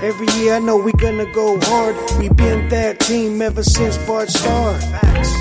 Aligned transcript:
Every 0.00 0.28
year 0.38 0.54
I 0.54 0.58
know 0.60 0.76
we 0.76 0.92
gonna 0.92 1.26
go 1.32 1.58
hard. 1.60 1.96
We 2.20 2.28
been 2.28 2.68
that 2.68 3.00
team 3.00 3.42
ever 3.42 3.64
since 3.64 3.98
Bart 4.06 4.28
started. 4.28 4.84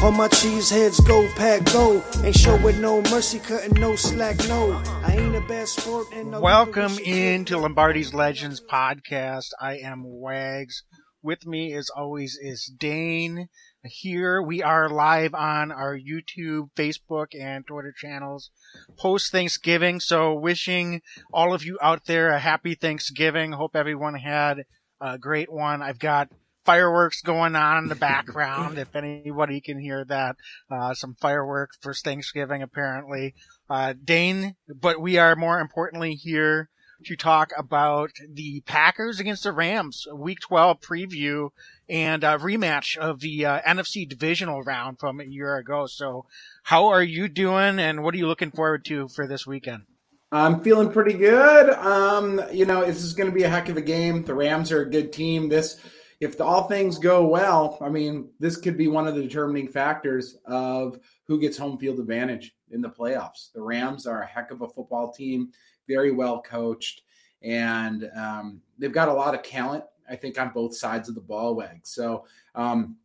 All 0.04 0.12
my 0.12 0.28
cheese 0.30 0.72
heads 0.72 1.00
go 1.02 1.30
pack 1.36 1.64
go. 1.66 2.04
Ain't 2.24 2.36
showing 2.36 2.82
no 2.82 3.04
mercy, 3.04 3.38
cutting 3.38 3.80
no 3.80 3.96
slack, 3.96 4.36
no. 4.48 4.82
I 5.06 5.16
ain't 5.16 5.36
a 5.36 5.42
bad 5.42 5.68
sport 5.68 6.08
and 6.12 6.32
no 6.32 6.42
Welcome 6.42 6.98
into 6.98 7.60
Lombardi's 7.60 8.16
Legends 8.16 8.60
podcast. 8.60 9.50
I 9.62 9.78
am 9.78 10.02
Wags. 10.04 10.82
With 11.22 11.46
me, 11.46 11.74
as 11.74 11.92
always, 11.96 12.36
is 12.42 12.66
Dane. 12.80 13.50
Here 13.90 14.42
we 14.42 14.62
are 14.64 14.90
live 14.90 15.34
on 15.34 15.72
our 15.72 15.98
YouTube, 15.98 16.70
Facebook, 16.76 17.28
and 17.40 17.66
Twitter 17.66 17.94
channels 17.96 18.52
post 18.98 19.32
Thanksgiving. 19.32 20.00
So, 20.00 20.34
wishing 20.34 21.02
all 21.32 21.54
of 21.54 21.64
you 21.64 21.78
out 21.82 22.06
there 22.06 22.30
a 22.30 22.40
happy 22.40 22.76
Thanksgiving. 22.76 23.54
Hope 23.54 23.76
everyone 23.76 24.16
had 24.16 24.66
a 25.00 25.18
great 25.18 25.52
one. 25.52 25.82
I've 25.82 26.00
got 26.00 26.30
fireworks 26.66 27.22
going 27.22 27.56
on 27.56 27.84
in 27.84 27.90
the 27.90 27.96
background. 27.96 28.78
if 28.80 28.96
anybody 28.96 29.62
can 29.62 29.80
hear 29.80 30.04
that, 30.06 30.36
uh, 30.70 30.94
some 30.94 31.16
fireworks 31.22 31.78
for 31.82 31.94
Thanksgiving 31.94 32.62
apparently. 32.62 33.34
Uh, 33.70 33.94
Dane, 34.04 34.56
but 34.68 35.00
we 35.00 35.18
are 35.18 35.36
more 35.36 35.60
importantly 35.60 36.14
here 36.14 36.70
to 37.06 37.16
talk 37.16 37.52
about 37.58 38.12
the 38.28 38.62
Packers 38.62 39.20
against 39.20 39.44
the 39.44 39.52
Rams, 39.52 40.08
Week 40.14 40.40
12 40.40 40.80
preview 40.82 41.50
and 41.90 42.24
uh, 42.24 42.38
rematch 42.38 42.98
of 42.98 43.20
the 43.20 43.46
uh, 43.46 43.62
NFC 43.62 44.08
divisional 44.08 44.64
round 44.64 45.00
from 45.00 45.20
a 45.20 45.26
year 45.26 45.58
ago. 45.58 45.86
So, 45.88 46.26
how 46.64 46.88
are 46.88 47.04
you 47.04 47.28
doing, 47.28 47.80
and 47.80 48.04
what 48.04 48.14
are 48.14 48.18
you 48.18 48.28
looking 48.28 48.52
forward 48.52 48.84
to 48.86 49.08
for 49.08 49.28
this 49.28 49.48
weekend? 49.48 49.84
I'm 50.32 50.60
feeling 50.62 50.92
pretty 50.92 51.14
good. 51.14 51.70
Um, 51.70 52.42
you 52.52 52.66
know, 52.66 52.86
this 52.86 53.04
is 53.04 53.14
going 53.14 53.30
to 53.30 53.36
be 53.36 53.44
a 53.44 53.50
heck 53.50 53.70
of 53.70 53.78
a 53.78 53.82
game. 53.82 54.24
The 54.24 54.34
Rams 54.34 54.72
are 54.74 54.82
a 54.82 54.90
good 54.90 55.14
team. 55.14 55.48
This, 55.48 55.80
if 56.20 56.42
all 56.42 56.64
things 56.64 57.00
go 57.00 57.26
well, 57.28 57.78
I 57.80 57.90
mean, 57.90 58.30
this 58.40 58.58
could 58.58 58.78
be 58.78 58.90
one 58.90 59.08
of 59.08 59.16
the 59.16 59.22
determining 59.22 59.70
factors 59.70 60.36
of 60.44 61.00
who 61.28 61.40
gets 61.40 61.58
home 61.58 61.78
field 61.78 62.00
advantage 62.00 62.54
in 62.72 62.82
the 62.82 62.90
playoffs. 62.90 63.54
The 63.54 63.62
Rams 63.62 64.06
are 64.06 64.24
a 64.24 64.28
heck 64.28 64.52
of 64.52 64.62
a 64.62 64.68
football 64.68 65.14
team 65.14 65.52
very 65.88 66.12
well 66.12 66.42
coached, 66.42 67.02
and 67.42 68.10
um, 68.16 68.62
they've 68.78 68.92
got 68.92 69.10
a 69.10 69.14
lot 69.14 69.36
of 69.36 69.44
talent. 69.44 69.84
I 70.10 70.16
think 70.16 70.40
on 70.40 70.52
both 70.54 70.76
sides 70.76 71.10
of 71.10 71.16
the 71.16 71.22
ball 71.22 71.56
wag. 71.56 71.82
So, 71.84 72.26
um, 72.56 72.96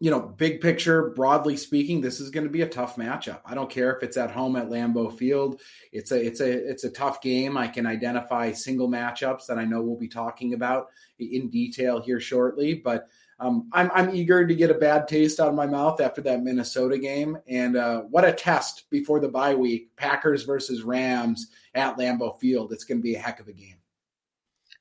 you 0.00 0.10
know, 0.10 0.20
big 0.20 0.60
picture, 0.60 1.10
broadly 1.10 1.56
speaking, 1.56 2.00
this 2.00 2.18
is 2.18 2.30
going 2.30 2.44
to 2.44 2.50
be 2.50 2.62
a 2.62 2.68
tough 2.68 2.96
matchup. 2.96 3.40
I 3.46 3.54
don't 3.54 3.70
care 3.70 3.94
if 3.94 4.02
it's 4.02 4.16
at 4.16 4.32
home 4.32 4.56
at 4.56 4.68
Lambeau 4.68 5.16
Field. 5.16 5.60
It's 5.92 6.10
a 6.10 6.20
it's 6.20 6.40
a 6.40 6.50
it's 6.50 6.84
a 6.84 6.90
tough 6.90 7.20
game. 7.20 7.56
I 7.56 7.68
can 7.68 7.86
identify 7.86 8.50
single 8.52 8.88
matchups 8.88 9.46
that 9.46 9.58
I 9.58 9.64
know 9.64 9.80
we'll 9.80 9.96
be 9.96 10.08
talking 10.08 10.54
about 10.54 10.88
in 11.18 11.48
detail 11.48 12.02
here 12.02 12.20
shortly, 12.20 12.74
but 12.74 13.08
um, 13.40 13.68
I'm, 13.72 13.90
I'm 13.94 14.14
eager 14.14 14.46
to 14.46 14.54
get 14.54 14.70
a 14.70 14.74
bad 14.74 15.08
taste 15.08 15.40
out 15.40 15.48
of 15.48 15.54
my 15.54 15.66
mouth 15.66 16.00
after 16.00 16.20
that 16.22 16.42
Minnesota 16.42 16.98
game. 16.98 17.36
And 17.48 17.76
uh, 17.76 18.02
what 18.02 18.24
a 18.24 18.32
test 18.32 18.88
before 18.90 19.20
the 19.20 19.28
bye 19.28 19.54
week 19.54 19.94
Packers 19.96 20.44
versus 20.44 20.82
Rams 20.82 21.50
at 21.74 21.96
Lambeau 21.96 22.38
Field. 22.38 22.72
It's 22.72 22.84
going 22.84 22.98
to 22.98 23.02
be 23.02 23.14
a 23.14 23.20
heck 23.20 23.40
of 23.40 23.48
a 23.48 23.52
game. 23.52 23.78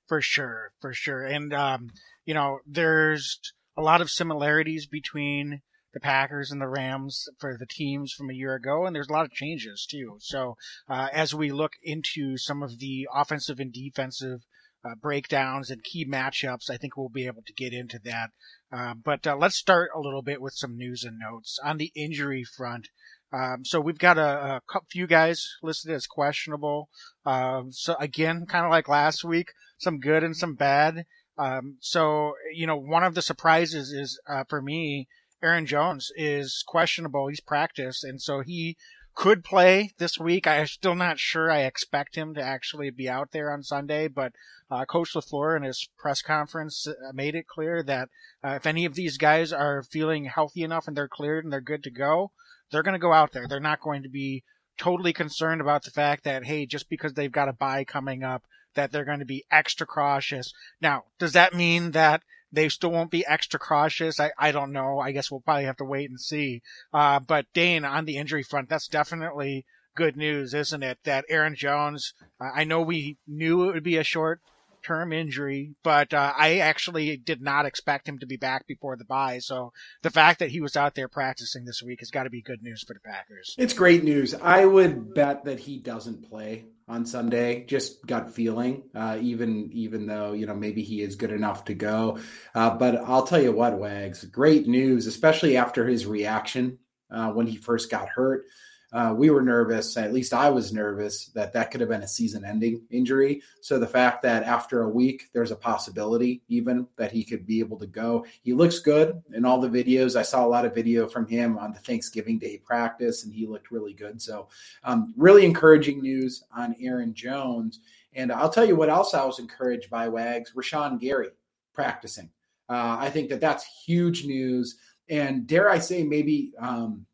For 0.08 0.22
sure, 0.22 0.72
for 0.82 0.94
sure. 0.94 1.26
And, 1.26 1.54
um, 1.54 1.92
you 2.26 2.34
know, 2.34 2.60
there's 2.68 3.40
a 3.78 3.82
lot 3.82 4.02
of 4.02 4.10
similarities 4.10 4.86
between 4.86 5.62
the 5.94 6.00
Packers 6.00 6.52
and 6.52 6.60
the 6.60 6.68
Rams 6.68 7.28
for 7.40 7.56
the 7.58 7.68
teams 7.68 8.14
from 8.14 8.30
a 8.30 8.34
year 8.34 8.56
ago, 8.56 8.86
and 8.86 8.96
there's 8.96 9.10
a 9.10 9.14
lot 9.14 9.26
of 9.26 9.32
changes 9.32 9.88
too. 9.90 10.18
So, 10.20 10.56
uh, 10.90 11.08
as 11.14 11.34
we 11.34 11.52
look 11.52 11.74
into 11.84 12.38
some 12.38 12.64
of 12.64 12.80
the 12.80 13.08
offensive 13.14 13.60
and 13.60 13.72
defensive 13.72 14.42
uh, 14.86 14.96
breakdowns 14.96 15.70
and 15.70 15.84
key 15.84 16.06
matchups. 16.06 16.70
I 16.70 16.78
think 16.78 16.98
we'll 16.98 17.10
be 17.10 17.26
able 17.26 17.44
to 17.44 17.54
get 17.54 17.74
into 17.74 18.00
that. 18.04 18.32
Uh, 18.72 18.94
but 18.94 19.26
uh, 19.26 19.36
let's 19.38 19.56
start 19.56 19.92
a 19.96 20.00
little 20.00 20.22
bit 20.22 20.42
with 20.42 20.54
some 20.54 20.78
news 20.78 21.04
and 21.04 21.20
notes 21.20 21.60
on 21.64 21.78
the 21.78 21.92
injury 21.96 22.44
front. 22.44 22.90
Um, 23.34 23.66
so 23.66 23.82
we've 23.82 23.98
got 23.98 24.20
a, 24.20 24.62
a, 24.74 24.80
few 24.92 25.08
guys 25.08 25.56
listed 25.64 25.92
as 25.92 26.06
questionable. 26.06 26.90
Um, 27.26 27.72
so 27.72 27.96
again, 28.00 28.46
kind 28.46 28.64
of 28.64 28.70
like 28.70 28.88
last 28.88 29.24
week, 29.24 29.54
some 29.80 30.00
good 30.00 30.24
and 30.24 30.38
some 30.38 30.54
bad. 30.54 31.06
Um, 31.38 31.78
so 31.80 32.34
you 32.54 32.68
know, 32.68 32.78
one 32.78 33.04
of 33.04 33.16
the 33.16 33.24
surprises 33.24 33.92
is 33.92 34.20
uh, 34.30 34.44
for 34.48 34.62
me, 34.62 35.08
Aaron 35.42 35.66
Jones 35.66 36.12
is 36.16 36.64
questionable. 36.68 37.28
He's 37.28 37.42
practiced, 37.42 38.04
and 38.04 38.22
so 38.22 38.42
he 38.42 38.78
could 39.16 39.44
play 39.44 39.94
this 39.98 40.20
week. 40.20 40.46
I'm 40.46 40.68
still 40.68 40.96
not 40.96 41.20
sure. 41.20 41.50
I 41.50 41.62
expect 41.62 42.16
him 42.16 42.36
to 42.36 42.42
actually 42.42 42.92
be 42.92 43.10
out 43.10 43.32
there 43.32 43.52
on 43.52 43.64
Sunday, 43.64 44.08
but 44.08 44.34
uh, 44.70 44.86
Coach 44.86 45.14
LaFleur 45.14 45.58
in 45.58 45.64
his 45.64 45.88
press 45.98 46.22
conference 46.22 46.88
uh, 46.88 46.94
made 47.14 47.36
it 47.36 47.48
clear 47.48 47.84
that 47.84 48.10
uh, 48.44 48.50
if 48.52 48.66
any 48.66 48.86
of 48.86 48.96
these 48.96 49.18
guys 49.18 49.52
are 49.52 49.84
feeling 49.84 50.26
healthy 50.26 50.64
enough 50.64 50.88
and 50.88 50.96
they're 50.96 51.08
cleared 51.08 51.44
and 51.44 51.52
they're 51.52 51.62
good 51.62 51.84
to 51.84 51.92
go, 51.92 52.32
they're 52.74 52.84
going 52.84 52.94
to 52.94 53.00
go 53.00 53.14
out 53.14 53.32
there. 53.32 53.48
They're 53.48 53.60
not 53.60 53.80
going 53.80 54.04
to 54.04 54.10
be 54.10 54.44
totally 54.78 55.14
concerned 55.14 55.62
about 55.62 55.84
the 55.84 55.92
fact 55.92 56.26
that, 56.26 56.44
hey, 56.44 56.66
just 56.66 56.90
because 56.90 57.14
they've 57.14 57.32
got 57.32 57.48
a 57.48 57.54
bye 57.54 57.86
coming 57.86 58.24
up, 58.24 58.44
that 58.76 58.92
they're 58.92 59.06
going 59.06 59.20
to 59.20 59.26
be 59.26 59.46
extra 59.52 59.86
cautious. 59.86 60.52
Now, 60.82 61.04
does 61.20 61.34
that 61.34 61.54
mean 61.54 61.92
that 61.92 62.24
they 62.54 62.70
still 62.70 62.92
won't 62.92 63.10
be 63.10 63.26
extra 63.26 63.60
cautious. 63.60 64.20
I, 64.20 64.32
I 64.38 64.52
don't 64.52 64.72
know. 64.72 65.00
I 65.00 65.12
guess 65.12 65.32
we'll 65.32 65.42
probably 65.42 65.66
have 65.66 65.78
to 65.78 65.86
wait 65.86 66.10
and 66.10 66.22
see. 66.22 66.62
Uh, 66.94 67.20
but 67.20 67.48
Dane, 67.54 67.84
on 67.84 68.06
the 68.06 68.18
injury 68.18 68.44
front, 68.44 68.70
that's 68.70 68.88
definitely 68.88 69.66
good 69.96 70.16
news, 70.16 70.54
isn't 70.54 70.84
it? 70.84 71.00
That 71.04 71.26
Aaron 71.30 71.56
Jones, 71.56 72.14
I 72.40 72.64
know 72.64 72.82
we 72.82 73.18
knew 73.28 73.64
it 73.64 73.74
would 73.74 73.84
be 73.84 73.98
a 73.98 74.04
short 74.04 74.40
term 74.84 75.14
injury, 75.14 75.76
but 75.84 76.14
uh, 76.14 76.34
I 76.38 76.58
actually 76.60 77.18
did 77.18 77.42
not 77.42 77.66
expect 77.66 78.08
him 78.08 78.20
to 78.20 78.26
be 78.26 78.38
back 78.38 78.68
before 78.68 78.96
the 78.96 79.06
bye. 79.06 79.40
So 79.40 79.74
the 80.02 80.10
fact 80.10 80.40
that 80.40 80.52
he 80.52 80.62
was 80.62 80.76
out 80.76 80.96
there 80.96 81.08
practicing 81.08 81.66
this 81.66 81.82
week 81.82 82.00
has 82.00 82.12
got 82.12 82.24
to 82.24 82.30
be 82.30 82.42
good 82.42 82.62
news 82.62 82.84
for 82.84 82.94
the 82.94 83.00
Packers. 83.00 83.56
It's 83.58 83.74
great 83.74 84.04
news. 84.04 84.34
I 84.34 84.66
would 84.66 85.14
bet 85.14 85.46
that 85.46 85.60
he 85.60 85.80
doesn't 85.80 86.30
play 86.30 86.66
on 86.88 87.06
Sunday. 87.06 87.66
Just 87.66 88.06
gut 88.06 88.34
feeling, 88.34 88.84
uh, 88.94 89.18
even 89.22 89.70
even 89.74 90.06
though 90.06 90.34
you 90.34 90.46
know 90.46 90.56
maybe 90.56 90.84
he 90.84 91.02
is 91.02 91.16
good 91.16 91.32
enough 91.32 91.66
to 91.66 91.74
go. 91.74 92.20
Uh, 92.54 92.72
but 92.72 92.96
I'll 92.96 93.26
tell 93.26 93.42
you 93.42 93.52
what, 93.52 93.78
Wags, 93.80 94.24
great 94.26 94.68
news, 94.68 95.08
especially 95.08 95.58
after 95.58 95.88
his 95.88 96.06
reaction 96.06 96.80
uh, 97.10 97.32
when 97.32 97.48
he 97.48 97.58
first 97.58 97.90
got 97.90 98.10
hurt 98.10 98.46
uh, 98.94 99.14
we 99.18 99.32
were 99.32 99.42
nervous, 99.42 99.98
at 99.98 100.14
least 100.14 100.36
I 100.36 100.52
was 100.52 100.72
nervous, 100.72 101.28
that 101.30 101.52
that 101.54 101.72
could 101.72 101.82
have 101.82 101.90
been 101.90 102.04
a 102.04 102.08
season 102.08 102.46
ending 102.46 102.84
injury. 102.92 103.42
So 103.62 103.80
the 103.80 103.88
fact 103.88 104.22
that 104.22 104.44
after 104.44 104.84
a 104.84 104.90
week, 104.90 105.30
there's 105.34 105.50
a 105.50 105.56
possibility 105.56 106.44
even 106.48 106.88
that 106.98 107.12
he 107.12 107.24
could 107.24 107.48
be 107.48 107.60
able 107.60 107.80
to 107.80 107.88
go. 107.88 108.24
He 108.44 108.54
looks 108.54 108.78
good 108.78 109.22
in 109.34 109.46
all 109.46 109.60
the 109.60 109.68
videos. 109.68 110.16
I 110.16 110.22
saw 110.22 110.46
a 110.46 110.48
lot 110.48 110.64
of 110.64 110.76
video 110.76 111.08
from 111.08 111.28
him 111.28 111.58
on 111.58 111.74
the 111.74 111.80
Thanksgiving 111.80 112.38
Day 112.38 112.60
practice, 112.60 113.24
and 113.24 113.34
he 113.34 113.48
looked 113.48 113.72
really 113.72 113.94
good. 113.94 114.22
So, 114.22 114.48
um, 114.84 115.12
really 115.18 115.44
encouraging 115.44 116.00
news 116.00 116.44
on 116.56 116.76
Aaron 116.80 117.16
Jones. 117.16 117.80
And 118.14 118.32
I'll 118.32 118.50
tell 118.50 118.66
you 118.66 118.76
what 118.76 118.90
else 118.90 119.16
I 119.16 119.26
was 119.26 119.40
encouraged 119.40 119.90
by, 119.90 120.08
Wags, 120.08 120.54
Rashan 120.56 121.00
Gary 121.00 121.30
practicing. 121.74 122.30
Uh, 122.70 122.98
I 123.00 123.10
think 123.10 123.30
that 123.30 123.42
that's 123.42 123.66
huge 123.86 124.26
news. 124.26 124.78
And 125.10 125.48
dare 125.48 125.70
I 125.70 125.80
say, 125.80 126.04
maybe 126.04 126.54
um, 126.60 127.08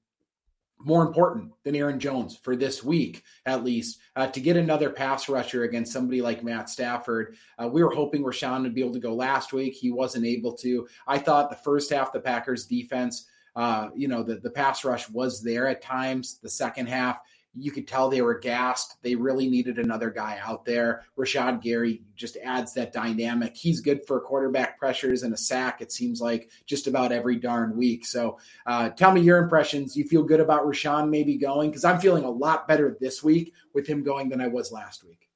more 0.81 1.05
important 1.05 1.51
than 1.63 1.75
Aaron 1.75 1.99
Jones 1.99 2.37
for 2.37 2.55
this 2.55 2.83
week, 2.83 3.23
at 3.45 3.63
least, 3.63 3.99
uh, 4.15 4.27
to 4.27 4.39
get 4.39 4.55
another 4.55 4.89
pass 4.89 5.27
rusher 5.27 5.63
against 5.63 5.91
somebody 5.91 6.21
like 6.21 6.43
Matt 6.43 6.69
Stafford. 6.69 7.35
Uh, 7.57 7.67
we 7.67 7.83
were 7.83 7.93
hoping 7.93 8.23
Rashan 8.23 8.63
would 8.63 8.73
be 8.73 8.81
able 8.81 8.93
to 8.93 8.99
go 8.99 9.13
last 9.13 9.51
week. 9.51 9.73
He 9.73 9.91
wasn't 9.91 10.25
able 10.25 10.53
to. 10.57 10.87
I 11.05 11.17
thought 11.17 11.49
the 11.49 11.57
first 11.57 11.91
half, 11.91 12.13
the 12.13 12.19
Packers 12.19 12.65
defense, 12.65 13.27
uh, 13.55 13.89
you 13.93 14.07
know, 14.07 14.23
the, 14.23 14.35
the 14.35 14.49
pass 14.49 14.85
rush 14.85 15.09
was 15.09 15.43
there 15.43 15.67
at 15.67 15.81
times. 15.81 16.39
The 16.41 16.49
second 16.49 16.87
half, 16.87 17.19
you 17.55 17.71
could 17.71 17.87
tell 17.87 18.09
they 18.09 18.21
were 18.21 18.37
gassed. 18.37 18.97
They 19.01 19.15
really 19.15 19.49
needed 19.49 19.79
another 19.79 20.09
guy 20.09 20.39
out 20.41 20.65
there. 20.65 21.03
Rashan 21.17 21.61
Gary 21.61 22.03
just 22.15 22.37
adds 22.43 22.73
that 22.73 22.93
dynamic. 22.93 23.55
He's 23.55 23.81
good 23.81 24.05
for 24.05 24.19
quarterback 24.19 24.77
pressures 24.77 25.23
and 25.23 25.33
a 25.33 25.37
sack, 25.37 25.81
it 25.81 25.91
seems 25.91 26.21
like, 26.21 26.49
just 26.65 26.87
about 26.87 27.11
every 27.11 27.37
darn 27.37 27.75
week. 27.75 28.05
So 28.05 28.37
uh, 28.65 28.89
tell 28.89 29.11
me 29.11 29.21
your 29.21 29.39
impressions. 29.39 29.95
You 29.95 30.05
feel 30.05 30.23
good 30.23 30.39
about 30.39 30.65
Rashan 30.65 31.09
maybe 31.09 31.37
going? 31.37 31.69
Because 31.69 31.85
I'm 31.85 31.99
feeling 31.99 32.23
a 32.23 32.29
lot 32.29 32.67
better 32.67 32.97
this 32.99 33.23
week 33.23 33.53
with 33.73 33.87
him 33.87 34.03
going 34.03 34.29
than 34.29 34.41
I 34.41 34.47
was 34.47 34.71
last 34.71 35.03
week. 35.03 35.29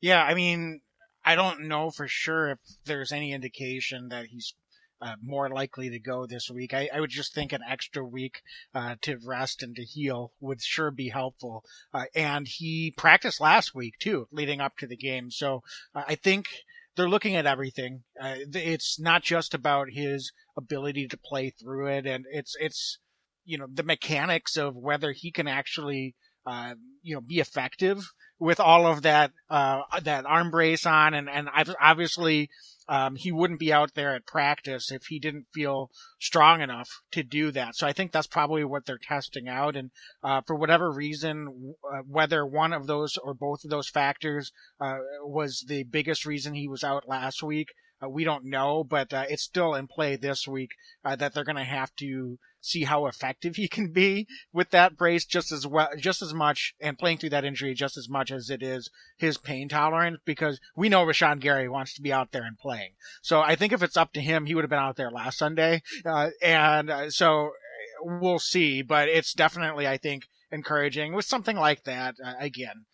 Yeah, 0.00 0.22
I 0.22 0.34
mean, 0.34 0.80
I 1.24 1.34
don't 1.34 1.68
know 1.68 1.90
for 1.90 2.08
sure 2.08 2.52
if 2.52 2.58
there's 2.86 3.12
any 3.12 3.32
indication 3.32 4.08
that 4.08 4.26
he's 4.26 4.54
uh, 5.00 5.14
more 5.22 5.48
likely 5.48 5.90
to 5.90 5.98
go 5.98 6.26
this 6.26 6.50
week. 6.50 6.74
I, 6.74 6.88
I, 6.92 7.00
would 7.00 7.10
just 7.10 7.34
think 7.34 7.52
an 7.52 7.62
extra 7.66 8.04
week 8.04 8.42
uh, 8.74 8.96
to 9.02 9.18
rest 9.24 9.62
and 9.62 9.74
to 9.76 9.82
heal 9.82 10.32
would 10.40 10.60
sure 10.60 10.90
be 10.90 11.08
helpful. 11.08 11.64
Uh, 11.92 12.04
and 12.14 12.46
he 12.46 12.92
practiced 12.96 13.40
last 13.40 13.74
week 13.74 13.94
too, 13.98 14.28
leading 14.30 14.60
up 14.60 14.76
to 14.78 14.86
the 14.86 14.96
game. 14.96 15.30
So 15.30 15.62
uh, 15.94 16.02
I 16.06 16.14
think 16.16 16.46
they're 16.96 17.08
looking 17.08 17.36
at 17.36 17.46
everything. 17.46 18.02
Uh, 18.20 18.36
it's 18.52 19.00
not 19.00 19.22
just 19.22 19.54
about 19.54 19.88
his 19.90 20.32
ability 20.56 21.08
to 21.08 21.16
play 21.16 21.50
through 21.50 21.86
it, 21.86 22.06
and 22.06 22.26
it's 22.30 22.56
it's 22.60 22.98
you 23.44 23.56
know 23.56 23.66
the 23.72 23.82
mechanics 23.82 24.56
of 24.56 24.76
whether 24.76 25.12
he 25.12 25.30
can 25.30 25.48
actually 25.48 26.14
uh, 26.46 26.74
you 27.02 27.14
know, 27.14 27.20
be 27.20 27.38
effective 27.38 28.12
with 28.38 28.60
all 28.60 28.86
of 28.86 29.02
that 29.02 29.32
uh, 29.50 29.82
that 30.02 30.26
arm 30.26 30.50
brace 30.50 30.86
on, 30.86 31.14
and 31.14 31.28
and 31.28 31.48
obviously 31.80 32.48
um, 32.90 33.14
he 33.14 33.30
wouldn't 33.30 33.60
be 33.60 33.72
out 33.72 33.94
there 33.94 34.16
at 34.16 34.26
practice 34.26 34.90
if 34.90 35.04
he 35.06 35.20
didn't 35.20 35.46
feel 35.54 35.90
strong 36.18 36.60
enough 36.60 36.88
to 37.12 37.22
do 37.22 37.52
that. 37.52 37.76
So 37.76 37.86
I 37.86 37.92
think 37.92 38.10
that's 38.10 38.26
probably 38.26 38.64
what 38.64 38.84
they're 38.84 38.98
testing 38.98 39.48
out, 39.48 39.76
and 39.76 39.92
uh, 40.24 40.40
for 40.44 40.56
whatever 40.56 40.90
reason, 40.90 41.74
uh, 41.84 41.98
whether 42.06 42.44
one 42.44 42.72
of 42.72 42.88
those 42.88 43.16
or 43.16 43.32
both 43.32 43.62
of 43.62 43.70
those 43.70 43.88
factors 43.88 44.50
uh, 44.80 44.98
was 45.22 45.64
the 45.68 45.84
biggest 45.84 46.26
reason 46.26 46.54
he 46.54 46.66
was 46.66 46.82
out 46.82 47.08
last 47.08 47.44
week. 47.44 47.68
Uh, 48.02 48.08
we 48.08 48.24
don't 48.24 48.44
know, 48.44 48.82
but 48.82 49.12
uh, 49.12 49.24
it's 49.28 49.42
still 49.42 49.74
in 49.74 49.86
play 49.86 50.16
this 50.16 50.48
week 50.48 50.70
uh, 51.04 51.16
that 51.16 51.34
they're 51.34 51.44
going 51.44 51.56
to 51.56 51.64
have 51.64 51.94
to 51.96 52.38
see 52.60 52.84
how 52.84 53.06
effective 53.06 53.56
he 53.56 53.68
can 53.68 53.92
be 53.92 54.26
with 54.52 54.70
that 54.70 54.96
brace 54.96 55.24
just 55.24 55.52
as 55.52 55.66
well, 55.66 55.88
just 55.98 56.22
as 56.22 56.32
much, 56.34 56.74
and 56.80 56.98
playing 56.98 57.18
through 57.18 57.30
that 57.30 57.44
injury 57.44 57.74
just 57.74 57.96
as 57.96 58.08
much 58.08 58.30
as 58.30 58.50
it 58.50 58.62
is 58.62 58.90
his 59.18 59.38
pain 59.38 59.68
tolerance. 59.68 60.18
Because 60.24 60.60
we 60.76 60.88
know 60.88 61.04
Rashan 61.04 61.40
Gary 61.40 61.68
wants 61.68 61.94
to 61.94 62.02
be 62.02 62.12
out 62.12 62.32
there 62.32 62.44
and 62.44 62.58
playing. 62.58 62.92
So 63.22 63.40
I 63.40 63.56
think 63.56 63.72
if 63.72 63.82
it's 63.82 63.96
up 63.96 64.12
to 64.14 64.20
him, 64.20 64.46
he 64.46 64.54
would 64.54 64.64
have 64.64 64.70
been 64.70 64.78
out 64.78 64.96
there 64.96 65.10
last 65.10 65.38
Sunday, 65.38 65.82
uh, 66.04 66.30
and 66.42 66.90
uh, 66.90 67.10
so 67.10 67.50
we'll 68.02 68.38
see. 68.38 68.82
But 68.82 69.08
it's 69.08 69.34
definitely, 69.34 69.86
I 69.86 69.98
think, 69.98 70.24
encouraging 70.50 71.14
with 71.14 71.26
something 71.26 71.56
like 71.56 71.84
that. 71.84 72.14
Uh, 72.24 72.34
again, 72.38 72.86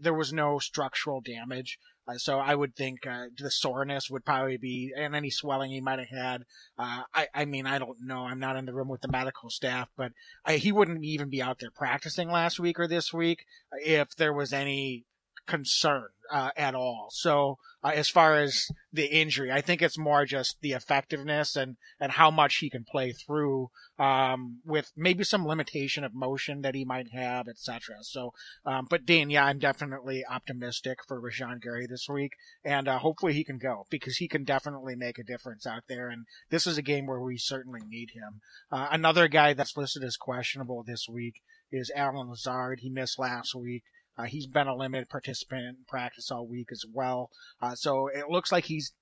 there 0.00 0.14
was 0.14 0.32
no 0.32 0.58
structural 0.58 1.20
damage. 1.20 1.78
Uh, 2.08 2.18
so 2.18 2.38
I 2.38 2.54
would 2.54 2.76
think 2.76 3.06
uh, 3.06 3.26
the 3.36 3.50
soreness 3.50 4.08
would 4.10 4.24
probably 4.24 4.56
be, 4.56 4.92
and 4.96 5.14
any 5.14 5.30
swelling 5.30 5.70
he 5.70 5.80
might 5.80 5.98
have 5.98 6.08
had. 6.08 6.42
Uh, 6.78 7.02
I, 7.14 7.28
I 7.34 7.44
mean, 7.44 7.66
I 7.66 7.78
don't 7.78 7.98
know. 8.00 8.20
I'm 8.20 8.38
not 8.38 8.56
in 8.56 8.64
the 8.64 8.74
room 8.74 8.88
with 8.88 9.00
the 9.00 9.08
medical 9.10 9.50
staff, 9.50 9.88
but 9.96 10.12
I, 10.44 10.56
he 10.56 10.72
wouldn't 10.72 11.04
even 11.04 11.30
be 11.30 11.42
out 11.42 11.58
there 11.58 11.70
practicing 11.70 12.30
last 12.30 12.60
week 12.60 12.78
or 12.78 12.86
this 12.86 13.12
week 13.12 13.44
if 13.72 14.14
there 14.16 14.32
was 14.32 14.52
any 14.52 15.04
concern 15.46 16.08
uh, 16.30 16.50
at 16.56 16.74
all. 16.74 17.08
So 17.10 17.58
uh, 17.82 17.92
as 17.94 18.08
far 18.08 18.36
as 18.36 18.66
the 18.92 19.06
injury, 19.06 19.52
I 19.52 19.60
think 19.60 19.80
it's 19.80 19.98
more 19.98 20.24
just 20.24 20.56
the 20.60 20.72
effectiveness 20.72 21.56
and 21.56 21.76
and 22.00 22.12
how 22.12 22.30
much 22.30 22.56
he 22.56 22.70
can 22.70 22.84
play 22.84 23.12
through 23.12 23.70
um, 23.98 24.60
with 24.64 24.90
maybe 24.96 25.24
some 25.24 25.46
limitation 25.46 26.04
of 26.04 26.14
motion 26.14 26.62
that 26.62 26.74
he 26.74 26.84
might 26.84 27.12
have, 27.12 27.48
etc. 27.48 27.96
So, 28.02 28.32
um, 28.64 28.86
but 28.90 29.06
Dane, 29.06 29.30
yeah, 29.30 29.44
I'm 29.44 29.58
definitely 29.58 30.24
optimistic 30.28 30.98
for 31.06 31.20
Rashan 31.20 31.62
Gary 31.62 31.86
this 31.86 32.08
week, 32.08 32.32
and 32.64 32.88
uh, 32.88 32.98
hopefully 32.98 33.34
he 33.34 33.44
can 33.44 33.58
go 33.58 33.86
because 33.90 34.16
he 34.16 34.28
can 34.28 34.44
definitely 34.44 34.96
make 34.96 35.18
a 35.18 35.24
difference 35.24 35.66
out 35.66 35.84
there. 35.88 36.08
And 36.08 36.26
this 36.50 36.66
is 36.66 36.78
a 36.78 36.82
game 36.82 37.06
where 37.06 37.20
we 37.20 37.38
certainly 37.38 37.80
need 37.88 38.10
him. 38.10 38.40
Uh, 38.70 38.88
another 38.90 39.28
guy 39.28 39.52
that's 39.52 39.76
listed 39.76 40.02
as 40.02 40.16
questionable 40.16 40.82
this 40.82 41.06
week 41.08 41.42
is 41.72 41.90
Allen 41.94 42.30
Lazard. 42.30 42.80
He 42.80 42.90
missed 42.90 43.18
last 43.18 43.54
week. 43.54 43.84
Uh, 44.18 44.24
he's 44.24 44.46
been 44.46 44.66
a 44.66 44.74
limited 44.74 45.08
participant 45.08 45.64
in 45.64 45.76
practice 45.88 46.30
all 46.30 46.46
week 46.46 46.68
as 46.72 46.84
well. 46.92 47.30
Uh, 47.60 47.74
so 47.74 48.08
it 48.08 48.28
looks 48.28 48.50
like 48.50 48.64
he's 48.64 48.92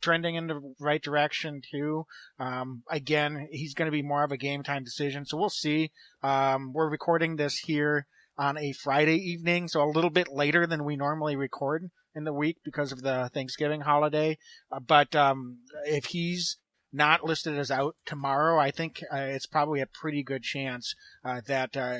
trending 0.00 0.34
in 0.34 0.46
the 0.46 0.74
right 0.80 1.02
direction 1.02 1.62
too. 1.70 2.04
Um, 2.38 2.82
again, 2.90 3.48
he's 3.50 3.74
going 3.74 3.86
to 3.86 3.92
be 3.92 4.02
more 4.02 4.24
of 4.24 4.32
a 4.32 4.36
game 4.36 4.62
time 4.62 4.84
decision, 4.84 5.24
so 5.24 5.36
we'll 5.36 5.50
see. 5.50 5.90
Um, 6.22 6.72
we're 6.72 6.90
recording 6.90 7.36
this 7.36 7.58
here 7.58 8.06
on 8.38 8.58
a 8.58 8.72
Friday 8.72 9.16
evening, 9.16 9.68
so 9.68 9.82
a 9.82 9.90
little 9.90 10.10
bit 10.10 10.28
later 10.28 10.66
than 10.66 10.84
we 10.84 10.96
normally 10.96 11.36
record 11.36 11.90
in 12.14 12.24
the 12.24 12.32
week 12.32 12.58
because 12.64 12.92
of 12.92 13.02
the 13.02 13.30
Thanksgiving 13.32 13.80
holiday. 13.80 14.38
Uh, 14.70 14.80
but 14.80 15.14
um, 15.14 15.58
if 15.86 16.06
he's 16.06 16.58
not 16.92 17.24
listed 17.24 17.58
as 17.58 17.70
out 17.70 17.96
tomorrow, 18.04 18.58
I 18.58 18.70
think 18.70 19.02
uh, 19.12 19.16
it's 19.16 19.46
probably 19.46 19.80
a 19.80 19.86
pretty 19.86 20.22
good 20.22 20.42
chance 20.42 20.94
uh, 21.24 21.40
that, 21.46 21.76
uh, 21.76 21.98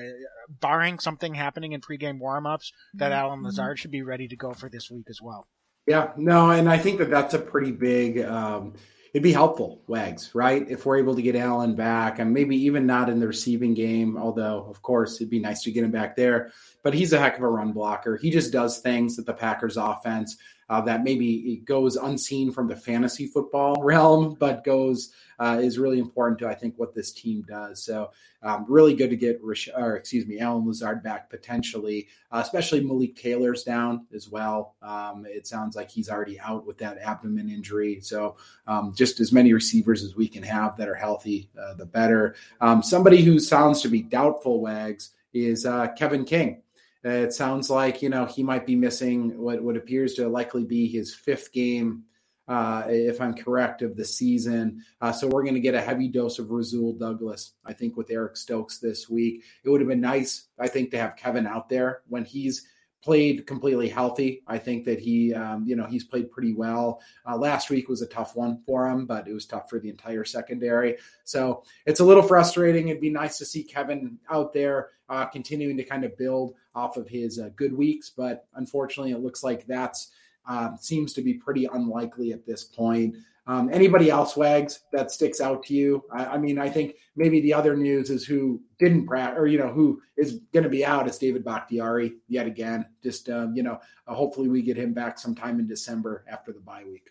barring 0.60 0.98
something 0.98 1.34
happening 1.34 1.72
in 1.72 1.80
pregame 1.80 2.20
warmups, 2.20 2.72
that 2.94 3.12
mm-hmm. 3.12 3.12
Allen 3.12 3.42
Lazard 3.42 3.78
should 3.78 3.90
be 3.90 4.02
ready 4.02 4.28
to 4.28 4.36
go 4.36 4.52
for 4.52 4.68
this 4.68 4.90
week 4.90 5.06
as 5.08 5.20
well. 5.22 5.46
Yeah, 5.86 6.12
no, 6.16 6.50
and 6.50 6.68
I 6.68 6.78
think 6.78 6.98
that 6.98 7.10
that's 7.10 7.34
a 7.34 7.38
pretty 7.38 7.72
big. 7.72 8.20
Um, 8.20 8.74
it'd 9.12 9.22
be 9.22 9.32
helpful, 9.32 9.82
Wags, 9.86 10.30
right? 10.34 10.64
If 10.70 10.86
we're 10.86 10.98
able 10.98 11.14
to 11.16 11.22
get 11.22 11.34
Allen 11.34 11.74
back, 11.74 12.18
and 12.18 12.32
maybe 12.32 12.56
even 12.56 12.86
not 12.86 13.08
in 13.08 13.18
the 13.20 13.26
receiving 13.26 13.74
game, 13.74 14.16
although 14.16 14.66
of 14.68 14.80
course 14.82 15.16
it'd 15.16 15.30
be 15.30 15.40
nice 15.40 15.62
to 15.62 15.72
get 15.72 15.84
him 15.84 15.90
back 15.90 16.14
there. 16.14 16.52
But 16.82 16.94
he's 16.94 17.12
a 17.12 17.18
heck 17.18 17.36
of 17.36 17.42
a 17.42 17.48
run 17.48 17.72
blocker. 17.72 18.16
He 18.16 18.30
just 18.30 18.52
does 18.52 18.78
things 18.78 19.16
that 19.16 19.26
the 19.26 19.34
Packers 19.34 19.76
offense 19.76 20.36
uh, 20.72 20.80
that 20.80 21.04
maybe 21.04 21.60
goes 21.66 21.96
unseen 21.96 22.50
from 22.50 22.66
the 22.66 22.74
fantasy 22.74 23.26
football 23.26 23.82
realm, 23.82 24.34
but 24.40 24.64
goes 24.64 25.12
uh, 25.38 25.60
is 25.60 25.78
really 25.78 25.98
important 25.98 26.38
to 26.38 26.48
I 26.48 26.54
think 26.54 26.78
what 26.78 26.94
this 26.94 27.12
team 27.12 27.44
does. 27.46 27.84
So 27.84 28.10
um, 28.42 28.64
really 28.66 28.94
good 28.94 29.10
to 29.10 29.16
get 29.16 29.42
Rish- 29.42 29.68
or 29.76 29.96
excuse 29.96 30.26
me 30.26 30.40
Allen 30.40 30.66
Lazard 30.66 31.02
back 31.02 31.28
potentially, 31.28 32.08
uh, 32.30 32.40
especially 32.42 32.80
Malik 32.80 33.16
Taylor's 33.16 33.64
down 33.64 34.06
as 34.14 34.30
well. 34.30 34.74
Um, 34.80 35.26
it 35.28 35.46
sounds 35.46 35.76
like 35.76 35.90
he's 35.90 36.08
already 36.08 36.40
out 36.40 36.64
with 36.64 36.78
that 36.78 36.96
abdomen 36.96 37.50
injury. 37.50 38.00
So 38.00 38.36
um, 38.66 38.94
just 38.96 39.20
as 39.20 39.30
many 39.30 39.52
receivers 39.52 40.02
as 40.02 40.16
we 40.16 40.26
can 40.26 40.42
have 40.42 40.78
that 40.78 40.88
are 40.88 40.94
healthy, 40.94 41.50
uh, 41.60 41.74
the 41.74 41.84
better. 41.84 42.34
Um, 42.62 42.82
somebody 42.82 43.20
who 43.20 43.38
sounds 43.38 43.82
to 43.82 43.88
be 43.88 44.00
doubtful, 44.00 44.62
Wags, 44.62 45.10
is 45.34 45.66
uh, 45.66 45.88
Kevin 45.98 46.24
King. 46.24 46.62
It 47.04 47.32
sounds 47.32 47.68
like 47.68 48.00
you 48.00 48.08
know 48.08 48.26
he 48.26 48.42
might 48.42 48.66
be 48.66 48.76
missing 48.76 49.36
what 49.38 49.62
what 49.62 49.76
appears 49.76 50.14
to 50.14 50.28
likely 50.28 50.64
be 50.64 50.86
his 50.86 51.12
fifth 51.12 51.52
game, 51.52 52.04
uh, 52.46 52.84
if 52.86 53.20
I'm 53.20 53.34
correct, 53.34 53.82
of 53.82 53.96
the 53.96 54.04
season. 54.04 54.84
Uh, 55.00 55.12
so 55.12 55.26
we're 55.26 55.42
going 55.42 55.54
to 55.54 55.60
get 55.60 55.74
a 55.74 55.80
heavy 55.80 56.08
dose 56.08 56.38
of 56.38 56.50
Rasul 56.50 56.92
Douglas, 56.92 57.54
I 57.64 57.72
think, 57.72 57.96
with 57.96 58.10
Eric 58.10 58.36
Stokes 58.36 58.78
this 58.78 59.08
week. 59.08 59.42
It 59.64 59.70
would 59.70 59.80
have 59.80 59.88
been 59.88 60.00
nice, 60.00 60.48
I 60.58 60.68
think, 60.68 60.90
to 60.92 60.98
have 60.98 61.16
Kevin 61.16 61.46
out 61.46 61.68
there 61.68 62.02
when 62.08 62.24
he's 62.24 62.66
played 63.02 63.46
completely 63.46 63.88
healthy. 63.88 64.42
I 64.46 64.58
think 64.58 64.84
that 64.84 65.00
he, 65.00 65.34
um, 65.34 65.64
you 65.66 65.74
know, 65.74 65.86
he's 65.86 66.04
played 66.04 66.30
pretty 66.30 66.54
well. 66.54 67.02
Uh, 67.28 67.36
last 67.36 67.68
week 67.68 67.88
was 67.88 68.00
a 68.00 68.06
tough 68.06 68.36
one 68.36 68.62
for 68.64 68.88
him, 68.88 69.06
but 69.06 69.26
it 69.26 69.32
was 69.32 69.44
tough 69.44 69.68
for 69.68 69.80
the 69.80 69.90
entire 69.90 70.24
secondary. 70.24 70.96
So 71.24 71.64
it's 71.84 72.00
a 72.00 72.04
little 72.04 72.22
frustrating. 72.22 72.88
It'd 72.88 73.00
be 73.00 73.10
nice 73.10 73.38
to 73.38 73.44
see 73.44 73.64
Kevin 73.64 74.18
out 74.30 74.52
there 74.52 74.90
uh, 75.08 75.26
continuing 75.26 75.76
to 75.76 75.84
kind 75.84 76.04
of 76.04 76.16
build 76.16 76.54
off 76.74 76.96
of 76.96 77.08
his 77.08 77.38
uh, 77.38 77.50
good 77.56 77.76
weeks, 77.76 78.10
but 78.10 78.46
unfortunately, 78.54 79.12
it 79.12 79.20
looks 79.20 79.42
like 79.42 79.66
that's 79.66 80.12
um, 80.46 80.76
seems 80.80 81.12
to 81.12 81.22
be 81.22 81.34
pretty 81.34 81.66
unlikely 81.66 82.32
at 82.32 82.46
this 82.46 82.64
point. 82.64 83.16
Um, 83.46 83.70
anybody 83.72 84.08
else, 84.08 84.36
Wags, 84.36 84.80
that 84.92 85.10
sticks 85.10 85.40
out 85.40 85.64
to 85.64 85.74
you? 85.74 86.04
I, 86.12 86.26
I, 86.26 86.38
mean, 86.38 86.58
I 86.58 86.68
think 86.68 86.94
maybe 87.16 87.40
the 87.40 87.54
other 87.54 87.76
news 87.76 88.08
is 88.08 88.24
who 88.24 88.62
didn't 88.78 89.06
practice, 89.06 89.38
or 89.38 89.46
you 89.46 89.58
know, 89.58 89.72
who 89.72 90.00
is 90.16 90.38
going 90.52 90.62
to 90.62 90.70
be 90.70 90.84
out 90.84 91.08
is 91.08 91.18
David 91.18 91.44
Bakhtiari 91.44 92.14
yet 92.28 92.46
again. 92.46 92.86
Just 93.02 93.28
um, 93.28 93.54
you 93.56 93.62
know, 93.62 93.80
uh, 94.06 94.14
hopefully 94.14 94.48
we 94.48 94.62
get 94.62 94.76
him 94.76 94.94
back 94.94 95.18
sometime 95.18 95.58
in 95.58 95.66
December 95.66 96.24
after 96.28 96.52
the 96.52 96.60
bye 96.60 96.84
week. 96.84 97.08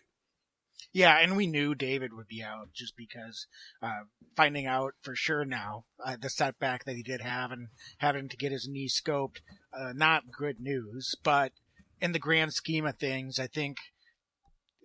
Yeah, 0.94 1.18
and 1.18 1.36
we 1.36 1.46
knew 1.46 1.74
David 1.74 2.12
would 2.12 2.28
be 2.28 2.42
out 2.42 2.72
just 2.74 2.96
because 2.96 3.46
uh, 3.82 4.02
finding 4.36 4.66
out 4.66 4.94
for 5.02 5.14
sure 5.14 5.44
now 5.44 5.84
uh, 6.04 6.16
the 6.20 6.28
setback 6.28 6.84
that 6.84 6.96
he 6.96 7.02
did 7.02 7.22
have 7.22 7.50
and 7.50 7.68
having 7.98 8.28
to 8.28 8.36
get 8.36 8.52
his 8.52 8.68
knee 8.68 8.88
scoped, 8.88 9.40
uh, 9.72 9.92
not 9.94 10.30
good 10.30 10.60
news. 10.60 11.14
But 11.22 11.52
in 12.00 12.12
the 12.12 12.18
grand 12.18 12.52
scheme 12.52 12.84
of 12.84 12.96
things, 12.96 13.38
I 13.38 13.46
think 13.46 13.78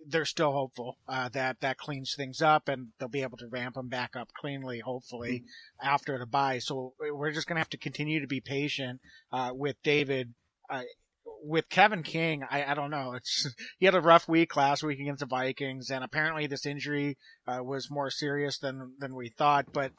they're 0.06 0.24
still 0.24 0.52
hopeful 0.52 0.96
uh, 1.08 1.28
that 1.30 1.60
that 1.60 1.76
cleans 1.76 2.14
things 2.16 2.40
up 2.40 2.68
and 2.68 2.88
they'll 2.98 3.08
be 3.08 3.22
able 3.22 3.38
to 3.38 3.48
ramp 3.48 3.74
them 3.74 3.88
back 3.88 4.16
up 4.16 4.28
cleanly, 4.38 4.80
hopefully, 4.80 5.40
mm-hmm. 5.40 5.88
after 5.88 6.18
the 6.18 6.26
bye. 6.26 6.58
So 6.58 6.94
we're 7.00 7.32
just 7.32 7.46
going 7.46 7.56
to 7.56 7.60
have 7.60 7.70
to 7.70 7.78
continue 7.78 8.20
to 8.20 8.26
be 8.26 8.40
patient 8.40 9.00
uh, 9.32 9.50
with 9.52 9.76
David. 9.82 10.34
Uh, 10.70 10.82
with 11.40 11.68
Kevin 11.68 12.02
King, 12.02 12.42
I, 12.50 12.64
I 12.64 12.74
don't 12.74 12.90
know. 12.90 13.12
It's 13.12 13.48
he 13.78 13.86
had 13.86 13.94
a 13.94 14.00
rough 14.00 14.28
week 14.28 14.56
last 14.56 14.82
week 14.82 14.98
against 14.98 15.20
the 15.20 15.26
Vikings, 15.26 15.90
and 15.90 16.02
apparently 16.02 16.46
this 16.46 16.66
injury 16.66 17.16
uh, 17.46 17.62
was 17.62 17.90
more 17.90 18.10
serious 18.10 18.58
than 18.58 18.94
than 18.98 19.14
we 19.14 19.28
thought. 19.28 19.66
But 19.72 19.92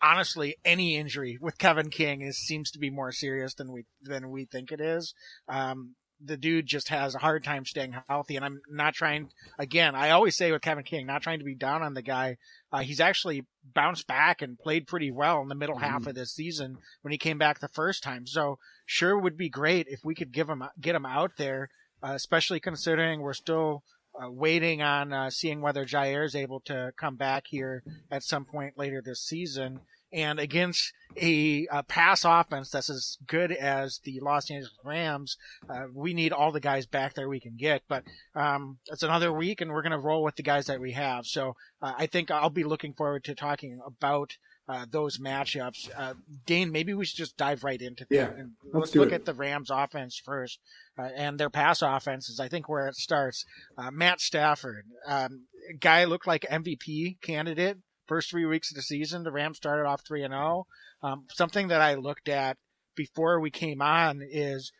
honestly, 0.00 0.56
any 0.64 0.96
injury 0.96 1.38
with 1.40 1.58
Kevin 1.58 1.90
King 1.90 2.22
is 2.22 2.38
seems 2.38 2.70
to 2.70 2.78
be 2.78 2.90
more 2.90 3.12
serious 3.12 3.54
than 3.54 3.72
we 3.72 3.84
than 4.02 4.30
we 4.30 4.44
think 4.44 4.70
it 4.70 4.80
is. 4.80 5.14
Um, 5.48 5.96
the 6.24 6.36
dude 6.36 6.66
just 6.66 6.88
has 6.88 7.14
a 7.14 7.18
hard 7.18 7.44
time 7.44 7.64
staying 7.64 7.94
healthy. 8.08 8.36
And 8.36 8.44
I'm 8.44 8.60
not 8.70 8.94
trying, 8.94 9.30
again, 9.58 9.94
I 9.94 10.10
always 10.10 10.36
say 10.36 10.50
with 10.50 10.62
Kevin 10.62 10.84
King, 10.84 11.06
not 11.06 11.22
trying 11.22 11.40
to 11.40 11.44
be 11.44 11.54
down 11.54 11.82
on 11.82 11.94
the 11.94 12.02
guy. 12.02 12.36
Uh, 12.72 12.80
he's 12.80 13.00
actually 13.00 13.44
bounced 13.74 14.06
back 14.06 14.42
and 14.42 14.58
played 14.58 14.86
pretty 14.86 15.10
well 15.10 15.40
in 15.42 15.48
the 15.48 15.54
middle 15.54 15.76
mm-hmm. 15.76 15.84
half 15.84 16.06
of 16.06 16.14
this 16.14 16.32
season 16.32 16.78
when 17.02 17.12
he 17.12 17.18
came 17.18 17.38
back 17.38 17.58
the 17.58 17.68
first 17.68 18.02
time. 18.02 18.26
So 18.26 18.58
sure 18.86 19.18
would 19.18 19.36
be 19.36 19.48
great 19.48 19.86
if 19.88 20.00
we 20.04 20.14
could 20.14 20.32
give 20.32 20.48
him, 20.48 20.64
get 20.80 20.94
him 20.94 21.06
out 21.06 21.32
there, 21.36 21.68
uh, 22.02 22.12
especially 22.12 22.60
considering 22.60 23.20
we're 23.20 23.32
still, 23.32 23.82
uh, 24.18 24.30
waiting 24.30 24.80
on 24.80 25.12
uh, 25.12 25.28
seeing 25.28 25.60
whether 25.60 25.84
Jaire 25.84 26.24
is 26.24 26.34
able 26.34 26.60
to 26.60 26.90
come 26.96 27.16
back 27.16 27.44
here 27.48 27.82
at 28.10 28.22
some 28.22 28.46
point 28.46 28.78
later 28.78 29.02
this 29.02 29.20
season. 29.20 29.80
And 30.16 30.40
against 30.40 30.94
a, 31.20 31.66
a, 31.70 31.82
pass 31.82 32.24
offense 32.24 32.70
that's 32.70 32.88
as 32.88 33.18
good 33.26 33.52
as 33.52 34.00
the 34.02 34.18
Los 34.20 34.50
Angeles 34.50 34.72
Rams, 34.82 35.36
uh, 35.68 35.84
we 35.92 36.14
need 36.14 36.32
all 36.32 36.52
the 36.52 36.60
guys 36.60 36.86
back 36.86 37.12
there 37.12 37.28
we 37.28 37.38
can 37.38 37.56
get. 37.58 37.82
But 37.86 38.04
um, 38.34 38.78
it's 38.86 39.02
another 39.02 39.30
week, 39.30 39.60
and 39.60 39.70
we're 39.70 39.82
going 39.82 39.92
to 39.92 39.98
roll 39.98 40.22
with 40.22 40.36
the 40.36 40.42
guys 40.42 40.66
that 40.66 40.80
we 40.80 40.92
have. 40.92 41.26
So 41.26 41.54
uh, 41.82 41.92
I 41.98 42.06
think 42.06 42.30
I'll 42.30 42.48
be 42.48 42.64
looking 42.64 42.94
forward 42.94 43.24
to 43.24 43.34
talking 43.34 43.78
about 43.86 44.38
uh, 44.70 44.86
those 44.90 45.18
matchups. 45.18 45.90
Uh, 45.94 46.14
Dane, 46.46 46.72
maybe 46.72 46.94
we 46.94 47.04
should 47.04 47.18
just 47.18 47.36
dive 47.36 47.62
right 47.62 47.80
into 47.80 48.06
that. 48.08 48.16
Yeah, 48.16 48.30
And 48.30 48.52
let's 48.64 48.74
let's 48.74 48.94
look 48.94 49.12
it. 49.12 49.16
at 49.16 49.24
the 49.26 49.34
Rams 49.34 49.70
offense 49.70 50.20
first, 50.24 50.60
uh, 50.98 51.10
and 51.14 51.38
their 51.38 51.50
pass 51.50 51.82
offense 51.82 52.30
is, 52.30 52.40
I 52.40 52.48
think, 52.48 52.70
where 52.70 52.88
it 52.88 52.96
starts. 52.96 53.44
Uh, 53.76 53.90
Matt 53.90 54.22
Stafford, 54.22 54.86
um, 55.06 55.44
guy 55.78 56.04
looked 56.04 56.26
like 56.26 56.46
MVP 56.50 57.20
candidate 57.20 57.78
first 58.06 58.30
three 58.30 58.46
weeks 58.46 58.70
of 58.70 58.76
the 58.76 58.82
season. 58.82 59.22
The 59.22 59.32
Rams 59.32 59.56
started 59.56 59.86
off 59.86 60.02
three 60.06 60.22
and 60.22 60.32
zero. 60.32 60.66
Um, 61.02 61.24
something 61.32 61.68
that 61.68 61.80
I 61.80 61.94
looked 61.94 62.28
at 62.28 62.56
before 62.94 63.40
we 63.40 63.50
came 63.50 63.82
on 63.82 64.22
is 64.22 64.72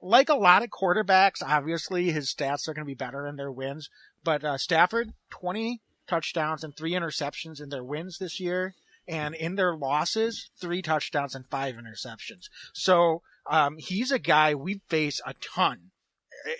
like 0.00 0.28
a 0.28 0.34
lot 0.34 0.62
of 0.62 0.70
quarterbacks, 0.70 1.42
obviously 1.42 2.10
his 2.10 2.32
stats 2.32 2.68
are 2.68 2.74
going 2.74 2.84
to 2.84 2.90
be 2.90 2.94
better 2.94 3.26
in 3.26 3.36
their 3.36 3.50
wins. 3.50 3.88
But 4.22 4.44
uh, 4.44 4.58
Stafford, 4.58 5.12
20 5.30 5.80
touchdowns 6.06 6.62
and 6.62 6.76
three 6.76 6.92
interceptions 6.92 7.60
in 7.60 7.70
their 7.70 7.84
wins 7.84 8.18
this 8.18 8.38
year. 8.38 8.74
And 9.06 9.34
in 9.34 9.56
their 9.56 9.76
losses, 9.76 10.50
three 10.58 10.80
touchdowns 10.80 11.34
and 11.34 11.46
five 11.50 11.74
interceptions. 11.74 12.48
So 12.72 13.20
um, 13.50 13.76
he's 13.78 14.10
a 14.10 14.18
guy 14.18 14.54
we 14.54 14.80
face 14.88 15.20
a 15.26 15.34
ton 15.34 15.90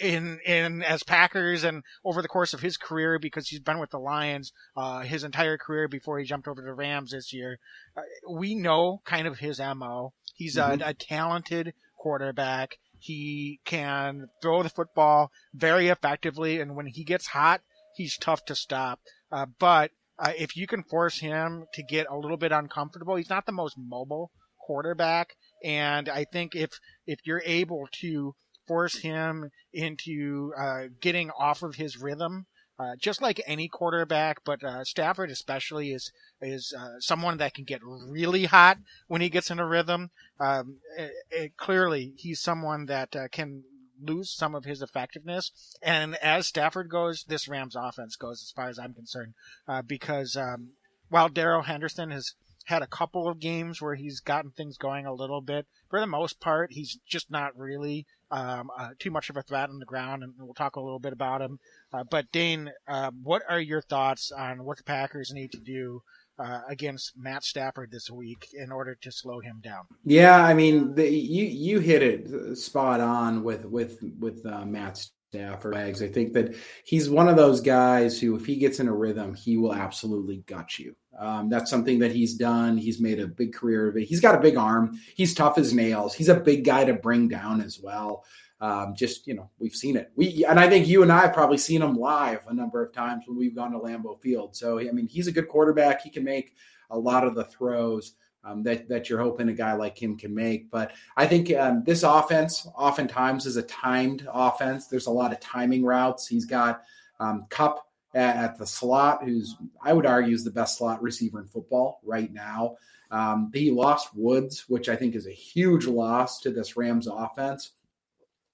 in 0.01 0.39
in 0.45 0.83
as 0.83 1.03
Packers 1.03 1.65
and 1.65 1.83
over 2.05 2.23
the 2.23 2.29
course 2.29 2.55
of 2.55 2.61
his 2.61 2.77
career 2.77 3.19
because 3.19 3.49
he's 3.49 3.61
been 3.61 3.79
with 3.79 3.91
the 3.91 3.99
Lions 3.99 4.53
uh, 4.77 5.01
his 5.01 5.25
entire 5.25 5.59
career 5.59 5.89
before 5.89 6.19
he 6.19 6.25
jumped 6.25 6.49
over 6.49 6.63
to 6.63 6.73
Rams 6.75 7.11
this 7.13 7.33
year. 7.33 7.59
Uh, 7.97 8.03
we 8.31 8.55
know 8.55 9.01
kind 9.05 9.27
of 9.27 9.39
his 9.39 9.59
mo. 9.61 10.13
He's 10.35 10.57
Mhm. 10.57 10.81
a, 10.83 10.89
a 10.89 10.95
talented 10.95 11.75
quarterback. 11.99 12.79
He 12.99 13.61
can 13.65 14.29
throw 14.41 14.63
the 14.63 14.69
football 14.71 15.31
very 15.53 15.89
effectively, 15.89 16.61
and 16.61 16.75
when 16.75 16.87
he 16.87 17.05
gets 17.05 17.29
hot, 17.29 17.61
he's 17.95 18.17
tough 18.17 18.45
to 18.47 18.55
stop. 18.55 19.01
Uh, 19.31 19.47
but 19.59 19.91
uh, 20.19 20.33
if 20.39 20.57
you 20.57 20.67
can 20.67 20.83
force 20.85 21.19
him 21.21 21.67
to 21.75 21.83
get 21.83 22.07
a 22.09 22.17
little 22.17 22.37
bit 22.37 22.53
uncomfortable, 22.53 23.17
he's 23.17 23.29
not 23.29 23.47
the 23.47 23.53
most 23.53 23.77
mobile 23.77 24.31
quarterback, 24.67 25.35
and 25.63 26.09
I 26.09 26.25
think 26.25 26.55
if 26.55 26.71
if 27.07 27.19
you're 27.25 27.43
able 27.45 27.87
to 28.01 28.35
force 28.67 28.99
him 28.99 29.51
into 29.73 30.53
uh, 30.59 30.85
getting 31.01 31.31
off 31.31 31.63
of 31.63 31.75
his 31.77 31.99
rhythm, 31.99 32.47
uh, 32.79 32.97
just 32.99 33.23
like 33.23 33.41
any 33.47 33.69
quarterback, 33.69 34.39
but 34.45 34.63
uh, 34.65 34.83
Stafford 34.85 35.31
especially 35.31 35.93
is 35.93 36.11
is 36.41 36.75
uh, 36.79 36.99
someone 36.99 37.39
that 37.39 37.55
can 37.55 37.65
get 37.65 37.81
really 37.85 38.45
hot 38.47 38.79
when 39.07 39.21
he 39.21 39.29
gets 39.29 39.51
in 39.51 39.61
a 39.61 39.67
rhythm. 39.67 40.11
Um, 40.41 40.79
it, 40.99 41.13
it- 41.31 41.57
clearly, 41.57 42.15
he's 42.17 42.41
someone 42.41 42.87
that 42.87 43.15
uh, 43.15 43.29
can 43.31 43.63
lose 44.03 44.35
some 44.35 44.55
of 44.57 44.65
his 44.65 44.83
effectiveness. 44.83 45.77
And 45.81 46.17
as 46.17 46.49
Stafford 46.49 46.89
goes, 46.91 47.25
this 47.29 47.47
Rams 47.47 47.77
offense 47.77 48.17
goes, 48.17 48.43
as 48.43 48.51
far 48.51 48.69
as 48.69 48.79
I'm 48.79 48.93
concerned, 48.93 49.35
uh, 49.69 49.83
because 49.83 50.37
um, 50.37 50.71
while 51.09 51.29
Darrell 51.29 51.63
Henderson 51.63 52.11
has 52.11 52.33
had 52.67 52.83
a 52.83 52.87
couple 52.89 53.29
of 53.29 53.39
games 53.41 53.81
where 53.81 53.95
he's 53.95 54.21
gotten 54.21 54.51
things 54.51 54.77
going 54.77 55.07
a 55.07 55.13
little 55.15 55.41
bit, 55.41 55.67
for 55.89 56.01
the 56.01 56.07
most 56.07 56.41
part, 56.41 56.73
he's 56.73 56.99
just 57.07 57.31
not 57.31 57.57
really 57.57 58.05
um, 58.35 58.69
uh, 58.77 58.89
too 58.99 59.13
much 59.13 59.31
of 59.31 59.37
a 59.37 59.43
threat 59.43 59.71
on 59.71 59.79
the 59.79 59.85
ground, 59.85 60.25
and 60.25 60.33
we'll 60.39 60.55
talk 60.55 60.75
a 60.75 60.81
little 60.81 60.99
bit 60.99 61.13
about 61.13 61.41
him. 61.41 61.59
Uh, 61.93 62.03
but 62.11 62.31
Dane, 62.33 62.69
uh, 62.89 63.13
what 63.23 63.43
are 63.49 63.61
your 63.61 63.81
thoughts 63.81 64.33
on 64.33 64.65
what 64.65 64.79
the 64.79 64.83
Packers 64.83 65.33
need 65.33 65.53
to 65.53 65.61
do 65.61 66.03
uh, 66.41 66.63
against 66.69 67.13
Matt 67.17 67.45
Stafford 67.45 67.93
this 67.93 68.11
week 68.11 68.49
in 68.53 68.73
order 68.73 68.97
to 69.03 69.13
slow 69.13 69.39
him 69.39 69.61
down? 69.63 69.85
Yeah, 70.05 70.37
I 70.37 70.53
mean, 70.53 70.97
the, 70.97 71.09
you 71.09 71.45
you 71.45 71.79
hit 71.79 72.03
it 72.03 72.57
spot 72.59 73.01
on 73.01 73.45
with 73.45 73.67
with 73.67 74.01
with 74.19 74.45
uh, 74.45 74.65
Matt 74.65 75.07
Stafford. 75.31 75.77
I 75.77 75.93
think 75.93 76.33
that 76.33 76.57
he's 76.85 77.09
one 77.09 77.29
of 77.29 77.37
those 77.37 77.61
guys 77.61 78.21
who, 78.21 78.35
if 78.35 78.47
he 78.47 78.57
gets 78.57 78.81
in 78.81 78.89
a 78.89 78.95
rhythm, 78.95 79.35
he 79.35 79.57
will 79.57 79.75
absolutely 79.75 80.39
gut 80.47 80.77
you. 80.81 80.97
Um, 81.19 81.49
that's 81.49 81.71
something 81.71 81.99
that 82.01 82.13
he's 82.13 82.35
done. 82.35 82.77
He's 82.77 83.01
made 83.01 83.21
a 83.21 83.27
big 83.27 83.55
career 83.55 83.89
of 83.89 83.97
it. 83.97 84.05
He's 84.05 84.21
got 84.21 84.35
a 84.35 84.41
big 84.41 84.57
arm. 84.57 84.99
He's 85.15 85.35
tough 85.35 85.59
as 85.59 85.73
nails. 85.73 86.15
He's 86.15 86.29
a 86.29 86.39
big 86.39 86.65
guy 86.65 86.85
to 86.85 86.95
bring 86.95 87.29
down 87.29 87.61
as 87.61 87.81
well. 87.81 88.25
Um, 88.61 88.95
just 88.97 89.27
you 89.27 89.35
know, 89.35 89.51
we've 89.59 89.75
seen 89.75 89.97
it. 89.97 90.11
We 90.17 90.45
and 90.45 90.59
I 90.59 90.69
think 90.69 90.87
you 90.87 91.03
and 91.03 91.13
I 91.13 91.23
have 91.23 91.35
probably 91.35 91.59
seen 91.59 91.83
him 91.83 91.97
live 91.97 92.47
a 92.49 92.55
number 92.55 92.83
of 92.83 92.93
times 92.93 93.25
when 93.27 93.37
we've 93.37 93.55
gone 93.55 93.73
to 93.73 93.79
Lambeau 93.79 94.21
Field. 94.21 94.57
So 94.57 94.79
I 94.79 94.91
mean, 94.91 95.07
he's 95.07 95.27
a 95.27 95.33
good 95.33 95.49
quarterback. 95.49 96.03
He 96.03 96.11
can 96.11 96.25
make 96.25 96.55
a 96.91 96.99
lot 96.99 97.27
of 97.27 97.35
the 97.35 97.45
throws 97.45 98.15
um, 98.45 98.63
that 98.63 98.89
that 98.89 99.09
you're 99.09 99.21
hoping 99.21 99.49
a 99.49 99.53
guy 99.53 99.73
like 99.73 100.01
him 100.01 100.17
can 100.17 100.35
make. 100.35 100.71
But 100.71 100.93
I 101.17 101.27
think 101.27 101.53
um, 101.55 101.83
this 101.85 102.03
offense 102.03 102.67
oftentimes 102.77 103.47
is 103.47 103.57
a 103.57 103.63
timed 103.63 104.27
offense. 104.33 104.87
There's 104.87 105.07
a 105.07 105.13
lot 105.13 105.33
of 105.33 105.41
timing 105.41 105.85
routes. 105.85 106.27
He's 106.27 106.47
got 106.47 106.83
um, 107.21 107.47
Kupp 107.51 107.87
at, 108.15 108.59
the 108.59 108.67
slot, 108.67 109.25
who's 109.25 109.57
I 109.83 109.93
would 109.93 110.07
argue 110.07 110.35
is 110.35 110.45
the 110.45 110.51
best 110.51 110.79
slot 110.79 111.03
receiver 111.03 111.41
in 111.41 111.49
football 111.49 112.01
right 112.05 112.33
now. 112.33 112.77
Um, 113.11 113.51
he 113.53 113.71
lost 113.71 114.15
Woods, 114.15 114.65
which 114.69 114.89
I 114.89 114.97
think 114.97 115.15
is 115.15 115.27
a 115.27 115.33
huge 115.33 115.87
loss 115.87 116.41
to 116.41 116.51
this 116.51 116.77
Rams 116.77 117.07
offense. 117.07 117.73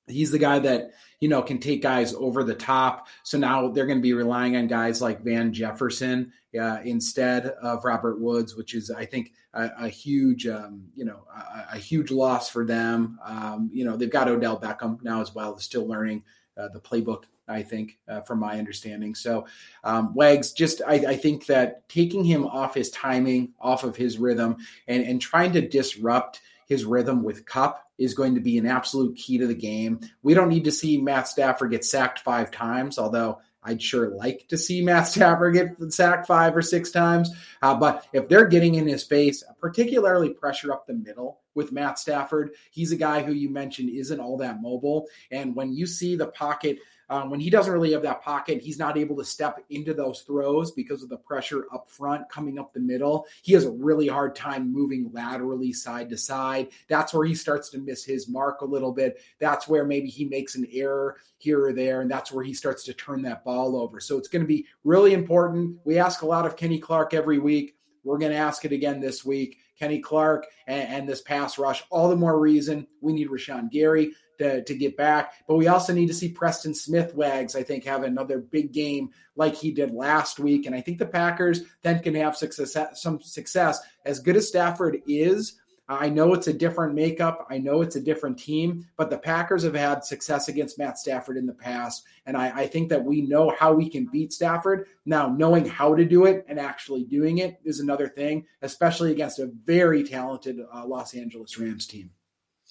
He's 0.07 0.33
the 0.33 0.39
guy 0.39 0.59
that 0.59 0.91
you 1.21 1.29
know 1.29 1.43
can 1.43 1.59
take 1.59 1.83
guys 1.83 2.15
over 2.15 2.43
the 2.43 2.55
top. 2.55 3.07
So 3.23 3.39
now 3.39 3.69
they're 3.69 3.87
going 3.87 3.99
to 3.99 4.03
be 4.03 4.13
relying 4.13 4.57
on 4.57 4.67
guys 4.67 5.01
like 5.01 5.23
Van 5.23 5.53
Jefferson 5.53 6.33
uh, 6.59 6.81
instead 6.85 7.47
of 7.47 7.85
Robert 7.85 8.21
Woods, 8.21 8.57
which 8.57 8.75
is 8.75 8.91
I 8.91 9.05
think 9.05 9.33
a, 9.55 9.71
a 9.79 9.89
huge 9.89 10.47
um, 10.47 10.89
you 10.97 11.05
know 11.05 11.25
a, 11.35 11.77
a, 11.77 11.79
huge 11.79 12.11
loss 12.11 12.51
for 12.51 12.65
them. 12.65 13.21
Um, 13.25 13.71
you 13.73 13.85
know 13.85 13.97
they've 13.97 14.11
got 14.11 14.29
Odell 14.29 14.61
Beckham 14.61 15.01
now 15.03 15.21
as 15.21 15.35
well, 15.35 15.57
still 15.59 15.87
learning 15.87 16.25
uh, 16.61 16.69
the 16.69 16.81
playbook. 16.81 17.25
I 17.49 17.65
think, 17.65 17.99
uh, 18.07 18.21
from 18.21 18.39
my 18.39 18.61
understanding. 18.61 19.17
So, 19.17 19.45
um, 19.83 20.15
Wags, 20.15 20.53
just 20.53 20.83
I, 20.87 20.95
I, 20.95 21.17
think 21.17 21.47
that 21.47 21.89
taking 21.89 22.23
him 22.23 22.47
off 22.47 22.77
his 22.77 22.91
timing, 22.91 23.55
off 23.59 23.83
of 23.83 23.97
his 23.97 24.19
rhythm, 24.19 24.59
and, 24.87 25.03
and 25.03 25.21
trying 25.21 25.55
to 25.55 25.69
disrupt 25.69 26.41
his 26.69 26.85
rhythm 26.85 27.25
with 27.25 27.47
Kupp 27.47 27.85
is 27.99 28.15
going 28.15 28.37
to 28.37 28.41
be 28.41 28.57
an 28.57 28.67
absolute 28.67 29.17
key 29.17 29.39
to 29.39 29.49
the 29.49 29.55
game. 29.55 29.99
We 30.23 30.33
don't 30.33 30.49
need 30.49 30.65
to 30.65 30.71
see 30.71 30.97
Matt 30.99 31.27
Stafford 31.27 31.73
get 31.73 31.85
sacked 31.85 32.21
five 32.21 32.53
times, 32.53 32.99
although 32.99 33.41
I'd 33.63 33.83
sure 33.83 34.09
like 34.11 34.47
to 34.49 34.57
see 34.57 34.81
Matt 34.81 35.09
Stafford 35.09 35.55
get 35.55 35.93
sacked 35.93 36.27
five 36.27 36.57
or 36.57 36.63
six 36.63 36.91
times. 36.91 37.31
Uh, 37.61 37.75
but 37.75 38.07
if 38.13 38.29
they're 38.29 38.47
getting 38.47 38.77
in 38.77 38.87
his 38.87 39.03
face, 39.03 39.43
particularly 39.61 40.31
pressure 40.31 40.73
up 40.73 40.87
the 40.87 40.95
middle 40.95 41.40
with 41.55 41.73
Matt 41.73 41.99
Stafford, 41.99 42.53
he's 42.71 42.93
a 42.93 42.97
guy 42.97 43.23
who 43.23 43.33
you 43.33 43.49
mentioned 43.49 43.91
isn't 43.91 44.21
all 44.21 44.37
that 44.39 44.63
mobile. 44.63 45.07
And 45.31 45.55
when 45.55 45.73
you 45.73 45.87
see 45.87 46.17
the 46.17 46.29
pocket, 46.29 46.79
um, 47.11 47.29
when 47.29 47.41
he 47.41 47.51
doesn't 47.51 47.73
really 47.73 47.91
have 47.91 48.03
that 48.03 48.23
pocket, 48.23 48.63
he's 48.63 48.79
not 48.79 48.97
able 48.97 49.17
to 49.17 49.25
step 49.25 49.59
into 49.69 49.93
those 49.93 50.21
throws 50.21 50.71
because 50.71 51.03
of 51.03 51.09
the 51.09 51.17
pressure 51.17 51.67
up 51.75 51.91
front 51.91 52.29
coming 52.29 52.57
up 52.57 52.73
the 52.73 52.79
middle. 52.79 53.27
He 53.43 53.53
has 53.55 53.65
a 53.65 53.71
really 53.71 54.07
hard 54.07 54.37
time 54.37 54.73
moving 54.73 55.11
laterally 55.13 55.73
side 55.73 56.09
to 56.11 56.17
side. 56.17 56.69
That's 56.89 57.13
where 57.13 57.27
he 57.27 57.35
starts 57.35 57.69
to 57.71 57.79
miss 57.79 58.05
his 58.05 58.29
mark 58.29 58.61
a 58.61 58.65
little 58.65 58.93
bit. 58.93 59.21
That's 59.41 59.67
where 59.67 59.85
maybe 59.85 60.07
he 60.07 60.25
makes 60.25 60.55
an 60.55 60.69
error 60.73 61.17
here 61.39 61.67
or 61.67 61.73
there, 61.73 62.01
and 62.01 62.11
that's 62.11 62.31
where 62.31 62.45
he 62.45 62.55
starts 62.55 62.85
to 62.85 62.95
turn 62.95 63.23
that 63.23 63.45
ball 63.45 63.77
over. 63.77 63.99
So 63.99 64.17
it's 64.17 64.29
going 64.29 64.43
to 64.43 64.49
be 64.49 64.67
really 64.85 65.13
important. 65.13 65.79
We 65.85 65.99
ask 65.99 66.23
a 66.23 66.27
lot 66.27 66.47
of 66.47 66.57
Kenny 66.57 66.79
Clark 66.79 67.13
every 67.13 67.41
week. 67.41 67.75
We're 68.05 68.19
going 68.19 68.33
to 68.33 68.39
ask 68.39 68.65
it 68.65 68.73
again 68.73 69.01
this 69.01 69.25
week. 69.25 69.59
Kenny 69.81 69.99
Clark 69.99 70.47
and, 70.67 70.89
and, 70.89 71.09
this 71.09 71.23
pass 71.23 71.59
rush, 71.59 71.83
all 71.91 72.11
the 72.11 72.17
more 72.17 72.39
reason 72.39 72.87
we 73.01 73.15
need 73.15 73.31
Rashan 73.31 73.71
Gary 73.71 74.13
to, 74.39 74.63
to 74.63 74.75
get 74.75 74.97
back. 74.97 75.33
But 75.49 75.57
we 75.57 75.69
also 75.69 75.95
need 75.95 76.09
to 76.09 76.15
see 76.15 76.29
Preston 76.29 76.75
Smith 76.75 77.15
Wags, 77.15 77.57
I 77.57 77.63
think, 77.63 77.85
have 77.85 78.03
another 78.03 78.39
big 78.39 78.73
game 78.73 79.11
like 79.37 79.55
he 79.55 79.71
did 79.73 79.93
last 79.93 80.39
week. 80.39 80.67
And 80.67 80.75
I 80.75 80.83
think 80.83 80.99
the 80.99 81.07
Packers 81.07 81.63
then 81.83 82.03
can 82.03 82.15
have 82.15 82.37
success, 82.37 82.77
some 83.01 83.21
success. 83.21 83.81
As 84.05 84.21
good 84.21 84.37
as 84.37 84.49
Stafford 84.49 84.99
is, 85.07 85.60
I 85.91 86.09
know 86.09 86.35
it's 86.35 86.47
a 86.47 86.53
different 86.53 86.95
makeup. 86.95 87.47
I 87.51 87.59
know 87.59 87.83
it's 87.83 87.97
a 87.97 88.01
different 88.01 88.39
team, 88.39 88.87
but 88.97 89.11
the 89.11 89.19
Packers 89.19 89.65
have 89.65 89.75
had 89.75 90.05
success 90.05 90.47
against 90.47 90.79
Matt 90.79 90.99
Stafford 90.99 91.37
in 91.37 91.47
the 91.47 91.53
past. 91.53 92.05
And 92.27 92.37
I, 92.37 92.61
I, 92.61 92.67
think 92.69 92.91
that 92.91 93.05
we 93.05 93.23
know 93.23 93.53
how 93.59 93.73
we 93.73 93.91
can 93.91 94.07
beat 94.07 94.33
Stafford. 94.33 94.87
Now, 95.05 95.29
knowing 95.29 95.67
how 95.67 95.97
to 95.97 96.05
do 96.05 96.27
it 96.27 96.45
and 96.49 96.61
actually 96.61 97.03
doing 97.03 97.39
it 97.39 97.59
is 97.65 97.81
another 97.81 98.07
thing, 98.07 98.47
especially 98.63 99.11
against 99.11 99.41
a 99.41 99.51
very 99.65 100.05
talented 100.05 100.61
uh, 100.73 100.87
Los 100.87 101.13
Angeles 101.13 101.59
Rams 101.59 101.89
team. 101.89 102.11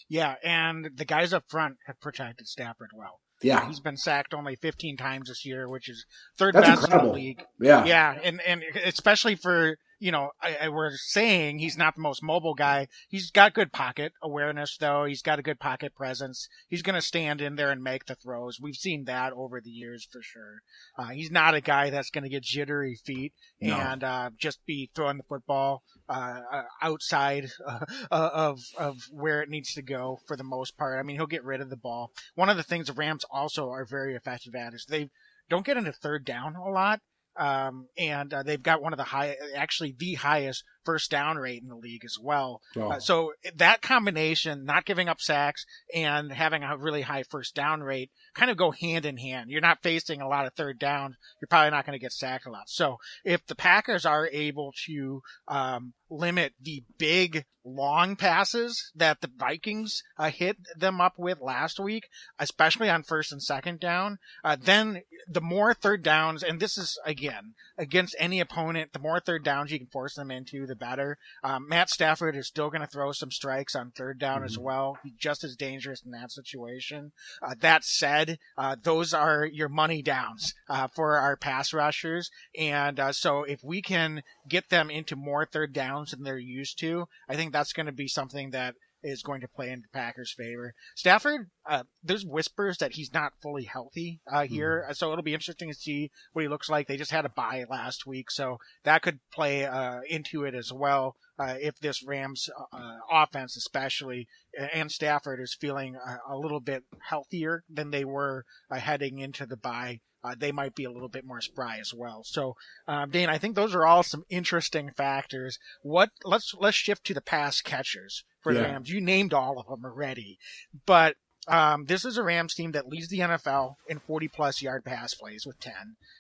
Yeah, 0.08 0.36
and 0.42 0.90
the 0.96 1.06
guys 1.06 1.34
up 1.34 1.44
front 1.50 1.76
have 1.88 2.00
protected 2.00 2.48
Stafford 2.48 2.92
well. 2.94 3.20
Yeah, 3.42 3.68
he's 3.68 3.80
been 3.80 3.98
sacked 3.98 4.34
only 4.34 4.56
15 4.56 4.98
times 4.98 5.30
this 5.30 5.46
year, 5.46 5.68
which 5.68 5.90
is 5.90 6.06
third 6.38 6.56
That's 6.56 6.68
best 6.68 6.84
incredible. 6.84 7.16
in 7.16 7.16
the 7.16 7.28
league. 7.28 7.44
Yeah, 7.60 7.86
yeah, 7.86 8.20
and 8.24 8.42
and 8.42 8.64
especially 8.86 9.36
for 9.36 9.78
you 10.00 10.12
know, 10.12 10.32
I, 10.42 10.58
I 10.64 10.70
we're 10.70 10.92
saying 10.96 11.60
he's 11.60 11.78
not 11.78 11.96
the 11.96 12.02
most 12.02 12.24
mobile 12.24 12.54
guy. 12.54 12.88
He's 13.10 13.32
got 13.32 13.54
good 13.54 13.72
pocket 13.72 14.14
awareness, 14.24 14.78
though. 14.80 15.06
He's 15.06 15.22
got 15.22 15.40
a 15.40 15.44
good 15.44 15.60
pocket 15.60 15.94
presence. 15.96 16.48
He's 16.70 16.82
going 16.82 16.96
to 16.96 17.02
stand 17.02 17.42
in 17.42 17.56
there 17.56 17.70
and 17.72 17.84
make 17.84 18.06
the 18.06 18.16
throws. 18.16 18.60
We've 18.62 18.76
seen 18.76 19.06
that 19.06 19.34
over 19.34 19.60
the 19.62 19.70
years 19.70 20.08
for 20.10 20.22
sure. 20.22 20.62
Uh, 20.98 21.10
he's 21.10 21.32
not 21.32 21.54
a 21.54 21.62
guy 21.62 21.90
that's 21.90 22.10
going 22.10 22.24
to 22.24 22.30
get 22.30 22.44
jittery 22.44 22.96
feet 22.96 23.34
No. 23.62 23.76
and 23.76 24.04
uh, 24.04 24.30
just 24.38 24.66
be 24.66 24.90
throwing 24.96 25.18
the 25.18 25.24
football 25.24 25.84
uh, 26.08 26.42
uh, 26.52 26.64
outside 26.82 27.50
uh, 27.68 27.80
of 28.10 28.62
of 28.78 28.98
where 29.12 29.42
it 29.42 29.50
needs 29.50 29.74
to 29.74 29.82
go 29.82 30.20
for 30.28 30.36
the 30.38 30.44
most 30.44 30.78
part. 30.78 30.98
I 31.00 31.04
mean, 31.04 31.18
he'll 31.18 31.28
get 31.28 31.44
rid 31.44 31.62
of 31.62 31.70
the 31.70 31.78
ball. 31.78 32.12
One 32.36 32.50
of 32.50 32.58
the 32.58 32.64
things 32.64 32.88
the 32.88 32.94
Rams 32.94 33.26
also 33.30 33.70
are 33.70 33.86
very 33.86 34.16
effective 34.16 34.56
at 34.56 34.74
is 34.74 34.86
they 34.88 35.10
don't 35.50 35.66
get 35.66 35.78
into 35.78 35.92
third 35.92 36.26
down 36.26 36.56
a 36.56 36.70
lot. 36.70 37.00
Um, 37.38 37.88
and 37.98 38.34
uh, 38.34 38.44
they've 38.44 38.62
got 38.62 38.82
one 38.82 38.94
of 38.94 38.98
the 38.98 39.04
high, 39.04 39.36
actually 39.56 39.96
the 39.98 40.16
highest 40.16 40.64
first 40.90 41.12
down 41.12 41.38
rate 41.38 41.62
in 41.62 41.70
the 41.70 41.76
league 41.76 42.04
as 42.04 42.18
well. 42.20 42.64
Oh. 42.76 42.94
Uh, 42.94 43.00
so 43.00 43.34
that 43.58 43.84
combination, 43.84 44.66
not 44.66 44.86
giving 44.86 45.08
up 45.08 45.22
sacks 45.22 45.68
and 45.94 46.32
having 46.32 46.64
a 46.64 46.76
really 46.78 47.04
high 47.04 47.22
first 47.22 47.54
down 47.54 47.84
rate, 47.84 48.10
kind 48.34 48.50
of 48.50 48.58
go 48.58 48.72
hand 48.72 49.06
in 49.06 49.18
hand. 49.18 49.52
You're 49.52 49.62
not 49.62 49.84
facing 49.84 50.20
a 50.20 50.28
lot 50.28 50.48
of 50.48 50.54
third 50.56 50.80
down. 50.80 51.16
You're 51.40 51.48
probably 51.48 51.70
not 51.70 51.86
going 51.86 51.96
to 51.96 52.02
get 52.02 52.12
sacked 52.12 52.48
a 52.48 52.52
lot. 52.52 52.70
So 52.70 52.98
if 53.24 53.46
the 53.46 53.54
Packers 53.54 54.04
are 54.04 54.28
able 54.32 54.74
to 54.88 55.22
um, 55.48 55.94
limit 56.10 56.54
the 56.60 56.84
big 56.98 57.46
long 57.64 58.16
passes 58.16 58.92
that 58.96 59.22
the 59.22 59.30
Vikings 59.38 60.02
uh, 60.18 60.32
hit 60.32 60.58
them 60.76 61.00
up 61.00 61.14
with 61.18 61.40
last 61.40 61.80
week, 61.80 62.08
especially 62.40 62.90
on 62.90 63.04
first 63.04 63.32
and 63.32 63.44
second 63.44 63.80
down, 63.80 64.18
uh, 64.44 64.58
then 64.60 65.04
the 65.28 65.42
more 65.42 65.74
third 65.74 66.02
downs, 66.02 66.42
and 66.42 66.60
this 66.60 66.78
is 66.78 66.98
again 67.06 67.54
against 67.78 68.16
any 68.18 68.40
opponent, 68.40 68.94
the 68.94 69.00
more 69.00 69.20
third 69.20 69.44
downs 69.44 69.72
you 69.72 69.78
can 69.78 69.88
force 69.88 70.16
them 70.16 70.32
into, 70.32 70.66
the 70.66 70.76
better. 70.80 71.18
Um, 71.44 71.68
Matt 71.68 71.90
Stafford 71.90 72.36
is 72.36 72.48
still 72.48 72.70
going 72.70 72.82
to 72.82 72.88
throw 72.88 73.12
some 73.12 73.32
strikes 73.32 73.76
on 73.76 73.92
third 73.92 74.20
down 74.20 74.38
mm-hmm. 74.38 74.46
as 74.46 74.58
well. 74.58 74.98
He's 75.04 75.14
just 75.14 75.44
as 75.44 75.56
dangerous 75.56 76.02
in 76.04 76.12
that 76.12 76.32
situation. 76.32 77.12
Uh, 77.42 77.56
that 77.62 77.84
said, 77.84 78.40
uh, 78.58 78.76
those 78.82 79.14
are 79.14 79.46
your 79.46 79.70
money 79.70 80.02
downs 80.02 80.54
uh, 80.70 80.88
for 80.88 81.18
our 81.18 81.36
pass 81.36 81.74
rushers, 81.74 82.30
and 82.58 83.00
uh, 83.00 83.12
so 83.12 83.44
if 83.44 83.64
we 83.64 83.82
can 83.82 84.24
get 84.48 84.70
them 84.70 84.90
into 84.90 85.16
more 85.16 85.46
third 85.46 85.74
downs 85.74 86.12
than 86.12 86.24
they're 86.24 86.38
used 86.38 86.80
to, 86.80 87.08
I 87.28 87.36
think 87.36 87.54
that's 87.54 87.74
going 87.74 87.86
to 87.86 87.92
be 87.92 88.08
something 88.08 88.52
that 88.52 88.76
is 89.04 89.24
going 89.24 89.42
to 89.42 89.48
play 89.48 89.72
in 89.72 89.82
the 89.82 89.88
Packers' 89.94 90.34
favor. 90.36 90.74
Stafford, 90.96 91.50
uh, 91.66 91.84
there's 92.04 92.26
whispers 92.26 92.78
that 92.78 92.94
he's 92.94 93.14
not 93.14 93.34
fully 93.42 93.64
healthy 93.64 94.20
uh, 94.32 94.46
here, 94.46 94.86
mm. 94.90 94.96
so 94.96 95.12
it'll 95.12 95.24
be 95.24 95.34
interesting 95.34 95.70
to 95.70 95.76
see 95.76 96.12
what 96.34 96.42
he 96.42 96.48
looks 96.48 96.70
like. 96.70 96.88
They 96.88 96.98
just 96.98 97.12
had 97.12 97.26
a 97.26 97.30
bye 97.30 97.66
last 97.70 98.06
week, 98.06 98.32
so 98.32 98.58
that 98.84 99.02
could 99.02 99.20
play 99.34 99.66
uh, 99.66 100.02
into 100.10 100.44
it 100.44 100.56
as 100.56 100.72
well. 100.74 101.16
Uh, 101.38 101.56
if 101.62 101.80
this 101.80 102.04
Rams 102.04 102.50
uh, 102.74 102.98
offense, 103.10 103.56
especially, 103.56 104.28
and 104.74 104.92
Stafford 104.92 105.40
is 105.40 105.54
feeling 105.54 105.96
a, 105.96 106.34
a, 106.34 106.38
little 106.38 106.60
bit 106.60 106.84
healthier 107.08 107.64
than 107.70 107.92
they 107.92 108.04
were 108.04 108.44
uh, 108.70 108.76
heading 108.76 109.20
into 109.20 109.46
the 109.46 109.56
bye. 109.56 110.02
Uh, 110.22 110.36
they 110.38 110.52
might 110.52 110.76
be 110.76 110.84
a 110.84 110.92
little 110.92 111.08
bit 111.08 111.26
more 111.26 111.40
spry 111.40 111.78
as 111.80 111.94
well. 111.94 112.24
So, 112.26 112.56
um, 112.90 113.10
Dane, 113.10 113.30
I 113.30 113.38
think 113.38 113.56
those 113.56 113.74
are 113.74 113.86
all 113.86 114.04
some 114.04 114.26
interesting 114.30 114.92
factors. 114.98 115.58
What 115.82 116.10
let's 116.26 116.54
let's 116.60 116.76
shift 116.76 117.06
to 117.06 117.14
the 117.14 117.22
pass 117.22 117.62
catchers 117.62 118.26
for 118.42 118.54
yeah. 118.54 118.62
the 118.62 118.68
Rams. 118.68 118.90
You 118.90 119.02
named 119.02 119.34
all 119.34 119.60
of 119.60 119.68
them 119.68 119.86
already, 119.86 120.38
but 120.86 121.16
um, 121.48 121.86
this 121.86 122.06
is 122.06 122.18
a 122.18 122.24
Rams 122.24 122.54
team 122.54 122.72
that 122.74 122.88
leads 122.88 123.08
the 123.08 123.20
NFL 123.20 123.76
in 123.88 124.00
40 124.00 124.28
plus 124.28 124.62
yard 124.62 124.86
pass 124.86 125.14
plays 125.14 125.46
with 125.46 125.60
10. 125.60 125.74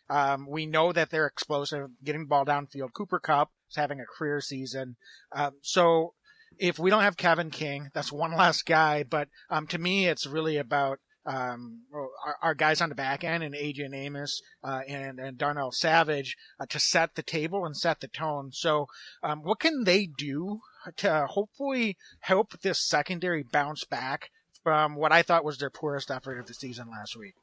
Um, 0.10 0.48
we 0.50 0.66
know 0.66 0.92
that 0.92 1.12
they're 1.12 1.28
explosive, 1.28 1.90
getting 2.04 2.22
the 2.22 2.28
ball 2.28 2.46
downfield. 2.46 2.94
Cooper 2.94 3.20
Kupp 3.20 3.52
is 3.70 3.76
having 3.76 4.00
a 4.00 4.06
career 4.06 4.42
season. 4.42 4.96
Um, 5.32 5.52
so 5.62 6.14
if 6.58 6.80
we 6.80 6.90
don't 6.90 7.04
have 7.04 7.18
Kevin 7.18 7.52
King, 7.52 7.90
that's 7.94 8.12
one 8.12 8.36
less 8.38 8.62
guy. 8.64 9.04
But 9.04 9.28
um, 9.50 9.68
to 9.68 9.78
me, 9.78 10.08
it's 10.08 10.26
really 10.26 10.58
about 10.58 11.00
um, 11.26 11.84
our, 11.94 12.36
our, 12.42 12.56
guys 12.56 12.82
on 12.82 12.90
the 12.90 12.96
back 12.96 13.24
end 13.24 13.44
and 13.44 13.54
Adrian 13.54 13.94
Amos 13.94 14.42
uh, 14.64 14.82
and, 14.88 15.20
and 15.20 15.38
Darnell 15.38 15.72
Savage 15.72 16.36
uh, 16.60 16.66
to 16.70 16.80
set 16.80 17.14
the 17.14 17.22
table 17.22 17.66
and 17.66 17.78
set 17.78 18.00
the 18.00 18.08
tone. 18.08 18.52
So, 18.52 18.88
um, 19.22 19.44
what 19.44 19.60
can 19.60 19.84
they 19.84 20.08
do 20.08 20.62
to 20.98 21.27
hopefully 21.27 21.98
help 22.19 22.59
this 22.62 22.79
secondary 22.79 23.43
bounce 23.43 23.83
back 23.86 24.31
from 24.63 24.95
what 24.95 25.12
I 25.12 25.21
thought 25.21 25.45
was 25.45 25.57
their 25.57 25.69
poorest 25.69 26.12
effort 26.12 26.39
of 26.39 26.48
the 26.48 26.53
season 26.53 26.89
last 26.89 27.15
week? 27.17 27.36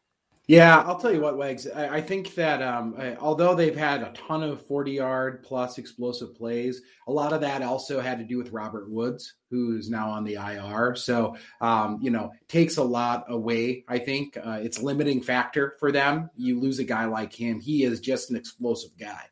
Yeah, 0.48 0.78
I'll 0.86 0.98
tell 0.98 1.12
you 1.12 1.20
what, 1.20 1.36
Wags. 1.36 1.66
I, 1.68 1.96
I 1.96 2.00
think 2.00 2.36
that 2.36 2.62
um, 2.62 2.94
I, 2.96 3.16
although 3.16 3.56
they've 3.56 3.76
had 3.76 4.02
a 4.02 4.12
ton 4.12 4.44
of 4.44 4.64
40 4.64 4.92
yard 4.92 5.42
plus 5.42 5.76
explosive 5.76 6.36
plays, 6.36 6.82
a 7.08 7.12
lot 7.12 7.32
of 7.32 7.40
that 7.40 7.62
also 7.62 8.00
had 8.00 8.18
to 8.18 8.24
do 8.24 8.38
with 8.38 8.52
Robert 8.52 8.88
Woods, 8.88 9.34
who's 9.50 9.90
now 9.90 10.08
on 10.08 10.22
the 10.22 10.34
IR. 10.34 10.94
So, 10.94 11.36
um, 11.60 11.98
you 12.00 12.10
know, 12.10 12.30
takes 12.46 12.76
a 12.76 12.84
lot 12.84 13.24
away, 13.28 13.84
I 13.88 13.98
think. 13.98 14.36
Uh, 14.36 14.60
it's 14.62 14.80
limiting 14.80 15.20
factor 15.20 15.74
for 15.80 15.90
them. 15.90 16.30
You 16.36 16.60
lose 16.60 16.78
a 16.78 16.84
guy 16.84 17.06
like 17.06 17.32
him, 17.32 17.58
he 17.58 17.82
is 17.82 17.98
just 17.98 18.30
an 18.30 18.36
explosive 18.36 18.96
guy. 18.96 19.22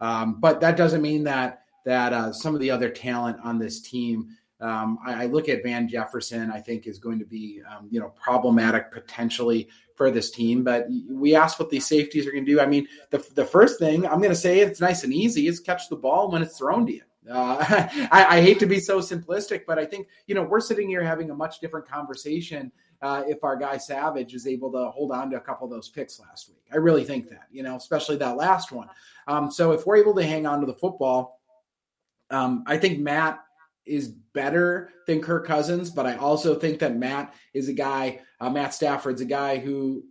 Um, 0.00 0.40
but 0.40 0.60
that 0.60 0.76
doesn't 0.76 1.02
mean 1.02 1.24
that 1.24 1.63
that 1.84 2.12
uh, 2.12 2.32
some 2.32 2.54
of 2.54 2.60
the 2.60 2.70
other 2.70 2.88
talent 2.88 3.38
on 3.42 3.58
this 3.58 3.80
team 3.80 4.36
um, 4.60 4.98
I, 5.04 5.24
I, 5.24 5.26
look 5.26 5.48
at 5.48 5.62
Van 5.62 5.88
Jefferson. 5.88 6.50
I 6.50 6.60
think 6.60 6.86
is 6.86 6.98
going 6.98 7.18
to 7.18 7.24
be 7.24 7.60
um, 7.70 7.88
you 7.90 8.00
know 8.00 8.14
problematic 8.20 8.90
potentially 8.92 9.68
for 9.96 10.10
this 10.10 10.30
team. 10.30 10.62
But 10.62 10.86
we 11.10 11.34
asked 11.34 11.58
what 11.58 11.70
these 11.70 11.86
safeties 11.86 12.26
are 12.26 12.30
going 12.30 12.46
to 12.46 12.52
do. 12.52 12.60
I 12.60 12.66
mean, 12.66 12.86
the 13.10 13.24
the 13.34 13.44
first 13.44 13.78
thing 13.78 14.06
I'm 14.06 14.18
going 14.18 14.30
to 14.30 14.36
say 14.36 14.60
it's 14.60 14.80
nice 14.80 15.04
and 15.04 15.12
easy 15.12 15.48
is 15.48 15.60
catch 15.60 15.88
the 15.88 15.96
ball 15.96 16.30
when 16.30 16.40
it's 16.40 16.56
thrown 16.56 16.86
to 16.86 16.92
you. 16.92 17.02
Uh, 17.30 17.56
I, 18.12 18.36
I, 18.36 18.40
hate 18.42 18.58
to 18.60 18.66
be 18.66 18.78
so 18.78 19.00
simplistic, 19.00 19.62
but 19.66 19.78
I 19.78 19.84
think 19.86 20.08
you 20.26 20.34
know 20.34 20.42
we're 20.42 20.60
sitting 20.60 20.88
here 20.88 21.02
having 21.02 21.30
a 21.30 21.34
much 21.34 21.58
different 21.58 21.88
conversation 21.88 22.70
uh, 23.02 23.22
if 23.26 23.42
our 23.42 23.56
guy 23.56 23.76
Savage 23.76 24.34
is 24.34 24.46
able 24.46 24.70
to 24.72 24.90
hold 24.90 25.10
on 25.10 25.30
to 25.30 25.36
a 25.36 25.40
couple 25.40 25.66
of 25.66 25.70
those 25.70 25.88
picks 25.88 26.20
last 26.20 26.48
week. 26.48 26.62
I 26.72 26.76
really 26.76 27.04
think 27.04 27.28
that 27.30 27.48
you 27.50 27.62
know, 27.62 27.76
especially 27.76 28.16
that 28.16 28.36
last 28.36 28.72
one. 28.72 28.88
Um, 29.26 29.50
so 29.50 29.72
if 29.72 29.84
we're 29.86 29.96
able 29.96 30.14
to 30.14 30.22
hang 30.22 30.46
on 30.46 30.60
to 30.60 30.66
the 30.66 30.74
football, 30.74 31.40
um, 32.30 32.64
I 32.66 32.78
think 32.78 32.98
Matt 33.00 33.40
is 33.86 34.08
better 34.08 34.90
than 35.06 35.20
Kirk 35.20 35.46
Cousins, 35.46 35.90
but 35.90 36.06
I 36.06 36.16
also 36.16 36.54
think 36.54 36.78
that 36.78 36.96
Matt 36.96 37.34
is 37.52 37.68
a 37.68 37.72
guy, 37.72 38.20
uh, 38.40 38.50
Matt 38.50 38.74
Stafford's 38.74 39.20
a 39.20 39.26
guy 39.26 39.58
who 39.58 40.04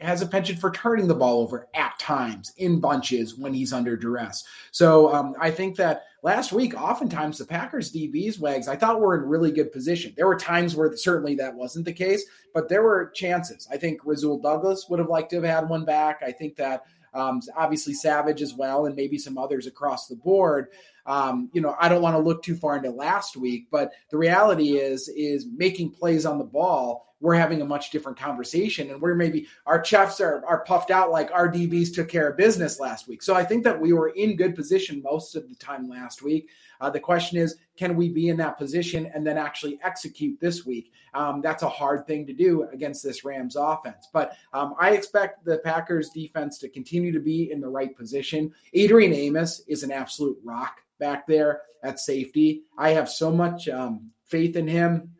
has 0.00 0.22
a 0.22 0.26
penchant 0.26 0.58
for 0.58 0.70
turning 0.70 1.06
the 1.06 1.14
ball 1.14 1.42
over 1.42 1.68
at 1.74 1.98
times 1.98 2.52
in 2.56 2.80
bunches 2.80 3.36
when 3.36 3.52
he's 3.52 3.72
under 3.72 3.96
duress. 3.96 4.44
So 4.70 5.12
um, 5.14 5.34
I 5.38 5.50
think 5.50 5.76
that 5.76 6.04
last 6.22 6.52
week, 6.52 6.80
oftentimes 6.80 7.36
the 7.36 7.44
Packers 7.44 7.92
DBs 7.92 8.40
wags, 8.40 8.66
I 8.66 8.76
thought 8.76 9.00
were 9.00 9.16
in 9.16 9.28
really 9.28 9.50
good 9.50 9.72
position. 9.72 10.14
There 10.16 10.26
were 10.26 10.36
times 10.36 10.74
where 10.74 10.96
certainly 10.96 11.34
that 11.36 11.54
wasn't 11.54 11.84
the 11.84 11.92
case, 11.92 12.24
but 12.54 12.68
there 12.68 12.82
were 12.82 13.10
chances. 13.14 13.68
I 13.70 13.76
think 13.76 14.00
Rasul 14.04 14.40
Douglas 14.40 14.86
would 14.88 15.00
have 15.00 15.10
liked 15.10 15.30
to 15.30 15.36
have 15.36 15.44
had 15.44 15.68
one 15.68 15.84
back. 15.84 16.22
I 16.22 16.32
think 16.32 16.56
that 16.56 16.84
um, 17.12 17.40
obviously 17.56 17.92
Savage 17.92 18.40
as 18.40 18.54
well, 18.54 18.86
and 18.86 18.94
maybe 18.94 19.18
some 19.18 19.36
others 19.36 19.66
across 19.66 20.06
the 20.06 20.16
board. 20.16 20.68
Um, 21.06 21.50
you 21.52 21.60
know, 21.60 21.76
I 21.78 21.88
don't 21.88 22.02
want 22.02 22.16
to 22.16 22.22
look 22.22 22.42
too 22.42 22.54
far 22.54 22.76
into 22.76 22.90
last 22.90 23.36
week, 23.36 23.68
but 23.70 23.92
the 24.10 24.18
reality 24.18 24.78
is, 24.78 25.08
is 25.08 25.46
making 25.46 25.90
plays 25.90 26.26
on 26.26 26.38
the 26.38 26.44
ball. 26.44 27.06
We're 27.22 27.34
having 27.34 27.60
a 27.60 27.66
much 27.66 27.90
different 27.90 28.18
conversation, 28.18 28.90
and 28.90 29.00
we're 29.00 29.14
maybe 29.14 29.46
our 29.66 29.84
chefs 29.84 30.22
are 30.22 30.42
are 30.46 30.64
puffed 30.64 30.90
out 30.90 31.10
like 31.10 31.30
our 31.32 31.52
DBs 31.52 31.94
took 31.94 32.08
care 32.08 32.30
of 32.30 32.38
business 32.38 32.80
last 32.80 33.08
week. 33.08 33.22
So 33.22 33.34
I 33.34 33.44
think 33.44 33.62
that 33.64 33.78
we 33.78 33.92
were 33.92 34.08
in 34.08 34.36
good 34.36 34.54
position 34.54 35.02
most 35.02 35.36
of 35.36 35.46
the 35.46 35.54
time 35.56 35.86
last 35.86 36.22
week. 36.22 36.48
Uh, 36.80 36.88
the 36.88 36.98
question 36.98 37.36
is, 37.36 37.56
can 37.76 37.94
we 37.94 38.08
be 38.08 38.30
in 38.30 38.38
that 38.38 38.56
position 38.56 39.10
and 39.14 39.26
then 39.26 39.36
actually 39.36 39.78
execute 39.84 40.40
this 40.40 40.64
week? 40.64 40.92
Um, 41.12 41.42
that's 41.42 41.62
a 41.62 41.68
hard 41.68 42.06
thing 42.06 42.26
to 42.26 42.32
do 42.32 42.66
against 42.72 43.02
this 43.02 43.22
Rams 43.22 43.54
offense. 43.54 44.08
But 44.12 44.36
um, 44.54 44.74
I 44.80 44.92
expect 44.92 45.44
the 45.44 45.58
Packers 45.58 46.08
defense 46.08 46.56
to 46.58 46.70
continue 46.70 47.12
to 47.12 47.20
be 47.20 47.52
in 47.52 47.60
the 47.60 47.68
right 47.68 47.94
position. 47.94 48.50
Adrian 48.72 49.12
Amos 49.12 49.60
is 49.66 49.82
an 49.82 49.92
absolute 49.92 50.38
rock 50.42 50.80
back 51.00 51.26
there 51.26 51.62
at 51.82 51.98
safety. 51.98 52.62
I 52.78 52.90
have 52.90 53.08
so 53.08 53.32
much 53.32 53.68
um, 53.68 54.10
faith 54.26 54.54
in 54.54 54.68
him. 54.68 55.12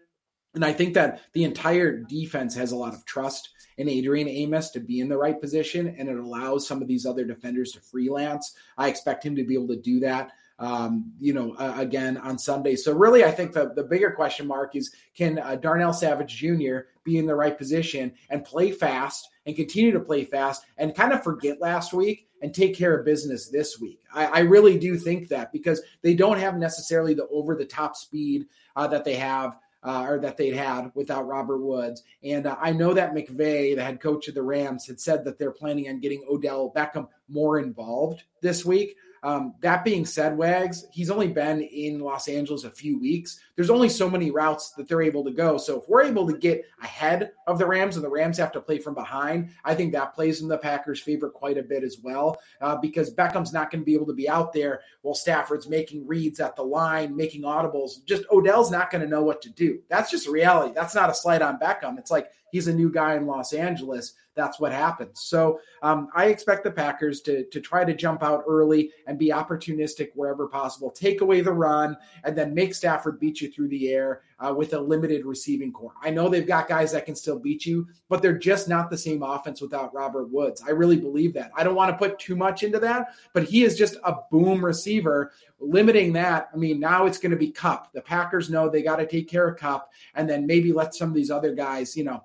And 0.55 0.65
I 0.65 0.73
think 0.73 0.95
that 0.95 1.21
the 1.33 1.45
entire 1.45 1.97
defense 1.97 2.55
has 2.55 2.73
a 2.73 2.77
lot 2.77 2.95
of 2.95 3.05
trust 3.05 3.51
in 3.79 3.89
Adrian 3.89 4.29
Amos 4.29 4.71
to 4.71 4.81
be 4.81 5.01
in 5.01 5.09
the 5.09 5.17
right 5.17 5.41
position, 5.41 5.95
and 5.99 6.09
it 6.09 6.19
allows 6.19 6.69
some 6.69 6.83
of 6.83 6.89
these 6.89 7.07
other 7.07 7.25
defenders 7.25 7.73
to 7.73 7.81
freelance. 7.81 8.55
I 8.77 8.89
expect 8.89 9.25
him 9.25 9.37
to 9.37 9.45
be 9.45 9.55
able 9.55 9.69
to 9.69 9.81
do 9.81 10.01
that 10.01 10.33
um, 10.61 11.13
you 11.19 11.33
know, 11.33 11.55
uh, 11.55 11.75
again 11.79 12.19
on 12.19 12.39
Sunday. 12.39 12.77
So 12.77 12.93
really, 12.93 13.25
I 13.25 13.31
think 13.31 13.53
the, 13.53 13.73
the 13.75 13.83
bigger 13.83 14.11
question 14.11 14.47
mark 14.47 14.77
is 14.77 14.95
can 15.15 15.39
uh, 15.39 15.57
Darnell 15.57 15.95
Savage 15.95 16.37
Jr. 16.37 16.81
be 17.03 17.17
in 17.17 17.27
the 17.27 17.35
right 17.35 17.57
position 17.57 18.13
and 18.29 18.45
play 18.45 18.71
fast 18.71 19.27
and 19.47 19.57
continue 19.57 19.91
to 19.93 20.01
play 20.01 20.25
fast 20.25 20.65
and 20.77 20.95
kind 20.95 21.13
of 21.15 21.25
forget 21.25 21.61
last 21.63 21.95
week 21.95 22.29
and 22.41 22.55
take 22.55 22.77
care 22.77 22.97
of 22.97 23.05
business 23.05 23.49
this 23.49 23.81
week. 23.81 24.01
I, 24.15 24.27
I 24.27 24.39
really 24.41 24.79
do 24.79 24.97
think 24.97 25.29
that 25.29 25.53
because 25.53 25.83
they 26.03 26.15
don't 26.15 26.39
have 26.39 26.57
necessarily 26.57 27.15
the 27.15 27.29
over 27.29 27.55
the 27.55 27.65
top 27.65 27.97
speed 27.97 28.47
uh, 28.77 28.87
that 28.89 29.05
they 29.05 29.17
have. 29.17 29.59
Uh, 29.83 30.05
or 30.07 30.19
that 30.19 30.37
they'd 30.37 30.55
had 30.55 30.93
without 30.95 31.27
Robert 31.27 31.57
Woods. 31.57 32.03
And 32.23 32.47
uh, 32.47 32.55
I 32.61 32.71
know 32.71 32.93
that 32.93 33.15
McVay, 33.15 33.75
the 33.75 33.83
head 33.83 33.99
coach 33.99 34.29
of 34.29 34.35
the 34.35 34.43
Rams, 34.43 34.87
had 34.87 35.01
said 35.01 35.25
that 35.25 35.39
they're 35.39 35.51
planning 35.51 35.89
on 35.89 36.01
getting 36.01 36.23
Odell 36.29 36.71
Beckham 36.77 37.09
more 37.31 37.59
involved 37.59 38.25
this 38.43 38.63
week. 38.63 38.97
Um, 39.23 39.55
that 39.61 39.85
being 39.85 40.07
said, 40.07 40.37
Wags, 40.37 40.87
he's 40.91 41.11
only 41.11 41.29
been 41.29 41.61
in 41.61 42.01
Los 42.01 42.29
Angeles 42.29 42.65
a 42.65 42.71
few 42.71 42.99
weeks. 42.99 43.41
There's 43.55 43.71
only 43.71 43.89
so 43.89 44.09
many 44.09 44.31
routes 44.31 44.71
that 44.73 44.89
they're 44.89 45.03
able 45.03 45.25
to 45.25 45.31
go. 45.31 45.59
So 45.59 45.81
if 45.81 45.89
we're 45.89 46.05
able 46.05 46.27
to 46.27 46.37
get 46.37 46.65
ahead 46.83 47.33
of 47.47 47.59
the 47.59 47.67
Rams 47.67 47.97
and 47.97 48.05
the 48.05 48.11
Rams 48.11 48.39
have 48.39 48.53
to 48.53 48.61
play 48.61 48.79
from 48.79 48.95
behind, 48.95 49.51
I 49.65 49.75
think 49.75 49.93
that 49.93 50.15
plays 50.15 50.41
in 50.41 50.49
the 50.49 50.57
Packers' 50.57 51.01
favor 51.01 51.29
quite 51.29 51.59
a 51.59 51.63
bit 51.63 51.85
as 51.85 51.99
well 52.03 52.39
uh, 52.61 52.77
because 52.77 53.15
Beckham's 53.15 53.53
not 53.53 53.71
going 53.71 53.83
to 53.83 53.87
be 53.87 53.95
able 53.95 54.07
to 54.07 54.15
be 54.15 54.29
out 54.29 54.53
there 54.53 54.81
while 55.03 55.15
Stafford's 55.15 55.69
making 55.69 56.07
reads 56.07 56.41
at 56.41 56.57
the 56.57 56.63
line, 56.63 57.15
making 57.15 57.43
audibles. 57.43 58.05
Just 58.07 58.25
Odell's 58.31 58.71
not 58.71 58.91
going 58.91 59.03
to 59.03 59.09
know 59.09 59.23
what 59.23 59.43
to 59.43 59.51
do. 59.51 59.81
That's 59.89 60.11
just 60.11 60.29
reality. 60.29 60.73
That's 60.75 60.95
not 60.95 61.11
a 61.11 61.15
slight 61.15 61.43
on 61.43 61.59
Beckham. 61.59 61.99
It's 61.99 62.11
like 62.11 62.31
he's 62.53 62.69
a 62.69 62.75
new 62.75 62.91
guy 62.91 63.17
in 63.17 63.27
Los 63.27 63.53
Angeles, 63.53 64.15
that's 64.35 64.61
what 64.61 64.73
happens. 64.73 65.21
So 65.23 65.61
um, 65.83 66.09
I 66.15 66.27
expect 66.27 66.65
the 66.65 66.71
Packers 66.71 67.21
to 67.23 67.45
to 67.45 67.61
try 67.61 67.85
to 67.85 67.95
jump 67.95 68.23
out 68.23 68.45
early 68.49 68.91
and 69.07 69.19
be 69.19 69.29
opportunistic 69.29 70.11
wherever 70.15 70.47
possible, 70.47 70.91
take 70.91 71.21
away 71.21 71.41
the 71.41 71.53
run, 71.53 71.97
and 72.25 72.37
then 72.37 72.55
make 72.55 72.75
Stafford 72.75 73.19
beat 73.19 73.41
you 73.41 73.51
through 73.51 73.69
the 73.69 73.91
air 73.91 74.23
uh, 74.39 74.55
with 74.55 74.73
a 74.73 74.81
limited 74.81 75.27
receiving 75.27 75.73
corps. 75.73 75.95
I 76.03 76.11
know 76.11 76.29
they've 76.29 76.47
got 76.47 76.69
guys 76.69 76.93
that 76.93 77.07
can 77.07 77.15
still 77.15 77.39
beat 77.39 77.67
you, 77.67 77.89
but 78.09 78.23
they're 78.23 78.39
just 78.39 78.69
not 78.69 78.91
the 78.91 78.99
same 78.99 79.23
offense 79.23 79.61
without 79.61 79.93
Robert 79.95 80.31
Woods. 80.31 80.63
I 80.67 80.71
really 80.71 80.97
believe 80.97 81.35
that. 81.35 81.51
I 81.57 81.65
don't 81.65 81.75
want 81.75 81.91
to 81.91 81.99
put 81.99 82.19
too 82.19 82.37
much 82.37 82.63
into 82.63 82.79
that, 82.81 83.15
but 83.33 83.45
he 83.45 83.65
is 83.65 83.77
just 83.77 83.97
a 84.05 84.17
boom 84.31 84.65
receiver. 84.65 85.33
Limiting 85.59 86.13
that, 86.15 86.49
I 86.55 86.57
mean, 86.57 86.81
now 86.81 87.05
it's 87.05 87.19
going 87.19 87.33
to 87.33 87.37
be 87.37 87.51
Kupp. 87.51 87.93
The 87.93 88.01
Packers 88.01 88.49
know 88.49 88.69
they 88.69 88.83
got 88.83 88.97
to 88.97 89.07
take 89.07 89.29
care 89.29 89.49
of 89.49 89.59
Kupp, 89.59 89.91
and 90.15 90.29
then 90.29 90.47
maybe 90.47 90.73
let 90.73 90.95
some 90.95 91.11
of 91.11 91.15
these 91.15 91.31
other 91.31 91.55
guys, 91.55 91.97
you 91.97 92.05
know, 92.05 92.23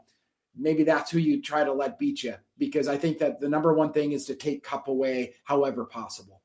maybe 0.57 0.83
that's 0.83 1.11
who 1.11 1.19
you 1.19 1.41
try 1.41 1.63
to 1.63 1.73
let 1.73 1.99
beat 1.99 2.23
you 2.23 2.35
because 2.57 2.87
I 2.87 2.97
think 2.97 3.19
that 3.19 3.39
the 3.39 3.49
number 3.49 3.73
one 3.73 3.91
thing 3.91 4.11
is 4.11 4.25
to 4.25 4.35
take 4.35 4.63
Kupp 4.63 4.87
away 4.87 5.33
however 5.43 5.85
possible. 5.85 6.41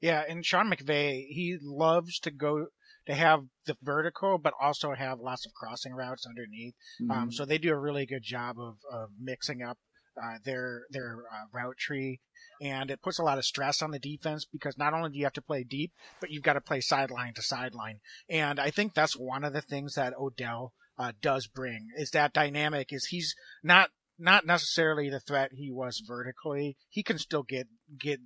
Yeah, 0.00 0.22
and 0.28 0.44
Sean 0.44 0.70
McVay, 0.70 1.26
he 1.28 1.56
loves 1.62 2.18
to 2.20 2.30
go 2.30 2.66
to 3.06 3.14
have 3.14 3.40
the 3.66 3.76
vertical, 3.82 4.38
but 4.38 4.54
also 4.60 4.92
have 4.92 5.20
lots 5.20 5.46
of 5.46 5.54
crossing 5.54 5.94
routes 5.94 6.26
underneath. 6.26 6.74
Um, 7.00 7.08
mm-hmm. 7.08 7.22
Um, 7.22 7.32
so 7.32 7.44
they 7.44 7.58
do 7.58 7.72
a 7.72 7.78
really 7.78 8.06
good 8.06 8.22
job 8.22 8.56
of, 8.58 8.76
of 8.92 9.10
mixing 9.20 9.62
up 9.62 9.78
uh, 10.22 10.38
their 10.44 10.84
their 10.90 11.24
uh, 11.32 11.46
route 11.52 11.76
tree, 11.76 12.20
and 12.60 12.90
it 12.90 13.02
puts 13.02 13.18
a 13.18 13.22
lot 13.22 13.38
of 13.38 13.44
stress 13.44 13.82
on 13.82 13.90
the 13.90 13.98
defense 13.98 14.44
because 14.44 14.78
not 14.78 14.94
only 14.94 15.10
do 15.10 15.18
you 15.18 15.24
have 15.24 15.32
to 15.32 15.42
play 15.42 15.64
deep, 15.64 15.92
but 16.20 16.30
you've 16.30 16.42
got 16.42 16.52
to 16.52 16.60
play 16.60 16.80
sideline 16.80 17.34
to 17.34 17.42
sideline. 17.42 17.98
And 18.28 18.60
I 18.60 18.70
think 18.70 18.94
that's 18.94 19.16
one 19.16 19.44
of 19.44 19.52
the 19.52 19.62
things 19.62 19.94
that 19.94 20.14
Odell 20.18 20.72
uh, 20.98 21.12
does 21.20 21.46
bring 21.46 21.88
is 21.96 22.10
that 22.10 22.32
dynamic. 22.32 22.92
Is 22.92 23.06
he's 23.06 23.34
not 23.62 23.90
not 24.18 24.46
necessarily 24.46 25.10
the 25.10 25.20
threat 25.20 25.50
he 25.52 25.70
was 25.70 26.02
vertically. 26.06 26.76
He 26.88 27.02
can 27.02 27.18
still 27.18 27.42
get 27.42 27.66
get 27.98 28.20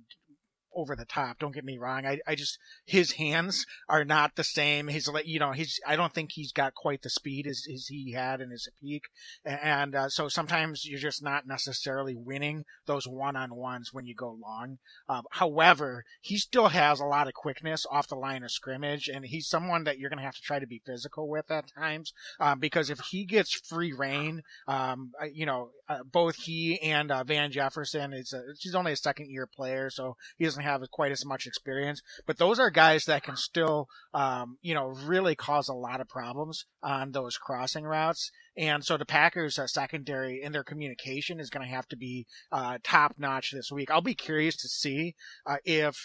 over 0.75 0.95
the 0.95 1.05
top. 1.05 1.39
Don't 1.39 1.53
get 1.53 1.63
me 1.63 1.77
wrong. 1.77 2.05
I, 2.05 2.19
I 2.27 2.35
just 2.35 2.57
his 2.85 3.13
hands 3.13 3.65
are 3.87 4.05
not 4.05 4.35
the 4.35 4.43
same. 4.43 4.87
His 4.87 5.09
you 5.25 5.39
know 5.39 5.51
he's 5.51 5.79
I 5.85 5.95
don't 5.95 6.13
think 6.13 6.31
he's 6.33 6.51
got 6.51 6.73
quite 6.73 7.01
the 7.01 7.09
speed 7.09 7.47
as, 7.47 7.63
as 7.73 7.87
he 7.87 8.13
had 8.13 8.41
in 8.41 8.51
his 8.51 8.69
peak, 8.81 9.03
and 9.45 9.95
uh, 9.95 10.09
so 10.09 10.27
sometimes 10.27 10.85
you're 10.85 10.99
just 10.99 11.23
not 11.23 11.47
necessarily 11.47 12.15
winning 12.15 12.65
those 12.85 13.07
one 13.07 13.35
on 13.35 13.55
ones 13.55 13.89
when 13.93 14.05
you 14.05 14.15
go 14.15 14.37
long. 14.41 14.77
Um, 15.07 15.23
however, 15.31 16.05
he 16.21 16.37
still 16.37 16.69
has 16.69 16.99
a 16.99 17.05
lot 17.05 17.27
of 17.27 17.33
quickness 17.33 17.85
off 17.89 18.07
the 18.07 18.15
line 18.15 18.43
of 18.43 18.51
scrimmage, 18.51 19.07
and 19.07 19.25
he's 19.25 19.47
someone 19.47 19.83
that 19.83 19.99
you're 19.99 20.09
going 20.09 20.19
to 20.19 20.25
have 20.25 20.35
to 20.35 20.41
try 20.41 20.59
to 20.59 20.67
be 20.67 20.81
physical 20.85 21.29
with 21.29 21.49
at 21.51 21.65
times 21.77 22.13
um, 22.39 22.59
because 22.59 22.89
if 22.89 22.99
he 23.11 23.25
gets 23.25 23.53
free 23.53 23.93
reign, 23.93 24.41
um, 24.67 25.11
you 25.33 25.45
know 25.45 25.69
uh, 25.89 26.03
both 26.03 26.35
he 26.35 26.79
and 26.81 27.11
uh, 27.11 27.23
Van 27.23 27.51
Jefferson 27.51 28.13
is 28.13 28.31
a, 28.31 28.41
he's 28.59 28.75
only 28.75 28.91
a 28.91 28.95
second 28.95 29.31
year 29.31 29.47
player, 29.47 29.89
so 29.89 30.15
he 30.37 30.45
doesn't 30.45 30.63
have 30.63 30.81
quite 30.91 31.11
as 31.11 31.25
much 31.25 31.47
experience. 31.47 32.01
But 32.27 32.37
those 32.37 32.59
are 32.59 32.69
guys 32.69 33.05
that 33.05 33.23
can 33.23 33.35
still, 33.35 33.87
um, 34.13 34.57
you 34.61 34.75
know, 34.75 34.93
really 35.05 35.35
cause 35.35 35.67
a 35.67 35.73
lot 35.73 35.99
of 35.99 36.07
problems 36.07 36.65
on 36.83 37.11
those 37.11 37.37
crossing 37.37 37.85
routes. 37.85 38.31
And 38.55 38.85
so 38.85 38.97
the 38.97 39.05
Packers' 39.05 39.57
uh, 39.57 39.65
secondary 39.65 40.41
in 40.43 40.51
their 40.51 40.63
communication 40.63 41.39
is 41.39 41.49
going 41.49 41.65
to 41.65 41.73
have 41.73 41.87
to 41.87 41.97
be 41.97 42.27
uh, 42.51 42.77
top 42.83 43.15
notch 43.17 43.51
this 43.51 43.71
week. 43.71 43.89
I'll 43.89 44.01
be 44.01 44.13
curious 44.15 44.55
to 44.57 44.67
see 44.67 45.15
uh, 45.45 45.57
if 45.65 45.95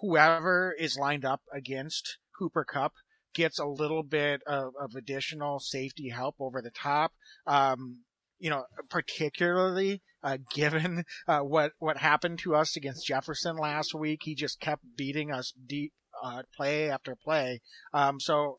whoever 0.00 0.74
is 0.78 0.96
lined 0.96 1.26
up 1.26 1.42
against 1.52 2.16
Cooper 2.38 2.64
Kupp 2.64 2.94
gets 3.34 3.58
a 3.58 3.66
little 3.66 4.02
bit 4.02 4.42
of, 4.46 4.72
of 4.80 4.94
additional 4.96 5.60
safety 5.60 6.08
help 6.08 6.36
over 6.40 6.62
the 6.62 6.70
top. 6.70 7.12
Um, 7.46 7.98
you 8.40 8.50
know, 8.50 8.64
particularly 8.88 10.02
uh, 10.22 10.38
given 10.54 11.04
uh, 11.28 11.40
what 11.40 11.72
what 11.78 11.98
happened 11.98 12.40
to 12.40 12.56
us 12.56 12.76
against 12.76 13.06
Jefferson 13.06 13.56
last 13.56 13.94
week. 13.94 14.20
He 14.24 14.34
just 14.34 14.58
kept 14.60 14.82
beating 14.96 15.30
us 15.30 15.52
deep 15.66 15.92
uh, 16.22 16.42
play 16.56 16.90
after 16.90 17.14
play. 17.14 17.60
Um, 17.94 18.18
so 18.18 18.58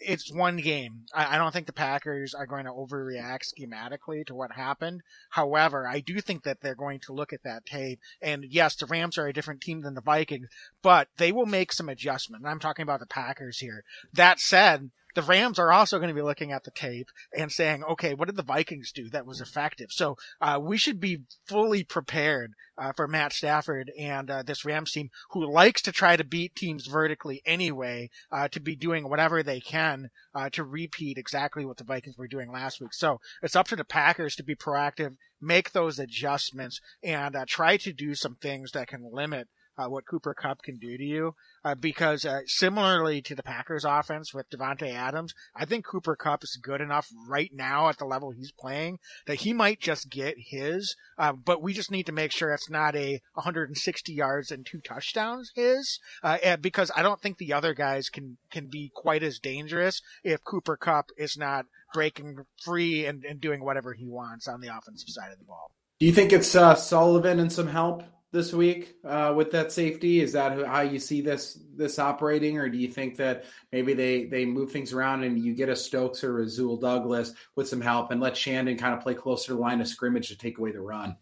it's 0.00 0.32
one 0.32 0.56
game. 0.56 1.04
I, 1.14 1.36
I, 1.36 1.38
don't 1.38 1.52
think 1.52 1.66
the 1.66 1.72
Packers 1.72 2.34
are 2.34 2.46
going 2.46 2.64
to 2.64 2.72
overreact 2.72 3.44
schematically 3.58 4.24
to 4.26 4.34
what 4.34 4.52
happened. 4.52 5.02
However, 5.30 5.86
I 5.86 6.00
do 6.00 6.20
think 6.20 6.44
that 6.44 6.60
they're 6.60 6.74
going 6.74 7.00
to 7.00 7.12
look 7.12 7.32
at 7.32 7.42
that 7.44 7.66
tape. 7.66 8.00
And 8.20 8.44
yes, 8.48 8.76
the 8.76 8.86
Rams 8.86 9.18
are 9.18 9.26
a 9.26 9.32
different 9.32 9.60
team 9.60 9.82
than 9.82 9.94
the 9.94 10.00
Vikings, 10.00 10.48
but 10.82 11.08
they 11.18 11.32
will 11.32 11.46
make 11.46 11.72
some 11.72 11.88
adjustment. 11.88 12.46
I'm 12.46 12.60
talking 12.60 12.82
about 12.82 13.00
the 13.00 13.06
Packers 13.06 13.58
here. 13.58 13.84
That 14.12 14.40
said, 14.40 14.90
the 15.16 15.22
Rams 15.22 15.58
are 15.58 15.72
also 15.72 15.96
going 15.98 16.10
to 16.10 16.14
be 16.14 16.20
looking 16.20 16.52
at 16.52 16.64
the 16.64 16.70
tape 16.70 17.08
and 17.36 17.50
saying, 17.50 17.82
okay, 17.82 18.12
what 18.12 18.26
did 18.26 18.36
the 18.36 18.42
Vikings 18.42 18.92
do 18.92 19.08
that 19.08 19.26
was 19.26 19.40
effective? 19.40 19.90
So 19.90 20.16
uh, 20.42 20.60
we 20.62 20.76
should 20.76 21.00
be 21.00 21.22
fully 21.46 21.84
prepared 21.84 22.52
uh, 22.76 22.92
for 22.92 23.08
Matt 23.08 23.32
Stafford 23.32 23.90
and 23.98 24.30
uh, 24.30 24.42
this 24.42 24.66
Rams 24.66 24.92
team, 24.92 25.08
who 25.30 25.50
likes 25.50 25.80
to 25.82 25.92
try 25.92 26.16
to 26.16 26.22
beat 26.22 26.54
teams 26.54 26.86
vertically 26.86 27.40
anyway, 27.46 28.10
uh, 28.30 28.48
to 28.48 28.60
be 28.60 28.76
doing 28.76 29.08
whatever 29.08 29.42
they 29.42 29.58
can 29.58 30.10
uh, 30.34 30.50
to 30.50 30.62
repeat 30.62 31.16
exactly 31.16 31.64
what 31.64 31.78
the 31.78 31.84
Vikings 31.84 32.18
were 32.18 32.28
doing 32.28 32.52
last 32.52 32.78
week. 32.78 32.92
So 32.92 33.18
it's 33.42 33.56
up 33.56 33.68
to 33.68 33.76
the 33.76 33.84
Packers 33.84 34.36
to 34.36 34.44
be 34.44 34.54
proactive, 34.54 35.16
make 35.40 35.72
those 35.72 35.98
adjustments, 35.98 36.78
and 37.02 37.34
uh, 37.34 37.46
try 37.48 37.78
to 37.78 37.92
do 37.94 38.14
some 38.14 38.36
things 38.36 38.72
that 38.72 38.88
can 38.88 39.10
limit 39.10 39.48
uh, 39.78 39.86
what 39.88 40.06
Cooper 40.06 40.34
Kupp 40.34 40.62
can 40.62 40.78
do 40.78 40.96
to 40.96 41.04
you. 41.04 41.34
Uh, 41.64 41.74
because 41.74 42.24
uh, 42.24 42.40
similarly 42.46 43.20
to 43.22 43.34
the 43.34 43.42
Packers 43.42 43.84
offense 43.84 44.32
with 44.32 44.48
Davante 44.50 44.92
Adams, 44.92 45.34
I 45.54 45.64
think 45.64 45.84
Cooper 45.84 46.16
Kupp 46.16 46.44
is 46.44 46.58
good 46.62 46.80
enough 46.80 47.08
right 47.28 47.50
now 47.52 47.88
at 47.88 47.98
the 47.98 48.04
level 48.04 48.30
he's 48.30 48.52
playing 48.52 48.98
that 49.26 49.40
he 49.40 49.52
might 49.52 49.80
just 49.80 50.10
get 50.10 50.36
his. 50.38 50.96
Uh, 51.18 51.32
but 51.32 51.62
we 51.62 51.72
just 51.72 51.90
need 51.90 52.06
to 52.06 52.12
make 52.12 52.32
sure 52.32 52.52
it's 52.52 52.70
not 52.70 52.94
a 52.94 53.20
160 53.34 54.12
yards 54.12 54.50
and 54.50 54.64
two 54.64 54.80
touchdowns 54.80 55.50
his, 55.54 55.98
uh, 56.22 56.56
because 56.56 56.90
I 56.96 57.02
don't 57.02 57.20
think 57.20 57.38
the 57.38 57.52
other 57.52 57.74
guys 57.74 58.08
can 58.08 58.38
can 58.50 58.66
be 58.66 58.90
quite 58.94 59.22
as 59.22 59.38
dangerous 59.38 60.02
if 60.22 60.44
Cooper 60.44 60.76
Kupp 60.76 61.10
is 61.16 61.36
not 61.36 61.66
breaking 61.92 62.36
free 62.62 63.06
and, 63.06 63.24
and 63.24 63.40
doing 63.40 63.64
whatever 63.64 63.94
he 63.94 64.06
wants 64.06 64.46
on 64.46 64.60
the 64.60 64.68
offensive 64.68 65.08
side 65.08 65.32
of 65.32 65.38
the 65.38 65.44
ball. 65.44 65.70
Do 65.98 66.06
you 66.06 66.12
think 66.12 66.32
it's 66.32 66.54
uh, 66.54 66.74
Sullivan 66.74 67.40
and 67.40 67.50
some 67.50 67.68
help 67.68 68.02
this 68.36 68.52
week 68.52 68.94
uh, 69.04 69.32
with 69.34 69.50
that 69.52 69.72
safety? 69.72 70.20
Is 70.20 70.32
that 70.34 70.64
how 70.66 70.82
you 70.82 70.98
see 70.98 71.22
this 71.22 71.58
this 71.74 71.98
operating, 71.98 72.58
or 72.58 72.68
do 72.68 72.78
you 72.78 72.88
think 72.88 73.16
that 73.16 73.46
maybe 73.72 73.94
they 73.94 74.26
they 74.26 74.44
move 74.44 74.70
things 74.70 74.92
around 74.92 75.24
and 75.24 75.38
you 75.38 75.54
get 75.54 75.68
a 75.68 75.74
Stokes 75.74 76.22
or 76.22 76.30
a 76.30 76.42
Rasul 76.42 76.76
Douglas 76.76 77.32
with 77.56 77.68
some 77.68 77.80
help 77.80 78.10
and 78.10 78.20
let 78.20 78.34
Chandon 78.34 78.76
kind 78.76 78.94
of 78.94 79.00
play 79.00 79.14
closer 79.14 79.48
to 79.48 79.54
the 79.54 79.60
line 79.60 79.80
of 79.80 79.88
scrimmage 79.88 80.28
to 80.28 80.36
take 80.36 80.58
away 80.58 80.70
the 80.70 80.80
run? 80.80 81.16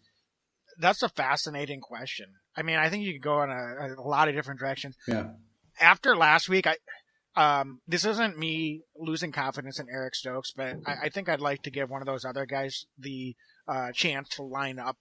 That's 0.77 1.01
a 1.01 1.09
fascinating 1.09 1.79
question. 1.79 2.27
I 2.55 2.61
mean, 2.61 2.75
I 2.75 2.89
think 2.89 3.05
you 3.05 3.13
could 3.13 3.21
go 3.21 3.41
in 3.43 3.49
a, 3.49 3.95
a 3.97 4.03
lot 4.03 4.27
of 4.27 4.35
different 4.35 4.59
directions. 4.59 4.97
Yeah. 5.07 5.29
After 5.79 6.15
last 6.15 6.49
week, 6.49 6.67
I 6.67 6.75
um, 7.37 7.79
this 7.87 8.05
isn't 8.05 8.37
me 8.37 8.81
losing 8.95 9.31
confidence 9.31 9.79
in 9.79 9.87
Eric 9.89 10.15
Stokes, 10.15 10.53
but 10.55 10.75
I, 10.85 11.05
I 11.05 11.09
think 11.09 11.29
I'd 11.29 11.39
like 11.39 11.63
to 11.63 11.71
give 11.71 11.89
one 11.89 12.01
of 12.01 12.05
those 12.05 12.25
other 12.25 12.45
guys 12.45 12.85
the 12.99 13.35
uh, 13.67 13.91
chance 13.93 14.29
to 14.35 14.43
line 14.43 14.79
up 14.79 14.97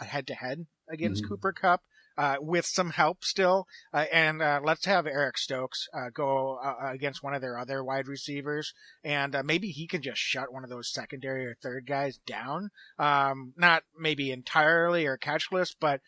head 0.00 0.26
to 0.28 0.34
head 0.34 0.66
against 0.88 1.22
mm-hmm. 1.22 1.34
Cooper 1.34 1.52
Kupp. 1.52 1.82
Uh, 2.18 2.36
with 2.40 2.64
some 2.64 2.88
help 2.88 3.22
still. 3.22 3.66
Uh, 3.92 4.06
and 4.10 4.40
uh, 4.40 4.58
let's 4.64 4.86
have 4.86 5.06
Eric 5.06 5.36
Stokes 5.36 5.86
uh, 5.92 6.08
go 6.08 6.58
uh, 6.64 6.90
against 6.90 7.22
one 7.22 7.34
of 7.34 7.42
their 7.42 7.58
other 7.58 7.84
wide 7.84 8.08
receivers, 8.08 8.72
and 9.04 9.34
uh, 9.34 9.42
maybe 9.42 9.68
he 9.68 9.86
can 9.86 10.00
just 10.00 10.18
shut 10.18 10.50
one 10.50 10.64
of 10.64 10.70
those 10.70 10.90
secondary 10.90 11.44
or 11.44 11.58
third 11.62 11.86
guys 11.86 12.18
down. 12.26 12.70
Um, 12.98 13.52
not 13.58 13.82
maybe 13.98 14.32
entirely 14.32 15.04
or 15.04 15.18
catchless, 15.18 15.74
but 15.78 16.00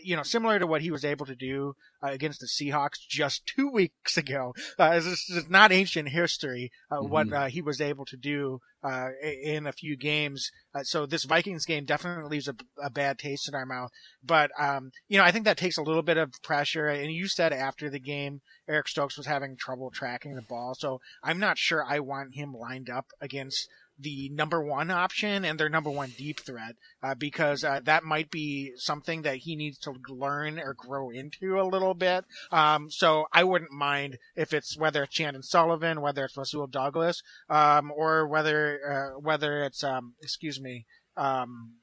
you 0.00 0.14
know, 0.14 0.22
similar 0.22 0.60
to 0.60 0.66
what 0.68 0.82
he 0.82 0.92
was 0.92 1.04
able 1.04 1.26
to 1.26 1.34
do 1.34 1.74
against 2.04 2.38
the 2.38 2.46
Seahawks 2.46 3.00
just 3.08 3.46
two 3.56 3.68
weeks 3.68 4.16
ago. 4.16 4.54
this 4.78 5.28
is 5.28 5.50
not 5.50 5.72
ancient 5.72 6.08
history. 6.08 6.70
Mm-hmm. 6.92 7.08
What 7.08 7.50
he 7.50 7.62
was 7.62 7.80
able 7.80 8.04
to 8.04 8.16
do 8.16 8.60
uh, 8.82 9.08
in 9.42 9.66
a 9.66 9.72
few 9.72 9.96
games. 9.96 10.50
Uh, 10.74 10.82
so 10.82 11.06
this 11.06 11.24
Vikings 11.24 11.64
game 11.64 11.84
definitely 11.84 12.30
leaves 12.30 12.48
a, 12.48 12.54
a 12.82 12.90
bad 12.90 13.18
taste 13.18 13.48
in 13.48 13.54
our 13.54 13.66
mouth. 13.66 13.90
But 14.24 14.50
um, 14.58 14.90
you 15.08 15.18
know, 15.18 15.24
I 15.24 15.32
think 15.32 15.44
that 15.44 15.56
takes 15.56 15.78
a 15.78 15.82
little 15.82 16.02
bit 16.02 16.16
of 16.16 16.32
pressure. 16.42 16.86
And 16.86 17.12
you 17.12 17.28
said 17.28 17.52
after 17.52 17.90
the 17.90 18.00
game, 18.00 18.40
Eric 18.68 18.88
Stokes 18.88 19.16
was 19.16 19.26
having 19.26 19.56
trouble 19.56 19.90
tracking 19.90 20.34
the 20.34 20.42
ball, 20.42 20.74
so 20.76 21.00
I'm 21.22 21.38
not 21.38 21.58
sure 21.58 21.84
I 21.86 22.00
want 22.00 22.34
him 22.34 22.52
lined 22.52 22.90
up 22.90 23.06
against 23.20 23.68
the 23.98 24.28
number 24.30 24.62
one 24.62 24.90
option 24.90 25.44
and 25.44 25.58
their 25.58 25.68
number 25.68 25.90
one 25.90 26.12
deep 26.16 26.40
threat 26.40 26.76
uh, 27.02 27.14
because 27.14 27.64
uh, 27.64 27.80
that 27.84 28.04
might 28.04 28.30
be 28.30 28.72
something 28.76 29.22
that 29.22 29.38
he 29.38 29.56
needs 29.56 29.78
to 29.78 29.94
learn 30.08 30.58
or 30.58 30.74
grow 30.74 31.10
into 31.10 31.58
a 31.58 31.64
little 31.64 31.94
bit. 31.94 32.24
Um, 32.50 32.90
so 32.90 33.26
I 33.32 33.44
wouldn't 33.44 33.72
mind 33.72 34.18
if 34.34 34.52
it's 34.52 34.76
whether 34.76 35.02
it's 35.04 35.14
Chandon 35.14 35.42
Sullivan, 35.42 36.00
whether 36.00 36.24
it's 36.24 36.36
Rasul 36.36 36.66
Douglas, 36.66 37.22
um, 37.48 37.92
or 37.94 38.26
whether 38.26 39.14
uh, 39.16 39.20
whether 39.20 39.64
it's 39.64 39.82
um, 39.82 40.14
excuse 40.20 40.60
me. 40.60 40.86
Um, 41.16 41.76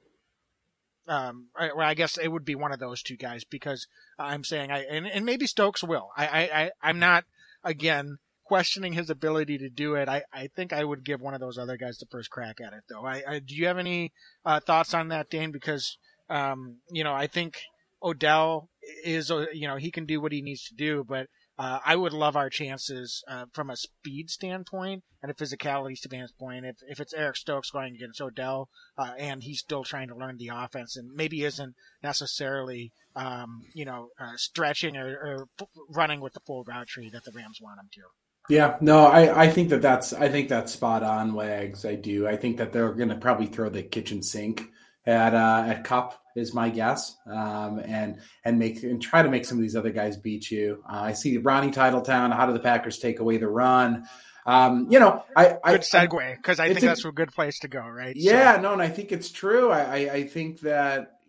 um, 1.08 1.47
I, 1.58 1.71
well, 1.76 1.88
I 1.88 1.95
guess 1.95 2.17
it 2.17 2.30
would 2.30 2.45
be 2.45 2.56
one 2.56 2.71
of 2.71 2.80
those 2.80 3.02
two 3.02 3.17
guys 3.17 3.43
because 3.43 3.88
I'm 4.17 4.43
saying 4.43 4.71
I 4.71 4.84
and, 4.84 5.06
and 5.06 5.26
maybe 5.26 5.47
Stokes 5.47 5.84
will. 5.84 6.10
I, 6.15 6.28
I, 6.28 6.41
I 6.63 6.71
I'm 6.82 6.99
not 6.99 7.26
again 7.63 8.19
questioning 8.54 8.94
his 8.94 9.10
ability 9.10 9.58
to 9.58 9.68
do 9.68 9.96
it. 9.96 10.08
I, 10.08 10.22
I 10.32 10.48
think 10.56 10.74
I 10.74 10.84
would 10.84 11.04
give 11.04 11.20
one 11.20 11.34
of 11.34 11.39
those 11.39 11.58
other 11.58 11.76
guys 11.76 11.98
the 11.98 12.06
first 12.12 12.30
crack 12.30 12.62
at 12.62 12.72
it, 12.72 12.84
though. 12.88 13.04
I, 13.04 13.24
I 13.28 13.39
do 13.39 13.56
you 13.56 13.66
have 13.66 13.80
any 13.80 14.13
uh, 14.46 14.60
thoughts 14.60 14.94
on 14.94 15.08
that, 15.08 15.32
Dane? 15.32 15.52
Because 15.52 15.98
um, 16.30 16.78
you 16.92 17.04
know, 17.04 17.16
I 17.16 17.26
think 17.26 17.60
Odell 18.04 18.70
is, 19.04 19.32
uh, 19.32 19.48
you 19.52 19.68
know, 19.68 19.78
he 19.78 19.89
can 19.89 20.06
do 20.06 20.22
what 20.22 20.32
he 20.32 20.44
needs 20.44 20.66
to 20.66 20.76
do, 20.76 21.04
but 21.04 21.30
uh, 21.58 21.80
I 21.84 21.96
would 21.96 22.13
love 22.13 22.36
our 22.36 22.52
chances 22.52 23.24
uh, 23.28 23.46
from 23.54 23.72
a 23.72 23.76
speed 23.76 24.30
standpoint 24.30 25.04
and 25.24 25.32
a 25.32 25.34
physicality 25.34 25.98
standpoint. 25.98 26.68
If 26.68 26.76
if 26.88 27.00
it's 27.00 27.16
Eric 27.16 27.38
Stokes 27.38 27.72
going 27.72 27.96
against 27.96 28.22
Odell 28.22 28.70
uh, 29.00 29.13
and 29.18 29.42
he's 29.42 29.62
still 29.62 29.84
trying 29.84 30.10
to 30.10 30.16
learn 30.16 30.38
the 30.38 30.52
offense 30.54 30.96
and 30.96 31.10
maybe 31.12 31.44
isn't 31.44 31.74
necessarily 32.04 32.92
um, 33.16 33.63
you 33.74 33.86
know 33.86 34.10
uh, 34.20 34.36
stretching 34.36 34.96
or, 34.96 35.08
or, 35.08 35.48
running 35.89 36.22
with 36.22 36.34
the 36.34 36.39
full 36.46 36.63
route 36.63 36.88
tree 36.88 37.10
that 37.10 37.24
the 37.24 37.32
Rams 37.32 37.58
want 37.60 37.80
him 37.80 37.89
to. 37.94 38.02
Yeah, 38.50 38.78
no, 38.82 39.06
I, 39.06 39.44
I 39.44 39.50
think 39.50 39.70
that 39.70 39.82
that's 39.82 40.12
I 40.12 40.28
think 40.28 40.50
that's 40.50 40.74
spot 40.74 41.02
on, 41.02 41.34
Wags. 41.34 41.86
I 41.86 41.96
do. 41.96 42.28
I 42.28 42.36
think 42.36 42.58
that 42.58 42.74
they're 42.74 42.92
going 42.94 43.10
to 43.10 43.16
probably 43.16 43.46
throw 43.46 43.70
the 43.70 43.84
kitchen 43.84 44.22
sink 44.22 44.70
at 45.06 45.34
uh, 45.34 45.64
at 45.68 45.84
Kupp 45.86 46.20
is 46.36 46.54
my 46.54 46.70
guess, 46.70 47.16
um, 47.26 47.80
and 47.80 48.20
and 48.44 48.60
make 48.60 48.84
and 48.84 49.02
try 49.02 49.22
to 49.22 49.30
make 49.30 49.46
some 49.46 49.58
of 49.58 49.62
these 49.62 49.76
other 49.76 49.92
guys 49.92 50.18
beat 50.18 50.52
you. 50.52 50.84
Uh, 50.90 51.02
I 51.04 51.14
see 51.14 51.38
Ronnie 51.38 51.72
Titletown. 51.72 52.36
How 52.36 52.46
do 52.46 52.54
the 52.54 52.60
Packers 52.60 52.98
take 52.98 53.20
away 53.20 53.38
the 53.38 53.48
run? 53.48 54.08
Um, 54.46 54.88
you 54.90 55.00
know, 55.00 55.24
I, 55.38 55.58
I 55.64 55.72
good 55.74 55.82
segue 55.82 56.36
because 56.36 56.60
I, 56.60 56.66
I 56.66 56.68
think 56.70 56.84
a, 56.84 56.88
that's 56.88 57.06
a 57.06 57.12
good 57.12 57.32
place 57.32 57.60
to 57.60 57.70
go, 57.70 57.88
right? 57.88 58.16
Yeah, 58.16 58.56
so. 58.56 58.62
no, 58.62 58.74
and 58.74 58.82
I 58.82 58.90
think 58.90 59.14
it's 59.14 59.32
true. 59.32 59.72
I, 59.72 59.80
I, 59.80 60.14
I 60.14 60.24
think 60.24 60.62
that 60.62 61.20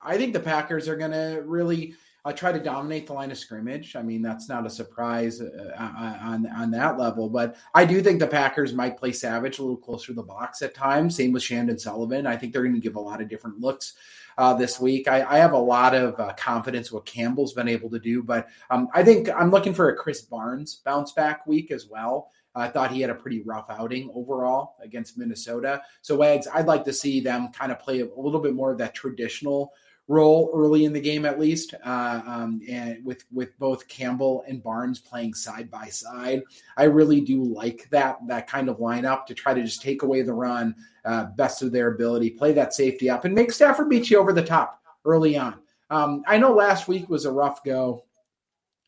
I 0.00 0.16
think 0.16 0.32
the 0.32 0.40
Packers 0.40 0.88
are 0.88 0.96
going 0.96 1.12
to 1.12 1.42
really 1.46 1.94
uh, 2.24 2.32
try 2.32 2.52
to 2.52 2.58
dominate 2.58 3.06
the 3.06 3.12
line 3.12 3.30
of 3.30 3.38
scrimmage. 3.38 3.96
I 3.96 4.02
mean, 4.02 4.22
that's 4.22 4.48
not 4.48 4.66
a 4.66 4.70
surprise 4.70 5.40
uh, 5.40 5.74
uh, 5.78 6.18
on 6.22 6.46
on 6.46 6.70
that 6.70 6.98
level, 6.98 7.28
but 7.28 7.56
I 7.74 7.84
do 7.84 8.00
think 8.00 8.20
the 8.20 8.26
Packers 8.26 8.72
might 8.72 8.96
play 8.96 9.12
Savage 9.12 9.58
a 9.58 9.62
little 9.62 9.76
closer 9.76 10.08
to 10.08 10.12
the 10.14 10.22
box 10.22 10.62
at 10.62 10.74
times. 10.74 11.16
Same 11.16 11.32
with 11.32 11.42
Chandon 11.42 11.78
Sullivan. 11.78 12.26
I 12.26 12.36
think 12.36 12.52
they're 12.52 12.62
going 12.62 12.74
to 12.74 12.80
give 12.80 12.96
a 12.96 13.00
lot 13.00 13.20
of 13.20 13.28
different 13.28 13.60
looks. 13.60 13.94
Uh, 14.38 14.54
this 14.54 14.80
week. 14.80 15.08
I, 15.08 15.22
I, 15.22 15.36
have 15.36 15.52
a 15.52 15.58
lot 15.58 15.94
of 15.94 16.18
uh, 16.18 16.32
confidence 16.38 16.90
what 16.90 17.04
Campbell's 17.04 17.52
been 17.52 17.68
able 17.68 17.90
to 17.90 17.98
do, 17.98 18.22
but 18.22 18.48
um, 18.70 18.88
I 18.94 19.02
think 19.04 19.28
I'm 19.28 19.50
looking 19.50 19.74
for 19.74 19.90
a 19.90 19.96
Krys 19.96 20.26
Barnes 20.26 20.80
bounce 20.86 21.12
back 21.12 21.46
week 21.46 21.70
as 21.70 21.86
well. 21.86 22.30
I 22.54 22.68
thought 22.68 22.90
he 22.90 23.00
had 23.00 23.10
a 23.10 23.14
pretty 23.14 23.42
rough 23.42 23.66
outing 23.70 24.10
overall 24.14 24.76
against 24.82 25.16
Minnesota. 25.16 25.82
So, 26.02 26.16
Wags, 26.16 26.46
I'd 26.52 26.66
like 26.66 26.84
to 26.84 26.92
see 26.92 27.20
them 27.20 27.50
kind 27.52 27.72
of 27.72 27.78
play 27.78 28.00
a 28.00 28.08
little 28.16 28.40
bit 28.40 28.54
more 28.54 28.72
of 28.72 28.78
that 28.78 28.94
traditional 28.94 29.72
role 30.08 30.50
early 30.54 30.84
in 30.84 30.92
the 30.92 31.00
game, 31.00 31.24
at 31.24 31.38
least, 31.38 31.74
uh, 31.84 32.22
um, 32.26 32.60
and 32.68 33.04
with 33.04 33.24
with 33.32 33.58
both 33.58 33.88
Campbell 33.88 34.44
and 34.46 34.62
Barnes 34.62 34.98
playing 34.98 35.34
side 35.34 35.70
by 35.70 35.86
side. 35.86 36.42
I 36.76 36.84
really 36.84 37.20
do 37.20 37.42
like 37.42 37.88
that 37.90 38.18
that 38.26 38.46
kind 38.46 38.68
of 38.68 38.78
lineup 38.78 39.26
to 39.26 39.34
try 39.34 39.54
to 39.54 39.62
just 39.62 39.82
take 39.82 40.02
away 40.02 40.22
the 40.22 40.34
run, 40.34 40.74
uh, 41.04 41.26
best 41.36 41.62
of 41.62 41.72
their 41.72 41.94
ability, 41.94 42.30
play 42.30 42.52
that 42.52 42.74
safety 42.74 43.08
up, 43.08 43.24
and 43.24 43.34
make 43.34 43.52
Stafford 43.52 43.88
beat 43.88 44.10
you 44.10 44.18
over 44.18 44.32
the 44.32 44.44
top 44.44 44.82
early 45.04 45.36
on. 45.36 45.58
Um, 45.90 46.22
I 46.26 46.38
know 46.38 46.52
last 46.52 46.88
week 46.88 47.08
was 47.08 47.24
a 47.24 47.32
rough 47.32 47.62
go 47.64 48.04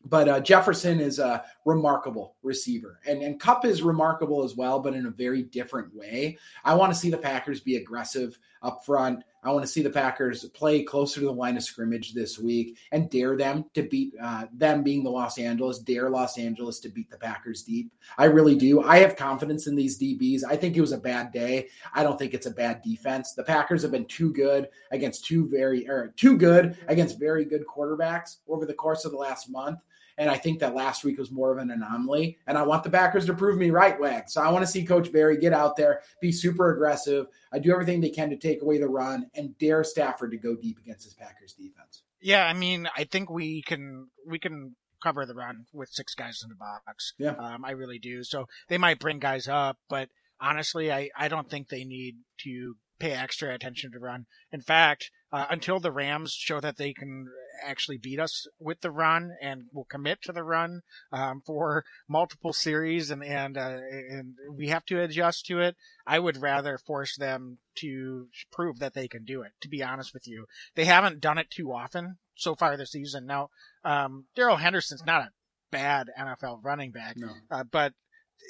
but 0.05 0.29
uh, 0.29 0.39
Jefferson 0.39 0.99
is 0.99 1.19
a 1.19 1.43
remarkable 1.65 2.35
receiver, 2.43 2.99
and 3.07 3.21
and 3.23 3.39
Kupp 3.39 3.65
is 3.65 3.81
remarkable 3.81 4.43
as 4.43 4.55
well, 4.55 4.79
but 4.79 4.93
in 4.93 5.07
a 5.07 5.11
very 5.11 5.43
different 5.43 5.93
way. 5.95 6.37
I 6.63 6.75
want 6.75 6.93
to 6.93 6.99
see 6.99 7.09
the 7.09 7.17
Packers 7.17 7.59
be 7.59 7.77
aggressive 7.77 8.37
up 8.65 8.83
front. 8.85 9.23
I 9.43 9.51
want 9.51 9.63
to 9.63 9.71
see 9.71 9.83
the 9.83 9.91
Packers 9.91 10.43
play 10.45 10.81
closer 10.81 11.19
to 11.19 11.27
the 11.27 11.31
line 11.31 11.55
of 11.55 11.63
scrimmage 11.63 12.13
this 12.13 12.39
week 12.39 12.77
and 12.91 13.11
dare 13.11 13.37
them 13.37 13.65
to 13.75 13.83
beat 13.83 14.13
uh, 14.19 14.47
them 14.51 14.81
being 14.81 15.03
the 15.03 15.11
Los 15.11 15.37
Angeles, 15.37 15.79
dare 15.79 16.09
Los 16.09 16.39
Angeles 16.39 16.79
to 16.79 16.89
beat 16.89 17.11
the 17.11 17.17
Packers 17.17 17.61
deep. 17.61 17.91
I 18.17 18.25
really 18.25 18.55
do. 18.55 18.81
I 18.81 18.97
have 18.97 19.15
confidence 19.15 19.67
in 19.67 19.75
these 19.75 19.99
DBs. 19.99 20.41
I 20.49 20.55
think 20.55 20.75
it 20.75 20.81
was 20.81 20.93
a 20.93 20.97
bad 20.97 21.31
day. 21.31 21.67
I 21.93 22.01
don't 22.01 22.17
think 22.17 22.33
it's 22.33 22.47
a 22.47 22.51
bad 22.51 22.81
defense. 22.81 23.33
The 23.33 23.43
Packers 23.43 23.83
have 23.83 23.91
been 23.91 24.05
too 24.05 24.33
good 24.33 24.67
against 24.91 25.25
two 25.25 25.47
very 25.47 25.87
or 25.87 26.11
too 26.17 26.37
good 26.37 26.75
against 26.87 27.19
very 27.19 27.45
good 27.45 27.65
quarterbacks 27.67 28.37
over 28.47 28.65
the 28.65 28.73
course 28.73 29.05
of 29.05 29.11
the 29.11 29.17
last 29.17 29.49
month. 29.51 29.79
And 30.17 30.29
I 30.29 30.37
think 30.37 30.59
that 30.59 30.75
last 30.75 31.03
week 31.03 31.17
was 31.17 31.31
more 31.31 31.51
of 31.51 31.57
an 31.57 31.71
anomaly. 31.71 32.37
And 32.47 32.57
I 32.57 32.63
want 32.63 32.83
the 32.83 32.89
Packers 32.89 33.25
to 33.25 33.33
prove 33.33 33.57
me 33.57 33.69
right, 33.69 33.99
Wag. 33.99 34.29
So 34.29 34.41
I 34.41 34.49
want 34.49 34.65
to 34.65 34.71
see 34.71 34.85
Coach 34.85 35.11
Barry 35.11 35.37
get 35.37 35.53
out 35.53 35.75
there, 35.75 36.01
be 36.21 36.31
super 36.31 36.73
aggressive. 36.73 37.27
I 37.51 37.59
do 37.59 37.71
everything 37.71 38.01
they 38.01 38.09
can 38.09 38.29
to 38.29 38.37
take 38.37 38.61
away 38.61 38.77
the 38.77 38.87
run 38.87 39.27
and 39.35 39.57
dare 39.57 39.83
Stafford 39.83 40.31
to 40.31 40.37
go 40.37 40.55
deep 40.55 40.79
against 40.79 41.03
his 41.03 41.13
Packers 41.13 41.53
defense. 41.53 42.03
Yeah, 42.21 42.45
I 42.45 42.53
mean, 42.53 42.87
I 42.95 43.03
think 43.03 43.29
we 43.29 43.61
can 43.61 44.07
we 44.25 44.39
can 44.39 44.75
cover 45.03 45.25
the 45.25 45.35
run 45.35 45.65
with 45.73 45.89
six 45.89 46.15
guys 46.15 46.41
in 46.43 46.49
the 46.49 46.55
box. 46.55 47.13
Yeah, 47.19 47.31
um, 47.31 47.63
I 47.63 47.71
really 47.71 47.99
do. 47.99 48.23
So 48.23 48.47
they 48.67 48.77
might 48.77 48.99
bring 48.99 49.19
guys 49.19 49.47
up, 49.47 49.77
but 49.89 50.09
honestly, 50.39 50.91
I 50.91 51.09
I 51.15 51.27
don't 51.27 51.49
think 51.49 51.69
they 51.69 51.83
need 51.83 52.15
to 52.43 52.75
pay 52.99 53.11
extra 53.11 53.53
attention 53.53 53.91
to 53.91 53.99
run. 53.99 54.25
In 54.51 54.61
fact, 54.61 55.11
uh, 55.31 55.45
until 55.49 55.79
the 55.79 55.91
Rams 55.91 56.31
show 56.33 56.59
that 56.59 56.77
they 56.77 56.93
can 56.93 57.27
actually 57.63 57.97
beat 57.97 58.19
us 58.19 58.47
with 58.59 58.81
the 58.81 58.91
run 58.91 59.35
and 59.41 59.63
will 59.73 59.85
commit 59.85 60.21
to 60.23 60.31
the 60.31 60.43
run 60.43 60.81
um, 61.11 61.41
for 61.45 61.83
multiple 62.07 62.53
series 62.53 63.11
and 63.11 63.23
and 63.23 63.57
uh, 63.57 63.77
and 64.09 64.35
we 64.51 64.67
have 64.69 64.85
to 64.85 65.01
adjust 65.01 65.45
to 65.47 65.59
it. 65.59 65.75
I 66.05 66.19
would 66.19 66.41
rather 66.41 66.77
force 66.77 67.15
them 67.15 67.57
to 67.79 68.27
prove 68.51 68.79
that 68.79 68.93
they 68.93 69.07
can 69.07 69.25
do 69.25 69.41
it. 69.41 69.51
To 69.61 69.69
be 69.69 69.83
honest 69.83 70.13
with 70.13 70.27
you, 70.27 70.45
they 70.75 70.85
haven't 70.85 71.21
done 71.21 71.37
it 71.37 71.49
too 71.49 71.71
often 71.71 72.17
so 72.35 72.55
far 72.55 72.77
this 72.77 72.91
season. 72.91 73.25
Now, 73.25 73.49
um, 73.83 74.25
Darrell 74.35 74.57
Henderson's 74.57 75.05
not 75.05 75.21
a 75.21 75.29
bad 75.71 76.09
NFL 76.17 76.59
running 76.63 76.91
back, 76.91 77.17
no. 77.17 77.29
uh, 77.51 77.63
but 77.63 77.93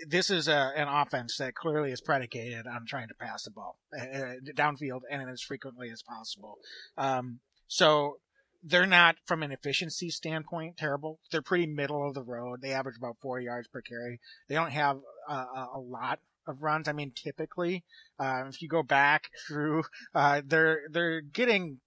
this 0.07 0.29
is 0.29 0.47
a, 0.47 0.71
an 0.75 0.87
offense 0.87 1.37
that 1.37 1.55
clearly 1.55 1.91
is 1.91 2.01
predicated 2.01 2.67
on 2.67 2.85
trying 2.85 3.07
to 3.07 3.15
pass 3.15 3.43
the 3.43 3.51
ball 3.51 3.77
uh, 3.97 4.35
downfield 4.55 5.01
and 5.09 5.29
as 5.29 5.41
frequently 5.41 5.89
as 5.89 6.01
possible. 6.01 6.57
Um, 6.97 7.39
so 7.67 8.17
they're 8.65 8.87
not 8.87 9.15
from 9.25 9.43
an 9.43 9.51
efficiency 9.51 10.09
standpoint 10.09 10.75
terrible. 10.77 11.19
They're 11.31 11.41
pretty 11.41 11.67
middle 11.67 12.07
of 12.07 12.15
the 12.15 12.23
road. 12.23 12.61
They 12.61 12.71
average 12.71 12.97
about 12.97 13.17
four 13.21 13.39
yards 13.39 13.67
per 13.67 13.81
carry. 13.81 14.19
They 14.49 14.55
don't 14.55 14.71
have 14.71 14.97
a, 15.29 15.45
a 15.75 15.79
lot 15.79 16.19
of 16.47 16.61
runs. 16.61 16.87
I 16.87 16.93
mean, 16.93 17.11
typically, 17.15 17.83
uh, 18.19 18.45
if 18.47 18.61
you 18.61 18.67
go 18.67 18.81
back 18.81 19.29
through, 19.47 19.83
uh, 20.15 20.41
they're 20.45 20.81
they're 20.89 21.21
getting 21.21 21.79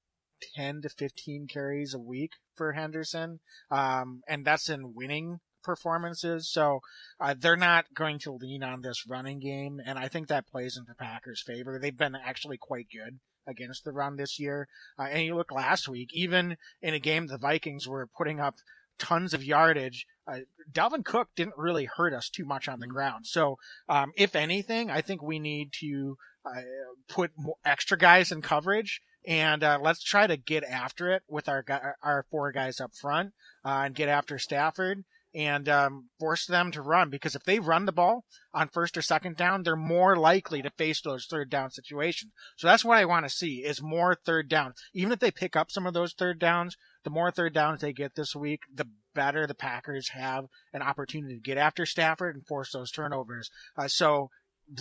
10 0.55 0.83
to 0.83 0.89
15 0.89 1.49
carries 1.49 1.95
a 1.95 1.99
week 1.99 2.31
for 2.55 2.73
Henderson, 2.73 3.41
um, 3.71 4.23
and 4.29 4.45
that's 4.45 4.69
in 4.69 4.95
winning 4.95 5.41
performances. 5.65 6.49
So 6.49 6.81
uh, 7.21 7.35
they're 7.37 7.57
not 7.57 7.87
going 7.93 8.21
to 8.21 8.33
lean 8.33 8.63
on 8.63 8.83
this 8.83 9.05
running 9.09 9.41
game, 9.41 9.81
and 9.85 9.99
I 9.99 10.07
think 10.07 10.29
that 10.29 10.47
plays 10.47 10.77
into 10.77 10.95
Packers' 10.95 11.43
favor. 11.45 11.81
They've 11.81 11.97
been 11.97 12.15
actually 12.15 12.57
quite 12.57 12.87
good 12.93 13.19
against 13.49 13.85
the 13.85 13.93
run 13.93 14.17
this 14.17 14.39
year. 14.39 14.69
Uh, 14.99 15.05
and 15.05 15.25
you 15.25 15.35
look 15.35 15.51
last 15.51 15.89
week, 15.89 16.11
even 16.13 16.57
in 16.83 16.95
a 16.95 16.99
game 16.99 17.27
the 17.27 17.39
Vikings 17.39 17.89
were 17.89 18.07
putting 18.07 18.39
up 18.39 18.57
tons 18.99 19.35
of 19.35 19.45
yardage. 19.45 20.07
Uh, 20.27 20.41
Dalvin 20.71 21.05
Cook 21.05 21.29
didn't 21.35 21.57
really 21.57 21.87
hurt 21.87 22.13
us 22.13 22.29
too 22.29 22.45
much 22.45 22.69
on 22.69 22.81
the 22.81 22.87
ground. 22.87 23.27
So, 23.27 23.59
um, 23.89 24.13
if 24.17 24.37
anything, 24.37 24.91
I 24.91 25.01
think 25.01 25.23
we 25.23 25.39
need 25.39 25.73
to 25.81 26.19
uh, 26.45 26.61
put 27.09 27.33
extra 27.65 27.97
guys 27.97 28.31
in 28.31 28.43
coverage 28.43 29.01
and 29.27 29.63
uh, 29.63 29.79
let's 29.81 30.03
try 30.03 30.27
to 30.27 30.37
get 30.37 30.65
after 30.65 31.13
it 31.13 31.23
with 31.29 31.49
our 31.49 31.65
our 32.03 32.25
four 32.31 32.53
guys 32.53 32.81
up 32.81 32.95
front 32.95 33.33
uh, 33.65 33.83
and 33.85 33.95
get 33.95 34.09
after 34.09 34.39
Stafford 34.39 35.05
and 35.39 35.69
um, 35.69 36.09
force 36.19 36.47
them 36.47 36.73
to 36.73 36.83
run 36.83 37.11
because 37.11 37.37
if 37.37 37.45
they 37.45 37.61
run 37.61 37.85
the 37.85 37.93
ball 37.93 38.25
on 38.53 38.69
first 38.69 38.97
or 38.97 39.03
second 39.03 39.37
down, 39.37 39.63
they're 39.63 39.77
more 39.77 40.17
likely 40.17 40.63
to 40.63 40.71
face 40.71 41.01
those 41.01 41.27
third 41.27 41.49
down 41.49 41.71
situations. 41.71 42.33
So 42.57 42.67
that's 42.67 42.85
what 42.85 42.99
I 42.99 43.05
want 43.05 43.25
to 43.25 43.31
see 43.31 43.59
is 43.65 43.81
more 43.81 44.17
third 44.17 44.49
down. 44.49 44.75
Even 44.93 45.13
if 45.13 45.21
they 45.21 45.31
pick 45.31 45.55
up 45.55 45.71
some 45.71 45.87
of 45.87 45.95
those 45.95 46.13
third 46.13 46.41
downs, 46.41 46.77
the 47.05 47.11
more 47.11 47.31
third 47.31 47.55
downs 47.55 47.81
they 47.81 47.93
get 47.93 48.17
this 48.17 48.35
week, 48.35 48.63
the 48.75 48.89
better 49.15 49.47
the 49.47 49.55
Packers 49.55 50.09
have 50.09 50.47
an 50.73 50.83
opportunity 50.83 51.37
to 51.37 51.41
get 51.41 51.57
after 51.57 51.87
Stafford 51.87 52.35
and 52.35 52.45
force 52.45 52.73
those 52.73 52.91
turnovers. 52.91 53.49
Uh, 53.77 53.87
so 53.87 54.31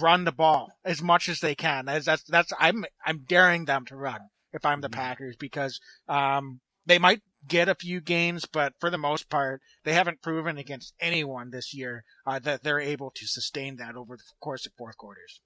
run 0.01 0.23
the 0.23 0.31
ball 0.31 0.71
as 0.83 1.03
much 1.03 1.29
as 1.29 1.39
they 1.39 1.53
can. 1.53 1.85
That's, 1.85 2.07
that's, 2.07 2.23
that's, 2.23 2.51
I'm, 2.59 2.83
I'm 3.05 3.25
daring 3.29 3.65
them 3.65 3.85
to 3.85 3.95
run 3.95 4.21
if 4.53 4.65
I'm 4.65 4.81
the 4.81 4.89
mm-hmm. 4.89 4.99
Packers 4.99 5.35
because, 5.37 5.79
um, 6.09 6.61
they 6.87 6.97
might 6.97 7.21
get 7.47 7.69
a 7.69 7.75
few 7.75 8.01
gains, 8.01 8.45
but 8.45 8.73
for 8.79 8.89
the 8.89 8.97
most 8.97 9.29
part, 9.29 9.61
they 9.83 9.93
haven't 9.93 10.21
proven 10.21 10.57
against 10.57 10.93
anyone 10.99 11.51
this 11.51 11.73
year 11.73 12.03
uh, 12.25 12.39
that 12.39 12.63
they're 12.63 12.79
able 12.79 13.11
to 13.11 13.27
sustain 13.27 13.77
that 13.77 13.95
over 13.95 14.17
the 14.17 14.23
course 14.39 14.65
of 14.65 14.73
fourth 14.77 14.97
quarters. 14.97 15.41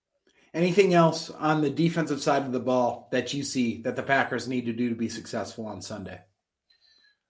Anything 0.54 0.94
else 0.94 1.30
on 1.30 1.62
the 1.62 1.70
defensive 1.70 2.22
side 2.22 2.44
of 2.44 2.52
the 2.52 2.60
ball 2.60 3.08
that 3.12 3.34
you 3.34 3.44
see 3.44 3.82
that 3.84 3.96
the 3.96 4.04
Packers 4.04 4.48
need 4.48 4.66
to 4.66 4.74
do 4.74 4.90
to 4.90 4.96
be 4.96 5.08
successful 5.08 5.66
on 5.66 5.82
Sunday? 5.82 6.22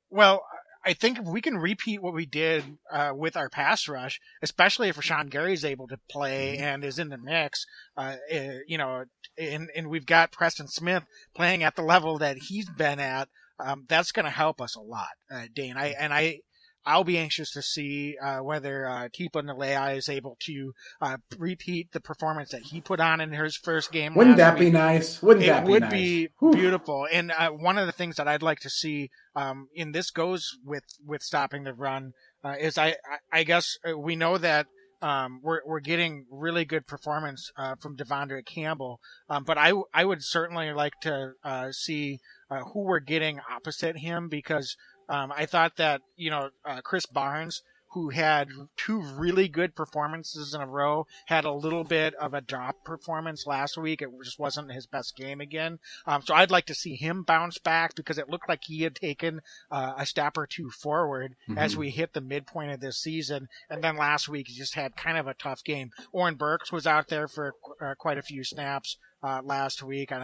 Well, 0.09 0.43
I 0.83 0.93
think 0.93 1.19
if 1.19 1.25
we 1.25 1.41
can 1.41 1.57
repeat 1.57 2.01
what 2.01 2.13
we 2.13 2.25
did 2.25 2.63
uh, 2.91 3.11
with 3.15 3.37
our 3.37 3.49
pass 3.49 3.87
rush, 3.87 4.19
especially 4.41 4.89
if 4.89 4.97
Rashan 4.97 5.29
Gary 5.29 5.53
is 5.53 5.63
able 5.63 5.87
to 5.87 5.99
play 6.09 6.55
mm-hmm. 6.55 6.63
and 6.63 6.83
is 6.83 6.97
in 6.97 7.09
the 7.09 7.19
mix, 7.19 7.67
uh, 7.95 8.15
eh, 8.29 8.59
you 8.67 8.77
know, 8.79 9.05
and, 9.37 9.69
and 9.75 9.87
we've 9.87 10.05
got 10.05 10.31
Preston 10.31 10.67
Smith 10.67 11.03
playing 11.35 11.61
at 11.63 11.75
the 11.75 11.83
level 11.83 12.17
that 12.17 12.37
he's 12.37 12.69
been 12.69 12.99
at, 12.99 13.29
um, 13.63 13.85
that's 13.87 14.11
going 14.11 14.25
to 14.25 14.31
help 14.31 14.61
us 14.61 14.75
a 14.75 14.81
lot, 14.81 15.09
uh, 15.31 15.45
Dane. 15.53 15.77
I 15.77 15.95
and 15.99 16.13
I 16.13 16.39
I'll 16.85 17.03
be 17.03 17.17
anxious 17.17 17.51
to 17.51 17.61
see 17.61 18.15
uh, 18.21 18.39
whether 18.39 18.87
uh, 18.87 19.09
Nalea 19.09 19.95
is 19.97 20.09
able 20.09 20.35
to 20.41 20.73
uh, 21.01 21.17
repeat 21.37 21.91
the 21.91 21.99
performance 22.01 22.49
that 22.51 22.63
he 22.63 22.81
put 22.81 22.99
on 22.99 23.21
in 23.21 23.31
his 23.31 23.55
first 23.55 23.91
game. 23.91 24.15
Wouldn't 24.15 24.37
that 24.37 24.55
week. 24.55 24.67
be 24.67 24.71
nice? 24.71 25.21
Wouldn't 25.21 25.45
it 25.45 25.49
that 25.49 25.65
be 25.65 25.71
would 25.71 25.81
nice? 25.83 25.91
be 25.91 26.29
Whew. 26.39 26.51
beautiful. 26.51 27.07
And 27.11 27.31
uh, 27.31 27.51
one 27.51 27.77
of 27.77 27.85
the 27.85 27.91
things 27.91 28.15
that 28.15 28.27
I'd 28.27 28.41
like 28.41 28.59
to 28.61 28.69
see, 28.69 29.11
um, 29.35 29.67
and 29.77 29.93
this 29.93 30.09
goes 30.09 30.57
with 30.65 30.83
with 31.05 31.21
stopping 31.21 31.63
the 31.63 31.73
run, 31.73 32.13
uh, 32.43 32.55
is 32.59 32.77
I, 32.77 32.87
I, 32.89 33.39
I 33.39 33.43
guess 33.43 33.77
uh, 33.87 33.97
we 33.97 34.15
know 34.15 34.37
that. 34.37 34.67
Um, 35.01 35.39
we're 35.41 35.61
we're 35.65 35.79
getting 35.79 36.25
really 36.29 36.65
good 36.65 36.85
performance 36.85 37.51
uh, 37.57 37.75
from 37.79 37.97
De'Vondre 37.97 38.45
Campbell, 38.45 38.99
um, 39.29 39.43
but 39.43 39.57
I 39.57 39.73
I 39.93 40.05
would 40.05 40.23
certainly 40.23 40.71
like 40.73 40.93
to 41.01 41.31
uh, 41.43 41.71
see 41.71 42.19
uh, 42.49 42.59
who 42.59 42.81
we're 42.81 42.99
getting 42.99 43.39
opposite 43.49 43.97
him 43.97 44.29
because 44.29 44.75
um, 45.09 45.31
I 45.35 45.45
thought 45.45 45.77
that 45.77 46.01
you 46.15 46.29
know 46.29 46.49
uh, 46.65 46.81
Krys 46.81 47.11
Barnes, 47.11 47.61
who 47.93 48.09
had 48.09 48.49
two 48.77 49.01
really 49.01 49.47
good 49.47 49.75
performances 49.75 50.53
in 50.53 50.61
a 50.61 50.67
row, 50.67 51.05
had 51.25 51.45
a 51.45 51.51
little 51.51 51.83
bit 51.83 52.13
of 52.15 52.33
a 52.33 52.41
drop 52.41 52.83
performance 52.85 53.45
last 53.45 53.77
week. 53.77 54.01
It 54.01 54.09
just 54.23 54.39
wasn't 54.39 54.71
his 54.71 54.87
best 54.87 55.15
game 55.15 55.41
again. 55.41 55.79
Um, 56.05 56.21
so 56.21 56.33
I'd 56.33 56.51
like 56.51 56.67
to 56.67 56.75
see 56.75 56.95
him 56.95 57.23
bounce 57.23 57.57
back 57.57 57.95
because 57.95 58.17
it 58.17 58.29
looked 58.29 58.47
like 58.47 58.61
he 58.63 58.83
had 58.83 58.95
taken 58.95 59.41
uh, 59.69 59.93
a 59.97 60.05
step 60.05 60.37
or 60.37 60.47
two 60.47 60.69
forward 60.69 61.35
mm-hmm. 61.49 61.57
as 61.57 61.75
we 61.75 61.89
hit 61.89 62.13
the 62.13 62.21
midpoint 62.21 62.71
of 62.71 62.79
this 62.79 62.97
season. 62.97 63.47
And 63.69 63.83
then 63.83 63.97
last 63.97 64.29
week 64.29 64.47
he 64.47 64.55
just 64.55 64.75
had 64.75 64.95
kind 64.95 65.17
of 65.17 65.27
a 65.27 65.33
tough 65.33 65.63
game. 65.63 65.89
Oren 66.13 66.35
Burks 66.35 66.71
was 66.71 66.87
out 66.87 67.09
there 67.09 67.27
for 67.27 67.53
uh, 67.81 67.95
quite 67.97 68.17
a 68.17 68.23
few 68.23 68.43
snaps 68.43 68.97
uh, 69.23 69.41
last 69.43 69.83
week, 69.83 70.11
and 70.11 70.23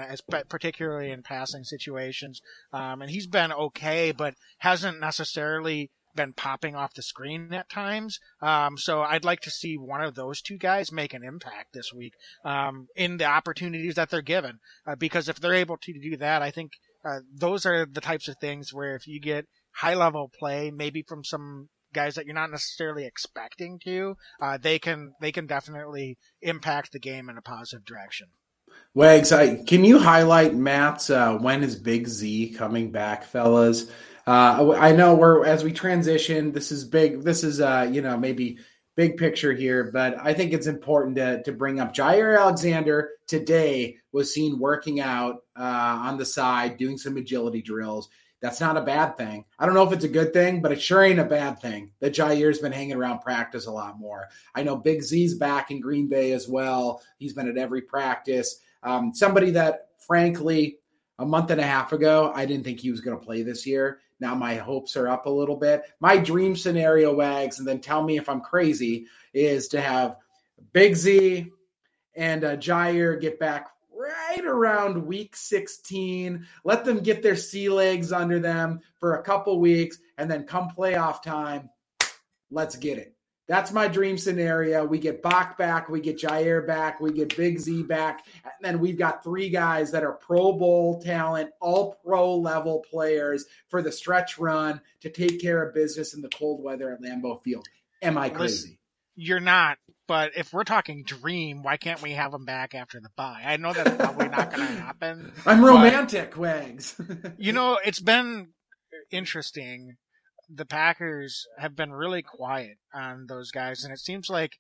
particularly 0.50 1.12
in 1.12 1.22
passing 1.22 1.64
situations. 1.64 2.42
Um, 2.74 3.02
and 3.02 3.12
he's 3.12 3.28
been 3.28 3.52
okay, 3.52 4.12
but 4.12 4.34
hasn't 4.60 5.00
necessarily 5.00 5.92
been 6.18 6.34
popping 6.34 6.76
off 6.76 6.94
the 6.94 7.02
screen 7.02 7.54
at 7.54 7.70
times. 7.70 8.20
Um, 8.42 8.78
so 8.78 9.02
I'd 9.02 9.24
like 9.24 9.40
to 9.42 9.52
see 9.52 9.78
one 9.78 10.04
of 10.04 10.16
those 10.16 10.42
two 10.42 10.58
guys 10.58 10.92
make 10.92 11.14
an 11.14 11.24
impact 11.24 11.74
this 11.74 11.94
week 11.94 12.14
um, 12.44 12.88
in 12.98 13.16
the 13.16 13.26
opportunities 13.26 13.96
that 13.96 14.10
they're 14.10 14.22
given. 14.22 14.60
Uh, 14.86 14.96
because 14.96 15.30
if 15.30 15.40
they're 15.40 15.54
able 15.54 15.78
to 15.78 15.94
do 15.94 16.18
that, 16.18 16.42
I 16.42 16.52
think 16.52 16.72
uh, 17.06 17.20
those 17.34 17.66
are 17.66 17.86
the 17.86 18.02
types 18.02 18.28
of 18.28 18.36
things 18.42 18.74
where 18.74 18.96
if 18.96 19.08
you 19.08 19.22
get 19.22 19.46
high 19.72 19.94
level 19.94 20.30
play, 20.38 20.72
maybe 20.72 21.04
from 21.08 21.24
some 21.24 21.70
guys 21.94 22.16
that 22.16 22.26
you're 22.26 22.36
not 22.36 22.52
necessarily 22.52 23.06
expecting 23.06 23.80
to, 23.86 24.16
uh, 24.42 24.58
they 24.58 24.78
can 24.78 25.14
they 25.22 25.32
can 25.32 25.48
definitely 25.48 26.18
impact 26.42 26.92
the 26.92 27.00
game 27.00 27.30
in 27.30 27.38
a 27.38 27.42
positive 27.42 27.86
direction. 27.86 28.28
Wags, 28.94 29.32
I, 29.32 29.64
can 29.64 29.84
you 29.84 30.00
highlight 30.00 30.56
Matt's 30.56 31.10
uh, 31.10 31.38
when 31.38 31.64
is 31.64 31.76
Big 31.76 32.08
Z 32.08 32.56
coming 32.58 32.92
back, 32.92 33.24
fellas? 33.24 33.90
Uh, 34.28 34.74
I 34.78 34.92
know 34.92 35.16
we're 35.16 35.46
as 35.46 35.64
we 35.64 35.72
transition. 35.72 36.52
This 36.52 36.70
is 36.70 36.84
big. 36.84 37.22
This 37.22 37.46
is 37.46 37.62
uh, 37.62 37.90
you 37.90 38.02
know 38.02 38.18
maybe 38.18 38.58
big 38.98 39.16
picture 39.16 39.54
here, 39.54 39.90
but 39.94 40.18
I 40.22 40.34
think 40.34 40.52
it's 40.52 40.68
important 40.68 41.16
to 41.16 41.42
to 41.44 41.54
bring 41.54 41.80
up 41.80 41.94
Jaire 41.94 42.38
Alexander 42.38 43.12
today 43.26 43.96
was 44.12 44.34
seen 44.34 44.60
working 44.60 45.00
out 45.00 45.44
uh, 45.58 46.00
on 46.04 46.18
the 46.18 46.26
side, 46.26 46.78
doing 46.78 46.98
some 46.98 47.16
agility 47.16 47.62
drills. 47.62 48.10
That's 48.42 48.60
not 48.60 48.76
a 48.76 48.82
bad 48.82 49.16
thing. 49.16 49.46
I 49.58 49.66
don't 49.66 49.74
know 49.74 49.88
if 49.88 49.94
it's 49.94 50.04
a 50.04 50.10
good 50.10 50.34
thing, 50.34 50.62
but 50.62 50.74
it 50.74 50.82
sure 50.82 51.04
ain't 51.04 51.20
a 51.20 51.24
bad 51.24 51.62
thing 51.62 51.92
that 52.02 52.14
Jaire's 52.14 52.60
been 52.60 52.74
hanging 52.74 52.98
around 52.98 53.20
practice 53.20 53.66
a 53.66 53.72
lot 53.72 53.98
more. 53.98 54.28
I 54.54 54.62
know 54.62 54.76
Big 54.76 55.02
Z's 55.04 55.36
back 55.36 55.72
in 55.72 55.80
Green 55.80 56.08
Bay 56.08 56.34
as 56.34 56.50
well. 56.50 57.02
He's 57.18 57.34
been 57.34 57.48
at 57.48 57.58
every 57.58 57.82
practice. 57.82 58.60
Um, 58.84 59.14
somebody 59.16 59.52
that, 59.52 59.88
frankly, 60.06 60.80
a 61.18 61.26
month 61.26 61.50
and 61.50 61.62
a 61.62 61.66
half 61.66 61.94
ago, 61.94 62.32
I 62.36 62.46
didn't 62.46 62.64
think 62.64 62.80
he 62.80 62.92
was 62.92 63.02
going 63.02 63.18
to 63.18 63.26
play 63.26 63.42
this 63.42 63.66
year. 63.66 64.02
Now 64.20 64.34
my 64.36 64.56
hopes 64.56 64.96
are 64.96 65.08
up 65.08 65.26
a 65.26 65.30
little 65.30 65.56
bit. 65.56 65.84
My 66.00 66.18
dream 66.18 66.56
scenario, 66.56 67.14
Wags, 67.14 67.60
and 67.60 67.68
then 67.68 67.80
tell 67.80 68.04
me 68.04 68.18
if 68.18 68.30
I'm 68.30 68.42
crazy, 68.42 69.06
is 69.34 69.68
to 69.70 69.82
have 69.82 70.18
Big 70.74 70.96
Z 70.96 71.52
and 72.16 72.44
uh, 72.44 72.58
Jaire 72.58 73.20
get 73.22 73.40
back 73.40 73.70
right 73.92 74.46
around 74.46 75.06
week 75.06 75.36
16. 75.36 76.46
Let 76.64 76.86
them 76.86 77.00
get 77.00 77.22
their 77.22 77.36
sea 77.36 77.70
legs 77.70 78.12
under 78.12 78.40
them 78.40 78.80
for 79.00 79.16
a 79.16 79.24
couple 79.24 79.60
weeks, 79.60 80.00
and 80.18 80.30
then 80.30 80.44
come 80.44 80.70
playoff 80.70 81.22
time, 81.22 81.70
let's 82.52 82.76
get 82.76 82.98
it. 82.98 83.17
That's 83.48 83.72
my 83.72 83.88
dream 83.88 84.18
scenario. 84.18 84.86
We 84.86 85.00
get 85.00 85.22
Bach 85.22 85.58
back, 85.58 85.88
we 85.90 86.02
get 86.02 86.20
Jaire 86.20 86.66
back, 86.66 87.00
we 87.00 87.12
get 87.12 87.36
Big 87.38 87.60
Z 87.60 87.84
back, 87.84 88.26
and 88.44 88.54
then 88.62 88.80
we've 88.80 88.98
got 88.98 89.24
three 89.24 89.50
guys 89.50 89.92
that 89.92 90.04
are 90.04 90.14
Pro 90.14 90.54
Bowl 90.54 91.02
talent, 91.02 91.52
all 91.62 91.98
pro 92.06 92.36
level 92.36 92.84
players 92.90 93.46
for 93.70 93.82
the 93.82 93.92
stretch 93.92 94.38
run 94.38 94.82
to 95.02 95.10
take 95.10 95.42
care 95.42 95.64
of 95.64 95.74
business 95.74 96.14
in 96.14 96.22
the 96.22 96.30
cold 96.30 96.62
weather 96.62 96.92
at 96.92 97.02
Lambeau 97.02 97.42
Field. 97.42 97.68
Am 98.02 98.18
I 98.18 98.30
crazy? 98.30 98.80
You're 99.16 99.40
not. 99.40 99.78
But 100.08 100.38
if 100.38 100.54
we're 100.54 100.64
talking 100.64 101.04
dream, 101.04 101.64
why 101.64 101.76
can't 101.78 102.02
we 102.02 102.12
have 102.14 102.32
them 102.32 102.46
back 102.46 102.74
after 102.76 103.00
the 103.02 103.10
bye? 103.18 103.42
I 103.46 103.58
know 103.58 103.74
that's 103.74 103.96
probably 103.96 104.30
not 104.30 104.54
going 104.54 104.68
to 104.76 104.82
happen. 104.82 105.34
I'm 105.46 105.64
romantic, 105.64 106.38
Wags. 106.38 107.00
you 107.38 107.52
know, 107.52 107.78
it's 107.84 108.00
been 108.00 108.50
interesting 109.12 109.98
the 110.50 110.66
Packers 110.66 111.46
have 111.58 111.76
been 111.76 111.92
really 111.92 112.22
quiet 112.22 112.78
on 112.94 113.26
those 113.28 113.52
guys, 113.52 113.84
and 113.84 113.94
it 113.94 114.00
seems 114.00 114.30
like 114.30 114.54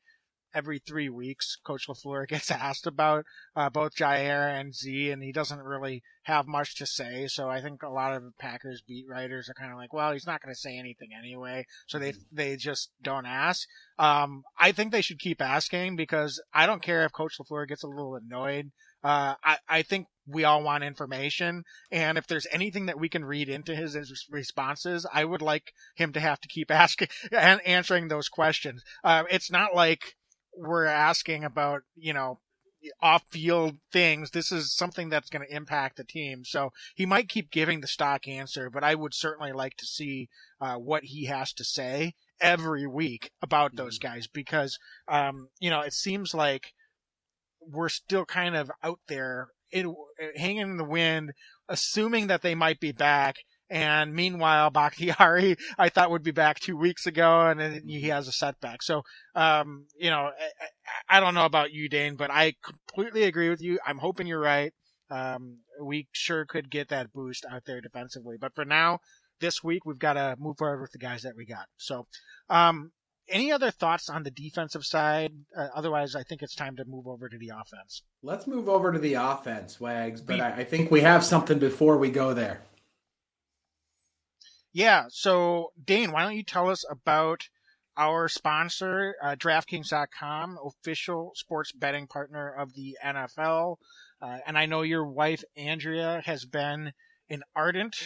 every 0.53 0.79
three 0.79 1.09
weeks, 1.09 1.57
Coach 1.63 1.87
LaFleur 1.87 2.27
gets 2.27 2.51
asked 2.51 2.87
about 2.87 3.25
uh, 3.55 3.69
both 3.69 3.95
Jaire 3.95 4.59
and 4.59 4.73
Z, 4.73 5.11
and 5.11 5.23
he 5.23 5.31
doesn't 5.31 5.61
really 5.61 6.01
have 6.23 6.47
much 6.47 6.75
to 6.77 6.85
say. 6.85 7.27
So 7.27 7.49
I 7.49 7.61
think 7.61 7.83
a 7.83 7.89
lot 7.89 8.13
of 8.13 8.23
the 8.23 8.31
Packers 8.39 8.81
beat 8.87 9.05
writers 9.07 9.49
are 9.49 9.53
kind 9.53 9.71
of 9.71 9.77
like, 9.77 9.93
well, 9.93 10.11
he's 10.11 10.27
not 10.27 10.41
going 10.41 10.53
to 10.53 10.59
say 10.59 10.77
anything 10.77 11.09
anyway, 11.17 11.65
so 11.87 11.99
they 11.99 12.13
they 12.31 12.55
just 12.55 12.91
don't 13.01 13.25
ask. 13.25 13.67
Um, 13.99 14.43
I 14.57 14.71
think 14.71 14.91
they 14.91 15.01
should 15.01 15.19
keep 15.19 15.41
asking 15.41 15.95
because 15.95 16.41
I 16.53 16.65
don't 16.65 16.83
care 16.83 17.05
if 17.05 17.13
Coach 17.13 17.37
LaFleur 17.39 17.67
gets 17.67 17.83
a 17.83 17.87
little 17.87 18.15
annoyed. 18.15 18.71
Uh, 19.03 19.35
I 19.43 19.57
I 19.69 19.81
think 19.83 20.07
we 20.27 20.43
all 20.43 20.61
want 20.61 20.83
information. 20.83 21.63
And 21.91 22.17
if 22.17 22.27
there's 22.27 22.47
anything 22.51 22.87
that 22.87 22.99
we 22.99 23.09
can 23.09 23.25
read 23.25 23.49
into 23.49 23.75
his 23.75 24.27
responses, 24.29 25.05
I 25.11 25.25
would 25.25 25.41
like 25.41 25.73
him 25.95 26.13
to 26.13 26.19
have 26.19 26.39
to 26.41 26.47
keep 26.47 26.69
asking 26.83 27.07
and 27.31 27.61
answering 27.65 28.07
those 28.07 28.29
questions. 28.29 28.83
Uh, 29.03 29.23
it's 29.29 29.51
not 29.51 29.73
like 29.73 30.15
we're 30.55 30.85
asking 30.85 31.43
about, 31.43 31.81
you 31.95 32.13
know, 32.13 32.39
off 33.01 33.23
field 33.29 33.77
things. 33.91 34.31
This 34.31 34.51
is 34.51 34.75
something 34.75 35.09
that's 35.09 35.29
going 35.29 35.45
to 35.45 35.55
impact 35.55 35.97
the 35.97 36.03
team. 36.03 36.43
So 36.45 36.71
he 36.95 37.05
might 37.05 37.29
keep 37.29 37.51
giving 37.51 37.81
the 37.81 37.87
stock 37.87 38.27
answer, 38.27 38.69
but 38.69 38.83
I 38.83 38.95
would 38.95 39.13
certainly 39.13 39.51
like 39.51 39.77
to 39.77 39.85
see 39.85 40.29
uh, 40.61 40.75
what 40.75 41.05
he 41.05 41.25
has 41.25 41.53
to 41.53 41.63
say 41.63 42.13
every 42.39 42.85
week 42.85 43.31
about 43.41 43.75
those 43.75 43.97
mm-hmm. 43.97 44.13
guys 44.13 44.27
because, 44.27 44.77
um, 45.07 45.49
you 45.59 45.69
know, 45.69 45.81
it 45.81 45.93
seems 45.93 46.33
like 46.33 46.73
we're 47.59 47.89
still 47.89 48.25
kind 48.25 48.55
of 48.55 48.71
out 48.83 48.99
there 49.07 49.49
it, 49.71 49.85
hanging 50.35 50.61
in 50.61 50.77
the 50.77 50.83
wind, 50.83 51.31
assuming 51.69 52.27
that 52.27 52.41
they 52.41 52.55
might 52.55 52.79
be 52.79 52.91
back. 52.91 53.35
And 53.69 54.13
meanwhile, 54.13 54.69
Bakhtiari, 54.69 55.57
I 55.77 55.89
thought 55.89 56.11
would 56.11 56.23
be 56.23 56.31
back 56.31 56.59
two 56.59 56.77
weeks 56.77 57.05
ago, 57.05 57.47
and 57.47 57.59
then 57.59 57.81
he 57.85 58.07
has 58.07 58.27
a 58.27 58.31
setback. 58.31 58.81
So, 58.81 59.01
um, 59.35 59.87
you 59.99 60.09
know, 60.09 60.31
I, 61.09 61.17
I, 61.17 61.19
don't 61.19 61.33
know 61.33 61.45
about 61.45 61.73
you, 61.73 61.89
Dane, 61.89 62.15
but 62.15 62.31
I 62.31 62.53
completely 62.63 63.23
agree 63.23 63.49
with 63.49 63.61
you. 63.61 63.79
I'm 63.85 63.97
hoping 63.97 64.25
you're 64.25 64.39
right. 64.39 64.73
Um, 65.09 65.59
we 65.81 66.07
sure 66.11 66.45
could 66.45 66.69
get 66.69 66.89
that 66.89 67.11
boost 67.13 67.45
out 67.51 67.63
there 67.65 67.81
defensively. 67.81 68.37
But 68.39 68.55
for 68.55 68.63
now, 68.63 68.99
this 69.39 69.63
week, 69.63 69.85
we've 69.85 69.99
got 69.99 70.13
to 70.13 70.35
move 70.39 70.57
forward 70.57 70.81
with 70.81 70.91
the 70.91 70.97
guys 70.97 71.23
that 71.23 71.35
we 71.35 71.45
got. 71.45 71.65
So, 71.77 72.07
um, 72.49 72.91
any 73.29 73.51
other 73.51 73.71
thoughts 73.71 74.09
on 74.09 74.23
the 74.23 74.31
defensive 74.31 74.85
side? 74.85 75.33
Uh, 75.55 75.67
otherwise, 75.75 76.15
I 76.15 76.23
think 76.23 76.41
it's 76.41 76.55
time 76.55 76.75
to 76.77 76.85
move 76.85 77.07
over 77.07 77.29
to 77.29 77.37
the 77.37 77.49
offense. 77.49 78.03
Let's 78.21 78.47
move 78.47 78.69
over 78.69 78.91
to 78.91 78.99
the 78.99 79.15
offense, 79.15 79.79
Wags. 79.79 80.21
But 80.21 80.41
I, 80.41 80.57
I 80.57 80.63
think 80.63 80.91
we 80.91 81.01
have 81.01 81.23
something 81.23 81.59
before 81.59 81.97
we 81.97 82.09
go 82.09 82.33
there. 82.33 82.61
Yeah. 84.73 85.05
So, 85.09 85.71
Dane, 85.83 86.11
why 86.11 86.23
don't 86.23 86.35
you 86.35 86.43
tell 86.43 86.69
us 86.69 86.85
about 86.89 87.49
our 87.97 88.27
sponsor, 88.27 89.15
uh, 89.23 89.35
DraftKings.com, 89.35 90.59
official 90.63 91.31
sports 91.35 91.71
betting 91.71 92.07
partner 92.07 92.53
of 92.53 92.73
the 92.73 92.97
NFL. 93.03 93.77
Uh, 94.21 94.37
and 94.45 94.57
I 94.57 94.67
know 94.67 94.83
your 94.83 95.05
wife, 95.05 95.43
Andrea, 95.55 96.21
has 96.25 96.45
been 96.45 96.93
an 97.29 97.41
ardent 97.55 97.97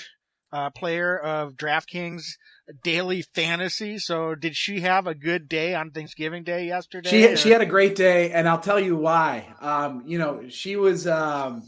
uh, 0.51 0.69
player 0.69 1.17
of 1.17 1.53
DraftKings 1.53 2.23
daily 2.83 3.21
fantasy. 3.21 3.97
So, 3.97 4.35
did 4.35 4.55
she 4.55 4.81
have 4.81 5.07
a 5.07 5.15
good 5.15 5.47
day 5.47 5.73
on 5.75 5.91
Thanksgiving 5.91 6.43
Day 6.43 6.65
yesterday? 6.65 7.09
She 7.09 7.27
or? 7.27 7.37
she 7.37 7.49
had 7.49 7.61
a 7.61 7.65
great 7.65 7.95
day, 7.95 8.31
and 8.31 8.47
I'll 8.47 8.59
tell 8.59 8.79
you 8.79 8.95
why. 8.95 9.53
Um, 9.59 10.03
you 10.05 10.17
know, 10.17 10.47
she 10.49 10.75
was 10.75 11.07
um, 11.07 11.63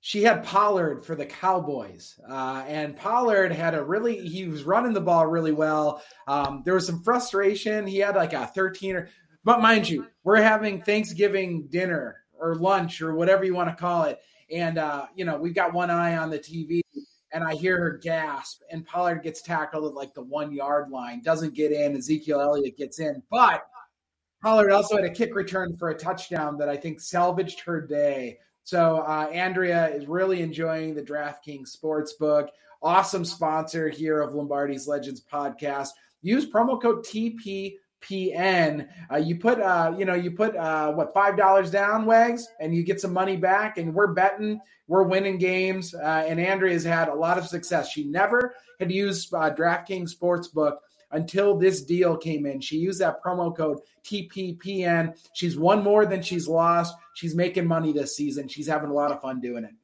she 0.00 0.22
had 0.22 0.44
Pollard 0.44 1.04
for 1.04 1.14
the 1.14 1.26
Cowboys, 1.26 2.18
uh, 2.28 2.64
and 2.66 2.96
Pollard 2.96 3.52
had 3.52 3.74
a 3.74 3.82
really 3.82 4.26
he 4.26 4.46
was 4.46 4.64
running 4.64 4.92
the 4.92 5.00
ball 5.00 5.26
really 5.26 5.52
well. 5.52 6.02
Um, 6.26 6.62
there 6.64 6.74
was 6.74 6.86
some 6.86 7.02
frustration. 7.02 7.86
He 7.86 7.98
had 7.98 8.16
like 8.16 8.32
a 8.32 8.46
thirteen 8.46 8.96
or, 8.96 9.08
but 9.44 9.60
mind 9.60 9.88
you, 9.88 10.06
we're 10.24 10.42
having 10.42 10.82
Thanksgiving 10.82 11.68
dinner 11.70 12.22
or 12.38 12.56
lunch 12.56 13.00
or 13.00 13.14
whatever 13.14 13.44
you 13.44 13.54
want 13.54 13.70
to 13.70 13.76
call 13.76 14.04
it, 14.04 14.18
and 14.50 14.78
uh, 14.78 15.06
you 15.14 15.24
know 15.24 15.38
we've 15.38 15.54
got 15.54 15.72
one 15.72 15.90
eye 15.90 16.16
on 16.16 16.30
the 16.30 16.38
TV 16.38 16.82
and 17.36 17.44
I 17.44 17.54
hear 17.54 17.78
her 17.78 17.98
gasp, 17.98 18.62
and 18.70 18.86
Pollard 18.86 19.22
gets 19.22 19.42
tackled 19.42 19.84
at 19.84 19.94
like 19.94 20.14
the 20.14 20.22
one 20.22 20.52
yard 20.52 20.88
line, 20.88 21.20
doesn't 21.20 21.52
get 21.52 21.70
in. 21.70 21.94
Ezekiel 21.94 22.40
Elliott 22.40 22.78
gets 22.78 22.98
in, 22.98 23.22
but 23.30 23.66
Pollard 24.42 24.72
also 24.72 24.96
had 24.96 25.04
a 25.04 25.10
kick 25.10 25.34
return 25.34 25.76
for 25.76 25.90
a 25.90 25.98
touchdown 25.98 26.56
that 26.56 26.70
I 26.70 26.78
think 26.78 26.98
salvaged 26.98 27.60
her 27.60 27.78
day. 27.78 28.38
So 28.64 29.00
uh, 29.00 29.28
Andrea 29.30 29.88
is 29.88 30.06
really 30.06 30.40
enjoying 30.40 30.94
the 30.94 31.02
DraftKings 31.02 31.76
Sportsbook. 31.76 32.48
Awesome 32.80 33.24
sponsor 33.26 33.90
here 33.90 34.22
of 34.22 34.34
Lombardi's 34.34 34.88
Legends 34.88 35.20
podcast. 35.20 35.90
Use 36.22 36.50
promo 36.50 36.80
code 36.80 37.04
TPPN. 38.08 38.88
Uh, 39.10 39.16
you 39.16 39.36
put, 39.36 39.60
uh, 39.60 39.94
you 39.96 40.04
know, 40.04 40.14
you 40.14 40.30
put 40.30 40.56
uh, 40.56 40.92
what 40.92 41.12
five 41.14 41.36
dollars 41.36 41.70
down, 41.70 42.06
Wags, 42.06 42.46
and 42.60 42.74
you 42.74 42.82
get 42.82 43.00
some 43.00 43.12
money 43.12 43.36
back. 43.36 43.78
And 43.78 43.94
we're 43.94 44.12
betting, 44.12 44.60
we're 44.88 45.04
winning 45.04 45.38
games. 45.38 45.94
Uh, 45.94 46.24
and 46.26 46.40
Andrea 46.40 46.72
has 46.72 46.84
had 46.84 47.08
a 47.08 47.14
lot 47.14 47.38
of 47.38 47.46
success. 47.46 47.90
She 47.90 48.04
never 48.04 48.54
had 48.80 48.90
used 48.90 49.32
uh, 49.34 49.54
DraftKings 49.54 50.16
Sportsbook 50.16 50.76
until 51.12 51.56
this 51.56 51.82
deal 51.82 52.16
came 52.16 52.46
in. 52.46 52.60
She 52.60 52.78
used 52.78 53.00
that 53.00 53.22
promo 53.22 53.56
code 53.56 53.80
TPPN. 54.04 55.16
She's 55.34 55.56
won 55.56 55.82
more 55.82 56.06
than 56.06 56.22
she's 56.22 56.48
lost. 56.48 56.94
She's 57.14 57.34
making 57.34 57.66
money 57.66 57.92
this 57.92 58.16
season. 58.16 58.48
She's 58.48 58.66
having 58.66 58.90
a 58.90 58.94
lot 58.94 59.12
of 59.12 59.20
fun 59.20 59.40
doing 59.40 59.64
it. 59.64 59.74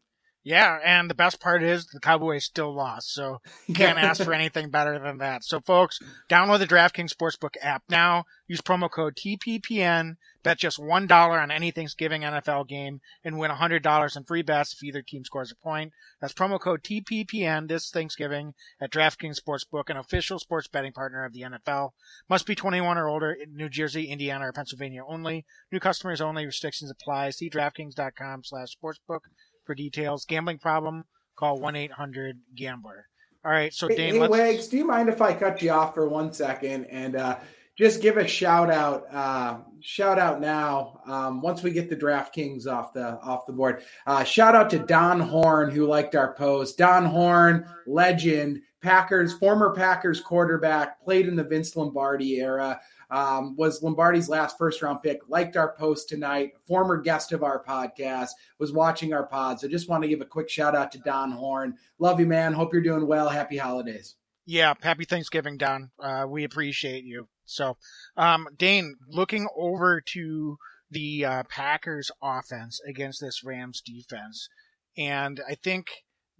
Yeah, 0.44 0.78
and 0.84 1.08
the 1.08 1.14
best 1.14 1.40
part 1.40 1.62
is 1.62 1.86
the 1.86 2.00
Cowboys 2.00 2.44
still 2.44 2.74
lost, 2.74 3.12
so 3.14 3.40
you 3.68 3.74
can't 3.76 3.98
ask 3.98 4.24
for 4.24 4.32
anything 4.32 4.70
better 4.70 4.98
than 4.98 5.18
that. 5.18 5.44
So, 5.44 5.60
folks, 5.60 6.00
download 6.28 6.58
the 6.58 6.66
DraftKings 6.66 7.14
Sportsbook 7.14 7.54
app 7.62 7.84
now. 7.88 8.24
Use 8.48 8.60
promo 8.60 8.90
code 8.90 9.14
TPPN. 9.14 10.16
Bet 10.42 10.58
just 10.58 10.80
one 10.80 11.06
dollar 11.06 11.38
on 11.38 11.52
any 11.52 11.70
Thanksgiving 11.70 12.22
NFL 12.22 12.66
game 12.66 13.00
and 13.24 13.38
win 13.38 13.52
hundred 13.52 13.84
dollars 13.84 14.16
in 14.16 14.24
free 14.24 14.42
bets 14.42 14.72
if 14.72 14.82
either 14.82 15.00
team 15.00 15.24
scores 15.24 15.52
a 15.52 15.54
point. 15.54 15.92
That's 16.20 16.34
promo 16.34 16.58
code 16.58 16.82
TPPN 16.82 17.68
this 17.68 17.90
Thanksgiving 17.90 18.54
at 18.80 18.90
DraftKings 18.90 19.40
Sportsbook, 19.40 19.88
an 19.90 19.96
official 19.96 20.40
sports 20.40 20.66
betting 20.66 20.92
partner 20.92 21.24
of 21.24 21.32
the 21.32 21.42
NFL. 21.42 21.90
Must 22.28 22.44
be 22.44 22.56
21 22.56 22.98
or 22.98 23.08
older 23.08 23.30
in 23.30 23.54
New 23.54 23.68
Jersey, 23.68 24.06
Indiana, 24.06 24.48
or 24.48 24.52
Pennsylvania 24.52 25.04
only. 25.06 25.46
New 25.70 25.78
customers 25.78 26.20
only. 26.20 26.44
Restrictions 26.44 26.90
apply. 26.90 27.30
See 27.30 27.48
DraftKings.com/sportsbook 27.48 29.20
for 29.64 29.74
details. 29.74 30.24
Gambling 30.24 30.58
problem? 30.58 31.04
Call 31.36 31.58
one 31.58 31.76
eight 31.76 31.92
hundred 31.92 32.38
Gambler. 32.54 33.06
All 33.44 33.50
right, 33.50 33.72
so 33.74 33.88
Dane, 33.88 34.14
hey, 34.14 34.20
hey 34.20 34.28
Wags, 34.28 34.68
do 34.68 34.76
you 34.76 34.86
mind 34.86 35.08
if 35.08 35.20
I 35.20 35.34
cut 35.34 35.60
you 35.62 35.72
off 35.72 35.94
for 35.94 36.08
one 36.08 36.32
second 36.32 36.84
and 36.84 37.16
uh, 37.16 37.38
just 37.76 38.00
give 38.00 38.16
a 38.16 38.28
shout 38.28 38.70
out? 38.70 39.12
Uh, 39.12 39.58
shout 39.80 40.18
out 40.18 40.40
now. 40.40 41.00
Um, 41.06 41.40
once 41.40 41.62
we 41.62 41.72
get 41.72 41.90
the 41.90 41.96
DraftKings 41.96 42.68
off 42.68 42.92
the 42.92 43.18
off 43.20 43.46
the 43.46 43.52
board, 43.52 43.82
uh, 44.06 44.22
shout 44.22 44.54
out 44.54 44.70
to 44.70 44.78
Don 44.78 45.18
Horn 45.18 45.70
who 45.70 45.86
liked 45.86 46.14
our 46.14 46.34
post. 46.34 46.78
Don 46.78 47.04
Horn, 47.04 47.66
legend, 47.86 48.60
Packers, 48.80 49.32
former 49.32 49.74
Packers 49.74 50.20
quarterback, 50.20 51.02
played 51.02 51.26
in 51.26 51.34
the 51.34 51.42
Vince 51.42 51.74
Lombardi 51.74 52.40
era 52.40 52.80
um, 53.12 53.54
was 53.56 53.82
Lombardi's 53.82 54.30
last 54.30 54.56
first 54.56 54.80
round 54.80 55.02
pick, 55.02 55.20
liked 55.28 55.56
our 55.56 55.74
post 55.74 56.08
tonight, 56.08 56.54
former 56.66 56.96
guest 56.96 57.32
of 57.32 57.42
our 57.42 57.62
podcast, 57.62 58.30
was 58.58 58.72
watching 58.72 59.12
our 59.12 59.26
pod. 59.26 59.60
So 59.60 59.68
just 59.68 59.88
want 59.88 60.02
to 60.02 60.08
give 60.08 60.22
a 60.22 60.26
quick 60.26 60.48
shout 60.48 60.74
out 60.74 60.90
to 60.92 60.98
Don 60.98 61.30
Horn. 61.30 61.74
Love 61.98 62.18
you, 62.18 62.26
man. 62.26 62.54
Hope 62.54 62.72
you're 62.72 62.82
doing 62.82 63.06
well. 63.06 63.28
Happy 63.28 63.58
holidays. 63.58 64.16
Yeah, 64.46 64.72
happy 64.80 65.04
Thanksgiving, 65.04 65.58
Don. 65.58 65.90
Uh, 66.02 66.24
we 66.26 66.44
appreciate 66.44 67.04
you. 67.04 67.28
So, 67.44 67.76
um, 68.16 68.48
Dane, 68.56 68.96
looking 69.06 69.46
over 69.56 70.00
to 70.14 70.56
the 70.90 71.24
uh, 71.24 71.42
Packers 71.50 72.10
offense 72.22 72.80
against 72.88 73.20
this 73.20 73.44
Rams 73.44 73.82
defense, 73.84 74.48
and 74.96 75.38
I 75.46 75.54
think 75.54 75.88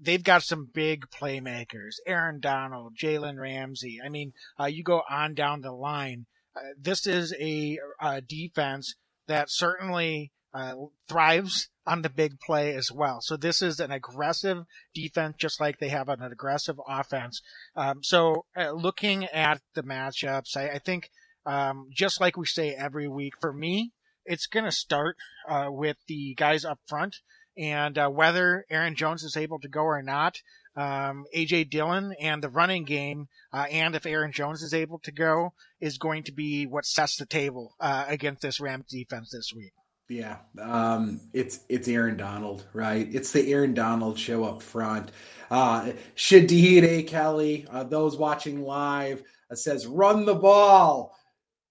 they've 0.01 0.25
got 0.25 0.43
some 0.43 0.71
big 0.73 1.05
playmakers 1.11 1.97
Aaron 2.07 2.41
Donald, 2.41 2.97
Jalen 2.97 3.39
Ramsey. 3.39 4.01
I 4.05 4.09
mean, 4.09 4.33
uh, 4.59 4.67
you 4.67 4.83
go 4.83 5.03
on 5.09 5.35
down 5.35 5.61
the 5.61 5.73
line. 5.73 6.27
Uh, 6.55 6.61
this 6.79 7.07
is 7.07 7.35
a, 7.41 7.79
a, 8.01 8.21
defense 8.21 8.95
that 9.27 9.51
certainly 9.51 10.33
uh, 10.55 10.75
thrives 11.09 11.71
on 11.87 12.03
the 12.03 12.11
big 12.11 12.39
play 12.41 12.75
as 12.75 12.91
well. 12.93 13.21
So 13.23 13.37
this 13.37 13.63
is 13.63 13.81
an 13.81 13.91
aggressive 13.91 14.65
defense, 14.95 15.37
just 15.39 15.61
like 15.61 15.79
they 15.79 15.89
have 15.89 16.09
an 16.09 16.23
aggressive 16.23 16.79
offense. 16.87 17.41
Um, 17.75 18.03
so 18.03 18.45
uh, 18.57 18.73
looking 18.73 19.25
at 19.25 19.61
the 19.75 19.83
matchups, 19.83 20.57
I, 20.57 20.71
I 20.71 20.79
think 20.79 21.11
um, 21.47 21.89
just 21.93 22.21
like 22.21 22.37
we 22.37 22.47
say 22.47 22.75
every 22.75 23.09
week, 23.09 23.35
for 23.41 23.53
me, 23.53 23.93
it's 24.25 24.47
going 24.47 24.65
to 24.65 24.73
start 24.73 25.17
uh, 25.49 25.67
with 25.71 25.97
the 26.07 26.35
guys 26.35 26.65
up 26.65 26.79
front. 26.87 27.17
And 27.57 27.99
uh, 27.99 28.09
whether 28.09 28.65
Aaron 28.71 28.95
Jones 28.95 29.25
is 29.25 29.37
able 29.37 29.59
to 29.61 29.69
go 29.69 29.83
or 29.83 30.03
not, 30.03 30.37
um, 30.77 31.25
AJ 31.37 31.71
Dillon 31.71 32.15
and 32.21 32.43
the 32.43 32.49
running 32.49 32.85
game, 32.85 33.29
uh, 33.53 33.67
and 33.71 33.95
if 33.95 34.07
Aaron 34.07 34.33
Jones 34.33 34.63
is 34.63 34.75
able 34.75 34.99
to 35.01 35.13
go, 35.13 35.53
is 35.81 35.99
going 35.99 36.25
to 36.25 36.33
be 36.33 36.67
what 36.67 36.87
sets 36.87 37.17
the 37.17 37.27
table 37.27 37.75
uh, 37.81 38.05
against 38.09 38.43
this 38.43 38.61
Rams 38.61 38.87
defense 38.89 39.31
this 39.31 39.53
week. 39.55 39.73
Yeah, 40.09 40.39
um, 40.61 41.21
it's 41.33 41.61
it's 41.69 41.89
Aaron 41.89 42.17
Donald, 42.17 42.67
right? 42.75 43.09
It's 43.13 43.33
the 43.33 43.51
Aaron 43.53 43.73
Donald 43.73 44.19
show 44.19 44.45
up 44.45 44.61
front. 44.61 45.11
Uh, 45.51 45.93
Shadid 46.17 46.83
A. 46.83 47.03
Kelly, 47.05 47.67
uh, 47.71 47.85
those 47.85 48.17
watching 48.19 48.63
live, 48.63 49.23
uh, 49.51 49.55
says 49.55 49.87
run 49.87 50.27
the 50.27 50.35
ball. 50.35 51.17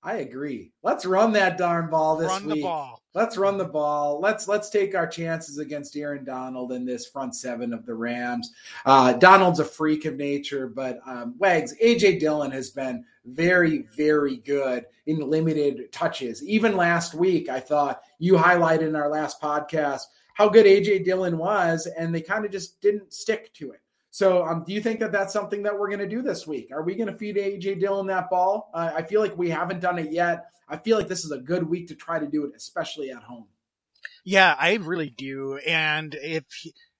I 0.01 0.17
agree. 0.17 0.71
Let's 0.81 1.05
run 1.05 1.33
that 1.33 1.57
darn 1.57 1.89
ball 1.91 2.17
this 2.17 2.29
run 2.29 2.45
week. 2.47 2.65
Let's 3.13 3.35
run 3.35 3.57
the 3.57 3.65
ball. 3.65 4.21
Let's 4.21 4.47
let's 4.47 4.69
take 4.69 4.95
our 4.95 5.07
chances 5.07 5.57
against 5.57 5.97
Aaron 5.97 6.23
Donald 6.23 6.71
in 6.71 6.85
this 6.85 7.05
front 7.05 7.35
seven 7.35 7.73
of 7.73 7.85
the 7.85 7.93
Rams. 7.93 8.53
Uh, 8.85 9.13
Donald's 9.13 9.59
a 9.59 9.65
freak 9.65 10.05
of 10.05 10.15
nature, 10.15 10.67
but 10.67 10.99
um, 11.05 11.35
Wags 11.37 11.75
AJ 11.83 12.21
Dillon 12.21 12.51
has 12.51 12.69
been 12.69 13.03
very 13.25 13.79
very 13.97 14.37
good 14.37 14.85
in 15.07 15.29
limited 15.29 15.91
touches. 15.91 16.41
Even 16.43 16.77
last 16.77 17.13
week, 17.13 17.49
I 17.49 17.59
thought 17.59 18.01
you 18.17 18.35
highlighted 18.35 18.87
in 18.87 18.95
our 18.95 19.09
last 19.09 19.41
podcast 19.41 20.03
how 20.33 20.47
good 20.47 20.65
AJ 20.65 21.03
Dillon 21.03 21.37
was, 21.37 21.87
and 21.87 22.15
they 22.15 22.21
kind 22.21 22.45
of 22.45 22.51
just 22.51 22.79
didn't 22.79 23.13
stick 23.13 23.53
to 23.55 23.71
it. 23.71 23.80
So, 24.13 24.45
um, 24.45 24.65
do 24.65 24.73
you 24.73 24.81
think 24.81 24.99
that 24.99 25.13
that's 25.13 25.31
something 25.31 25.63
that 25.63 25.77
we're 25.77 25.87
going 25.87 25.99
to 25.99 26.07
do 26.07 26.21
this 26.21 26.45
week? 26.45 26.69
Are 26.73 26.83
we 26.83 26.95
going 26.95 27.07
to 27.07 27.17
feed 27.17 27.37
AJ 27.37 27.79
Dillon 27.79 28.07
that 28.07 28.29
ball? 28.29 28.69
Uh, 28.73 28.91
I 28.93 29.03
feel 29.03 29.21
like 29.21 29.37
we 29.37 29.49
haven't 29.49 29.79
done 29.79 29.97
it 29.97 30.11
yet. 30.11 30.47
I 30.67 30.77
feel 30.77 30.97
like 30.97 31.07
this 31.07 31.23
is 31.23 31.31
a 31.31 31.37
good 31.37 31.69
week 31.69 31.87
to 31.87 31.95
try 31.95 32.19
to 32.19 32.27
do 32.27 32.43
it, 32.43 32.51
especially 32.55 33.09
at 33.09 33.23
home. 33.23 33.45
Yeah, 34.25 34.53
I 34.59 34.75
really 34.75 35.09
do. 35.09 35.57
And 35.65 36.13
if 36.21 36.43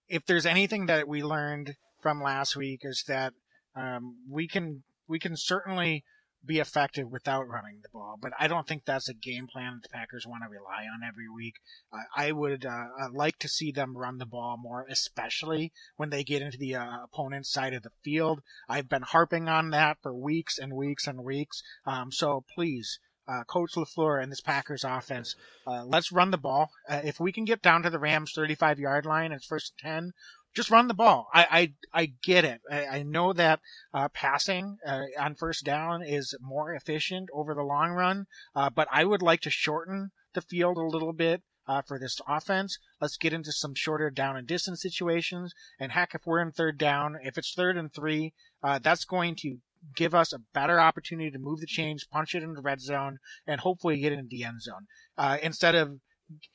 if 0.08 0.26
there's 0.26 0.46
anything 0.46 0.86
that 0.86 1.08
we 1.08 1.22
learned 1.22 1.76
from 2.00 2.22
last 2.22 2.56
week 2.56 2.82
is 2.84 3.04
that 3.10 3.34
um, 3.76 4.16
we 4.30 4.48
can 4.48 4.84
we 5.08 5.20
can 5.20 5.36
certainly 5.36 6.06
be 6.46 6.60
effective 6.60 7.10
without 7.10 7.48
running 7.48 7.80
the 7.82 7.90
ball. 7.90 8.18
But 8.20 8.34
I 8.40 8.48
don't 8.48 8.68
think 8.68 8.84
that's 8.86 9.10
a 9.10 9.14
game 9.14 9.48
plan 9.48 9.74
that 9.76 9.84
the 9.84 9.90
Packers 9.90 10.26
want 10.26 10.44
to 10.44 10.50
rely 10.50 10.84
on 10.84 11.08
every 11.08 11.30
week. 11.30 11.56
Uh, 11.94 12.04
I 12.16 12.32
would 12.32 12.66
uh, 12.66 12.70
uh, 12.70 13.08
like 13.14 13.38
to 13.40 13.48
see 13.48 13.72
them 13.72 13.98
run 13.98 14.18
the 14.18 14.26
ball 14.26 14.58
more, 14.58 14.86
especially 14.90 15.72
when 15.98 16.10
they 16.10 16.24
get 16.24 16.42
into 16.42 16.58
the 16.58 16.76
uh, 16.76 17.04
opponent's 17.04 17.52
side 17.52 17.74
of 17.74 17.84
the 17.84 17.92
field. 18.04 18.42
I've 18.68 18.90
been 18.90 19.04
harping 19.04 19.48
on 19.48 19.70
that 19.72 19.98
for 20.02 20.14
weeks 20.14 20.58
and 20.58 20.74
weeks 20.74 21.08
and 21.08 21.24
weeks. 21.24 21.62
Um, 21.86 22.12
so 22.12 22.44
please. 22.54 23.00
Uh, 23.28 23.44
Coach 23.44 23.76
LaFleur 23.78 24.22
and 24.22 24.32
this 24.32 24.42
Packers 24.42 24.84
offense, 24.84 25.36
uh, 25.66 25.86
let's 25.86 26.12
run 26.12 26.32
the 26.32 26.38
ball. 26.38 26.72
if 26.90 27.20
we 27.20 27.32
can 27.32 27.46
get 27.46 27.62
down 27.62 27.84
to 27.84 27.90
the 27.90 28.00
Rams 28.00 28.34
35 28.36 28.80
yard 28.80 29.06
line, 29.06 29.32
it's 29.32 29.46
first 29.46 29.74
10, 29.80 30.12
just 30.56 30.72
run 30.72 30.88
the 30.88 30.94
ball. 30.94 31.28
I 31.34 31.74
I, 31.94 32.02
I 32.02 32.14
get 32.24 32.46
it. 32.46 32.62
I, 32.70 32.86
I 32.86 33.04
know 33.04 33.34
that 33.34 33.60
uh, 33.94 34.10
passing 34.10 34.78
uh, 34.86 35.04
on 35.20 35.36
first 35.36 35.64
down 35.64 36.04
is 36.04 36.36
more 36.42 36.74
efficient 36.74 37.30
over 37.34 37.54
the 37.54 37.64
long 37.64 37.92
run, 37.92 38.26
uh, 38.56 38.70
but 38.70 38.88
I 38.92 39.06
would 39.06 39.22
like 39.22 39.42
to 39.42 39.50
shorten 39.50 40.12
the 40.34 40.42
field 40.42 40.78
a 40.78 40.82
little 40.82 41.14
bit. 41.14 41.42
Uh, 41.68 41.82
for 41.88 42.00
this 42.00 42.20
offense, 42.28 42.80
let's 43.00 43.18
get 43.18 43.32
into 43.32 43.52
some 43.52 43.76
shorter 43.76 44.10
down 44.10 44.36
and 44.36 44.48
distance 44.48 44.82
situations. 44.82 45.54
And 45.80 45.92
heck, 45.92 46.16
if 46.16 46.22
we're 46.26 46.42
in 46.42 46.52
third 46.52 46.78
down, 46.78 47.18
if 47.24 47.38
it's 47.38 47.54
third 47.54 47.78
and 47.78 47.94
three, 47.94 48.34
uh, 48.64 48.80
that's 48.80 49.06
going 49.06 49.36
to 49.38 49.58
give 49.96 50.14
us 50.14 50.34
a 50.34 50.42
better 50.54 50.80
opportunity 50.80 51.30
to 51.32 51.40
move 51.40 51.60
the 51.60 51.68
chains, 51.68 52.04
punch 52.04 52.36
it 52.36 52.44
in 52.44 52.54
the 52.54 52.62
red 52.62 52.82
zone, 52.82 53.20
and 53.48 53.62
hopefully 53.62 54.00
get 54.00 54.12
into 54.12 54.28
the 54.30 54.44
end 54.44 54.62
zone. 54.62 54.88
Uh, 55.18 55.38
instead 55.42 55.76
of 55.76 56.00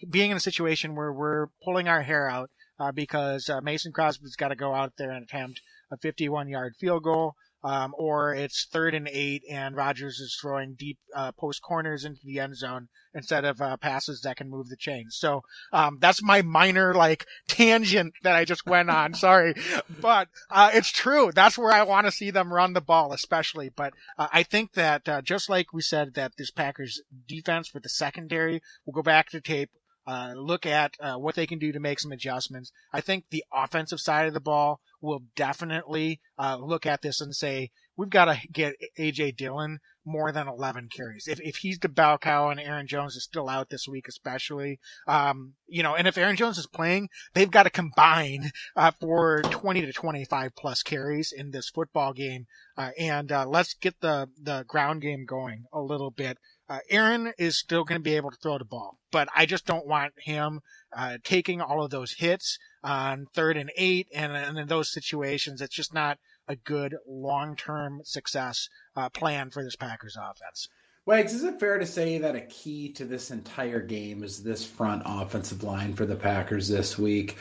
being 0.08 0.30
in 0.30 0.36
a 0.36 0.40
situation 0.40 0.94
where 0.94 1.12
we're 1.12 1.46
pulling 1.62 1.88
our 1.88 2.02
hair 2.02 2.28
out 2.28 2.50
uh, 2.78 2.92
because 2.92 3.48
uh, 3.48 3.60
Mason 3.60 3.92
Crosby's 3.92 4.36
got 4.36 4.48
to 4.48 4.56
go 4.56 4.74
out 4.74 4.92
there 4.96 5.10
and 5.10 5.24
attempt 5.24 5.60
a 5.90 5.96
51 5.96 6.48
yard 6.48 6.74
field 6.78 7.02
goal. 7.02 7.34
Um, 7.64 7.94
or 7.98 8.32
it's 8.32 8.64
third 8.70 8.94
and 8.94 9.08
eight, 9.10 9.42
and 9.50 9.74
Rodgers 9.74 10.20
is 10.20 10.38
throwing 10.40 10.74
deep 10.74 10.98
uh, 11.16 11.32
post 11.32 11.62
corners 11.62 12.04
into 12.04 12.20
the 12.24 12.38
end 12.38 12.56
zone 12.56 12.86
instead 13.12 13.44
of 13.44 13.60
uh, 13.60 13.76
passes 13.76 14.20
that 14.20 14.36
can 14.36 14.48
move 14.48 14.68
the 14.68 14.76
chains. 14.76 15.16
So 15.18 15.42
um, 15.72 15.98
that's 16.00 16.22
my 16.22 16.42
minor 16.42 16.94
like 16.94 17.26
tangent 17.48 18.12
that 18.22 18.36
I 18.36 18.44
just 18.44 18.66
went 18.66 18.88
on. 18.88 19.14
Sorry, 19.14 19.54
but 20.00 20.28
uh, 20.48 20.70
it's 20.74 20.92
true. 20.92 21.32
That's 21.34 21.58
where 21.58 21.72
I 21.72 21.82
want 21.82 22.06
to 22.06 22.12
see 22.12 22.30
them 22.30 22.52
run 22.52 22.74
the 22.74 22.80
ball, 22.80 23.12
especially. 23.12 23.70
But 23.74 23.94
uh, 24.16 24.28
I 24.32 24.44
think 24.44 24.74
that 24.74 25.08
uh, 25.08 25.22
just 25.22 25.48
like 25.48 25.72
we 25.72 25.82
said 25.82 26.14
that 26.14 26.36
this 26.38 26.52
Packers 26.52 27.02
defense 27.26 27.74
with 27.74 27.82
the 27.82 27.88
secondary, 27.88 28.62
we'll 28.84 28.94
go 28.94 29.02
back 29.02 29.30
to 29.30 29.40
tape 29.40 29.70
uh, 30.06 30.32
look 30.36 30.66
at 30.66 30.94
uh, 31.00 31.16
what 31.16 31.34
they 31.34 31.46
can 31.46 31.58
do 31.58 31.72
to 31.72 31.80
make 31.80 32.00
some 32.00 32.12
adjustments. 32.12 32.72
I 32.92 33.00
think 33.00 33.24
the 33.30 33.44
offensive 33.52 34.00
side 34.00 34.26
of 34.26 34.34
the 34.34 34.40
ball 34.40 34.80
will 35.00 35.22
definitely 35.34 36.20
uh, 36.38 36.56
look 36.56 36.86
at 36.86 37.02
this 37.02 37.20
and 37.20 37.34
say, 37.34 37.70
we've 37.96 38.10
got 38.10 38.26
to 38.26 38.38
get 38.52 38.74
AJ 38.98 39.36
Dillon 39.36 39.78
more 40.04 40.30
than 40.30 40.46
11 40.46 40.88
carries. 40.94 41.26
If, 41.26 41.40
if 41.40 41.56
he's 41.56 41.80
the 41.80 41.88
bell 41.88 42.16
cow 42.16 42.50
and 42.50 42.60
Aaron 42.60 42.86
Jones 42.86 43.16
is 43.16 43.24
still 43.24 43.48
out 43.48 43.70
this 43.70 43.88
week, 43.88 44.06
especially, 44.08 44.78
um, 45.08 45.54
you 45.66 45.82
know, 45.82 45.96
and 45.96 46.06
if 46.06 46.16
Aaron 46.16 46.36
Jones 46.36 46.58
is 46.58 46.68
playing, 46.68 47.08
they've 47.34 47.50
got 47.50 47.64
to 47.64 47.70
combine, 47.70 48.52
uh, 48.76 48.92
for 49.00 49.42
20 49.42 49.84
to 49.84 49.92
25 49.92 50.54
plus 50.54 50.82
carries 50.82 51.32
in 51.32 51.50
this 51.50 51.68
football 51.68 52.12
game. 52.12 52.46
Uh, 52.76 52.90
and, 52.98 53.32
uh, 53.32 53.46
let's 53.46 53.74
get 53.74 54.00
the, 54.00 54.28
the 54.40 54.64
ground 54.68 55.02
game 55.02 55.24
going 55.26 55.64
a 55.72 55.80
little 55.80 56.10
bit. 56.10 56.38
Uh, 56.68 56.78
Aaron 56.90 57.32
is 57.38 57.56
still 57.56 57.84
going 57.84 58.00
to 58.00 58.02
be 58.02 58.16
able 58.16 58.30
to 58.30 58.36
throw 58.36 58.58
the 58.58 58.64
ball, 58.64 58.98
but 59.12 59.28
I 59.36 59.46
just 59.46 59.66
don't 59.66 59.86
want 59.86 60.14
him, 60.18 60.60
uh, 60.96 61.18
taking 61.22 61.60
all 61.60 61.84
of 61.84 61.90
those 61.90 62.14
hits 62.14 62.58
on 62.82 63.26
third 63.32 63.56
and 63.56 63.70
eight 63.76 64.08
and, 64.12 64.32
and 64.32 64.58
in 64.58 64.66
those 64.66 64.92
situations. 64.92 65.60
It's 65.60 65.74
just 65.74 65.94
not, 65.94 66.18
a 66.48 66.56
good 66.56 66.96
long 67.06 67.56
term 67.56 68.00
success 68.04 68.68
uh, 68.94 69.08
plan 69.08 69.50
for 69.50 69.62
this 69.62 69.76
Packers 69.76 70.16
offense. 70.16 70.68
Wags, 71.04 71.34
is 71.34 71.44
it 71.44 71.60
fair 71.60 71.78
to 71.78 71.86
say 71.86 72.18
that 72.18 72.34
a 72.34 72.40
key 72.40 72.88
to 72.92 73.04
this 73.04 73.30
entire 73.30 73.80
game 73.80 74.24
is 74.24 74.42
this 74.42 74.64
front 74.64 75.02
offensive 75.06 75.62
line 75.62 75.94
for 75.94 76.04
the 76.04 76.16
Packers 76.16 76.68
this 76.68 76.98
week? 76.98 77.36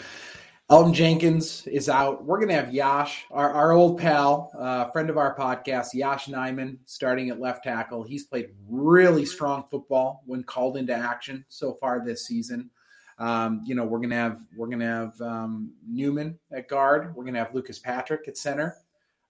Elgton 0.72 0.94
Jenkins 0.94 1.68
is 1.68 1.90
out. 1.90 2.26
We're 2.26 2.38
going 2.38 2.50
to 2.50 2.56
have 2.56 2.74
Yosh, 2.74 3.26
our, 3.30 3.52
our 3.52 3.72
old 3.72 4.00
pal, 4.00 4.52
uh, 4.58 4.86
friend 4.86 5.12
of 5.12 5.18
our 5.18 5.38
podcast, 5.38 5.94
Yosh 5.94 6.26
Nijman, 6.26 6.80
starting 6.88 7.30
at 7.30 7.40
left 7.40 7.64
tackle. 7.64 8.02
He's 8.02 8.24
played 8.24 8.50
really 8.68 9.26
strong 9.26 9.66
football 9.70 10.24
when 10.26 10.44
called 10.44 10.76
into 10.76 10.94
action 10.94 11.46
so 11.50 11.74
far 11.74 12.04
this 12.04 12.26
season. 12.26 12.72
Um, 13.20 13.62
you 13.64 13.76
know, 13.76 13.86
we're 13.86 14.00
gonna 14.00 14.16
have 14.16 14.42
we're 14.58 14.68
gonna 14.68 14.86
have 14.86 15.22
um, 15.22 15.72
Newman 15.88 16.38
at 16.52 16.68
guard. 16.68 17.16
We're 17.16 17.24
gonna 17.24 17.40
have 17.40 17.54
Lucas 17.54 17.80
Patrick 17.80 18.28
at 18.28 18.36
center. 18.36 18.76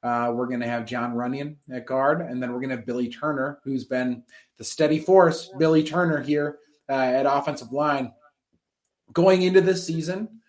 Uh, 0.05 0.31
we're 0.31 0.45
going 0.45 0.59
to 0.59 0.67
have 0.67 0.85
Jon 0.85 1.15
Runyan 1.15 1.55
at 1.71 1.87
guard, 1.87 2.21
and 2.21 2.41
then 2.41 2.51
we're 2.51 2.59
going 2.59 2.69
to 2.69 2.75
have 2.75 2.85
Billy 2.85 3.09
Turner, 3.09 3.57
who's 3.63 3.85
been 3.85 4.21
the 4.57 4.63
steady 4.63 4.99
force. 4.99 5.49
Billy 5.57 5.83
Turner 5.83 6.21
here 6.21 6.59
uh, 6.87 6.93
at 6.93 7.25
offensive 7.25 7.71
line. 7.71 8.13
Going 9.13 9.41
into 9.41 9.61
this 9.61 9.83
season, 9.83 10.41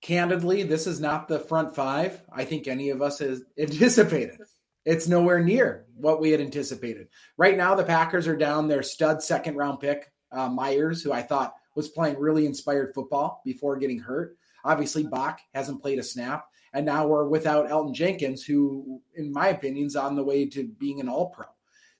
candidly, 0.00 0.62
this 0.62 0.86
is 0.86 1.00
not 1.00 1.28
the 1.28 1.38
front 1.38 1.74
five 1.74 2.22
I 2.32 2.44
think 2.44 2.68
any 2.68 2.90
of 2.90 3.02
us 3.02 3.18
has 3.20 3.42
anticipated. 3.58 4.38
It's 4.84 5.08
nowhere 5.08 5.42
near 5.42 5.86
what 5.96 6.20
we 6.20 6.30
had 6.30 6.40
anticipated. 6.40 7.08
Right 7.36 7.56
now, 7.56 7.74
the 7.74 7.84
Packers 7.84 8.28
are 8.28 8.36
down 8.36 8.68
their 8.68 8.84
stud 8.84 9.22
second 9.22 9.56
round 9.56 9.80
pick, 9.80 10.12
uh, 10.30 10.48
Myers, 10.48 11.02
who 11.02 11.12
I 11.12 11.22
thought 11.22 11.54
was 11.74 11.88
playing 11.88 12.18
really 12.18 12.46
inspired 12.46 12.94
football 12.94 13.42
before 13.44 13.76
getting 13.76 13.98
hurt. 13.98 14.36
Obviously, 14.64 15.04
Bach 15.04 15.40
hasn't 15.54 15.82
played 15.82 15.98
a 15.98 16.04
snap. 16.04 16.46
And 16.72 16.84
now 16.84 17.06
we're 17.06 17.26
without 17.26 17.68
Elgton 17.68 17.94
Jenkins, 17.94 18.44
who, 18.44 19.00
in 19.14 19.32
my 19.32 19.48
opinion, 19.48 19.86
is 19.86 19.96
on 19.96 20.14
the 20.14 20.24
way 20.24 20.46
to 20.46 20.64
being 20.64 21.00
an 21.00 21.08
all 21.08 21.30
pro. 21.30 21.46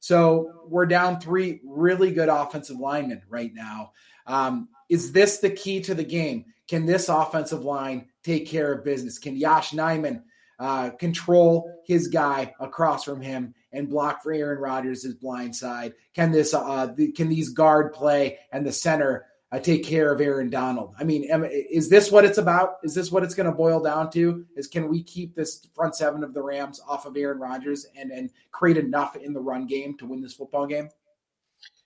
So 0.01 0.62
we're 0.66 0.86
down 0.86 1.20
three 1.20 1.61
really 1.64 2.12
good 2.12 2.28
offensive 2.28 2.78
linemen 2.78 3.22
right 3.28 3.53
now. 3.55 3.92
Um, 4.26 4.68
is 4.88 5.12
this 5.12 5.38
the 5.38 5.51
key 5.51 5.80
to 5.82 5.94
the 5.94 6.05
game? 6.05 6.47
Can 6.69 6.87
this 6.87 7.09
offensive 7.09 7.64
line 7.64 8.09
take 8.23 8.47
care 8.47 8.73
of 8.73 8.85
business? 8.85 9.19
Can 9.19 9.37
Yosh 9.37 9.71
Nijman 9.73 10.23
uh, 10.59 10.91
control 10.91 11.71
his 11.85 12.09
guy 12.09 12.55
across 12.59 13.05
from 13.05 13.21
him 13.21 13.55
and 13.73 13.89
block 13.89 14.23
for 14.23 14.33
Aaron 14.33 14.59
Rodgers' 14.59 15.07
blind 15.14 15.55
side? 15.55 15.95
Can 16.14 16.33
this 16.33 16.55
uh, 16.55 16.93
the, 16.97 17.12
can 17.12 17.29
these 17.29 17.51
guard 17.51 17.93
play 17.93 18.39
and 18.53 18.67
the 18.67 18.73
center 18.73 19.27
uh, 19.53 19.61
take 19.61 19.85
care 19.85 20.12
of 20.12 20.21
Aaron 20.21 20.51
Donald. 20.51 20.95
I 20.99 21.05
mean, 21.05 21.25
is 21.71 21.89
this 21.89 22.11
what 22.11 22.25
it's 22.25 22.39
about? 22.39 22.79
Is 22.83 22.95
this 22.95 23.12
what 23.12 23.23
it's 23.23 23.35
going 23.35 23.49
to 23.49 23.57
boil 23.57 23.81
down 23.81 24.11
to? 24.11 24.45
Is 24.57 24.67
can 24.67 24.89
we 24.89 25.03
keep 25.03 25.35
this 25.35 25.67
front 25.75 25.95
seven 25.95 26.25
of 26.25 26.35
the 26.35 26.43
Rams 26.43 26.81
off 26.87 27.07
of 27.07 27.17
Aaron 27.17 27.39
Rodgers 27.39 27.87
and 27.97 28.11
and 28.11 28.31
create 28.51 28.77
enough 28.77 29.17
in 29.17 29.33
the 29.33 29.41
run 29.41 29.67
game 29.67 29.97
to 29.99 30.07
win 30.07 30.21
this 30.21 30.35
football 30.35 30.67
game? 30.67 30.89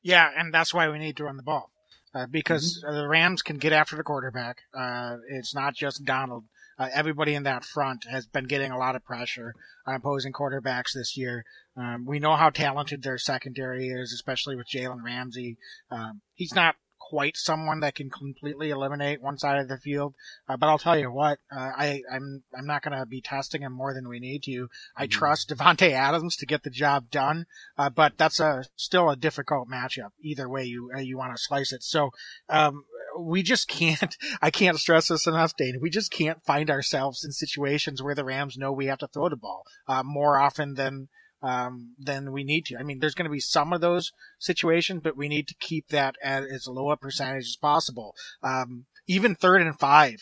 Yeah, 0.03 0.31
and 0.37 0.53
that's 0.55 0.73
why 0.73 0.89
we 0.89 0.99
need 0.99 1.17
to 1.19 1.25
run 1.25 1.37
the 1.37 1.43
ball 1.43 1.71
uh, 2.15 2.27
because 2.31 2.83
mm-hmm. 2.85 2.97
the 2.97 3.09
Rams 3.09 3.43
can 3.43 3.59
get 3.59 3.73
after 3.73 3.97
the 3.97 4.03
quarterback. 4.03 4.63
Uh, 4.77 5.17
it's 5.29 5.55
not 5.55 5.75
just 5.75 6.05
Donald. 6.05 6.45
Uh, 6.79 6.89
everybody 6.95 7.35
in 7.35 7.43
that 7.43 7.65
front 7.65 8.07
has 8.11 8.27
been 8.27 8.47
getting 8.47 8.73
a 8.73 8.79
lot 8.79 8.97
of 8.97 9.05
pressure 9.05 9.55
on 9.87 9.95
opposing 9.95 10.33
quarterbacks 10.33 10.93
this 10.95 11.17
year. 11.17 11.45
Um, 11.77 12.07
we 12.07 12.19
know 12.19 12.37
how 12.37 12.51
talented 12.51 13.03
their 13.03 13.19
secondary 13.19 13.89
is, 13.89 14.13
especially 14.13 14.57
with 14.57 14.67
Jalen 14.67 15.03
Ramsey. 15.05 15.59
Um, 15.91 16.23
he's 16.35 16.55
not 16.55 16.77
quite 17.11 17.37
someone 17.37 17.81
that 17.81 17.97
can 17.97 18.09
completely 18.09 18.71
eliminate 18.71 19.21
one 19.21 19.37
side 19.37 19.59
of 19.59 19.69
the 19.69 19.79
field. 19.79 20.15
Uh, 20.49 20.57
but 20.57 20.69
I'll 20.69 20.79
tell 20.79 20.97
you 20.97 21.11
what, 21.11 21.39
uh, 21.55 21.71
I, 21.77 22.03
I'm 22.11 22.45
I'm 22.57 22.67
not 22.67 22.83
going 22.83 22.97
to 22.97 23.05
be 23.05 23.21
testing 23.21 23.63
him 23.63 23.73
more 23.73 23.93
than 23.93 24.09
we 24.09 24.21
need 24.21 24.45
to. 24.45 24.69
I 24.97 25.05
mm-hmm. 25.05 25.11
trust 25.11 25.51
Davante 25.51 25.91
Adams 25.91 26.37
to 26.37 26.47
get 26.47 26.63
the 26.63 26.71
job 26.71 27.11
done, 27.11 27.47
uh, 27.77 27.91
but 27.91 28.17
that's 28.17 28.39
a 28.39 28.65
still 28.77 29.11
a 29.11 29.17
difficult 29.17 29.69
matchup. 29.69 30.11
Either 30.23 30.49
way 30.49 30.65
you 30.65 30.91
uh, 30.95 31.01
you 31.01 31.19
want 31.19 31.37
to 31.37 31.43
slice 31.43 31.73
it. 31.73 31.83
So 31.83 32.11
um, 32.49 32.85
we 33.19 33.43
just 33.43 33.67
can't. 33.69 34.17
I 34.43 34.51
can't 34.51 34.79
stress 34.79 35.09
this 35.09 35.27
enough, 35.27 35.57
Dane. 35.57 35.81
We 35.83 35.91
just 35.91 36.13
can't 36.13 36.45
find 36.45 36.71
ourselves 36.71 37.25
in 37.25 37.33
situations 37.33 38.03
where 38.03 38.15
the 38.15 38.25
Rams 38.25 38.57
know 38.57 38.73
we 38.73 38.87
have 38.87 38.99
to 38.99 39.09
throw 39.09 39.29
the 39.29 39.37
ball 39.37 39.65
uh, 39.89 40.05
more 40.05 40.39
often 40.39 40.75
than 40.75 41.09
um, 41.43 41.95
then 41.99 42.33
we 42.33 42.45
need 42.45 42.67
to. 42.67 42.77
I 42.77 42.83
mean, 42.83 42.99
there's 42.99 43.15
going 43.15 43.29
to 43.29 43.31
be 43.31 43.41
some 43.41 43.73
of 43.73 43.81
those 43.81 44.13
situations, 44.39 45.01
but 45.03 45.17
we 45.17 45.29
need 45.29 45.49
to 45.49 45.55
keep 45.61 45.89
that 45.89 46.17
at 46.23 46.45
as 46.45 46.67
low 46.67 46.91
a 46.91 46.97
percentage 46.97 47.45
as 47.45 47.57
possible. 47.57 48.15
Um, 48.43 48.87
even 49.07 49.35
third 49.35 49.63
and 49.63 49.79
five, 49.79 50.21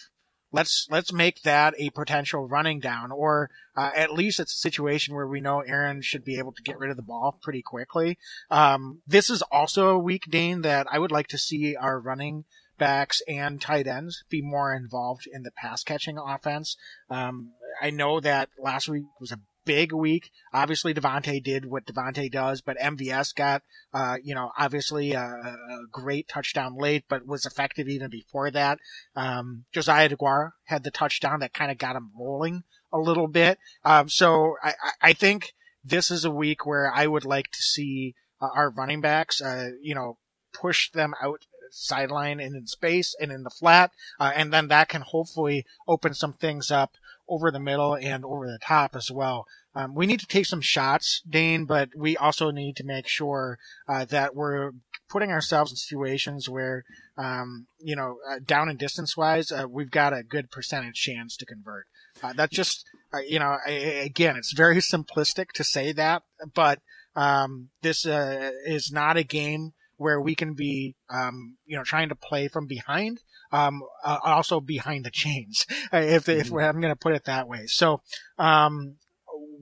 let's 0.52 0.86
let's 0.90 1.12
make 1.12 1.42
that 1.42 1.74
a 1.78 1.90
potential 1.90 2.46
running 2.46 2.80
down, 2.80 3.10
or 3.12 3.50
uh, 3.76 3.90
at 3.94 4.12
least 4.12 4.40
it's 4.40 4.54
a 4.54 4.58
situation 4.58 5.14
where 5.14 5.26
we 5.26 5.40
know 5.40 5.60
Aaron 5.60 6.02
should 6.02 6.24
be 6.24 6.38
able 6.38 6.52
to 6.52 6.62
get 6.62 6.78
rid 6.78 6.90
of 6.90 6.96
the 6.96 7.02
ball 7.02 7.38
pretty 7.42 7.62
quickly. 7.62 8.18
Um, 8.50 9.02
this 9.06 9.28
is 9.28 9.42
also 9.50 9.90
a 9.90 9.98
week, 9.98 10.24
Dane, 10.30 10.62
that 10.62 10.86
I 10.90 10.98
would 10.98 11.12
like 11.12 11.28
to 11.28 11.38
see 11.38 11.76
our 11.76 11.98
running 12.00 12.44
backs 12.78 13.20
and 13.26 13.60
tight 13.60 13.88
ends 13.88 14.22
be 14.30 14.40
more 14.40 14.72
involved 14.72 15.28
in 15.30 15.42
the 15.42 15.50
pass 15.50 15.82
catching 15.82 16.16
offense. 16.16 16.76
Um, 17.10 17.52
I 17.82 17.90
know 17.90 18.20
that 18.20 18.48
last 18.58 18.88
week 18.88 19.04
was 19.20 19.32
a 19.32 19.40
big 19.68 19.92
week. 19.92 20.30
Obviously, 20.54 20.94
Davante 20.94 21.44
did 21.44 21.66
what 21.66 21.84
Davante 21.84 22.32
does, 22.32 22.62
but 22.62 22.78
MVS 22.78 23.34
got, 23.34 23.62
uh, 23.92 24.16
you 24.24 24.34
know, 24.34 24.50
obviously 24.58 25.12
a, 25.12 25.20
a, 25.20 25.56
great 25.92 26.26
touchdown 26.26 26.74
late, 26.74 27.04
but 27.06 27.26
was 27.26 27.44
effective 27.44 27.86
even 27.86 28.08
before 28.08 28.50
that. 28.50 28.78
Um, 29.14 29.66
Josiah 29.70 30.08
Deguara 30.08 30.52
had 30.64 30.84
the 30.84 30.90
touchdown 30.90 31.40
that 31.40 31.52
kind 31.52 31.70
of 31.70 31.76
got 31.76 31.96
him 31.96 32.12
rolling 32.18 32.62
a 32.90 32.98
little 32.98 33.28
bit. 33.28 33.58
Um, 33.84 34.08
so 34.08 34.54
I, 34.62 34.72
I 35.02 35.12
think 35.12 35.52
this 35.84 36.10
is 36.10 36.24
a 36.24 36.30
week 36.30 36.64
where 36.64 36.90
I 36.90 37.06
would 37.06 37.26
like 37.26 37.50
to 37.50 37.62
see 37.62 38.14
uh, 38.40 38.48
our 38.56 38.70
running 38.70 39.02
backs, 39.02 39.42
uh, 39.42 39.72
you 39.82 39.94
know, 39.94 40.16
push 40.54 40.90
them 40.92 41.12
out 41.22 41.42
sideline 41.70 42.40
and 42.40 42.56
in 42.56 42.66
space 42.66 43.14
and 43.20 43.30
in 43.30 43.42
the 43.42 43.50
flat, 43.50 43.90
uh, 44.18 44.32
and 44.34 44.50
then 44.50 44.68
that 44.68 44.88
can 44.88 45.02
hopefully 45.02 45.66
open 45.86 46.14
some 46.14 46.32
things 46.32 46.70
up 46.70 46.92
over 47.28 47.50
the 47.50 47.60
middle 47.60 47.94
and 47.94 48.24
over 48.24 48.46
the 48.46 48.58
top 48.62 48.94
as 48.94 49.10
well. 49.10 49.46
Um, 49.74 49.94
we 49.94 50.06
need 50.06 50.20
to 50.20 50.26
take 50.26 50.46
some 50.46 50.60
shots, 50.60 51.22
Dane, 51.28 51.64
but 51.64 51.90
we 51.96 52.16
also 52.16 52.50
need 52.50 52.76
to 52.76 52.84
make 52.84 53.06
sure 53.06 53.58
uh, 53.88 54.04
that 54.06 54.34
we're 54.34 54.72
putting 55.08 55.30
ourselves 55.30 55.70
in 55.70 55.76
situations 55.76 56.48
where, 56.48 56.84
um, 57.16 57.66
you 57.78 57.94
know, 57.94 58.16
uh, 58.28 58.38
down 58.44 58.68
and 58.68 58.78
distance 58.78 59.16
wise, 59.16 59.52
uh, 59.52 59.66
we've 59.68 59.90
got 59.90 60.12
a 60.12 60.22
good 60.22 60.50
percentage 60.50 60.96
chance 60.96 61.36
to 61.36 61.46
convert. 61.46 61.86
Uh, 62.22 62.32
that's 62.32 62.54
just, 62.54 62.84
uh, 63.14 63.20
you 63.26 63.38
know, 63.38 63.56
I, 63.66 63.70
again, 63.70 64.36
it's 64.36 64.52
very 64.52 64.76
simplistic 64.78 65.52
to 65.54 65.64
say 65.64 65.92
that, 65.92 66.22
but 66.54 66.80
um, 67.14 67.70
this 67.82 68.06
uh, 68.06 68.50
is 68.64 68.90
not 68.92 69.16
a 69.16 69.24
game 69.24 69.72
where 69.96 70.20
we 70.20 70.34
can 70.34 70.54
be, 70.54 70.94
um, 71.10 71.56
you 71.66 71.76
know, 71.76 71.82
trying 71.82 72.08
to 72.08 72.14
play 72.14 72.48
from 72.48 72.66
behind 72.66 73.20
um, 73.52 73.82
uh, 74.04 74.18
also 74.24 74.60
behind 74.60 75.04
the 75.04 75.10
chains, 75.10 75.66
if, 75.92 76.28
if 76.28 76.48
mm-hmm. 76.48 76.58
I'm 76.58 76.80
going 76.80 76.92
to 76.92 76.98
put 76.98 77.14
it 77.14 77.24
that 77.24 77.48
way. 77.48 77.66
So, 77.66 78.02
um, 78.38 78.96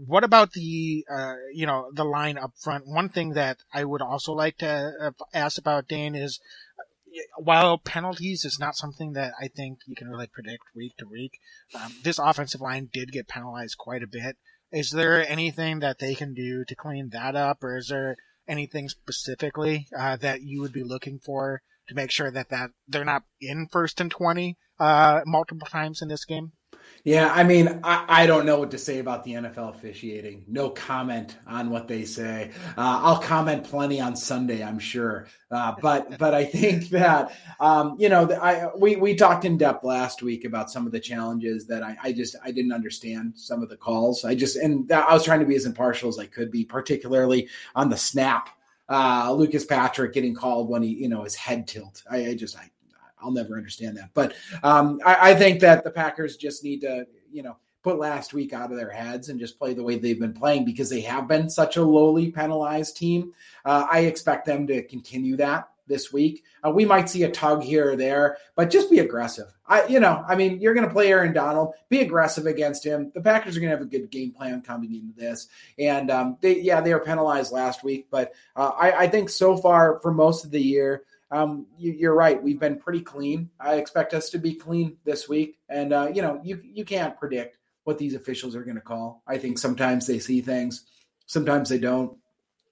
what 0.07 0.25
about 0.25 0.53
the, 0.53 1.05
uh, 1.11 1.35
you 1.55 1.67
know, 1.67 1.91
the 1.93 2.05
line 2.05 2.37
up 2.37 2.53
front? 2.63 2.87
One 2.87 3.09
thing 3.09 3.31
that 3.31 3.59
I 3.73 3.85
would 3.85 4.03
also 4.03 4.33
like 4.33 4.59
to 4.59 4.93
uh, 5.01 5.11
ask 5.33 5.59
about 5.59 5.89
Dane 5.89 6.15
is, 6.15 6.39
while 7.39 7.79
penalties 7.79 8.45
is 8.45 8.59
not 8.61 8.77
something 8.77 9.13
that 9.13 9.33
I 9.41 9.49
think 9.49 9.79
you 9.87 9.95
can 9.97 10.09
really 10.09 10.27
predict 10.27 10.65
week 10.75 10.97
to 10.99 11.07
week, 11.07 11.33
um, 11.75 11.95
this 12.03 12.19
offensive 12.19 12.61
line 12.61 12.91
did 12.93 13.11
get 13.11 13.29
penalized 13.29 13.79
quite 13.79 14.03
a 14.03 14.07
bit. 14.07 14.37
Is 14.71 14.91
there 14.91 15.27
anything 15.27 15.79
that 15.79 15.99
they 15.99 16.15
can 16.15 16.35
do 16.35 16.65
to 16.65 16.75
clean 16.75 17.11
that 17.13 17.35
up, 17.35 17.63
or 17.63 17.79
is 17.79 17.89
there 17.89 18.17
anything 18.49 18.89
specifically 18.89 19.89
uh, 19.99 20.17
that 20.17 20.43
you 20.43 20.61
would 20.61 20.73
be 20.73 20.83
looking 20.83 21.19
for 21.19 21.63
to 21.89 21.95
make 21.95 22.11
sure 22.11 22.31
that, 22.31 22.51
that 22.51 22.71
they're 22.89 23.05
not 23.05 23.23
in 23.41 23.69
first 23.71 24.01
and 24.01 24.11
20 24.11 24.57
uh, 24.79 25.21
multiple 25.27 25.67
times 25.67 26.03
in 26.03 26.09
this 26.09 26.25
game? 26.25 26.53
Yeah, 27.05 27.33
I 27.33 27.45
mean, 27.45 27.81
I, 27.85 28.05
I, 28.09 28.27
don't 28.27 28.47
know 28.47 28.59
what 28.59 28.73
to 28.73 28.79
say 28.79 28.99
about 28.99 29.23
the 29.23 29.35
NFL 29.35 29.77
officiating. 29.77 30.45
No 30.49 30.71
comment 30.71 31.37
on 31.47 31.71
what 31.71 31.87
they 31.87 32.05
say. 32.05 32.51
Uh, 32.77 33.01
I'll 33.03 33.21
comment 33.21 33.63
plenty 33.63 34.01
on 34.01 34.17
Sunday, 34.17 34.61
I'm 34.61 34.81
sure. 34.81 35.29
Uh, 35.49 35.75
but 35.81 36.19
but 36.19 36.35
I 36.35 36.45
think 36.45 36.89
that 36.91 37.33
um, 37.61 37.95
you 38.01 38.09
know 38.09 38.29
I 38.33 38.71
we 38.77 38.97
we 38.97 39.15
talked 39.15 39.45
in 39.45 39.57
depth 39.57 39.85
last 39.85 40.21
week 40.21 40.45
about 40.45 40.69
some 40.69 40.85
of 40.85 40.91
the 40.91 40.99
challenges 40.99 41.69
that 41.69 41.85
I, 41.85 41.97
I 42.03 42.13
just 42.13 42.35
I 42.45 42.51
didn't 42.51 42.73
understand 42.73 43.35
some 43.37 43.63
of 43.63 43.69
the 43.69 43.77
calls. 43.77 44.25
I 44.25 44.35
just 44.35 44.57
and 44.57 44.91
I 44.91 45.13
was 45.13 45.25
trying 45.25 45.41
to 45.41 45.47
be 45.47 45.55
as 45.55 45.65
impartial 45.65 46.09
as 46.09 46.19
I 46.19 46.27
could 46.27 46.51
be, 46.51 46.65
particularly 46.65 47.49
on 47.77 47.89
the 47.89 47.97
snap. 47.97 48.49
Uh, 48.89 49.33
Lucas 49.33 49.65
Patrick 49.65 50.13
getting 50.13 50.35
called 50.35 50.69
when 50.69 50.83
he 50.83 50.91
you 50.91 51.09
know 51.09 51.25
his 51.25 51.35
head 51.35 51.67
tilt. 51.67 52.03
I, 52.11 52.29
I 52.29 52.35
just 52.35 52.57
I 52.57 52.71
I'll 53.21 53.31
never 53.31 53.57
understand 53.57 53.97
that. 53.97 54.11
But 54.15 54.35
um, 54.63 55.01
I, 55.05 55.31
I, 55.31 55.35
think 55.35 55.61
that 55.61 55.85
the 55.85 55.91
Packers 55.91 56.37
just 56.37 56.63
need 56.63 56.83
to, 56.83 57.07
you 57.33 57.43
know, 57.43 57.57
put 57.83 57.99
last 57.99 58.35
week 58.35 58.53
out 58.53 58.71
of 58.71 58.77
their 58.77 58.91
heads 58.91 59.29
and 59.29 59.41
just 59.41 59.59
play 59.59 59.73
the 59.73 59.83
way 59.83 59.99
they've 59.99 60.21
been 60.21 60.33
playing 60.33 60.65
because 60.65 60.91
they 60.91 61.01
have 61.01 61.27
been 61.27 61.49
such 61.49 61.77
a 61.77 61.83
lowly 61.83 62.31
penalized 62.31 62.97
team. 62.97 63.33
Uh, 63.65 63.87
I 63.91 64.01
expect 64.01 64.45
them 64.45 64.67
to 64.67 64.83
continue 64.83 65.37
that 65.37 65.69
this 65.87 66.13
week. 66.13 66.45
Uh, 66.65 66.71
we 66.71 66.85
might 66.85 67.09
see 67.09 67.23
a 67.23 67.31
tug 67.31 67.63
here 67.63 67.93
or 67.93 67.97
there, 67.97 68.39
but 68.55 68.71
just 68.71 68.91
be 68.91 68.99
aggressive. 68.99 69.47
I, 69.67 69.87
you 69.87 70.01
know, 70.01 70.25
I 70.27 70.37
mean, 70.37 70.61
you're 70.61 70.75
going 70.75 70.87
to 70.87 70.93
play 70.93 71.09
Aaron 71.09 71.33
Donald, 71.33 71.75
be 71.89 72.01
aggressive 72.01 72.47
against 72.47 72.85
him. 72.85 73.11
The 73.15 73.21
Packers 73.21 73.57
are 73.57 73.61
going 73.61 73.71
to 73.71 73.77
have 73.77 73.87
a 73.87 73.91
good 73.91 74.11
game 74.11 74.33
plan 74.33 74.63
coming 74.63 74.95
into 74.95 75.15
this, 75.15 75.49
and 75.79 76.11
um, 76.11 76.39
they, 76.41 76.61
yeah, 76.61 76.81
they 76.81 76.93
were 76.93 77.01
penalized 77.01 77.53
last 77.53 77.85
week, 77.85 78.09
but 78.11 78.33
uh, 78.55 78.71
I, 78.71 78.93
I 78.93 79.09
think 79.09 79.29
so 79.29 79.57
far 79.57 79.99
for 80.01 80.13
most 80.13 80.45
of 80.45 80.51
the 80.51 80.63
year, 80.63 81.05
um, 81.31 81.67
you, 81.79 82.09
are 82.09 82.15
right. 82.15 82.43
We've 82.43 82.61
been 82.61 82.79
pretty 82.79 83.01
clean. 83.01 83.51
I 83.59 83.77
expect 83.77 84.15
us 84.15 84.31
to 84.31 84.39
be 84.39 84.55
clean 84.55 84.97
this 85.05 85.29
week. 85.29 85.59
And 85.69 85.93
uh, 85.93 86.11
you 86.15 86.23
know, 86.23 86.41
you 86.45 86.61
you 86.63 86.85
can't 86.85 87.19
predict 87.19 87.59
what 87.85 87.99
these 87.99 88.15
officials 88.15 88.55
are 88.55 88.65
going 88.65 88.77
to 88.77 88.81
call. 88.81 89.23
I 89.27 89.39
think 89.39 89.59
sometimes 89.59 90.07
they 90.07 90.19
see 90.19 90.41
things, 90.41 90.85
sometimes 91.27 91.69
they 91.69 91.79
don't. 91.79 92.17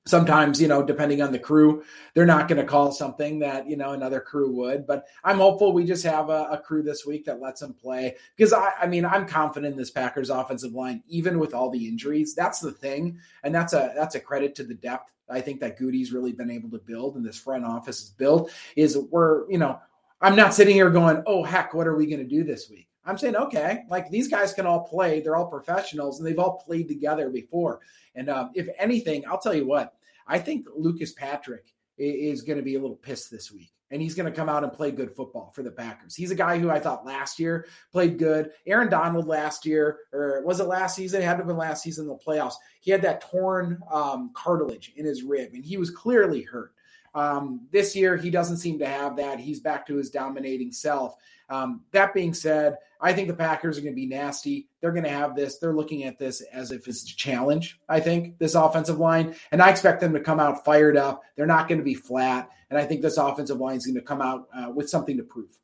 Sometimes, 0.07 0.61
you 0.61 0.69
know, 0.69 0.83
depending 0.83 1.23
on 1.23 1.33
the 1.33 1.39
crew, 1.39 1.83
they're 2.13 2.27
not 2.27 2.47
going 2.47 2.61
to 2.61 2.67
call 2.67 2.93
something 2.93 3.39
that 3.39 3.69
you 3.69 3.77
know 3.77 3.93
another 3.93 4.21
crew 4.21 4.51
would. 4.53 4.87
But 4.87 5.07
I'm 5.25 5.39
hopeful 5.39 5.73
we 5.73 5.85
just 5.85 6.05
have 6.05 6.29
a, 6.29 6.49
a 6.51 6.59
crew 6.59 6.83
this 6.83 7.07
week 7.07 7.25
that 7.25 7.41
lets 7.41 7.61
them 7.61 7.73
play 7.73 8.17
because 8.37 8.53
I, 8.53 8.73
I 8.83 8.87
mean, 8.87 9.07
I'm 9.07 9.27
confident 9.27 9.73
in 9.73 9.79
this 9.79 9.91
Packers 9.91 10.29
offensive 10.29 10.73
line, 10.73 11.03
even 11.09 11.39
with 11.39 11.55
all 11.55 11.71
the 11.71 11.89
injuries. 11.89 12.35
That's 12.35 12.61
the 12.61 12.73
thing, 12.73 13.19
and 13.43 13.55
that's 13.55 13.73
a 13.73 13.93
that's 13.97 14.15
a 14.15 14.21
credit 14.21 14.55
to 14.57 14.65
the 14.65 14.75
depth 14.75 15.15
I 15.29 15.41
think 15.41 15.61
that 15.61 15.79
Gutey's 15.79 16.13
really 16.13 16.33
been 16.33 16.51
able 16.51 16.71
to 16.71 16.79
build 16.79 17.17
and 17.17 17.25
this 17.25 17.39
front 17.39 17.65
office 17.65 18.01
has 18.01 18.11
built 18.11 18.51
is 18.77 18.99
we're, 19.11 19.51
you 19.51 19.59
know, 19.59 19.79
I'm 20.21 20.37
not 20.37 20.55
sitting 20.55 20.75
here 20.75 20.91
going, 20.91 21.23
oh, 21.27 21.43
heck, 21.43 21.75
what 21.75 21.87
are 21.87 21.97
we 21.97 22.07
going 22.07 22.21
to 22.21 22.25
do 22.25 22.45
this 22.45 22.69
week? 22.71 22.89
I'm 23.07 23.19
saying, 23.19 23.37
okay, 23.37 23.85
like 23.89 24.09
these 24.11 24.29
guys 24.29 24.53
can 24.53 24.67
all 24.67 24.81
play. 24.81 25.21
They're 25.21 25.37
all 25.37 25.47
professionals 25.47 26.19
and 26.19 26.27
they've 26.27 26.39
all 26.39 26.59
played 26.59 26.89
together 26.89 27.31
before. 27.31 27.81
And 28.15 28.31
um, 28.31 28.51
if 28.55 28.69
anything, 28.79 29.25
I'll 29.29 29.39
tell 29.39 29.55
you 29.55 29.67
what, 29.67 29.95
I 30.27 30.39
think 30.39 30.67
Lucas 30.75 31.13
Patrick 31.13 31.75
is 31.99 32.43
going 32.43 32.59
to 32.59 32.65
be 32.65 32.75
a 32.75 32.81
little 32.81 32.97
pissed 32.97 33.31
this 33.31 33.53
week 33.53 33.75
and 33.95 34.03
he's 34.03 34.15
going 34.17 34.31
to 34.31 34.37
come 34.37 34.49
out 34.49 34.65
and 34.65 34.73
play 34.73 34.91
good 34.91 35.15
football 35.15 35.53
for 35.55 35.63
the 35.63 35.71
Packers. 35.71 36.17
He's 36.17 36.33
a 36.33 36.35
guy 36.35 36.59
who 36.59 36.69
I 36.69 36.81
thought 36.81 37.07
last 37.07 37.39
year 37.39 37.67
played 37.93 38.19
good. 38.19 38.51
Aaron 38.67 38.91
Donald 38.91 39.29
last 39.29 39.65
year, 39.65 39.99
or 40.13 40.43
was 40.45 40.59
it 40.59 40.65
last 40.65 40.97
season? 40.97 41.23
It 41.23 41.25
had 41.25 41.35
to 41.35 41.39
have 41.39 41.47
been 41.47 41.57
last 41.57 41.85
season 41.85 42.07
in 42.07 42.09
the 42.09 42.17
playoffs. 42.17 42.55
He 42.81 42.91
had 42.91 43.03
that 43.03 43.21
torn 43.31 43.81
um, 43.93 44.33
cartilage 44.35 44.93
in 44.97 45.05
his 45.05 45.23
rib, 45.23 45.51
and 45.55 45.65
he 45.65 45.77
was 45.77 45.91
clearly 45.91 46.43
hurt. 46.43 46.74
Um, 47.15 47.69
this 47.71 47.95
year, 47.95 48.17
he 48.17 48.31
doesn't 48.31 48.57
seem 48.57 48.79
to 48.81 48.87
have 48.87 49.17
that. 49.17 49.39
He's 49.39 49.61
back 49.61 49.87
to 49.87 49.97
his 49.97 50.11
dominating 50.11 50.73
self. 50.73 51.15
Um, 51.49 51.83
that 51.93 52.15
being 52.15 52.35
said, 52.35 52.77
I 53.01 53.13
think 53.13 53.29
the 53.29 53.35
Packers 53.35 53.77
are 53.77 53.83
going 53.83 53.93
to 53.93 54.01
be 54.01 54.07
nasty. 54.07 54.69
They're 54.81 54.93
going 54.93 55.05
to 55.05 55.11
have 55.11 55.37
this. 55.37 55.59
They're 55.59 55.75
looking 55.75 56.05
at 56.05 56.19
this 56.19 56.41
as 56.53 56.73
if 56.73 56.89
it's 56.89 57.03
a 57.03 57.17
challenge, 57.17 57.79
I 57.89 58.01
think, 58.01 58.39
this 58.39 58.55
offensive 58.55 58.99
line. 58.99 59.35
And 59.53 59.63
I 59.63 59.71
expect 59.71 60.01
them 60.01 60.15
to 60.15 60.21
come 60.21 60.41
out 60.41 60.65
fired 60.65 60.97
up. 60.97 61.23
They're 61.37 61.47
not 61.47 61.69
going 61.69 61.79
to 61.79 61.85
be 61.85 61.95
flat. 61.95 62.49
And 62.71 62.79
I 62.79 62.87
think 62.87 63.03
this 63.03 63.19
offensive 63.19 63.59
line 63.59 63.77
is 63.77 63.87
going 63.87 63.97
to 63.97 64.01
come 64.01 64.23
out 64.23 64.49
uh, 64.57 64.71
with 64.71 64.89
something 64.89 65.17
to 65.19 65.23
prove. 65.23 65.59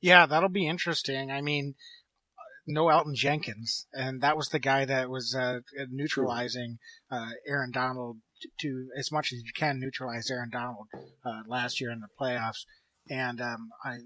Yeah, 0.00 0.26
that'll 0.26 0.48
be 0.48 0.66
interesting. 0.66 1.30
I 1.30 1.40
mean, 1.40 1.76
no 2.66 2.86
Elgton 2.86 3.14
Jenkins, 3.14 3.86
and 3.92 4.20
that 4.22 4.36
was 4.36 4.48
the 4.48 4.58
guy 4.58 4.84
that 4.84 5.08
was 5.08 5.34
uh, 5.38 5.60
neutralizing 5.90 6.78
uh, 7.10 7.30
Aaron 7.46 7.70
Donald 7.70 8.18
to 8.60 8.88
as 8.98 9.10
much 9.12 9.32
as 9.32 9.42
you 9.44 9.52
can 9.54 9.80
neutralize 9.80 10.30
Aaron 10.30 10.50
Donald 10.50 10.88
uh, 11.24 11.42
last 11.46 11.80
year 11.80 11.90
in 11.90 12.00
the 12.00 12.08
playoffs. 12.20 12.64
And 13.10 13.40
um, 13.40 13.70
I, 13.84 13.96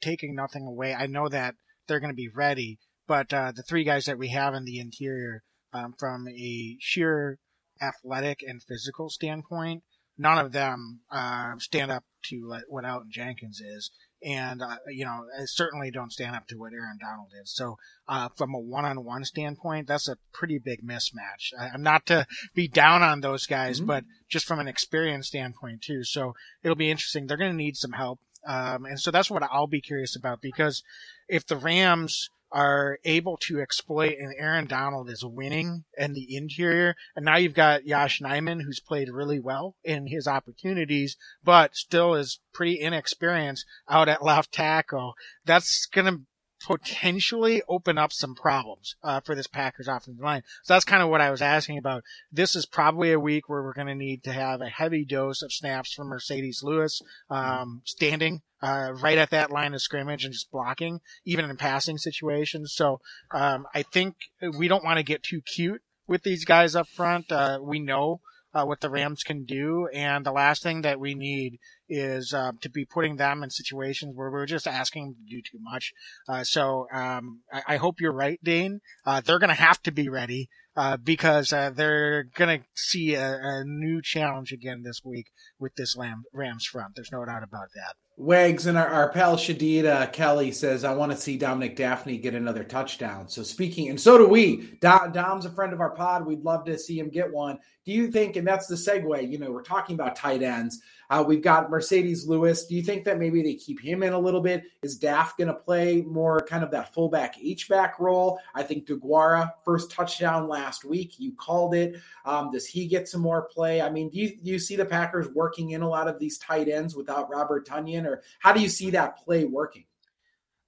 taking 0.00 0.34
nothing 0.34 0.66
away, 0.66 0.94
I 0.94 1.06
know 1.06 1.28
that 1.28 1.54
they're 1.86 2.00
going 2.00 2.12
to 2.12 2.16
be 2.16 2.30
ready, 2.34 2.78
but 3.06 3.32
uh, 3.32 3.52
the 3.54 3.62
three 3.62 3.84
guys 3.84 4.06
that 4.06 4.18
we 4.18 4.30
have 4.30 4.54
in 4.54 4.64
the 4.64 4.80
interior, 4.80 5.42
um, 5.72 5.94
from 5.98 6.26
a 6.28 6.76
sheer 6.80 7.38
athletic 7.80 8.42
and 8.42 8.62
physical 8.62 9.10
standpoint, 9.10 9.84
none 10.16 10.38
of 10.38 10.52
them 10.52 11.00
uh, 11.10 11.52
stand 11.58 11.90
up 11.90 12.04
to 12.24 12.56
what 12.68 12.84
Elgton 12.84 13.10
Jenkins 13.10 13.60
is 13.60 13.90
and 14.22 14.62
uh, 14.62 14.76
you 14.88 15.04
know 15.04 15.24
certainly 15.46 15.90
don't 15.90 16.12
stand 16.12 16.34
up 16.34 16.46
to 16.48 16.56
what 16.56 16.72
Aaron 16.72 16.98
Donald 17.00 17.28
is. 17.40 17.54
So 17.54 17.76
uh, 18.08 18.28
from 18.36 18.54
a 18.54 18.58
one-on-one 18.58 19.24
standpoint, 19.24 19.86
that's 19.86 20.08
a 20.08 20.16
pretty 20.32 20.58
big 20.58 20.80
mismatch. 20.82 21.52
I, 21.58 21.74
am 21.74 21.82
not 21.82 22.06
to 22.06 22.26
be 22.54 22.68
down 22.68 23.02
on 23.02 23.20
those 23.20 23.46
guys, 23.46 23.78
mm-hmm. 23.78 23.86
but 23.86 24.04
just 24.28 24.46
from 24.46 24.58
an 24.58 24.68
experience 24.68 25.28
standpoint 25.28 25.82
too. 25.82 26.04
So 26.04 26.34
it'll 26.62 26.76
be 26.76 26.90
interesting. 26.90 27.26
They're 27.26 27.36
going 27.36 27.52
to 27.52 27.56
need 27.56 27.76
some 27.76 27.92
help, 27.92 28.20
um, 28.46 28.84
and 28.84 29.00
so 29.00 29.10
that's 29.10 29.30
what 29.30 29.42
I'll 29.42 29.66
be 29.66 29.80
curious 29.80 30.16
about 30.16 30.40
because 30.40 30.82
if 31.28 31.46
the 31.46 31.56
Rams 31.56 32.28
are 32.50 32.98
able 33.04 33.36
to 33.36 33.60
exploit 33.60 34.16
and 34.18 34.34
Aaron 34.38 34.66
Donald 34.66 35.10
is 35.10 35.24
winning 35.24 35.84
in 35.96 36.14
the 36.14 36.36
interior. 36.36 36.96
And 37.14 37.24
now 37.24 37.36
you've 37.36 37.54
got 37.54 37.86
Yosh 37.86 38.20
Nijman 38.20 38.62
who's 38.62 38.80
played 38.80 39.10
really 39.10 39.38
well 39.38 39.76
in 39.84 40.06
his 40.06 40.26
opportunities, 40.26 41.16
but 41.44 41.76
still 41.76 42.14
is 42.14 42.40
pretty 42.52 42.80
inexperienced 42.80 43.64
out 43.88 44.08
at 44.08 44.24
left 44.24 44.52
tackle. 44.52 45.14
That's 45.44 45.86
going 45.86 46.06
to 46.06 46.20
potentially 46.66 47.62
open 47.68 47.98
up 47.98 48.12
some 48.12 48.34
problems 48.34 48.96
uh, 49.02 49.20
for 49.20 49.34
this 49.34 49.46
Packers 49.46 49.88
offensive 49.88 50.22
line. 50.22 50.42
So 50.64 50.74
that's 50.74 50.84
kind 50.84 51.02
of 51.02 51.08
what 51.08 51.20
I 51.20 51.30
was 51.30 51.42
asking 51.42 51.78
about. 51.78 52.02
This 52.32 52.56
is 52.56 52.66
probably 52.66 53.12
a 53.12 53.20
week 53.20 53.48
where 53.48 53.62
we're 53.62 53.74
going 53.74 53.86
to 53.86 53.94
need 53.94 54.24
to 54.24 54.32
have 54.32 54.60
a 54.60 54.68
heavy 54.68 55.04
dose 55.04 55.42
of 55.42 55.52
snaps 55.52 55.92
from 55.92 56.10
Marcedes 56.10 56.62
Lewis, 56.62 57.00
um, 57.30 57.82
standing 57.84 58.42
uh, 58.62 58.92
right 59.00 59.18
at 59.18 59.30
that 59.30 59.50
line 59.50 59.74
of 59.74 59.82
scrimmage 59.82 60.24
and 60.24 60.32
just 60.32 60.50
blocking, 60.50 61.00
even 61.24 61.48
in 61.48 61.56
passing 61.56 61.98
situations. 61.98 62.72
So 62.74 63.00
um, 63.30 63.66
I 63.74 63.82
think 63.82 64.16
we 64.56 64.68
don't 64.68 64.84
want 64.84 64.98
to 64.98 65.04
get 65.04 65.22
too 65.22 65.40
cute 65.40 65.82
with 66.06 66.22
these 66.22 66.44
guys 66.44 66.74
up 66.74 66.88
front. 66.88 67.30
Uh, 67.30 67.58
we 67.62 67.78
know 67.78 68.20
uh, 68.54 68.64
what 68.64 68.80
the 68.80 68.90
Rams 68.90 69.22
can 69.22 69.44
do, 69.44 69.88
and 69.92 70.24
the 70.24 70.32
last 70.32 70.62
thing 70.62 70.82
that 70.82 70.98
we 70.98 71.14
need 71.14 71.58
is 71.88 72.32
uh, 72.34 72.52
to 72.60 72.70
be 72.70 72.84
putting 72.84 73.16
them 73.16 73.42
in 73.42 73.50
situations 73.50 74.14
where 74.14 74.30
we're 74.30 74.46
just 74.46 74.66
asking 74.66 75.04
them 75.04 75.14
to 75.14 75.36
do 75.36 75.42
too 75.42 75.58
much. 75.60 75.92
Uh, 76.28 76.44
so 76.44 76.86
um, 76.92 77.40
I, 77.52 77.62
I, 77.68 77.76
hope 77.76 78.00
you're 78.00 78.12
right, 78.12 78.38
Dane. 78.42 78.80
Uh, 79.06 79.20
they're 79.20 79.38
going 79.38 79.48
to 79.48 79.54
have 79.54 79.82
to 79.82 79.92
be 79.92 80.08
ready 80.08 80.48
uh, 80.78 80.96
because 80.96 81.52
uh, 81.52 81.70
they're 81.74 82.24
going 82.36 82.60
to 82.60 82.64
see 82.74 83.14
a, 83.14 83.38
a, 83.42 83.64
new 83.64 84.00
challenge 84.00 84.52
again 84.52 84.82
this 84.84 85.00
week 85.04 85.26
with 85.58 85.74
this 85.74 85.96
Lam- 85.96 86.22
Rams 86.32 86.64
front. 86.66 86.94
There's 86.94 87.10
no 87.10 87.24
doubt 87.24 87.42
about 87.42 87.70
that. 87.74 87.96
Wags 88.16 88.66
and 88.66 88.78
our, 88.78 88.86
our 88.86 89.10
pal 89.10 89.36
Shadid 89.36 89.86
uh, 89.86 90.06
Kelly 90.08 90.52
says, 90.52 90.84
I 90.84 90.94
want 90.94 91.10
to 91.10 91.18
see 91.18 91.36
Dominik 91.36 91.76
Dafney 91.76 92.20
get 92.22 92.34
another 92.34 92.62
touchdown. 92.62 93.28
So, 93.28 93.42
speaking, 93.42 93.88
and 93.88 94.00
so 94.00 94.18
do 94.18 94.28
we. 94.28 94.76
Dom, 94.80 95.12
Dom's 95.12 95.46
a 95.46 95.50
friend 95.50 95.72
of 95.72 95.80
our 95.80 95.90
pod. 95.90 96.26
We'd 96.26 96.44
love 96.44 96.64
to 96.66 96.78
see 96.78 96.98
him 96.98 97.10
get 97.10 97.32
one. 97.32 97.58
Do 97.84 97.92
you 97.92 98.10
think, 98.10 98.36
and 98.36 98.46
that's 98.46 98.66
the 98.66 98.76
segue, 98.76 99.30
you 99.30 99.38
know, 99.38 99.50
we're 99.50 99.62
talking 99.62 99.94
about 99.94 100.14
tight 100.14 100.42
ends. 100.42 100.80
Uh, 101.10 101.24
we've 101.26 101.42
got 101.42 101.70
Marcedes 101.70 102.26
Lewis. 102.26 102.66
Do 102.66 102.74
you 102.74 102.82
think 102.82 103.04
that 103.04 103.18
maybe 103.18 103.42
they 103.42 103.54
keep 103.54 103.80
him 103.80 104.02
in 104.02 104.12
a 104.12 104.18
little 104.18 104.40
bit? 104.40 104.64
Is 104.82 104.96
Daff 104.96 105.36
going 105.36 105.48
to 105.48 105.54
play 105.54 106.02
more 106.02 106.40
kind 106.40 106.62
of 106.62 106.70
that 106.72 106.92
fullback 106.92 107.36
H 107.42 107.68
back 107.68 107.98
role? 107.98 108.38
I 108.54 108.62
think 108.62 108.86
Deguara 108.86 109.52
first 109.64 109.90
touchdown 109.90 110.48
last 110.48 110.84
week. 110.84 111.18
You 111.18 111.32
called 111.32 111.74
it. 111.74 112.00
Um, 112.24 112.50
does 112.50 112.66
he 112.66 112.86
get 112.86 113.08
some 113.08 113.22
more 113.22 113.42
play? 113.42 113.80
I 113.80 113.90
mean, 113.90 114.10
do 114.10 114.18
you, 114.18 114.36
do 114.36 114.50
you 114.50 114.58
see 114.58 114.76
the 114.76 114.84
Packers 114.84 115.28
working 115.34 115.70
in 115.70 115.82
a 115.82 115.88
lot 115.88 116.08
of 116.08 116.18
these 116.18 116.38
tight 116.38 116.68
ends 116.68 116.94
without 116.94 117.30
Robert 117.30 117.66
Tonyan, 117.66 118.04
or 118.04 118.22
how 118.40 118.52
do 118.52 118.60
you 118.60 118.68
see 118.68 118.90
that 118.90 119.16
play 119.18 119.44
working? 119.44 119.84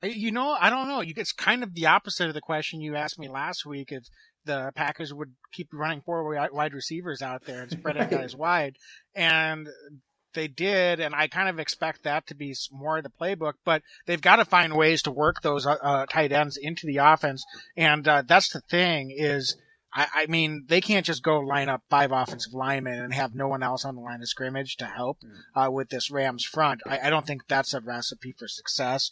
You 0.03 0.33
know, 0.33 0.57
I 0.59 0.71
don't 0.71 0.89
know. 0.89 1.03
It's 1.05 1.33
kind 1.33 1.63
of 1.63 1.75
the 1.75 1.87
opposite 1.87 2.29
of 2.29 2.35
the 2.35 2.41
question 2.41 2.81
you 2.81 2.97
asked 2.97 3.19
me 3.19 3.29
last 3.29 3.67
week. 3.67 3.93
If 3.93 4.05
the 4.47 4.73
Packers 4.75 5.13
would 5.13 5.33
keep 5.53 5.69
running 5.75 6.01
four 6.01 6.25
wide 6.51 6.73
receivers 6.73 7.21
out 7.21 7.45
there 7.45 7.63
and 7.63 7.71
spreading 7.71 8.09
guys 8.11 8.35
wide, 8.35 8.77
and 9.15 9.69
they 10.35 10.49
did, 10.49 11.01
and 11.01 11.15
I 11.15 11.29
kind 11.29 11.49
of 11.49 11.59
expect 11.59 12.05
that 12.05 12.27
to 12.29 12.35
be 12.35 12.55
more 12.73 12.99
of 12.99 13.05
the 13.05 13.11
playbook. 13.11 13.55
But 13.65 13.83
they've 14.07 14.21
got 14.21 14.37
to 14.37 14.45
find 14.45 14.77
ways 14.77 15.03
to 15.03 15.11
work 15.11 15.43
those 15.43 15.67
uh, 15.67 15.77
uh, 15.83 16.07
tight 16.07 16.33
ends 16.33 16.57
into 16.61 16.87
the 16.87 16.99
offense, 16.99 17.45
and 17.77 18.07
uh, 18.07 18.23
that's 18.27 18.53
the 18.53 18.61
thing 18.61 19.15
is. 19.17 19.57
I, 19.93 20.07
I, 20.15 20.27
mean, 20.27 20.67
they 20.69 20.81
can't 20.81 21.05
just 21.05 21.25
go 21.25 21.41
line 21.41 21.69
up 21.69 21.83
five 21.91 22.13
offensive 22.13 22.53
linemen 22.53 23.01
and 23.01 23.13
have 23.13 23.35
no 23.35 23.49
one 23.49 23.65
else 23.65 23.85
on 23.85 23.97
the 23.97 24.01
line 24.01 24.21
of 24.21 24.29
scrimmage 24.29 24.77
to 24.77 24.85
help 24.85 25.19
mm. 25.19 25.67
uh, 25.67 25.69
with 25.69 25.89
this 25.89 26.13
Rams 26.13 26.45
front. 26.45 26.81
I, 26.87 27.01
I 27.09 27.11
don't 27.11 27.27
think 27.27 27.49
that's 27.49 27.75
a 27.75 27.81
recipe 27.81 28.33
for 28.39 28.47
success. 28.47 29.11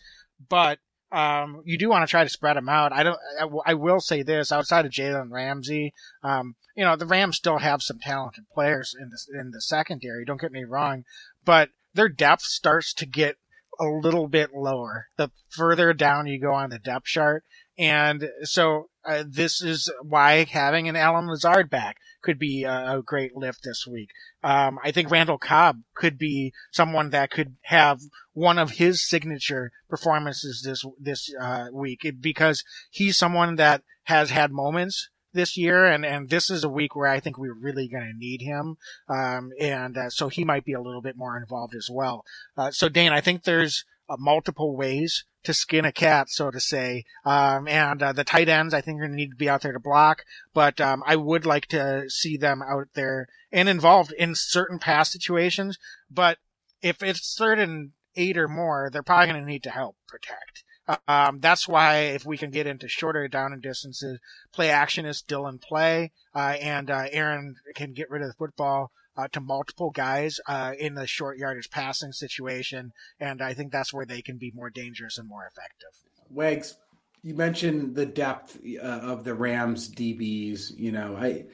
But 0.49 0.79
um, 1.11 1.63
you 1.65 1.79
do 1.79 1.89
want 1.89 2.07
to 2.07 2.11
try 2.11 2.23
to 2.23 2.29
spread 2.29 2.57
them 2.57 2.69
out. 2.69 2.93
I 2.93 3.03
don't. 3.03 3.19
I, 3.41 3.71
I 3.71 3.75
will 3.75 4.01
say 4.01 4.23
this: 4.23 4.53
outside 4.53 4.85
of 4.85 4.93
Jalen 4.93 5.31
Ramsey, 5.31 5.95
um, 6.23 6.57
you 6.77 6.85
know, 6.85 6.97
the 6.97 7.07
Rams 7.07 7.37
still 7.37 7.59
have 7.59 7.83
some 7.83 7.99
talented 7.99 8.45
players 8.53 8.95
in 8.99 9.11
the 9.11 9.41
in 9.41 9.51
the 9.51 9.61
secondary. 9.61 10.25
Don't 10.25 10.41
get 10.41 10.53
me 10.53 10.65
wrong, 10.65 11.05
but 11.45 11.71
their 11.95 12.09
depth 12.09 12.43
starts 12.43 12.93
to 12.95 13.07
get 13.07 13.37
a 13.81 13.87
little 13.87 14.29
bit 14.29 14.51
lower 14.55 15.07
the 15.17 15.31
further 15.49 15.93
down 15.93 16.27
you 16.27 16.41
go 16.41 16.53
on 16.53 16.71
the 16.71 16.79
depth 16.79 17.07
chart. 17.07 17.45
And 17.79 18.29
so 18.43 18.89
uh, 19.05 19.25
this 19.27 19.63
is 19.63 19.91
why 20.03 20.45
having 20.45 20.89
an 20.89 20.97
Allen 20.97 21.29
Lazard 21.29 21.71
back 21.71 21.99
could 22.23 22.39
be 22.39 22.65
a, 22.65 22.99
a 22.99 23.03
great 23.03 23.37
lift 23.37 23.61
this 23.63 23.87
week. 23.87 24.11
Um, 24.43 24.79
I 24.85 24.91
think 24.91 25.11
Randall 25.11 25.39
Cobb 25.39 25.81
could 25.95 26.19
be 26.19 26.53
someone 26.73 27.11
that 27.11 27.31
could 27.31 27.57
have 27.63 28.01
one 28.33 28.59
of 28.59 28.73
his 28.73 29.07
signature 29.07 29.71
performances 29.89 30.63
this 30.65 30.85
this 30.99 31.33
uh, 31.41 31.69
week 31.73 32.05
because 32.21 32.65
he's 32.91 33.17
someone 33.17 33.57
that 33.57 33.83
has 34.05 34.31
had 34.31 34.51
moments 34.51 35.09
this 35.33 35.57
year, 35.57 35.87
and 35.87 36.05
and 36.05 36.29
this 36.29 36.51
is 36.51 36.65
a 36.65 36.69
week 36.69 36.97
where 36.97 37.09
I 37.09 37.21
think 37.21 37.39
we're 37.39 37.55
really 37.55 37.89
going 37.89 38.05
to 38.05 38.19
need 38.19 38.43
him, 38.43 38.77
um, 39.09 39.51
and 39.61 39.97
uh, 39.97 40.11
so 40.11 40.29
he 40.29 40.45
might 40.45 40.65
be 40.65 40.73
a 40.73 40.81
little 40.81 41.03
bit 41.03 41.17
more 41.17 41.37
involved 41.37 41.75
as 41.75 41.89
well. 41.91 42.25
Uh, 42.57 42.71
so 42.71 42.89
Dane, 42.89 43.13
I 43.13 43.21
think 43.21 43.45
there's 43.45 43.85
uh, 44.09 44.17
multiple 44.19 44.77
ways 44.77 45.25
to 45.45 45.55
skin 45.55 45.85
a 45.85 45.93
cat, 45.93 46.29
so 46.29 46.51
to 46.51 46.61
say. 46.61 47.05
Um, 47.25 47.69
and 47.69 48.03
uh, 48.03 48.13
the 48.13 48.25
tight 48.25 48.49
ends, 48.49 48.75
I 48.75 48.81
think, 48.81 48.99
are 48.99 49.07
going 49.07 49.13
to 49.13 49.17
need 49.17 49.31
to 49.31 49.37
be 49.37 49.49
out 49.49 49.63
there 49.63 49.73
to 49.73 49.81
block. 49.81 50.25
But 50.53 50.81
um, 50.81 51.03
I 51.07 51.17
would 51.17 51.47
like 51.47 51.67
to 51.67 52.09
see 52.09 52.37
them 52.37 52.63
out 52.63 52.89
there 52.95 53.29
and 53.53 53.69
involved 53.69 54.13
in 54.13 54.35
certain 54.35 54.79
pass 54.79 55.13
situations. 55.13 55.79
But 56.11 56.39
if 56.83 57.03
it's 57.03 57.35
third 57.37 57.59
and 57.59 57.91
eight 58.17 58.37
or 58.37 58.49
more, 58.49 58.91
they're 58.93 59.03
probably 59.03 59.33
going 59.33 59.41
to 59.41 59.51
need 59.51 59.63
to 59.65 59.71
help 59.71 59.97
protect. 60.07 60.65
Um, 61.07 61.41
that's 61.41 61.69
why 61.69 61.99
if 61.99 62.25
we 62.25 62.39
can 62.39 62.51
get 62.51 62.67
into 62.67 62.89
shorter 62.89 63.29
down 63.29 63.53
and 63.53 63.61
distances, 63.61 64.19
play 64.53 64.71
action 64.71 65.05
is 65.05 65.19
still 65.19 65.47
in 65.47 65.59
play, 65.59 66.13
uh, 66.35 66.57
and 66.61 66.91
uh, 66.91 67.05
Aaron 67.11 67.57
can 67.75 67.93
get 67.93 68.11
rid 68.11 68.23
of 68.23 68.29
the 68.29 68.35
football 68.35 68.91
uh, 69.19 69.29
to 69.33 69.41
multiple 69.41 69.91
guys 69.91 70.41
uh, 70.47 70.73
in 70.79 70.95
the 70.95 71.07
short 71.07 71.39
yardage 71.39 71.71
passing 71.71 72.13
situation, 72.13 72.93
and 73.19 73.43
I 73.43 73.53
think 73.53 73.73
that's 73.73 73.93
where 73.93 74.07
they 74.07 74.23
can 74.23 74.39
be 74.39 74.53
more 74.55 74.71
dangerous 74.71 75.19
and 75.19 75.29
more 75.29 75.45
effective. 75.45 75.91
Wags, 76.31 76.77
you 77.23 77.35
mentioned 77.35 77.97
the 77.97 78.07
depth 78.07 78.59
uh, 78.81 78.87
of 78.87 79.25
the 79.25 79.35
Rams 79.35 79.91
DBs. 79.91 80.71
You 80.77 80.93
know, 80.93 81.17
I 81.17 81.47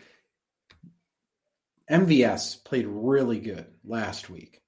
MVS 1.91 2.63
played 2.65 2.87
really 2.87 3.41
good 3.41 3.67
last 3.83 4.29
week. 4.29 4.61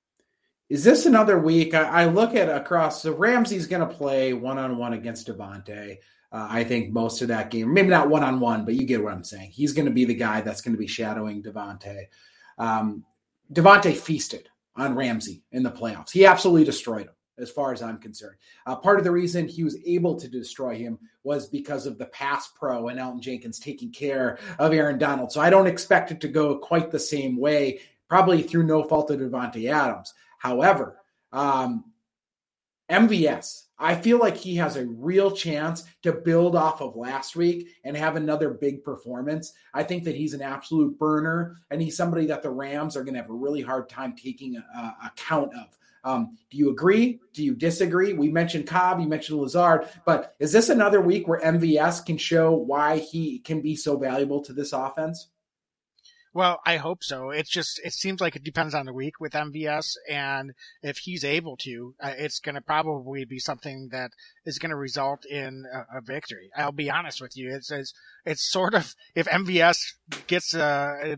Is 0.68 0.82
this 0.82 1.07
another 1.07 1.38
week? 1.38 1.74
I, 1.74 1.82
I 1.82 2.05
look 2.07 2.34
at 2.34 2.49
across. 2.49 3.03
So 3.03 3.14
Ramsey's 3.14 3.66
going 3.66 3.86
to 3.86 3.94
play 3.94 4.32
one 4.32 4.59
on 4.59 4.78
one 4.78 4.94
against 4.94 5.28
Davante. 5.28 5.99
Uh, 6.32 6.49
I 6.51 6.64
think 6.64 6.92
most 6.92 7.22
of 7.22 7.28
that 7.28 7.51
game, 7.51 7.72
maybe 7.72 7.88
not 7.88 8.09
one 8.09 8.24
on 8.24 8.40
one, 8.40 8.64
but 8.64 8.74
you 8.74 8.84
get 8.84 9.03
what 9.03 9.12
I'm 9.12 9.22
saying. 9.22 9.51
He's 9.51 9.72
going 9.72 9.86
to 9.86 9.92
be 9.92 10.07
the 10.07 10.14
guy 10.14 10.40
that's 10.40 10.61
going 10.61 10.74
to 10.74 10.78
be 10.78 10.88
shadowing 10.88 11.42
Davante. 11.42 12.07
Um, 12.59 13.05
Davante 13.53 13.95
feasted 13.95 14.49
on 14.77 14.95
Ramsey 14.95 15.43
in 15.53 15.63
the 15.63 15.71
playoffs. 15.71 16.11
He 16.11 16.27
absolutely 16.27 16.65
destroyed 16.65 17.07
him, 17.07 17.15
as 17.39 17.51
far 17.51 17.73
as 17.73 17.83
I'm 17.83 17.99
concerned. 17.99 18.37
Uh, 18.67 18.77
part 18.77 18.99
of 18.99 19.05
the 19.05 19.11
reason 19.11 19.47
he 19.47 19.65
was 19.65 19.79
able 19.87 20.19
to 20.19 20.29
destroy 20.29 20.77
him 20.77 20.99
was 21.23 21.47
because 21.47 21.87
of 21.87 21.99
the 21.99 22.07
pass 22.07 22.49
pro 22.49 22.89
and 22.89 22.99
Elgton 22.99 23.21
Jenkins 23.21 23.59
taking 23.59 23.93
care 23.93 24.39
of 24.59 24.73
Aaron 24.73 24.99
Donald. 24.99 25.33
So 25.33 25.41
I 25.41 25.51
don't 25.51 25.67
expect 25.67 26.11
it 26.11 26.21
to 26.21 26.29
go 26.29 26.57
quite 26.57 26.91
the 26.91 26.99
same 26.99 27.37
way, 27.37 27.81
probably 28.09 28.43
through 28.43 28.65
no 28.65 28.83
fault 28.83 29.11
of 29.11 29.21
Davante 29.21 29.71
Adams. 29.71 30.13
However, 30.39 30.99
um, 31.33 31.85
MVS, 32.91 33.64
I 33.78 33.95
feel 33.95 34.18
like 34.18 34.37
he 34.37 34.57
has 34.57 34.76
a 34.76 34.87
real 34.87 35.30
chance 35.30 35.84
to 36.03 36.12
build 36.12 36.57
off 36.57 36.80
of 36.80 36.97
last 36.97 37.37
week 37.37 37.68
and 37.84 37.97
have 37.97 38.16
another 38.16 38.51
big 38.51 38.82
performance. 38.84 39.53
I 39.74 39.82
think 39.82 40.05
that 40.05 40.14
he's 40.14 40.34
an 40.34 40.43
absolute 40.43 40.99
burner, 40.99 41.57
and 41.70 41.82
he's 41.82 41.97
somebody 41.97 42.26
that 42.26 42.43
the 42.43 42.51
Rams 42.51 42.97
are 42.97 43.05
going 43.05 43.14
to 43.14 43.20
have 43.20 43.30
a 43.30 43.34
really 43.34 43.62
hard 43.62 43.89
time 43.89 44.14
taking 44.16 44.62
account 45.05 45.53
of. 45.55 45.76
Um, 46.05 46.39
do 46.51 46.57
you 46.57 46.70
agree? 46.70 47.18
Do 47.32 47.45
you 47.45 47.55
disagree? 47.55 48.12
We 48.12 48.28
mentioned 48.28 48.68
Cobb, 48.68 49.01
you 49.01 49.09
mentioned 49.09 49.41
Lazard, 49.41 49.89
but 50.05 50.37
is 50.39 50.53
this 50.53 50.68
another 50.68 51.01
week 51.01 51.26
where 51.26 51.41
MVS 51.41 52.07
can 52.07 52.16
show 52.16 52.53
why 52.53 52.99
he 52.99 53.41
can 53.41 53.61
be 53.61 53.74
so 53.74 53.97
valuable 53.97 54.41
to 54.43 54.53
this 54.53 54.72
offense? 54.72 55.28
Well, 56.37 56.61
I 56.66 56.76
hope 56.76 57.03
so. 57.03 57.30
It's 57.30 57.49
just, 57.49 57.80
it 57.82 57.95
seems 57.95 58.20
like 58.20 58.37
it 58.37 58.45
depends 58.45 58.74
on 58.74 58.84
the 58.84 58.93
week 58.93 59.18
with 59.18 59.32
MVS. 59.32 59.95
And 60.07 60.53
if 60.82 60.99
he's 60.99 61.24
able 61.24 61.57
to, 61.62 61.95
uh, 61.99 62.12
it's 62.18 62.41
going 62.41 62.57
to 62.57 62.61
probably 62.61 63.24
be 63.24 63.39
something 63.39 63.89
that 63.93 64.11
is 64.45 64.59
going 64.59 64.68
to 64.68 64.76
result 64.76 65.24
in 65.24 65.64
a, 65.72 65.97
a, 65.97 66.01
victory. 66.03 66.51
I'll 66.55 66.72
be 66.72 66.91
honest 66.91 67.22
with 67.22 67.39
you. 67.39 67.55
It's, 67.55 67.70
it's, 67.70 67.95
it's 68.26 68.53
sort 68.53 68.74
of, 68.74 68.95
if 69.14 69.26
MVS 69.28 69.78
gets, 70.26 70.55
uh, 70.55 71.16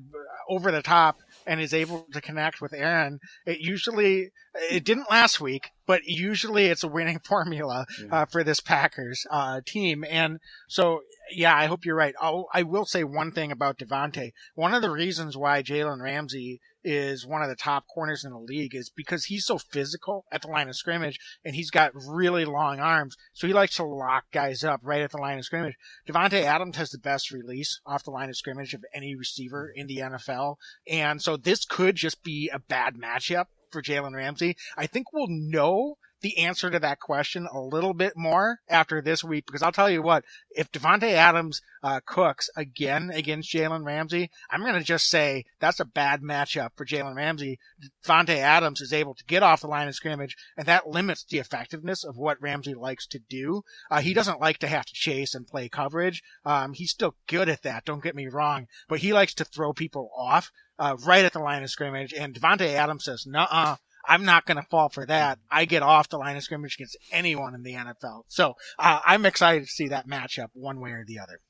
over 0.48 0.70
the 0.70 0.82
top 0.82 1.18
and 1.48 1.60
is 1.60 1.74
able 1.74 2.06
to 2.12 2.20
connect 2.20 2.60
with 2.60 2.72
Aaron, 2.72 3.18
it 3.46 3.58
usually, 3.58 4.30
it 4.70 4.84
didn't 4.84 5.10
last 5.10 5.40
week, 5.40 5.70
but 5.86 6.04
usually 6.04 6.66
it's 6.66 6.84
a 6.84 6.88
winning 6.88 7.18
formula, 7.24 7.86
uh, 8.10 8.26
for 8.26 8.44
this 8.44 8.60
Packers, 8.60 9.26
uh, 9.30 9.60
team. 9.66 10.04
And 10.08 10.38
so 10.68 11.00
yeah, 11.32 11.56
I 11.56 11.66
hope 11.66 11.84
you're 11.84 11.96
right. 11.96 12.14
I'll, 12.20 12.46
I 12.52 12.62
will 12.62 12.84
say 12.84 13.04
one 13.04 13.32
thing 13.32 13.52
about 13.52 13.78
Davante. 13.78 14.32
One 14.54 14.74
of 14.74 14.82
the 14.82 14.90
reasons 14.90 15.36
why 15.36 15.62
Jalen 15.62 16.02
Ramsey 16.02 16.60
is 16.84 17.26
one 17.26 17.42
of 17.42 17.48
the 17.48 17.56
top 17.56 17.84
corners 17.92 18.24
in 18.24 18.30
the 18.30 18.38
league 18.38 18.74
is 18.74 18.90
because 18.90 19.26
he's 19.26 19.44
so 19.44 19.58
physical 19.58 20.24
at 20.32 20.42
the 20.42 20.48
line 20.48 20.68
of 20.68 20.76
scrimmage 20.76 21.18
and 21.44 21.54
he's 21.54 21.70
got 21.70 21.92
really 21.94 22.44
long 22.44 22.80
arms. 22.80 23.16
So 23.32 23.46
he 23.46 23.52
likes 23.52 23.76
to 23.76 23.84
lock 23.84 24.24
guys 24.32 24.64
up 24.64 24.80
right 24.82 25.02
at 25.02 25.10
the 25.10 25.18
line 25.18 25.38
of 25.38 25.44
scrimmage. 25.44 25.76
Davante 26.08 26.42
Adams 26.42 26.76
has 26.76 26.90
the 26.90 26.98
best 26.98 27.30
release 27.30 27.80
off 27.86 28.04
the 28.04 28.10
line 28.10 28.28
of 28.28 28.36
scrimmage 28.36 28.74
of 28.74 28.84
any 28.94 29.14
receiver 29.14 29.72
in 29.74 29.86
the 29.86 29.98
NFL. 29.98 30.56
And 30.86 31.20
so 31.22 31.36
this 31.36 31.64
could 31.64 31.96
just 31.96 32.22
be 32.22 32.50
a 32.52 32.58
bad 32.58 32.94
matchup 32.94 33.46
for 33.70 33.82
Jalen 33.82 34.14
Ramsey. 34.14 34.56
I 34.76 34.86
think 34.86 35.12
we'll 35.12 35.28
know 35.28 35.96
the 36.20 36.38
answer 36.38 36.70
to 36.70 36.78
that 36.80 37.00
question 37.00 37.46
a 37.52 37.60
little 37.60 37.94
bit 37.94 38.14
more 38.16 38.58
after 38.68 39.00
this 39.00 39.22
week 39.22 39.46
because 39.46 39.62
I'll 39.62 39.72
tell 39.72 39.90
you 39.90 40.02
what, 40.02 40.24
if 40.50 40.70
Davante 40.72 41.12
Adams 41.12 41.60
uh, 41.82 42.00
cooks 42.04 42.50
again 42.56 43.10
against 43.12 43.52
Jalen 43.52 43.84
Ramsey, 43.84 44.30
I'm 44.50 44.62
going 44.62 44.74
to 44.74 44.82
just 44.82 45.08
say 45.08 45.44
that's 45.60 45.80
a 45.80 45.84
bad 45.84 46.22
matchup 46.22 46.70
for 46.76 46.84
Jalen 46.84 47.16
Ramsey. 47.16 47.58
Davante 48.04 48.36
Adams 48.36 48.80
is 48.80 48.92
able 48.92 49.14
to 49.14 49.24
get 49.24 49.42
off 49.42 49.60
the 49.60 49.68
line 49.68 49.88
of 49.88 49.94
scrimmage, 49.94 50.36
and 50.56 50.66
that 50.66 50.88
limits 50.88 51.24
the 51.24 51.38
effectiveness 51.38 52.04
of 52.04 52.16
what 52.16 52.40
Ramsey 52.40 52.74
likes 52.74 53.06
to 53.08 53.18
do. 53.18 53.62
Uh, 53.90 54.00
he 54.00 54.14
doesn't 54.14 54.40
like 54.40 54.58
to 54.58 54.68
have 54.68 54.86
to 54.86 54.92
chase 54.92 55.34
and 55.34 55.46
play 55.46 55.68
coverage. 55.68 56.22
Um, 56.44 56.72
he's 56.72 56.90
still 56.90 57.14
good 57.26 57.48
at 57.48 57.62
that. 57.62 57.84
Don't 57.84 58.02
get 58.02 58.16
me 58.16 58.26
wrong, 58.28 58.66
but 58.88 58.98
he 59.00 59.12
likes 59.12 59.34
to 59.34 59.44
throw 59.44 59.72
people 59.72 60.10
off. 60.16 60.50
Uh, 60.80 60.96
right 61.04 61.24
at 61.24 61.32
the 61.32 61.40
line 61.40 61.64
of 61.64 61.70
scrimmage, 61.70 62.14
and 62.14 62.32
Davante 62.32 62.72
Adams 62.72 63.04
says, 63.04 63.26
"Nuh-uh, 63.26 63.78
I'm 64.04 64.24
not 64.24 64.46
going 64.46 64.56
to 64.56 64.68
fall 64.68 64.88
for 64.88 65.06
that. 65.06 65.38
I 65.50 65.64
get 65.64 65.82
off 65.82 66.08
the 66.08 66.18
line 66.18 66.36
of 66.36 66.42
scrimmage 66.42 66.74
against 66.74 66.96
anyone 67.12 67.54
in 67.54 67.62
the 67.62 67.74
NFL. 67.74 68.24
So 68.28 68.54
uh, 68.78 69.00
I'm 69.04 69.26
excited 69.26 69.64
to 69.64 69.70
see 69.70 69.88
that 69.88 70.08
matchup 70.08 70.48
one 70.54 70.80
way 70.80 70.90
or 70.90 71.04
the 71.06 71.18
other. 71.18 71.40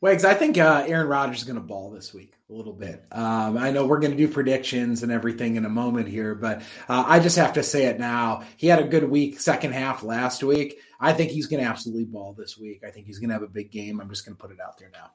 Wags, 0.00 0.24
I 0.24 0.34
think 0.34 0.58
uh, 0.58 0.84
Aaron 0.86 1.08
Rodgers 1.08 1.38
is 1.38 1.44
going 1.44 1.56
to 1.58 1.60
ball 1.60 1.90
this 1.90 2.14
week 2.14 2.32
a 2.48 2.52
little 2.52 2.72
bit. 2.72 3.04
Um, 3.10 3.58
I 3.58 3.72
know 3.72 3.84
we're 3.84 3.98
going 3.98 4.12
to 4.12 4.16
do 4.16 4.28
predictions 4.28 5.02
and 5.02 5.10
everything 5.10 5.56
in 5.56 5.64
a 5.64 5.68
moment 5.68 6.08
here, 6.08 6.36
but 6.36 6.62
uh, 6.88 7.02
I 7.04 7.18
just 7.18 7.36
have 7.36 7.54
to 7.54 7.64
say 7.64 7.86
it 7.86 7.98
now. 7.98 8.44
He 8.56 8.68
had 8.68 8.78
a 8.78 8.86
good 8.86 9.10
week, 9.10 9.40
second 9.40 9.72
half 9.72 10.04
last 10.04 10.44
week. 10.44 10.78
I 11.00 11.12
think 11.14 11.32
he's 11.32 11.48
going 11.48 11.64
to 11.64 11.68
absolutely 11.68 12.04
ball 12.04 12.32
this 12.32 12.56
week. 12.56 12.84
I 12.86 12.90
think 12.90 13.06
he's 13.06 13.18
going 13.18 13.30
to 13.30 13.34
have 13.34 13.42
a 13.42 13.48
big 13.48 13.72
game. 13.72 14.00
I'm 14.00 14.08
just 14.08 14.24
going 14.24 14.36
to 14.36 14.40
put 14.40 14.52
it 14.52 14.60
out 14.64 14.78
there 14.78 14.90
now. 14.92 15.10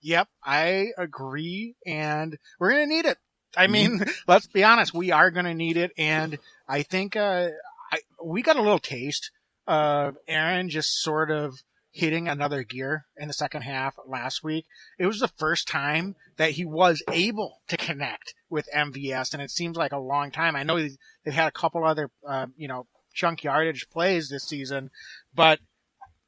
Yep, 0.00 0.28
I 0.42 0.92
agree, 0.96 1.74
and 1.84 2.38
we're 2.58 2.70
going 2.70 2.88
to 2.88 2.94
need 2.94 3.04
it. 3.04 3.18
I 3.56 3.66
mm-hmm. 3.66 3.72
mean, 3.72 4.04
let's 4.28 4.46
be 4.46 4.64
honest, 4.64 4.94
we 4.94 5.12
are 5.12 5.30
going 5.30 5.46
to 5.46 5.54
need 5.54 5.76
it, 5.76 5.92
and 5.96 6.38
I 6.68 6.82
think 6.82 7.16
uh, 7.16 7.48
I, 7.92 7.98
we 8.22 8.42
got 8.42 8.56
a 8.56 8.62
little 8.62 8.78
taste 8.78 9.30
of 9.66 10.16
Aaron 10.26 10.70
just 10.70 11.02
sort 11.02 11.30
of 11.30 11.62
hitting 11.90 12.28
another 12.28 12.62
gear 12.62 13.06
in 13.16 13.28
the 13.28 13.34
second 13.34 13.62
half 13.62 13.96
last 14.06 14.44
week. 14.44 14.66
It 14.98 15.06
was 15.06 15.18
the 15.18 15.28
first 15.28 15.66
time 15.66 16.14
that 16.36 16.52
he 16.52 16.64
was 16.64 17.02
able 17.10 17.60
to 17.68 17.76
connect 17.76 18.34
with 18.48 18.68
MVS, 18.74 19.32
and 19.32 19.42
it 19.42 19.50
seems 19.50 19.76
like 19.76 19.92
a 19.92 19.98
long 19.98 20.30
time. 20.30 20.54
I 20.54 20.62
know 20.62 20.78
they've 20.78 21.34
had 21.34 21.48
a 21.48 21.52
couple 21.52 21.84
other, 21.84 22.10
uh, 22.26 22.46
you 22.56 22.68
know, 22.68 22.86
chunk 23.14 23.42
yardage 23.42 23.88
plays 23.90 24.28
this 24.28 24.44
season, 24.44 24.90
but 25.34 25.58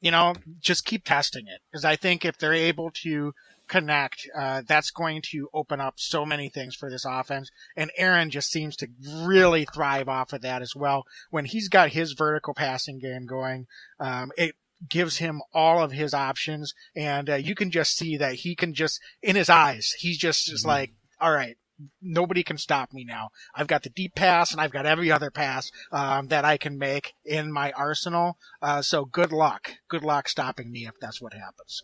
you 0.01 0.09
know, 0.09 0.33
just 0.59 0.83
keep 0.83 1.05
testing 1.05 1.45
it 1.47 1.61
because 1.71 1.85
I 1.85 1.95
think 1.95 2.25
if 2.25 2.37
they're 2.37 2.53
able 2.53 2.89
to 3.03 3.33
connect, 3.71 4.29
uh, 4.37 4.61
that's 4.67 4.91
going 4.91 5.21
to 5.31 5.47
open 5.53 5.79
up 5.79 5.93
so 5.95 6.25
many 6.25 6.49
things 6.49 6.75
for 6.75 6.89
this 6.89 7.05
offense. 7.07 7.49
And 7.77 7.89
Aaron 7.97 8.29
just 8.29 8.51
seems 8.51 8.75
to 8.77 8.87
really 9.23 9.65
thrive 9.65 10.09
off 10.09 10.33
of 10.33 10.41
that 10.41 10.61
as 10.61 10.75
well. 10.75 11.05
When 11.29 11.45
he's 11.45 11.69
got 11.69 11.89
his 11.89 12.11
vertical 12.11 12.53
passing 12.53 12.99
game 12.99 13.25
going, 13.25 13.67
um, 13.97 14.31
it 14.35 14.55
gives 14.89 15.17
him 15.17 15.41
all 15.53 15.81
of 15.81 15.93
his 15.93 16.13
options. 16.13 16.73
And 16.97 17.29
uh, 17.29 17.35
you 17.35 17.55
can 17.55 17.71
just 17.71 17.95
see 17.95 18.17
that 18.17 18.35
he 18.35 18.55
can 18.55 18.73
just, 18.73 18.99
in 19.23 19.37
his 19.37 19.49
eyes, 19.49 19.93
he's 19.97 20.17
just, 20.17 20.47
just 20.47 20.63
mm-hmm. 20.63 20.69
like, 20.69 20.91
all 21.21 21.31
right, 21.31 21.55
nobody 22.01 22.43
can 22.43 22.57
stop 22.57 22.91
me 22.91 23.05
now. 23.05 23.29
I've 23.55 23.67
got 23.67 23.83
the 23.83 23.89
deep 23.89 24.15
pass 24.15 24.51
and 24.51 24.59
I've 24.59 24.73
got 24.73 24.85
every 24.85 25.13
other 25.13 25.31
pass 25.31 25.71
um, 25.93 26.27
that 26.27 26.43
I 26.43 26.57
can 26.57 26.77
make 26.77 27.13
in 27.23 27.53
my 27.53 27.71
arsenal. 27.71 28.37
Uh, 28.61 28.81
so 28.81 29.05
good 29.05 29.31
luck. 29.31 29.75
Good 29.87 30.03
luck 30.03 30.27
stopping 30.27 30.71
me 30.71 30.87
if 30.87 30.99
that's 30.99 31.21
what 31.21 31.33
happens. 31.33 31.83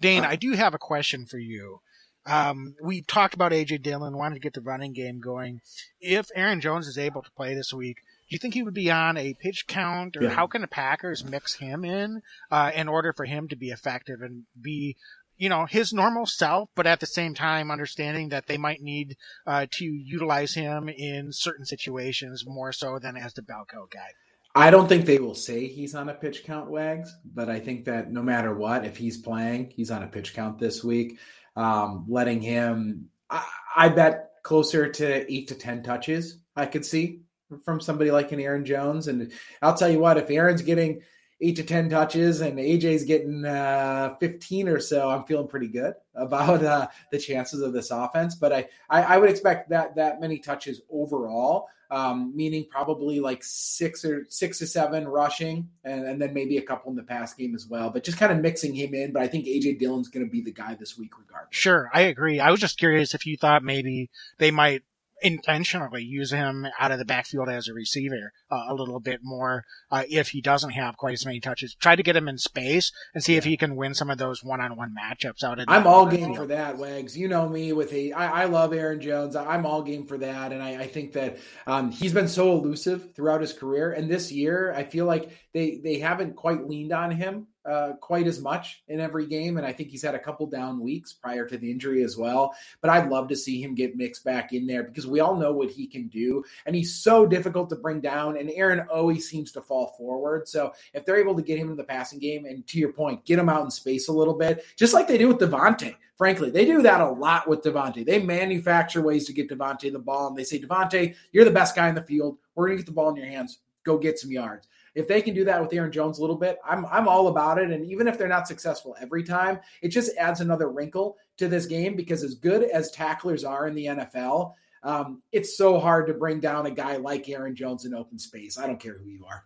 Dane, 0.00 0.24
I 0.24 0.36
do 0.36 0.52
have 0.52 0.74
a 0.74 0.78
question 0.78 1.26
for 1.26 1.38
you. 1.38 1.80
Um, 2.26 2.74
we 2.82 3.02
talked 3.02 3.34
about 3.34 3.52
AJ 3.52 3.82
Dillon, 3.82 4.16
wanted 4.16 4.36
to 4.36 4.40
get 4.40 4.54
the 4.54 4.60
running 4.60 4.92
game 4.92 5.20
going. 5.20 5.60
If 6.00 6.30
Aaron 6.34 6.60
Jones 6.60 6.86
is 6.88 6.96
able 6.96 7.22
to 7.22 7.30
play 7.32 7.54
this 7.54 7.72
week, 7.72 7.96
do 8.28 8.34
you 8.34 8.38
think 8.38 8.54
he 8.54 8.62
would 8.62 8.74
be 8.74 8.90
on 8.90 9.18
a 9.18 9.34
pitch 9.34 9.66
count, 9.66 10.16
or 10.16 10.24
yeah. 10.24 10.30
how 10.30 10.46
can 10.46 10.62
the 10.62 10.66
Packers 10.66 11.24
mix 11.24 11.56
him 11.56 11.84
in 11.84 12.22
uh, 12.50 12.70
in 12.74 12.88
order 12.88 13.12
for 13.12 13.26
him 13.26 13.48
to 13.48 13.56
be 13.56 13.68
effective 13.68 14.22
and 14.22 14.44
be, 14.58 14.96
you 15.36 15.50
know, 15.50 15.66
his 15.66 15.92
normal 15.92 16.24
self, 16.24 16.70
but 16.74 16.86
at 16.86 17.00
the 17.00 17.06
same 17.06 17.34
time 17.34 17.70
understanding 17.70 18.30
that 18.30 18.46
they 18.46 18.56
might 18.56 18.80
need 18.80 19.16
uh, 19.46 19.66
to 19.72 19.84
utilize 19.84 20.54
him 20.54 20.88
in 20.88 21.32
certain 21.32 21.66
situations 21.66 22.44
more 22.46 22.72
so 22.72 22.98
than 22.98 23.18
as 23.18 23.34
the 23.34 23.42
bell 23.42 23.66
guy? 23.68 24.12
I 24.54 24.70
don't 24.70 24.88
think 24.88 25.04
they 25.04 25.18
will 25.18 25.34
say 25.34 25.66
he's 25.66 25.94
on 25.94 26.08
a 26.08 26.14
pitch 26.14 26.44
count, 26.44 26.70
Wags, 26.70 27.14
but 27.24 27.48
I 27.48 27.58
think 27.58 27.86
that 27.86 28.12
no 28.12 28.22
matter 28.22 28.54
what, 28.54 28.84
if 28.84 28.96
he's 28.96 29.18
playing, 29.18 29.72
he's 29.74 29.90
on 29.90 30.04
a 30.04 30.06
pitch 30.06 30.32
count 30.32 30.58
this 30.58 30.84
week 30.84 31.18
um, 31.56 32.04
letting 32.08 32.40
him. 32.40 33.08
I, 33.30 33.44
I, 33.76 33.88
bet 33.88 34.30
closer 34.42 34.90
to 34.90 35.32
eight 35.32 35.48
to 35.48 35.54
ten 35.54 35.82
touches. 35.82 36.38
I 36.56 36.66
could 36.66 36.84
see 36.84 37.20
from 37.64 37.80
somebody 37.80 38.10
like 38.10 38.32
an 38.32 38.40
Aaron 38.40 38.64
Jones, 38.64 39.08
and 39.08 39.32
I'll 39.62 39.76
tell 39.76 39.88
you 39.88 39.98
what, 39.98 40.18
if 40.18 40.30
Aaron's 40.30 40.62
getting 40.62 41.02
eight 41.44 41.56
to 41.56 41.62
ten 41.62 41.90
touches 41.90 42.40
and 42.40 42.58
AJ's 42.58 43.04
getting 43.04 43.44
uh, 43.44 44.16
fifteen 44.20 44.68
or 44.68 44.80
so, 44.80 45.10
I'm 45.10 45.24
feeling 45.24 45.48
pretty 45.48 45.68
good 45.68 45.94
about 46.14 46.64
uh, 46.64 46.88
the 47.10 47.18
chances 47.18 47.60
of 47.60 47.72
this 47.72 47.90
offense. 47.90 48.34
But 48.34 48.52
I, 48.52 48.68
I, 48.88 49.02
I 49.02 49.18
would 49.18 49.30
expect 49.30 49.70
that 49.70 49.96
that 49.96 50.20
many 50.20 50.38
touches 50.38 50.80
overall 50.90 51.68
um, 51.90 52.32
meaning 52.34 52.66
probably 52.68 53.20
like 53.20 53.44
six 53.44 54.04
or 54.04 54.26
six 54.28 54.58
to 54.58 54.66
seven 54.66 55.06
rushing, 55.06 55.68
and, 55.84 56.06
and, 56.06 56.20
then 56.20 56.34
maybe 56.34 56.58
a 56.58 56.62
couple 56.62 56.90
in 56.90 56.96
the 56.96 57.02
pass 57.02 57.34
game 57.34 57.54
as 57.54 57.66
well. 57.66 57.90
But 57.90 58.04
just 58.04 58.18
kind 58.18 58.32
of 58.32 58.40
mixing 58.40 58.74
him 58.74 58.94
in. 58.94 59.12
But 59.12 59.22
I 59.22 59.28
think 59.28 59.46
AJ 59.46 59.78
Dillon's 59.78 60.08
going 60.08 60.26
to 60.26 60.30
be 60.30 60.40
the 60.40 60.52
guy 60.52 60.74
this 60.74 60.98
week, 60.98 61.16
regardless. 61.18 61.54
Sure, 61.56 61.90
I 61.92 62.02
agree. 62.02 62.40
I 62.40 62.50
was 62.50 62.60
just 62.60 62.78
curious 62.78 63.14
if 63.14 63.26
you 63.26 63.36
thought 63.36 63.62
maybe 63.62 64.10
they 64.38 64.50
might 64.50 64.82
intentionally 65.24 66.02
use 66.02 66.30
him 66.30 66.66
out 66.78 66.92
of 66.92 66.98
the 66.98 67.04
backfield 67.04 67.48
as 67.48 67.66
a 67.66 67.72
receiver 67.72 68.32
uh, 68.52 68.66
a 68.68 68.74
little 68.74 69.00
bit 69.00 69.20
more 69.22 69.64
uh, 69.90 70.04
if 70.08 70.28
he 70.28 70.42
doesn't 70.42 70.70
have 70.70 70.98
quite 70.98 71.14
as 71.14 71.24
many 71.24 71.40
touches. 71.40 71.74
Try 71.74 71.96
to 71.96 72.02
get 72.02 72.14
him 72.14 72.28
in 72.28 72.36
space 72.36 72.92
and 73.14 73.24
see 73.24 73.32
yeah. 73.32 73.38
if 73.38 73.44
he 73.44 73.56
can 73.56 73.74
win 73.74 73.94
some 73.94 74.10
of 74.10 74.18
those 74.18 74.44
one-on-one 74.44 74.94
matchups 74.94 75.42
out 75.42 75.58
of. 75.58 75.64
I'm 75.68 75.86
all 75.86 76.06
game 76.06 76.34
for 76.34 76.46
that, 76.46 76.76
Wags. 76.76 77.16
You 77.16 77.28
know 77.28 77.48
me 77.48 77.72
with 77.72 77.92
a. 77.92 78.12
I, 78.12 78.42
I 78.42 78.44
love 78.44 78.74
Aaron 78.74 79.00
Jones. 79.00 79.34
I'm 79.34 79.64
all 79.64 79.82
game 79.82 80.06
for 80.06 80.18
that, 80.18 80.52
and 80.52 80.62
I, 80.62 80.82
I 80.82 80.86
think 80.86 81.12
that 81.14 81.38
um, 81.66 81.90
he's 81.90 82.12
been 82.12 82.28
so 82.28 82.52
elusive 82.52 83.14
throughout 83.14 83.40
his 83.40 83.54
career. 83.54 83.92
And 83.92 84.10
this 84.10 84.30
year, 84.30 84.72
I 84.74 84.84
feel 84.84 85.06
like 85.06 85.30
they 85.54 85.80
they 85.82 85.98
haven't 85.98 86.36
quite 86.36 86.68
leaned 86.68 86.92
on 86.92 87.10
him 87.10 87.46
uh, 87.64 87.92
quite 88.00 88.26
as 88.26 88.40
much 88.40 88.82
in 88.88 89.00
every 89.00 89.26
game. 89.26 89.56
And 89.56 89.66
I 89.66 89.72
think 89.72 89.90
he's 89.90 90.02
had 90.02 90.14
a 90.14 90.18
couple 90.18 90.46
down 90.46 90.80
weeks 90.80 91.12
prior 91.12 91.46
to 91.46 91.56
the 91.56 91.70
injury 91.70 92.02
as 92.02 92.16
well. 92.16 92.54
But 92.80 92.90
I'd 92.90 93.08
love 93.08 93.28
to 93.28 93.36
see 93.36 93.62
him 93.62 93.74
get 93.74 93.96
mixed 93.96 94.24
back 94.24 94.52
in 94.52 94.66
there 94.66 94.82
because 94.82 95.06
we 95.06 95.20
all 95.20 95.36
know 95.36 95.52
what 95.52 95.70
he 95.70 95.86
can 95.86 96.08
do. 96.08 96.44
And 96.66 96.76
he's 96.76 96.94
so 96.94 97.26
difficult 97.26 97.70
to 97.70 97.76
bring 97.76 98.00
down. 98.00 98.36
And 98.36 98.50
Aaron 98.50 98.86
always 98.92 99.28
seems 99.28 99.52
to 99.52 99.62
fall 99.62 99.94
forward. 99.98 100.48
So 100.48 100.72
if 100.92 101.04
they're 101.04 101.20
able 101.20 101.34
to 101.36 101.42
get 101.42 101.58
him 101.58 101.70
in 101.70 101.76
the 101.76 101.84
passing 101.84 102.18
game 102.18 102.44
and 102.44 102.66
to 102.68 102.78
your 102.78 102.92
point, 102.92 103.24
get 103.24 103.38
him 103.38 103.48
out 103.48 103.64
in 103.64 103.70
space 103.70 104.08
a 104.08 104.12
little 104.12 104.34
bit, 104.34 104.64
just 104.76 104.94
like 104.94 105.08
they 105.08 105.18
do 105.18 105.28
with 105.28 105.38
Davante. 105.38 105.94
Frankly, 106.16 106.50
they 106.50 106.64
do 106.64 106.80
that 106.82 107.00
a 107.00 107.10
lot 107.10 107.48
with 107.48 107.62
Davante. 107.62 108.06
They 108.06 108.22
manufacture 108.22 109.02
ways 109.02 109.26
to 109.26 109.32
get 109.32 109.48
Davante 109.48 109.90
the 109.90 109.98
ball 109.98 110.28
and 110.28 110.36
they 110.36 110.44
say, 110.44 110.60
Davante, 110.60 111.16
you're 111.32 111.44
the 111.44 111.50
best 111.50 111.74
guy 111.74 111.88
in 111.88 111.94
the 111.94 112.02
field. 112.02 112.38
We're 112.54 112.66
going 112.66 112.78
to 112.78 112.82
get 112.82 112.86
the 112.86 112.92
ball 112.92 113.10
in 113.10 113.16
your 113.16 113.26
hands. 113.26 113.58
Go 113.82 113.98
get 113.98 114.18
some 114.18 114.30
yards. 114.30 114.68
If 114.94 115.08
they 115.08 115.22
can 115.22 115.34
do 115.34 115.44
that 115.44 115.60
with 115.60 115.72
Aaron 115.72 115.90
Jones 115.90 116.18
a 116.18 116.20
little 116.20 116.36
bit, 116.36 116.58
I'm 116.64 116.86
I'm 116.86 117.08
all 117.08 117.28
about 117.28 117.58
it. 117.58 117.70
And 117.70 117.84
even 117.86 118.06
if 118.08 118.16
they're 118.16 118.28
not 118.28 118.46
successful 118.48 118.96
every 119.00 119.24
time, 119.24 119.60
it 119.82 119.88
just 119.88 120.16
adds 120.16 120.40
another 120.40 120.68
wrinkle 120.68 121.16
to 121.38 121.48
this 121.48 121.66
game 121.66 121.96
because 121.96 122.22
as 122.22 122.34
good 122.34 122.62
as 122.62 122.90
tacklers 122.90 123.44
are 123.44 123.66
in 123.66 123.74
the 123.74 123.86
NFL, 123.86 124.54
um, 124.84 125.22
it's 125.32 125.56
so 125.56 125.80
hard 125.80 126.06
to 126.06 126.14
bring 126.14 126.40
down 126.40 126.66
a 126.66 126.70
guy 126.70 126.96
like 126.96 127.28
Aaron 127.28 127.56
Jones 127.56 127.84
in 127.84 127.94
open 127.94 128.18
space. 128.18 128.58
I 128.58 128.66
don't 128.66 128.80
care 128.80 128.98
who 128.98 129.08
you 129.08 129.24
are. 129.24 129.44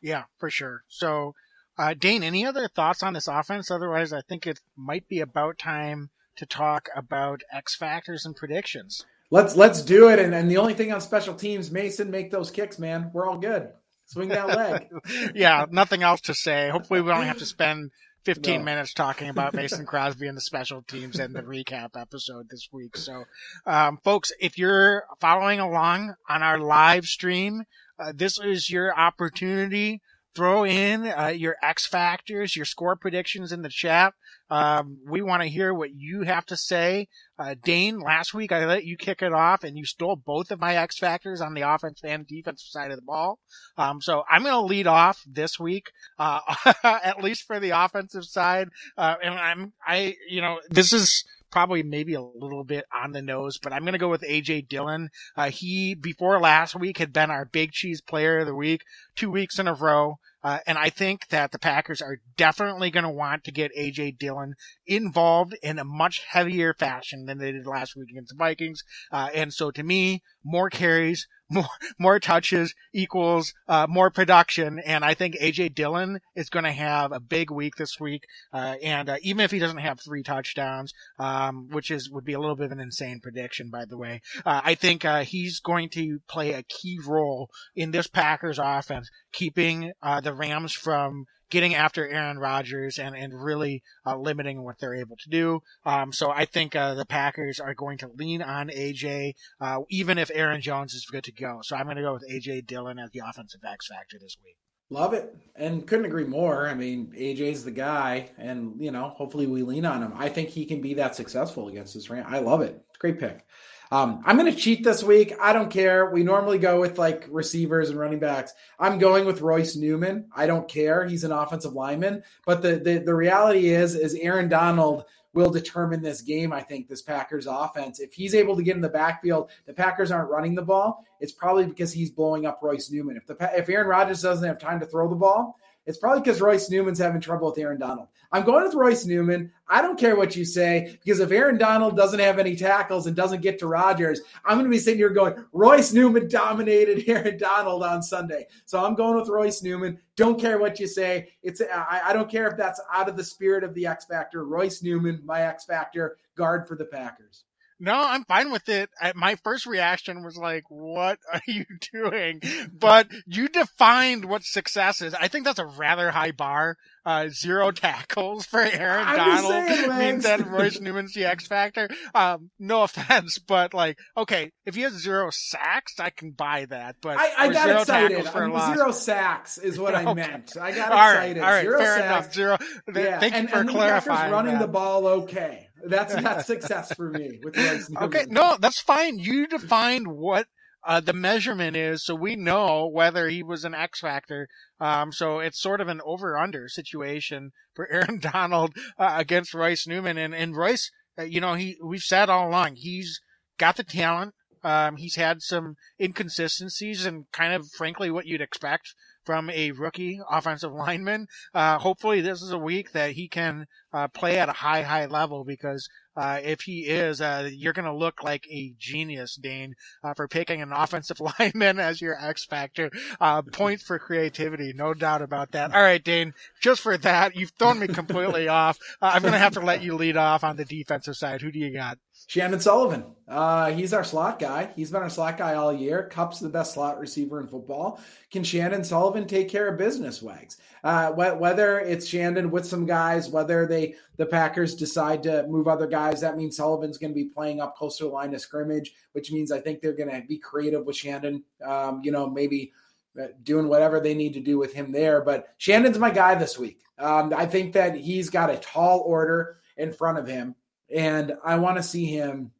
Yeah, 0.00 0.24
for 0.38 0.50
sure. 0.50 0.84
So, 0.88 1.34
uh, 1.78 1.94
Dane, 1.94 2.22
any 2.22 2.44
other 2.44 2.68
thoughts 2.68 3.02
on 3.02 3.14
this 3.14 3.26
offense? 3.26 3.70
Otherwise, 3.70 4.12
I 4.12 4.20
think 4.20 4.46
it 4.46 4.60
might 4.76 5.08
be 5.08 5.20
about 5.20 5.58
time 5.58 6.10
to 6.36 6.46
talk 6.46 6.88
about 6.94 7.40
X 7.50 7.74
factors 7.74 8.26
and 8.26 8.36
predictions. 8.36 9.04
Let's 9.30 9.56
let's 9.56 9.82
do 9.82 10.10
it. 10.10 10.18
And, 10.18 10.34
and 10.34 10.50
the 10.50 10.58
only 10.58 10.74
thing 10.74 10.92
on 10.92 11.00
special 11.00 11.34
teams, 11.34 11.70
Mason, 11.70 12.10
make 12.10 12.30
those 12.30 12.50
kicks, 12.50 12.78
man. 12.78 13.10
We're 13.12 13.26
all 13.26 13.38
good. 13.38 13.70
Swing 14.06 14.28
that 14.28 14.48
leg. 14.48 14.88
yeah, 15.34 15.66
nothing 15.70 16.02
else 16.02 16.20
to 16.22 16.34
say. 16.34 16.70
Hopefully, 16.70 17.00
we 17.00 17.08
don't 17.08 17.24
have 17.24 17.38
to 17.38 17.46
spend 17.46 17.90
15 18.24 18.58
no. 18.58 18.64
minutes 18.64 18.92
talking 18.92 19.28
about 19.28 19.54
Mason 19.54 19.86
Crosby 19.86 20.26
and 20.26 20.36
the 20.36 20.42
special 20.42 20.82
teams 20.82 21.18
and 21.18 21.34
the 21.34 21.42
recap 21.42 21.90
episode 21.96 22.48
this 22.50 22.68
week. 22.72 22.96
So, 22.96 23.24
um, 23.66 23.98
folks, 24.02 24.32
if 24.40 24.58
you're 24.58 25.04
following 25.20 25.60
along 25.60 26.14
on 26.28 26.42
our 26.42 26.58
live 26.58 27.04
stream, 27.04 27.64
uh, 27.98 28.12
this 28.14 28.38
is 28.38 28.70
your 28.70 28.98
opportunity 28.98 30.00
throw 30.34 30.64
in 30.64 31.06
uh, 31.06 31.28
your 31.28 31.56
X 31.62 31.86
factors, 31.86 32.56
your 32.56 32.64
score 32.64 32.96
predictions 32.96 33.52
in 33.52 33.62
the 33.62 33.68
chat. 33.68 34.14
Um, 34.54 34.98
we 35.04 35.20
want 35.20 35.42
to 35.42 35.48
hear 35.48 35.74
what 35.74 35.90
you 35.92 36.22
have 36.22 36.46
to 36.46 36.56
say. 36.56 37.08
Uh, 37.40 37.56
Dane, 37.60 37.98
last 37.98 38.34
week 38.34 38.52
I 38.52 38.66
let 38.66 38.84
you 38.84 38.96
kick 38.96 39.20
it 39.20 39.32
off 39.32 39.64
and 39.64 39.76
you 39.76 39.84
stole 39.84 40.14
both 40.14 40.52
of 40.52 40.60
my 40.60 40.76
X 40.76 40.96
factors 40.96 41.40
on 41.40 41.54
the 41.54 41.62
offense 41.62 42.00
and 42.04 42.24
defensive 42.24 42.68
side 42.68 42.92
of 42.92 42.96
the 42.96 43.02
ball. 43.02 43.40
Um, 43.76 44.00
so 44.00 44.22
I'm 44.30 44.42
going 44.42 44.54
to 44.54 44.60
lead 44.60 44.86
off 44.86 45.20
this 45.26 45.58
week, 45.58 45.90
uh, 46.20 46.38
at 46.84 47.20
least 47.20 47.48
for 47.48 47.58
the 47.58 47.70
offensive 47.70 48.26
side. 48.26 48.68
Uh, 48.96 49.16
and 49.24 49.34
I'm, 49.34 49.72
I, 49.84 50.14
you 50.30 50.40
know, 50.40 50.60
this 50.70 50.92
is, 50.92 51.24
probably 51.54 51.84
maybe 51.84 52.14
a 52.14 52.20
little 52.20 52.64
bit 52.64 52.84
on 52.92 53.12
the 53.12 53.22
nose, 53.22 53.58
but 53.62 53.72
I'm 53.72 53.82
going 53.82 53.92
to 53.92 53.98
go 53.98 54.08
with 54.08 54.22
AJ 54.28 54.66
Dillon. 54.68 55.08
Uh, 55.36 55.50
he, 55.50 55.94
before 55.94 56.40
last 56.40 56.74
week, 56.74 56.98
had 56.98 57.12
been 57.12 57.30
our 57.30 57.44
big 57.44 57.70
cheese 57.70 58.00
player 58.00 58.40
of 58.40 58.46
the 58.46 58.56
week, 58.56 58.82
two 59.14 59.30
weeks 59.30 59.60
in 59.60 59.68
a 59.68 59.72
row. 59.72 60.16
Uh, 60.42 60.58
and 60.66 60.76
I 60.76 60.90
think 60.90 61.28
that 61.28 61.52
the 61.52 61.60
Packers 61.60 62.02
are 62.02 62.18
definitely 62.36 62.90
going 62.90 63.04
to 63.04 63.10
want 63.10 63.44
to 63.44 63.52
get 63.52 63.70
AJ 63.78 64.18
Dillon 64.18 64.54
involved 64.84 65.56
in 65.62 65.78
a 65.78 65.84
much 65.84 66.24
heavier 66.28 66.74
fashion 66.74 67.24
than 67.26 67.38
they 67.38 67.52
did 67.52 67.68
last 67.68 67.94
week 67.94 68.10
against 68.10 68.32
the 68.36 68.36
Vikings. 68.36 68.82
Uh, 69.12 69.28
and 69.32 69.54
so 69.54 69.70
to 69.70 69.84
me, 69.84 70.24
more 70.44 70.70
carries, 70.70 71.26
more 71.50 71.68
more 71.98 72.18
touches 72.18 72.74
equals 72.92 73.52
uh, 73.68 73.86
more 73.88 74.10
production, 74.10 74.78
and 74.84 75.04
I 75.04 75.14
think 75.14 75.36
AJ 75.36 75.74
Dillon 75.74 76.20
is 76.34 76.48
going 76.48 76.64
to 76.64 76.72
have 76.72 77.12
a 77.12 77.20
big 77.20 77.50
week 77.50 77.76
this 77.76 78.00
week. 78.00 78.24
Uh, 78.52 78.76
and 78.82 79.08
uh, 79.08 79.16
even 79.22 79.40
if 79.44 79.50
he 79.50 79.58
doesn't 79.58 79.78
have 79.78 80.00
three 80.00 80.22
touchdowns, 80.22 80.92
um, 81.18 81.68
which 81.70 81.90
is 81.90 82.10
would 82.10 82.24
be 82.24 82.32
a 82.32 82.40
little 82.40 82.56
bit 82.56 82.66
of 82.66 82.72
an 82.72 82.80
insane 82.80 83.20
prediction, 83.22 83.68
by 83.70 83.84
the 83.84 83.98
way, 83.98 84.20
uh, 84.46 84.62
I 84.64 84.74
think 84.74 85.04
uh, 85.04 85.24
he's 85.24 85.60
going 85.60 85.90
to 85.90 86.20
play 86.28 86.52
a 86.52 86.62
key 86.62 86.98
role 87.04 87.50
in 87.76 87.90
this 87.90 88.06
Packers 88.06 88.58
offense, 88.62 89.10
keeping 89.32 89.92
uh, 90.02 90.20
the 90.20 90.34
Rams 90.34 90.72
from 90.72 91.26
getting 91.50 91.74
after 91.74 92.08
Aaron 92.08 92.38
Rodgers 92.38 92.98
and, 92.98 93.14
and 93.16 93.32
really 93.32 93.82
uh, 94.06 94.16
limiting 94.16 94.62
what 94.62 94.78
they're 94.78 94.94
able 94.94 95.16
to 95.16 95.30
do. 95.30 95.60
Um, 95.84 96.12
so 96.12 96.30
I 96.30 96.44
think 96.44 96.74
uh, 96.74 96.94
the 96.94 97.06
Packers 97.06 97.60
are 97.60 97.74
going 97.74 97.98
to 97.98 98.08
lean 98.08 98.42
on 98.42 98.68
AJ, 98.68 99.34
uh, 99.60 99.80
even 99.90 100.18
if 100.18 100.30
Aaron 100.34 100.60
Jones 100.60 100.94
is 100.94 101.06
good 101.06 101.24
to 101.24 101.32
go. 101.32 101.60
So 101.62 101.76
I'm 101.76 101.84
going 101.84 101.96
to 101.96 102.02
go 102.02 102.14
with 102.14 102.28
AJ 102.30 102.66
Dillon 102.66 102.98
as 102.98 103.10
the 103.10 103.22
offensive 103.26 103.60
X 103.66 103.88
factor 103.88 104.18
this 104.20 104.36
week. 104.44 104.56
Love 104.90 105.14
it, 105.14 105.34
and 105.56 105.86
couldn't 105.86 106.04
agree 106.04 106.24
more. 106.24 106.68
I 106.68 106.74
mean, 106.74 107.12
AJ's 107.16 107.64
the 107.64 107.70
guy, 107.70 108.30
and 108.36 108.74
you 108.78 108.90
know, 108.90 109.08
hopefully 109.08 109.46
we 109.46 109.62
lean 109.62 109.86
on 109.86 110.02
him. 110.02 110.12
I 110.14 110.28
think 110.28 110.50
he 110.50 110.66
can 110.66 110.82
be 110.82 110.94
that 110.94 111.14
successful 111.16 111.68
against 111.68 111.94
this 111.94 112.10
Ram. 112.10 112.26
I 112.28 112.40
love 112.40 112.60
it. 112.60 112.84
Great 112.98 113.18
pick. 113.18 113.46
Um, 113.90 114.22
I'm 114.24 114.36
going 114.36 114.52
to 114.52 114.58
cheat 114.58 114.82
this 114.82 115.02
week. 115.02 115.34
I 115.40 115.52
don't 115.52 115.70
care. 115.70 116.10
We 116.10 116.22
normally 116.22 116.58
go 116.58 116.80
with 116.80 116.98
like 116.98 117.26
receivers 117.30 117.90
and 117.90 117.98
running 117.98 118.18
backs. 118.18 118.52
I'm 118.78 118.98
going 118.98 119.26
with 119.26 119.40
Royce 119.40 119.76
Newman. 119.76 120.28
I 120.34 120.46
don't 120.46 120.68
care. 120.68 121.06
He's 121.06 121.24
an 121.24 121.32
offensive 121.32 121.74
lineman. 121.74 122.22
But 122.46 122.62
the, 122.62 122.76
the, 122.76 122.98
the 122.98 123.14
reality 123.14 123.68
is, 123.68 123.94
is 123.94 124.14
Aaron 124.14 124.48
Donald 124.48 125.04
will 125.34 125.50
determine 125.50 126.00
this 126.00 126.22
game. 126.22 126.52
I 126.52 126.62
think 126.62 126.88
this 126.88 127.02
Packers 127.02 127.46
offense. 127.46 128.00
If 128.00 128.14
he's 128.14 128.34
able 128.34 128.56
to 128.56 128.62
get 128.62 128.76
in 128.76 128.82
the 128.82 128.88
backfield, 128.88 129.50
the 129.66 129.74
Packers 129.74 130.10
aren't 130.10 130.30
running 130.30 130.54
the 130.54 130.62
ball. 130.62 131.04
It's 131.20 131.32
probably 131.32 131.66
because 131.66 131.92
he's 131.92 132.10
blowing 132.10 132.46
up 132.46 132.60
Royce 132.62 132.90
Newman. 132.90 133.16
If 133.16 133.26
the 133.26 133.36
if 133.56 133.68
Aaron 133.68 133.88
Rodgers 133.88 134.22
doesn't 134.22 134.46
have 134.46 134.58
time 134.58 134.80
to 134.80 134.86
throw 134.86 135.08
the 135.08 135.16
ball, 135.16 135.58
it's 135.86 135.98
probably 135.98 136.22
because 136.22 136.40
Royce 136.40 136.70
Newman's 136.70 136.98
having 136.98 137.20
trouble 137.20 137.50
with 137.50 137.58
Aaron 137.58 137.78
Donald. 137.78 138.08
I'm 138.32 138.44
going 138.44 138.64
with 138.64 138.74
Royce 138.74 139.04
Newman. 139.04 139.52
I 139.68 139.82
don't 139.82 139.98
care 139.98 140.16
what 140.16 140.34
you 140.34 140.44
say 140.44 140.98
because 141.04 141.20
if 141.20 141.30
Aaron 141.30 141.58
Donald 141.58 141.96
doesn't 141.96 142.18
have 142.18 142.38
any 142.38 142.56
tackles 142.56 143.06
and 143.06 143.14
doesn't 143.14 143.42
get 143.42 143.58
to 143.58 143.66
Rodgers, 143.66 144.20
I'm 144.44 144.56
going 144.56 144.64
to 144.64 144.70
be 144.70 144.78
sitting 144.78 144.98
here 144.98 145.10
going, 145.10 145.34
Royce 145.52 145.92
Newman 145.92 146.28
dominated 146.28 147.04
Aaron 147.08 147.38
Donald 147.38 147.82
on 147.82 148.02
Sunday. 148.02 148.46
So 148.64 148.84
I'm 148.84 148.94
going 148.94 149.16
with 149.16 149.28
Royce 149.28 149.62
Newman. 149.62 149.98
Don't 150.16 150.40
care 150.40 150.58
what 150.58 150.80
you 150.80 150.86
say. 150.86 151.28
It's 151.42 151.60
I, 151.60 152.00
I 152.06 152.12
don't 152.12 152.30
care 152.30 152.48
if 152.48 152.56
that's 152.56 152.80
out 152.92 153.08
of 153.08 153.16
the 153.16 153.24
spirit 153.24 153.62
of 153.62 153.74
the 153.74 153.86
X 153.86 154.06
Factor. 154.06 154.44
Royce 154.44 154.82
Newman, 154.82 155.20
my 155.24 155.42
X 155.42 155.64
Factor 155.64 156.16
guard 156.36 156.66
for 156.66 156.76
the 156.76 156.86
Packers. 156.86 157.44
No, 157.84 158.02
I'm 158.02 158.24
fine 158.24 158.50
with 158.50 158.68
it. 158.70 158.88
My 159.14 159.34
first 159.36 159.66
reaction 159.66 160.24
was 160.24 160.38
like, 160.38 160.64
what 160.70 161.18
are 161.32 161.42
you 161.46 161.66
doing? 161.92 162.40
But 162.72 163.08
you 163.26 163.48
defined 163.48 164.24
what 164.24 164.42
success 164.42 165.02
is. 165.02 165.12
I 165.12 165.28
think 165.28 165.44
that's 165.44 165.58
a 165.58 165.66
rather 165.66 166.10
high 166.10 166.32
bar. 166.32 166.76
Uh, 167.06 167.28
zero 167.28 167.70
tackles 167.70 168.46
for 168.46 168.60
Aaron 168.62 169.06
I'm 169.06 169.16
Donald 169.16 169.52
saying, 169.52 169.98
means 169.98 170.24
that 170.24 170.48
Royce 170.48 170.80
Newman's 170.80 171.12
the 171.12 171.26
X 171.26 171.46
factor. 171.46 171.86
Um, 172.14 172.50
no 172.58 172.82
offense, 172.82 173.38
but 173.38 173.74
like, 173.74 173.98
okay, 174.16 174.52
if 174.64 174.74
he 174.74 174.80
has 174.82 174.94
zero 174.94 175.28
sacks, 175.30 176.00
I 176.00 176.08
can 176.08 176.30
buy 176.30 176.64
that. 176.70 176.96
But 177.02 177.18
I, 177.18 177.32
I 177.36 177.52
got 177.52 177.68
excited. 177.68 178.26
I 178.26 178.46
mean, 178.46 178.74
zero 178.74 178.90
sacks 178.90 179.58
is 179.58 179.78
what 179.78 179.94
I 179.94 180.14
meant. 180.14 180.56
I 180.56 180.72
got 180.72 180.92
all 180.92 181.10
excited. 181.10 181.40
Right, 181.40 181.46
all 181.46 181.52
right, 181.52 181.62
zero 181.62 181.78
fair 181.78 181.98
sacks. 181.98 182.06
enough. 182.06 182.34
Zero. 182.34 182.58
Yeah. 182.94 183.20
Thank 183.20 183.34
and, 183.34 183.48
you 183.48 183.54
for 183.54 183.60
and 183.60 183.68
clarifying. 183.68 184.30
The 184.30 184.36
running 184.36 184.54
that. 184.54 184.60
the 184.60 184.68
ball 184.68 185.06
okay. 185.06 185.68
That's 185.86 186.14
that's 186.22 186.46
success 186.46 186.92
for 186.94 187.10
me 187.10 187.38
with 187.42 187.56
Royce 187.56 187.90
Okay, 188.00 188.26
no, 188.28 188.56
that's 188.60 188.80
fine. 188.80 189.18
You 189.18 189.46
defined 189.46 190.08
what 190.08 190.46
uh, 190.86 191.00
the 191.00 191.12
measurement 191.12 191.76
is, 191.76 192.04
so 192.04 192.14
we 192.14 192.36
know 192.36 192.86
whether 192.86 193.28
he 193.28 193.42
was 193.42 193.64
an 193.64 193.74
X 193.74 194.00
factor. 194.00 194.48
Um, 194.80 195.12
so 195.12 195.38
it's 195.38 195.60
sort 195.60 195.80
of 195.80 195.88
an 195.88 196.00
over 196.04 196.36
under 196.36 196.68
situation 196.68 197.52
for 197.74 197.88
Aaron 197.92 198.18
Donald 198.18 198.74
uh, 198.98 199.14
against 199.16 199.54
Royce 199.54 199.86
Newman, 199.86 200.18
and 200.18 200.34
and 200.34 200.56
Royce, 200.56 200.90
uh, 201.18 201.22
you 201.22 201.40
know, 201.40 201.54
he 201.54 201.76
we've 201.82 202.02
said 202.02 202.28
all 202.28 202.48
along 202.48 202.76
he's 202.76 203.20
got 203.58 203.76
the 203.76 203.84
talent. 203.84 204.34
Um, 204.62 204.96
he's 204.96 205.16
had 205.16 205.42
some 205.42 205.74
inconsistencies 206.00 207.04
and 207.04 207.26
kind 207.32 207.52
of, 207.52 207.66
frankly, 207.76 208.10
what 208.10 208.26
you'd 208.26 208.40
expect 208.40 208.94
from 209.24 209.50
a 209.50 209.72
rookie 209.72 210.20
offensive 210.30 210.72
lineman. 210.74 211.26
Uh, 211.54 211.78
hopefully 211.78 212.20
this 212.20 212.42
is 212.42 212.50
a 212.50 212.58
week 212.58 212.92
that 212.92 213.12
he 213.12 213.28
can 213.28 213.66
uh, 213.92 214.08
play 214.08 214.38
at 214.38 214.48
a 214.48 214.52
high, 214.52 214.82
high 214.82 215.06
level 215.06 215.44
because 215.44 215.88
uh, 216.16 216.38
if 216.42 216.62
he 216.62 216.80
is, 216.82 217.20
uh, 217.20 217.48
you're 217.52 217.72
going 217.72 217.84
to 217.84 217.94
look 217.94 218.22
like 218.22 218.46
a 218.50 218.72
genius, 218.78 219.36
Dane, 219.36 219.74
uh, 220.02 220.14
for 220.14 220.28
picking 220.28 220.62
an 220.62 220.72
offensive 220.74 221.20
lineman 221.20 221.78
as 221.78 222.00
your 222.00 222.16
X 222.20 222.44
factor. 222.44 222.90
Uh, 223.20 223.42
points 223.42 223.82
for 223.82 223.98
creativity, 223.98 224.72
no 224.74 224.94
doubt 224.94 225.22
about 225.22 225.52
that. 225.52 225.74
All 225.74 225.82
right, 225.82 226.02
Dane, 226.02 226.34
just 226.60 226.80
for 226.80 226.96
that, 226.98 227.34
you've 227.34 227.52
thrown 227.58 227.78
me 227.80 227.88
completely 227.88 228.48
off. 228.48 228.78
Uh, 229.02 229.12
I'm 229.14 229.22
going 229.22 229.32
to 229.32 229.38
have 229.38 229.54
to 229.54 229.60
let 229.60 229.82
you 229.82 229.96
lead 229.96 230.16
off 230.16 230.44
on 230.44 230.56
the 230.56 230.64
defensive 230.64 231.16
side. 231.16 231.40
Who 231.40 231.50
do 231.50 231.58
you 231.58 231.72
got? 231.72 231.98
Chandon 232.26 232.60
Sullivan. 232.60 233.04
Uh, 233.26 233.70
he's 233.72 233.92
our 233.92 234.04
slot 234.04 234.38
guy. 234.38 234.70
He's 234.76 234.90
been 234.90 235.02
our 235.02 235.10
slot 235.10 235.38
guy 235.38 235.54
all 235.54 235.72
year. 235.72 236.08
Kupp's 236.10 236.40
the 236.40 236.48
best 236.48 236.74
slot 236.74 236.98
receiver 236.98 237.40
in 237.40 237.46
football. 237.46 238.00
Can 238.30 238.44
Chandon 238.44 238.84
Sullivan 238.84 239.26
take 239.26 239.48
care 239.48 239.68
of 239.68 239.78
business, 239.78 240.20
Wags? 240.20 240.58
Uh, 240.82 241.10
whether 241.12 241.80
it's 241.80 242.08
Chandon 242.08 242.50
with 242.50 242.66
some 242.66 242.84
guys, 242.84 243.30
whether 243.30 243.66
they 243.66 243.94
the 244.16 244.26
Packers 244.26 244.74
decide 244.74 245.22
to 245.22 245.46
move 245.46 245.66
other 245.66 245.86
guys, 245.86 246.20
that 246.20 246.36
means 246.36 246.56
Sullivan's 246.56 246.98
going 246.98 247.12
to 247.12 247.14
be 247.14 247.24
playing 247.24 247.60
up 247.60 247.76
closer 247.76 248.04
line 248.04 248.34
of 248.34 248.40
scrimmage, 248.42 248.94
which 249.12 249.32
means 249.32 249.50
I 249.50 249.60
think 249.60 249.80
they're 249.80 249.94
going 249.94 250.10
to 250.10 250.26
be 250.26 250.38
creative 250.38 250.84
with 250.84 250.96
Chandon. 250.96 251.42
Um, 251.64 252.02
you 252.04 252.12
know, 252.12 252.28
maybe 252.28 252.72
uh, 253.18 253.28
doing 253.42 253.68
whatever 253.68 254.00
they 254.00 254.14
need 254.14 254.34
to 254.34 254.40
do 254.40 254.58
with 254.58 254.74
him 254.74 254.92
there. 254.92 255.22
But 255.22 255.58
Chandon's 255.58 255.98
my 255.98 256.10
guy 256.10 256.34
this 256.34 256.58
week. 256.58 256.80
Um, 256.98 257.32
I 257.34 257.46
think 257.46 257.72
that 257.72 257.96
he's 257.96 258.28
got 258.28 258.50
a 258.50 258.58
tall 258.58 259.00
order 259.00 259.60
in 259.76 259.92
front 259.92 260.18
of 260.18 260.26
him 260.26 260.54
and 260.94 261.32
I 261.44 261.56
want 261.56 261.76
to 261.76 261.82
see 261.82 262.06
him 262.06 262.52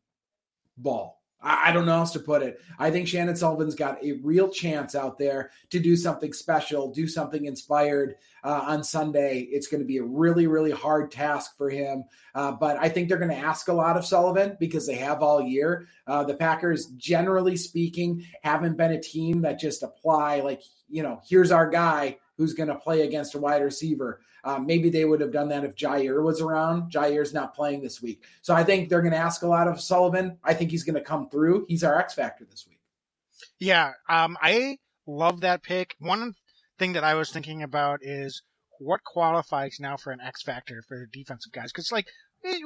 ball. 0.77 1.23
I, 1.41 1.69
I 1.69 1.73
don't 1.73 1.87
know 1.87 1.93
how 1.93 2.01
else 2.01 2.13
to 2.13 2.19
put 2.19 2.43
it. 2.43 2.61
I 2.79 2.91
think 2.91 3.07
Chandon 3.07 3.37
Sullivan's 3.37 3.75
got 3.75 4.03
a 4.03 4.13
real 4.23 4.49
chance 4.49 4.95
out 4.95 5.19
there 5.19 5.51
to 5.71 5.79
do 5.79 5.97
something 5.97 6.33
special, 6.33 6.91
do 6.91 7.07
something 7.07 7.45
inspired 7.45 8.17
uh, 8.43 8.65
on 8.67 8.83
Sunday. 8.83 9.41
It's 9.51 9.69
going 9.69 9.81
to 9.81 9.87
be 9.87 9.99
a 9.99 10.05
really, 10.05 10.47
really 10.47 10.73
hard 10.73 11.11
task 11.11 11.57
for 11.57 11.71
him. 11.71 12.05
Uh, 12.35 12.53
but 12.53 12.77
I 12.79 12.89
think 12.89 13.09
they're 13.09 13.19
going 13.19 13.31
to 13.31 13.37
ask 13.37 13.69
a 13.69 13.73
lot 13.73 13.97
of 13.97 14.05
Sullivan 14.05 14.57
because 14.59 14.87
they 14.87 14.97
have 14.97 15.23
all 15.23 15.41
year. 15.41 15.87
Uh, 16.07 16.25
the 16.25 16.35
Packers, 16.35 16.87
generally 16.97 17.57
speaking, 17.57 18.27
haven't 18.43 18.77
been 18.77 18.93
a 18.93 19.01
team 19.01 19.43
that 19.43 19.61
just 19.61 19.83
apply, 19.83 20.41
like, 20.41 20.63
you 20.89 21.03
know, 21.03 21.21
here's 21.29 21.53
our 21.53 21.69
guy 21.71 22.19
who's 22.37 22.55
going 22.55 22.69
to 22.69 22.75
play 22.75 23.03
against 23.03 23.37
a 23.37 23.39
wide 23.39 23.63
receiver. 23.63 24.21
Um, 24.45 24.67
maybe 24.67 24.91
they 24.91 25.05
would 25.05 25.21
have 25.21 25.33
done 25.33 25.49
that 25.49 25.65
if 25.65 25.75
Jaire 25.75 26.23
was 26.23 26.41
around. 26.41 26.93
Jaire's 26.93 27.33
not 27.33 27.55
playing 27.55 27.83
this 27.83 28.03
week. 28.03 28.23
So 28.43 28.55
I 28.55 28.63
think 28.63 28.89
they're 28.89 29.01
going 29.01 29.13
to 29.13 29.19
ask 29.19 29.43
a 29.43 29.49
lot 29.49 29.67
of 29.67 29.81
Sullivan. 29.81 30.39
I 30.45 30.55
think 30.55 30.71
he's 30.71 30.85
going 30.85 30.95
to 30.95 31.01
come 31.01 31.31
through. 31.31 31.65
He's 31.69 31.83
our 31.83 31.99
X 31.99 32.15
factor 32.15 32.45
this 32.45 32.67
week. 32.69 32.81
Yeah. 33.59 33.93
Um, 34.09 34.37
I 34.41 34.79
love 35.07 35.41
that 35.41 35.63
pick. 35.63 35.95
One 35.99 36.35
thing 36.79 36.93
that 36.93 37.05
I 37.05 37.15
was 37.15 37.31
thinking 37.31 37.63
about 37.63 38.01
is 38.03 38.43
what 38.79 39.03
qualifies 39.05 39.79
now 39.81 39.97
for 39.97 40.11
an 40.13 40.21
X 40.21 40.43
factor 40.43 40.83
for 40.87 40.99
the 40.99 41.07
defensive 41.07 41.53
guys. 41.53 41.73
Cause 41.73 41.91
like, 41.91 42.07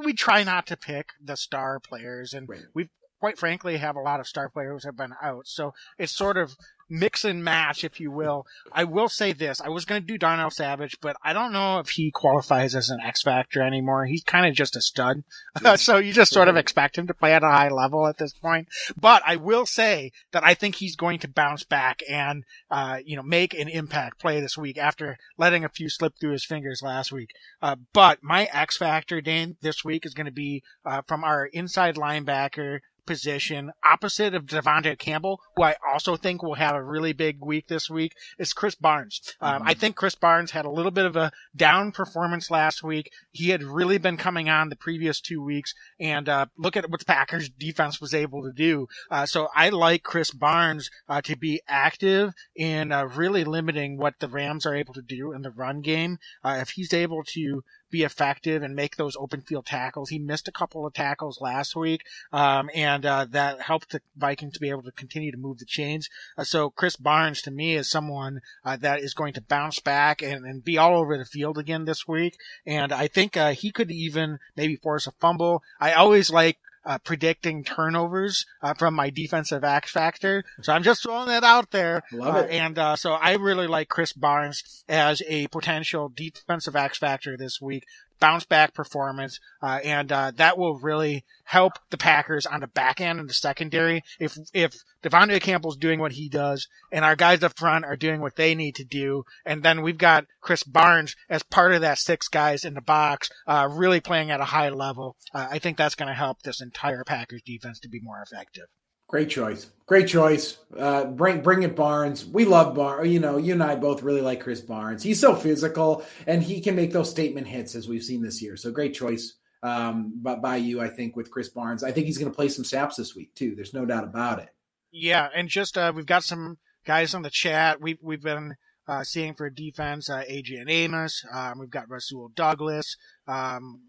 we 0.05 0.13
try 0.13 0.43
not 0.43 0.67
to 0.67 0.77
pick 0.77 1.11
the 1.23 1.37
star 1.37 1.79
players 1.79 2.33
and 2.33 2.49
right. 2.49 2.63
we've 2.75 2.91
quite 3.21 3.39
frankly 3.39 3.77
have 3.77 3.97
a 3.97 4.01
lot 4.01 4.21
of 4.21 4.27
star 4.27 4.49
players 4.49 4.85
have 4.85 4.97
been 4.97 5.15
out. 5.23 5.47
So 5.47 5.73
it's 5.99 6.13
sort 6.13 6.37
of 6.37 6.57
mix 6.89 7.25
and 7.25 7.45
match, 7.45 7.85
if 7.85 8.01
you 8.01 8.11
will. 8.11 8.47
I 8.73 8.85
will 8.85 9.09
say 9.09 9.33
this. 9.33 9.61
I 9.61 9.69
was 9.69 9.85
going 9.85 10.01
to 10.01 10.07
do 10.07 10.19
Darnell 10.19 10.51
Savage, 10.51 10.99
but 11.01 11.17
I 11.23 11.33
don't 11.33 11.53
know 11.53 11.79
if 11.79 11.91
he 11.91 12.11
qualifies 12.11 12.75
as 12.75 12.91
an 12.91 13.01
X 13.01 13.23
Factor 13.23 13.63
anymore. 13.63 14.07
He's 14.07 14.25
kind 14.25 14.47
of 14.47 14.55
just 14.55 14.77
a 14.77 14.81
stud. 14.81 15.23
so 15.77 15.99
you 15.99 16.13
just 16.13 16.33
sort 16.33 16.49
of 16.49 16.57
expect 16.57 16.97
him 16.97 17.07
to 17.07 17.15
play 17.15 17.35
at 17.35 17.43
a 17.43 17.49
high 17.49 17.69
level 17.69 18.07
at 18.07 18.19
this 18.19 18.33
point. 18.33 18.69
But 18.99 19.23
I 19.27 19.37
will 19.37 19.67
say 19.67 20.13
that 20.33 20.45
I 20.45 20.55
think 20.55 20.77
he's 20.77 20.97
going 20.97 21.19
to 21.21 21.29
bounce 21.29 21.65
back 21.65 22.01
and, 22.09 22.45
uh, 22.71 22.99
you 23.05 23.17
know, 23.17 23.23
make 23.23 23.55
an 23.55 23.69
impact 23.69 24.21
play 24.21 24.41
this 24.41 24.57
week 24.57 24.79
after 24.79 25.17
letting 25.37 25.65
a 25.65 25.69
few 25.69 25.89
slip 25.89 26.15
through 26.19 26.33
his 26.33 26.45
fingers 26.45 26.83
last 26.83 27.13
week. 27.13 27.31
Uh, 27.63 27.77
but 27.93 28.23
my 28.23 28.49
X 28.53 28.77
Factor, 28.77 29.21
Dane, 29.21 29.57
this 29.61 29.85
week 29.85 30.07
is 30.07 30.15
going 30.15 30.27
to 30.27 30.33
be, 30.33 30.63
uh, 30.85 31.03
from 31.07 31.25
our 31.25 31.47
inside 31.47 31.97
linebacker, 31.97 32.81
position 33.09 33.73
opposite 33.91 34.35
of 34.35 34.45
De'Vondre 34.45 34.99
Campbell, 34.99 35.41
who 35.57 35.63
I 35.63 35.77
also 35.91 36.17
think 36.17 36.43
will 36.43 36.55
have 36.55 36.75
a 36.77 36.83
really 36.83 37.15
big 37.15 37.39
week 37.41 37.67
this 37.67 37.89
week, 37.89 38.13
is 38.39 38.53
Krys 38.53 38.79
Barnes. 38.79 39.35
Um, 39.41 39.61
mm-hmm. 39.61 39.69
I 39.69 39.75
think 39.75 39.97
Krys 39.97 40.21
Barnes 40.21 40.51
had 40.51 40.67
a 40.67 40.71
little 40.71 40.91
bit 40.91 41.07
of 41.07 41.17
a 41.17 41.33
down 41.57 41.91
performance 41.91 42.51
last 42.51 42.83
week. 42.83 43.11
He 43.33 43.49
had 43.49 43.63
really 43.63 43.97
been 43.97 44.19
coming 44.19 44.51
on 44.51 44.69
the 44.69 44.77
previous 44.77 45.23
two 45.23 45.43
weeks, 45.43 45.73
and 45.99 46.29
uh, 46.29 46.47
look 46.59 46.77
at 46.77 46.91
what 46.91 47.01
the 47.01 47.07
Packers 47.07 47.49
defense 47.49 47.99
was 47.99 48.13
able 48.13 48.43
to 48.43 48.53
do. 48.53 48.87
Uh, 49.11 49.25
so 49.25 49.49
I 49.57 49.71
like 49.71 50.03
Krys 50.03 50.39
Barnes 50.39 50.91
uh, 51.09 51.23
to 51.23 51.35
be 51.35 51.63
active 51.67 52.35
in 52.55 52.93
uh, 52.93 53.07
really 53.07 53.45
limiting 53.45 53.97
what 53.97 54.19
the 54.21 54.29
Rams 54.29 54.67
are 54.67 54.77
able 54.77 54.93
to 54.93 55.03
do 55.03 55.33
in 55.33 55.41
the 55.41 55.51
run 55.51 55.81
game. 55.81 56.19
Uh, 56.45 56.59
if 56.61 56.71
he's 56.71 56.93
able 56.93 57.25
to 57.25 57.65
be 57.91 58.03
effective 58.03 58.63
and 58.63 58.75
make 58.75 58.97
those 58.97 59.17
open 59.17 59.41
field 59.41 59.67
tackles. 59.67 60.11
He 60.11 60.19
missed 60.19 60.49
a 60.49 60.53
couple 60.53 60.87
of 60.87 60.95
tackles 60.95 61.41
last 61.41 61.75
week, 61.77 62.03
um, 62.33 62.71
and 62.75 63.05
uh, 63.05 63.27
that 63.31 63.63
helped 63.63 63.91
the 63.91 64.01
Vikings 64.17 64.55
to 64.55 64.61
be 64.61 64.71
able 64.71 64.83
to 64.83 64.93
continue 64.93 65.31
to 65.33 65.39
move 65.39 65.59
the 65.59 65.65
chains. 65.65 66.09
Uh, 66.37 66.45
so 66.45 66.71
Krys 66.71 67.01
Barnes 67.01 67.43
to 67.43 67.51
me 67.51 67.75
is 67.75 67.91
someone 67.91 68.41
uh, 68.65 68.77
that 68.77 69.01
is 69.01 69.15
going 69.15 69.33
to 69.35 69.41
bounce 69.41 69.81
back 69.81 70.23
and, 70.23 70.45
and 70.45 70.65
be 70.65 70.79
all 70.79 70.99
over 70.99 71.17
the 71.17 71.25
field 71.25 71.59
again 71.59 71.85
this 71.85 72.07
week. 72.07 72.37
And 72.67 72.93
I 72.93 73.09
think 73.09 73.37
uh, 73.37 73.53
he 73.53 73.71
could 73.71 73.91
even 73.91 74.39
maybe 74.57 74.77
force 74.77 75.07
a 75.07 75.13
fumble. 75.13 75.63
I 75.81 75.93
always 75.93 76.31
like 76.31 76.59
uh, 76.85 76.99
predicting 76.99 77.65
turnovers 77.65 78.47
uh, 78.63 78.75
from 78.75 78.95
my 78.95 79.11
defensive 79.11 79.65
X 79.65 79.91
factor. 79.91 80.45
So 80.63 80.73
I'm 80.73 80.83
just 80.83 81.03
throwing 81.03 81.29
that 81.29 81.45
out 81.45 81.71
there. 81.71 82.03
Love 82.13 82.37
uh, 82.37 82.39
it. 82.41 82.51
And 82.51 82.79
uh, 82.79 82.97
so 82.97 83.13
I 83.13 83.35
really 83.35 83.67
like 83.67 83.89
Krys 83.89 84.19
Barnes 84.19 84.85
as 84.89 85.23
a 85.27 85.47
potential 85.49 86.11
defensive 86.15 86.77
X 86.77 86.99
factor 86.99 87.37
this 87.37 87.61
week 87.61 87.85
bounce 88.21 88.45
back 88.45 88.75
performance, 88.75 89.39
uh, 89.63 89.81
and 89.85 90.11
uh, 90.13 90.33
that 90.37 90.59
will 90.59 90.79
really 90.79 91.25
help 91.45 91.73
the 91.91 91.99
Packers 91.99 92.47
on 92.47 92.61
the 92.61 92.67
back 92.67 93.01
end 93.01 93.19
and 93.21 93.29
the 93.29 93.35
secondary. 93.35 94.03
If 94.19 94.37
if 94.53 94.75
De'Vondre 95.03 95.41
Campbell's 95.41 95.77
doing 95.77 96.01
what 96.01 96.13
he 96.13 96.29
does, 96.29 96.69
and 96.93 97.05
our 97.05 97.17
guys 97.17 97.43
up 97.43 97.59
front 97.59 97.85
are 97.85 97.97
doing 97.97 98.21
what 98.21 98.37
they 98.37 98.55
need 98.55 98.75
to 98.77 98.85
do, 98.85 99.25
and 99.45 99.63
then 99.63 99.83
we've 99.83 99.99
got 99.99 100.27
Krys 100.43 100.71
Barnes 100.71 101.15
as 101.29 101.43
part 101.43 101.73
of 101.73 101.81
that 101.81 101.99
six 101.99 102.29
guys 102.29 102.65
in 102.65 102.75
the 102.75 102.81
box, 102.81 103.29
uh, 103.47 103.69
really 103.71 104.01
playing 104.01 104.31
at 104.31 104.41
a 104.41 104.45
high 104.45 104.71
level. 104.71 105.17
Uh, 105.33 105.49
I 105.51 105.59
think 105.59 105.77
that's 105.77 105.95
going 105.95 106.09
to 106.09 106.15
help 106.15 106.43
this 106.43 106.61
entire 106.61 107.05
Packers 107.05 107.43
defense 107.45 107.79
to 107.81 107.89
be 107.89 108.01
more 108.01 108.23
effective. 108.23 108.67
Great 109.09 109.31
choice. 109.31 109.71
Great 109.87 110.07
choice. 110.07 110.59
Uh, 110.77 111.07
bring 111.07 111.41
bring 111.41 111.63
it 111.63 111.75
Barnes. 111.75 112.27
We 112.27 112.45
love 112.45 112.75
Barnes. 112.75 113.11
You 113.11 113.21
know, 113.21 113.39
you 113.39 113.55
and 113.55 113.63
I 113.63 113.75
both 113.75 114.03
really 114.03 114.21
like 114.21 114.45
Krys 114.45 114.65
Barnes. 114.65 115.03
He's 115.03 115.19
so 115.19 115.35
physical 115.35 116.05
and 116.27 116.43
he 116.43 116.61
can 116.61 116.77
make 116.77 116.93
those 116.93 117.11
statement 117.11 117.47
hits 117.47 117.75
as 117.75 117.89
we've 117.89 118.03
seen 118.03 118.23
this 118.23 118.43
year. 118.43 118.57
So 118.57 118.71
great 118.71 118.93
choice 118.93 119.35
um, 119.63 120.13
by, 120.23 120.37
by 120.37 120.57
you, 120.57 120.83
I 120.83 120.89
think, 120.89 121.17
with 121.17 121.31
Krys 121.31 121.53
Barnes. 121.53 121.83
I 121.83 121.91
think 121.91 122.07
he's 122.07 122.19
going 122.19 122.31
to 122.31 122.37
play 122.37 122.51
some 122.51 122.67
snaps 122.67 122.97
this 122.97 123.17
week 123.17 123.35
too. 123.35 123.55
There's 123.55 123.73
no 123.73 123.87
doubt 123.87 124.05
about 124.05 124.41
it. 124.41 124.51
Yeah, 124.93 125.29
and 125.35 125.49
just 125.49 125.79
uh, 125.79 125.91
we've 125.95 126.05
got 126.05 126.23
some 126.23 126.59
guys 126.85 127.15
on 127.15 127.23
the 127.23 127.31
chat. 127.31 127.81
We've 127.81 127.99
we've 128.03 128.23
been 128.23 128.57
uh, 128.87 129.05
seeing 129.05 129.35
for 129.35 129.49
defense, 129.49 130.11
uh, 130.11 130.23
Adrian 130.27 130.69
Amos. 130.69 131.25
Um, 131.33 131.59
we've 131.59 131.71
got 131.71 131.89
Rasul 131.89 132.31
Douglas. 132.35 132.97
Um, 133.27 133.81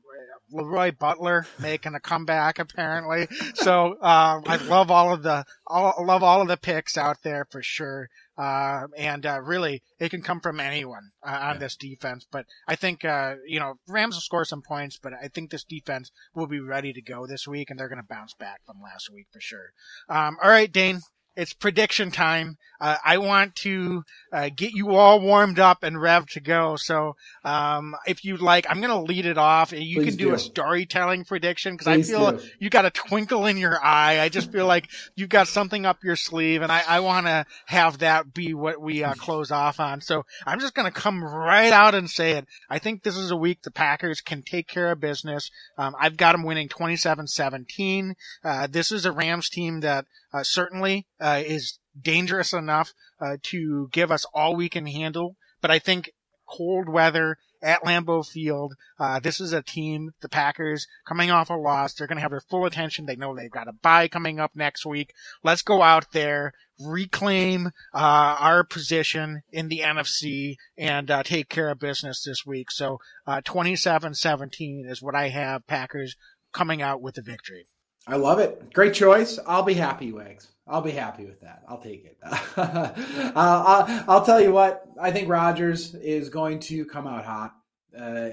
LeRoy 0.53 0.97
Butler 0.97 1.45
making 1.59 1.95
a 1.95 1.99
comeback 1.99 2.59
apparently. 2.59 3.27
So 3.55 3.97
uh, 4.01 4.41
I 4.45 4.55
love 4.67 4.91
all 4.91 5.13
of 5.13 5.23
the 5.23 5.45
all, 5.67 5.93
love 6.05 6.23
all 6.23 6.41
of 6.41 6.47
the 6.47 6.57
picks 6.57 6.97
out 6.97 7.17
there 7.23 7.45
for 7.49 7.61
sure. 7.61 8.09
Uh, 8.37 8.87
and 8.97 9.25
uh, 9.25 9.41
really, 9.41 9.83
it 9.99 10.09
can 10.09 10.21
come 10.21 10.39
from 10.39 10.61
anyone 10.61 11.11
uh, 11.21 11.37
on 11.41 11.55
yeah. 11.55 11.59
this 11.59 11.75
defense. 11.75 12.25
But 12.31 12.45
I 12.67 12.75
think 12.75 13.03
uh, 13.03 13.35
you 13.45 13.59
know 13.59 13.75
Rams 13.87 14.15
will 14.15 14.21
score 14.21 14.45
some 14.45 14.61
points, 14.61 14.97
but 15.01 15.13
I 15.13 15.27
think 15.27 15.51
this 15.51 15.65
defense 15.65 16.11
will 16.33 16.47
be 16.47 16.59
ready 16.59 16.93
to 16.93 17.01
go 17.01 17.27
this 17.27 17.47
week, 17.47 17.69
and 17.69 17.77
they're 17.77 17.89
going 17.89 18.01
to 18.01 18.07
bounce 18.07 18.33
back 18.33 18.61
from 18.65 18.81
last 18.81 19.09
week 19.11 19.27
for 19.31 19.41
sure. 19.41 19.73
Um, 20.07 20.37
all 20.41 20.49
right, 20.49 20.71
Dane, 20.71 21.01
it's 21.35 21.53
prediction 21.53 22.11
time. 22.11 22.57
Uh, 22.81 22.95
I 23.03 23.17
want 23.17 23.55
to 23.57 24.03
uh, 24.31 24.49
get 24.55 24.73
you 24.73 24.95
all 24.95 25.19
warmed 25.19 25.59
up 25.59 25.83
and 25.83 26.01
rev 26.01 26.27
to 26.27 26.39
go. 26.39 26.77
So, 26.77 27.17
um, 27.43 27.95
if 28.07 28.23
you'd 28.23 28.41
like, 28.41 28.65
I'm 28.69 28.79
going 28.79 28.89
to 28.89 29.01
lead 29.01 29.25
it 29.25 29.37
off. 29.37 29.73
And 29.73 29.83
you 29.83 29.97
Please 29.97 30.11
can 30.11 30.15
do, 30.17 30.25
do, 30.29 30.33
a 30.33 30.39
storytelling 30.39 31.25
prediction 31.25 31.73
because 31.73 31.87
I 31.87 32.01
feel 32.01 32.31
do. 32.31 32.43
you 32.59 32.69
got 32.69 32.85
a 32.85 32.89
twinkle 32.89 33.45
in 33.45 33.57
your 33.57 33.83
eye. 33.83 34.21
I 34.21 34.29
just 34.29 34.51
feel 34.51 34.65
like 34.65 34.89
you've 35.15 35.29
got 35.29 35.49
something 35.49 35.85
up 35.85 36.03
your 36.03 36.15
sleeve, 36.15 36.61
and 36.61 36.71
I, 36.71 36.83
I 36.87 36.99
want 37.01 37.25
to 37.25 37.45
have 37.65 37.99
that 37.99 38.33
be 38.33 38.53
what 38.53 38.81
we 38.81 39.03
uh, 39.03 39.13
close 39.17 39.51
off 39.51 39.79
on. 39.79 39.99
So, 39.99 40.25
I'm 40.45 40.59
just 40.59 40.73
going 40.73 40.89
to 40.89 40.97
come 40.97 41.21
right 41.21 41.73
out 41.73 41.95
and 41.95 42.09
say 42.09 42.31
it. 42.31 42.47
I 42.69 42.79
think 42.79 43.03
this 43.03 43.17
is 43.17 43.31
a 43.31 43.37
week 43.37 43.61
the 43.61 43.71
Packers 43.71 44.21
can 44.21 44.41
take 44.41 44.67
care 44.67 44.91
of 44.91 45.01
business. 45.01 45.51
Um, 45.77 45.95
I've 45.99 46.15
got 46.15 46.31
them 46.31 46.43
winning 46.43 46.69
27-17. 46.69 48.13
Uh, 48.43 48.67
this 48.67 48.91
is 48.91 49.05
a 49.05 49.11
Rams 49.11 49.49
team 49.49 49.81
that 49.81 50.05
uh, 50.33 50.43
certainly 50.43 51.05
uh, 51.19 51.41
is 51.45 51.79
dangerous 51.99 52.53
enough 52.53 52.93
uh, 53.19 53.37
to 53.43 53.89
give 53.91 54.11
us 54.11 54.25
all 54.33 54.55
we 54.55 54.69
can 54.69 54.85
handle. 54.85 55.35
But 55.61 55.71
I 55.71 55.79
think 55.79 56.11
cold 56.47 56.89
weather 56.89 57.37
at 57.61 57.83
Lambeau 57.83 58.25
Field. 58.25 58.75
Uh, 58.99 59.19
this 59.19 59.39
is 59.39 59.53
a 59.53 59.61
team, 59.61 60.11
the 60.21 60.29
Packers, 60.29 60.87
coming 61.05 61.29
off 61.29 61.49
a 61.49 61.53
loss. 61.53 61.93
They're 61.93 62.07
going 62.07 62.17
to 62.17 62.21
have 62.21 62.31
their 62.31 62.41
full 62.41 62.65
attention. 62.65 63.05
They 63.05 63.15
know 63.15 63.35
they've 63.35 63.51
got 63.51 63.67
a 63.67 63.73
bye 63.73 64.07
coming 64.07 64.39
up 64.39 64.51
next 64.55 64.85
week. 64.85 65.13
Let's 65.43 65.61
go 65.61 65.81
out 65.81 66.11
there, 66.11 66.53
reclaim 66.79 67.67
uh, 67.93 68.35
our 68.39 68.63
position 68.63 69.43
in 69.51 69.67
the 69.67 69.79
NFC, 69.79 70.55
and 70.77 71.11
uh, 71.11 71.23
take 71.23 71.49
care 71.49 71.69
of 71.69 71.79
business 71.79 72.23
this 72.23 72.45
week. 72.45 72.71
So 72.71 72.99
27-17 73.27 74.85
uh, 74.85 74.91
is 74.91 75.01
what 75.01 75.15
I 75.15 75.29
have 75.29 75.67
Packers 75.67 76.15
coming 76.51 76.81
out 76.81 77.01
with 77.01 77.15
the 77.15 77.21
victory. 77.21 77.67
I 78.07 78.15
love 78.15 78.39
it. 78.39 78.73
Great 78.73 78.93
choice. 78.93 79.39
I'll 79.45 79.63
be 79.63 79.73
happy, 79.73 80.11
Wags. 80.11 80.47
I'll 80.67 80.81
be 80.81 80.91
happy 80.91 81.25
with 81.25 81.41
that. 81.41 81.63
I'll 81.67 81.81
take 81.81 82.05
it. 82.05 82.17
uh, 82.23 83.33
I'll, 83.35 84.03
I'll, 84.07 84.25
tell 84.25 84.39
you 84.39 84.51
what. 84.51 84.85
I 85.01 85.11
think 85.11 85.27
Rodgers 85.27 85.95
is 85.95 86.29
going 86.29 86.59
to 86.61 86.85
come 86.85 87.07
out 87.07 87.25
hot 87.25 87.55
uh, 87.97 88.29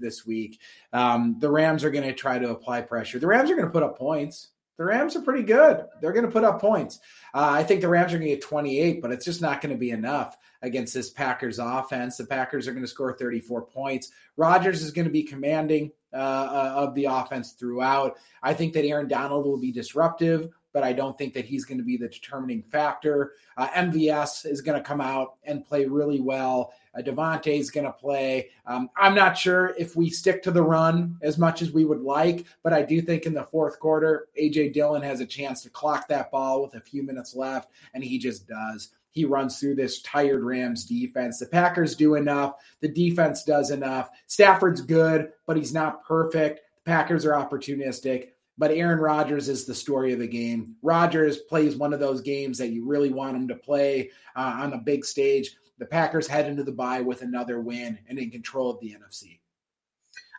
this 0.00 0.24
week. 0.26 0.60
Um, 0.92 1.36
the 1.38 1.50
Rams 1.50 1.84
are 1.84 1.90
going 1.90 2.06
to 2.06 2.14
try 2.14 2.38
to 2.38 2.50
apply 2.50 2.80
pressure. 2.82 3.18
The 3.18 3.26
Rams 3.26 3.50
are 3.50 3.54
going 3.54 3.66
to 3.66 3.72
put 3.72 3.82
up 3.82 3.98
points. 3.98 4.48
The 4.78 4.84
Rams 4.84 5.16
are 5.16 5.22
pretty 5.22 5.42
good. 5.42 5.84
They're 6.00 6.12
going 6.12 6.24
to 6.24 6.30
put 6.30 6.44
up 6.44 6.60
points. 6.60 7.00
Uh, 7.34 7.50
I 7.50 7.64
think 7.64 7.80
the 7.80 7.88
Rams 7.88 8.12
are 8.14 8.18
going 8.18 8.30
to 8.30 8.36
get 8.36 8.42
28, 8.42 9.02
but 9.02 9.10
it's 9.10 9.24
just 9.24 9.42
not 9.42 9.60
going 9.60 9.74
to 9.74 9.78
be 9.78 9.90
enough 9.90 10.36
against 10.62 10.94
this 10.94 11.10
Packers 11.10 11.58
offense. 11.58 12.16
The 12.16 12.26
Packers 12.26 12.68
are 12.68 12.72
going 12.72 12.84
to 12.84 12.88
score 12.88 13.16
34 13.16 13.62
points. 13.66 14.12
Rodgers 14.36 14.82
is 14.82 14.92
going 14.92 15.06
to 15.06 15.10
be 15.10 15.24
commanding 15.24 15.90
uh, 16.12 16.16
uh, 16.16 16.72
of 16.76 16.94
the 16.94 17.06
offense 17.06 17.52
throughout. 17.52 18.18
I 18.40 18.54
think 18.54 18.72
that 18.74 18.84
Aaron 18.84 19.08
Donald 19.08 19.46
will 19.46 19.58
be 19.58 19.72
disruptive, 19.72 20.48
but 20.72 20.84
I 20.84 20.92
don't 20.92 21.18
think 21.18 21.34
that 21.34 21.44
he's 21.44 21.64
going 21.64 21.78
to 21.78 21.84
be 21.84 21.96
the 21.96 22.08
determining 22.08 22.62
factor. 22.62 23.32
Uh, 23.56 23.68
MVS 23.70 24.46
is 24.46 24.60
going 24.60 24.78
to 24.78 24.84
come 24.84 25.00
out 25.00 25.34
and 25.42 25.66
play 25.66 25.86
really 25.86 26.20
well. 26.20 26.72
Uh, 26.98 27.38
is 27.44 27.70
going 27.70 27.86
to 27.86 27.92
play. 27.92 28.50
Um, 28.66 28.90
I'm 28.96 29.14
not 29.14 29.38
sure 29.38 29.74
if 29.78 29.96
we 29.96 30.10
stick 30.10 30.42
to 30.42 30.50
the 30.50 30.62
run 30.62 31.18
as 31.22 31.38
much 31.38 31.62
as 31.62 31.70
we 31.70 31.84
would 31.84 32.00
like, 32.00 32.46
but 32.62 32.72
I 32.72 32.82
do 32.82 33.00
think 33.00 33.26
in 33.26 33.34
the 33.34 33.44
fourth 33.44 33.78
quarter, 33.78 34.28
AJ 34.40 34.72
Dillon 34.72 35.02
has 35.02 35.20
a 35.20 35.26
chance 35.26 35.62
to 35.62 35.70
clock 35.70 36.08
that 36.08 36.30
ball 36.30 36.62
with 36.62 36.74
a 36.74 36.80
few 36.80 37.02
minutes 37.02 37.34
left, 37.34 37.70
and 37.94 38.02
he 38.02 38.18
just 38.18 38.48
does 38.48 38.90
he 39.10 39.24
runs 39.24 39.58
through 39.58 39.74
this 39.74 40.00
tired 40.02 40.44
Rams 40.44 40.84
defense. 40.84 41.38
The 41.38 41.46
Packers 41.46 41.96
do 41.96 42.14
enough. 42.14 42.54
The 42.80 42.88
defense 42.88 43.42
does 43.42 43.70
enough. 43.70 44.10
Stafford's 44.26 44.80
good, 44.80 45.32
but 45.46 45.56
he's 45.56 45.74
not 45.74 46.04
perfect. 46.04 46.60
The 46.76 46.90
Packers 46.90 47.24
are 47.24 47.32
opportunistic. 47.32 48.28
But 48.58 48.72
Aaron 48.72 48.98
Rodgers 48.98 49.48
is 49.48 49.64
the 49.64 49.74
story 49.74 50.12
of 50.12 50.18
the 50.18 50.26
game. 50.26 50.76
Rodgers 50.82 51.38
plays 51.38 51.76
one 51.76 51.92
of 51.92 52.00
those 52.00 52.20
games 52.20 52.58
that 52.58 52.68
you 52.68 52.84
really 52.84 53.10
want 53.10 53.36
him 53.36 53.48
to 53.48 53.54
play 53.54 54.10
uh, 54.34 54.58
on 54.60 54.72
a 54.72 54.78
big 54.78 55.04
stage. 55.04 55.56
The 55.78 55.86
Packers 55.86 56.28
head 56.28 56.46
into 56.46 56.64
the 56.64 56.72
bye 56.72 57.00
with 57.00 57.22
another 57.22 57.60
win 57.60 57.98
and 58.08 58.18
in 58.18 58.30
control 58.30 58.70
of 58.70 58.80
the 58.80 58.88
NFC. 58.88 59.40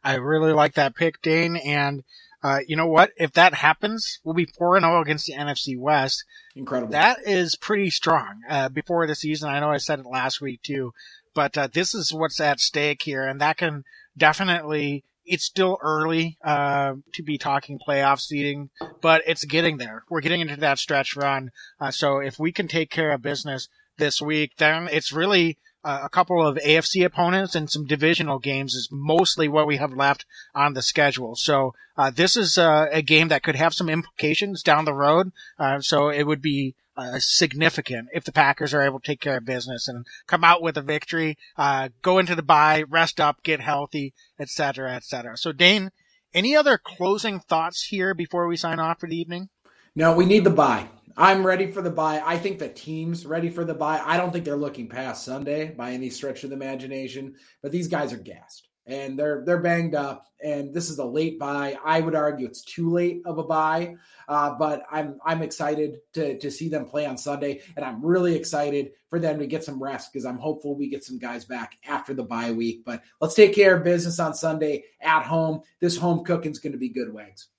I 0.04 0.16
really 0.16 0.54
like 0.54 0.76
that 0.76 0.96
pick, 0.96 1.22
Dane. 1.22 1.56
And 1.58 2.04
uh, 2.44 2.60
you 2.68 2.76
know 2.76 2.88
what? 2.88 3.12
If 3.18 3.34
that 3.34 3.54
happens, 3.54 4.20
we'll 4.24 4.36
be 4.36 4.46
4 4.46 4.80
0 4.80 5.02
against 5.02 5.28
the 5.28 5.34
NFC 5.34 5.78
West. 5.78 6.24
Incredible. 6.56 6.92
That 6.92 7.20
is 7.26 7.56
pretty 7.56 7.90
strong. 7.90 8.42
Uh, 8.50 8.70
before 8.70 9.08
the 9.08 9.16
season, 9.16 9.50
I 9.50 9.60
know 9.60 9.72
I 9.72 9.78
said 9.78 10.00
it 10.00 10.06
last 10.06 10.42
week 10.42 10.62
too, 10.62 10.94
but 11.34 11.58
uh, 11.58 11.68
this 11.72 11.94
is 11.94 12.14
what's 12.14 12.40
at 12.40 12.60
stake 12.60 13.04
here, 13.04 13.26
and 13.26 13.42
that 13.42 13.58
can 13.58 13.84
definitely. 14.18 15.04
It's 15.32 15.46
still 15.46 15.78
early 15.84 16.40
uh, 16.44 16.94
to 17.14 17.22
be 17.22 17.38
talking 17.38 17.78
playoff 17.78 18.20
seeding, 18.20 18.72
but 19.00 19.22
it's 19.28 19.46
getting 19.46 19.78
there. 19.78 20.04
We're 20.10 20.22
getting 20.22 20.42
into 20.42 20.56
that 20.56 20.80
stretch 20.80 21.16
run. 21.16 21.52
Uh, 21.80 21.92
so 21.92 22.18
if 22.18 22.40
we 22.40 22.52
can 22.52 22.68
take 22.68 22.90
care 22.90 23.12
of 23.12 23.22
business 23.22 23.70
this 24.00 24.22
week, 24.22 24.54
then 24.58 24.90
it's 24.92 25.14
really 25.14 25.58
uh, 25.84 26.02
a 26.04 26.10
couple 26.10 26.46
of 26.46 26.58
AFC 26.58 27.06
opponents 27.06 27.56
and 27.56 27.70
some 27.70 27.86
divisional 27.86 28.40
games 28.40 28.74
is 28.74 28.90
mostly 28.92 29.48
what 29.48 29.68
we 29.68 29.78
have 29.78 29.94
left 29.94 30.26
on 30.54 30.74
the 30.74 30.82
schedule. 30.82 31.36
So 31.36 31.74
uh, 31.98 32.10
this 32.10 32.36
is 32.36 32.58
uh, 32.58 32.88
a 32.92 33.02
game 33.02 33.30
that 33.30 33.44
could 33.44 33.56
have 33.56 33.74
some 33.74 33.90
implications 33.90 34.62
down 34.62 34.86
the 34.86 34.94
road. 34.94 35.32
Uh, 35.58 35.80
so 35.80 36.10
it 36.10 36.24
would 36.24 36.42
be 36.42 36.76
uh, 36.98 37.18
significant 37.20 38.10
if 38.14 38.26
the 38.26 38.32
Packers 38.32 38.74
are 38.74 38.82
able 38.82 39.00
to 39.00 39.08
take 39.08 39.22
care 39.22 39.38
of 39.38 39.46
business 39.46 39.88
and 39.88 40.06
come 40.28 40.44
out 40.44 40.62
with 40.62 40.76
a 40.76 40.82
victory, 40.82 41.38
uh, 41.58 41.90
go 42.02 42.18
into 42.18 42.36
the 42.36 42.44
bye, 42.44 42.84
rest 42.90 43.22
up, 43.22 43.42
get 43.44 43.62
healthy, 43.62 44.14
etc., 44.38 44.96
etc. 44.96 45.38
So 45.38 45.54
Dane, 45.54 45.92
any 46.34 46.58
other 46.58 46.78
closing 46.78 47.40
thoughts 47.40 47.86
here 47.86 48.14
before 48.14 48.48
we 48.48 48.58
sign 48.58 48.80
off 48.80 49.00
for 49.00 49.08
the 49.08 49.16
evening? 49.16 49.48
No, 49.96 50.14
we 50.14 50.26
need 50.26 50.44
the 50.44 50.50
bye. 50.50 50.88
I'm 51.20 51.46
ready 51.46 51.70
for 51.70 51.82
the 51.82 51.90
bye. 51.90 52.24
I 52.26 52.38
think 52.38 52.60
the 52.60 52.70
team's 52.70 53.26
ready 53.26 53.50
for 53.50 53.66
the 53.66 53.74
bye. 53.74 54.02
I 54.06 54.16
don't 54.16 54.32
think 54.32 54.46
they're 54.46 54.56
looking 54.56 54.88
past 54.88 55.26
Sunday 55.26 55.72
by 55.72 55.92
any 55.92 56.10
stretch 56.10 56.46
of 56.46 56.50
the 56.50 56.56
imagination, 56.56 57.36
but 57.62 57.74
these 57.74 57.90
guys 57.90 58.14
are 58.14 58.18
gassed 58.18 58.70
and 58.86 59.20
they're 59.20 59.44
they're 59.46 59.62
banged 59.62 59.96
up. 59.96 60.28
And 60.42 60.74
this 60.74 60.90
is 60.90 60.98
a 60.98 61.04
late 61.04 61.38
bye. 61.38 61.78
I 61.84 62.00
would 62.00 62.16
argue 62.16 62.48
it's 62.48 62.64
too 62.64 62.90
late 62.90 63.22
of 63.26 63.38
a 63.38 63.44
bye, 63.44 63.96
uh, 64.30 64.52
but 64.52 64.84
I'm 64.90 65.20
I'm 65.26 65.42
excited 65.42 65.98
to 66.14 66.40
to 66.40 66.50
see 66.50 66.70
them 66.70 66.86
play 66.86 67.06
on 67.06 67.18
Sunday, 67.18 67.64
and 67.76 67.84
I'm 67.84 68.02
really 68.02 68.38
excited 68.38 68.92
for 69.10 69.20
them 69.20 69.40
to 69.40 69.46
get 69.46 69.66
some 69.66 69.84
rest 69.84 70.14
because 70.14 70.26
I'm 70.26 70.38
hopeful 70.38 70.78
we 70.78 70.88
get 70.88 71.04
some 71.04 71.20
guys 71.20 71.44
back 71.44 71.80
after 71.86 72.14
the 72.14 72.24
bye 72.24 72.54
week. 72.54 72.84
But 72.86 73.04
let's 73.20 73.36
take 73.36 73.54
care 73.54 73.76
of 73.76 73.84
business 73.84 74.22
on 74.22 74.34
Sunday 74.34 74.86
at 75.02 75.24
home. 75.24 75.64
This 75.82 75.98
home 75.98 76.24
cooking 76.24 76.52
is 76.52 76.60
going 76.60 76.72
to 76.72 76.80
be 76.80 76.88
good, 76.88 77.14
Wags 77.14 77.50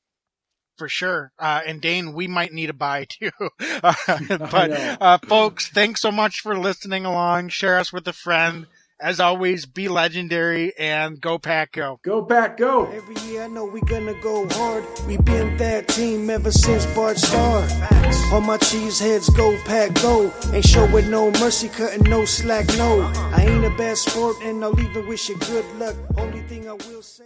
for 0.81 0.89
sure. 0.89 1.31
Uh, 1.39 1.61
and 1.67 1.83
Dane, 1.83 2.15
we 2.15 2.27
might 2.27 2.55
need 2.55 2.71
a 2.71 2.73
bye 2.73 3.07
too. 3.07 3.31
Uh, 3.83 3.95
but 4.51 4.71
uh, 5.01 5.19
folks, 5.27 5.69
thanks 5.69 6.01
so 6.01 6.11
much 6.11 6.41
for 6.41 6.59
listening 6.59 7.05
along. 7.05 7.49
Share 7.49 7.79
us 7.79 7.93
with 7.93 8.07
a 8.09 8.13
friend. 8.13 8.67
As 9.01 9.21
always, 9.21 9.65
be 9.65 9.89
legendary 9.89 10.77
and 10.79 11.21
go 11.21 11.39
pack 11.39 11.73
go. 11.73 11.99
Go 12.03 12.23
pack 12.23 12.59
go. 12.59 12.87
Every 12.87 13.17
year 13.23 13.45
I 13.45 13.49
know 13.49 13.65
we 13.65 13.81
gonna 13.83 14.15
go 14.23 14.47
hard. 14.51 14.85
We 15.07 15.17
been 15.19 15.57
that 15.59 15.89
team 15.89 16.29
ever 16.29 16.51
since 16.51 16.85
Bart 16.95 17.19
Starr. 17.19 17.67
All 18.33 18.41
my 18.43 18.59
cheese 18.59 18.99
heads 18.99 19.29
go 19.31 19.57
pack 19.65 19.95
go. 20.03 20.33
Ain't 20.53 20.67
showing 20.67 21.11
no 21.11 21.31
mercy, 21.33 21.69
cutting 21.69 22.05
no 22.11 22.25
slack, 22.25 22.67
no. 22.77 23.03
I 23.35 23.47
ain't 23.49 23.65
a 23.65 23.71
bad 23.77 23.97
sport 23.97 24.37
and 24.43 24.63
I'll 24.63 24.79
even 24.79 25.07
wish 25.07 25.29
you 25.29 25.37
good 25.37 25.65
luck. 25.77 25.97
Only 26.17 26.41
thing 26.43 26.69
I 26.69 26.73
will 26.73 27.03
say. 27.03 27.25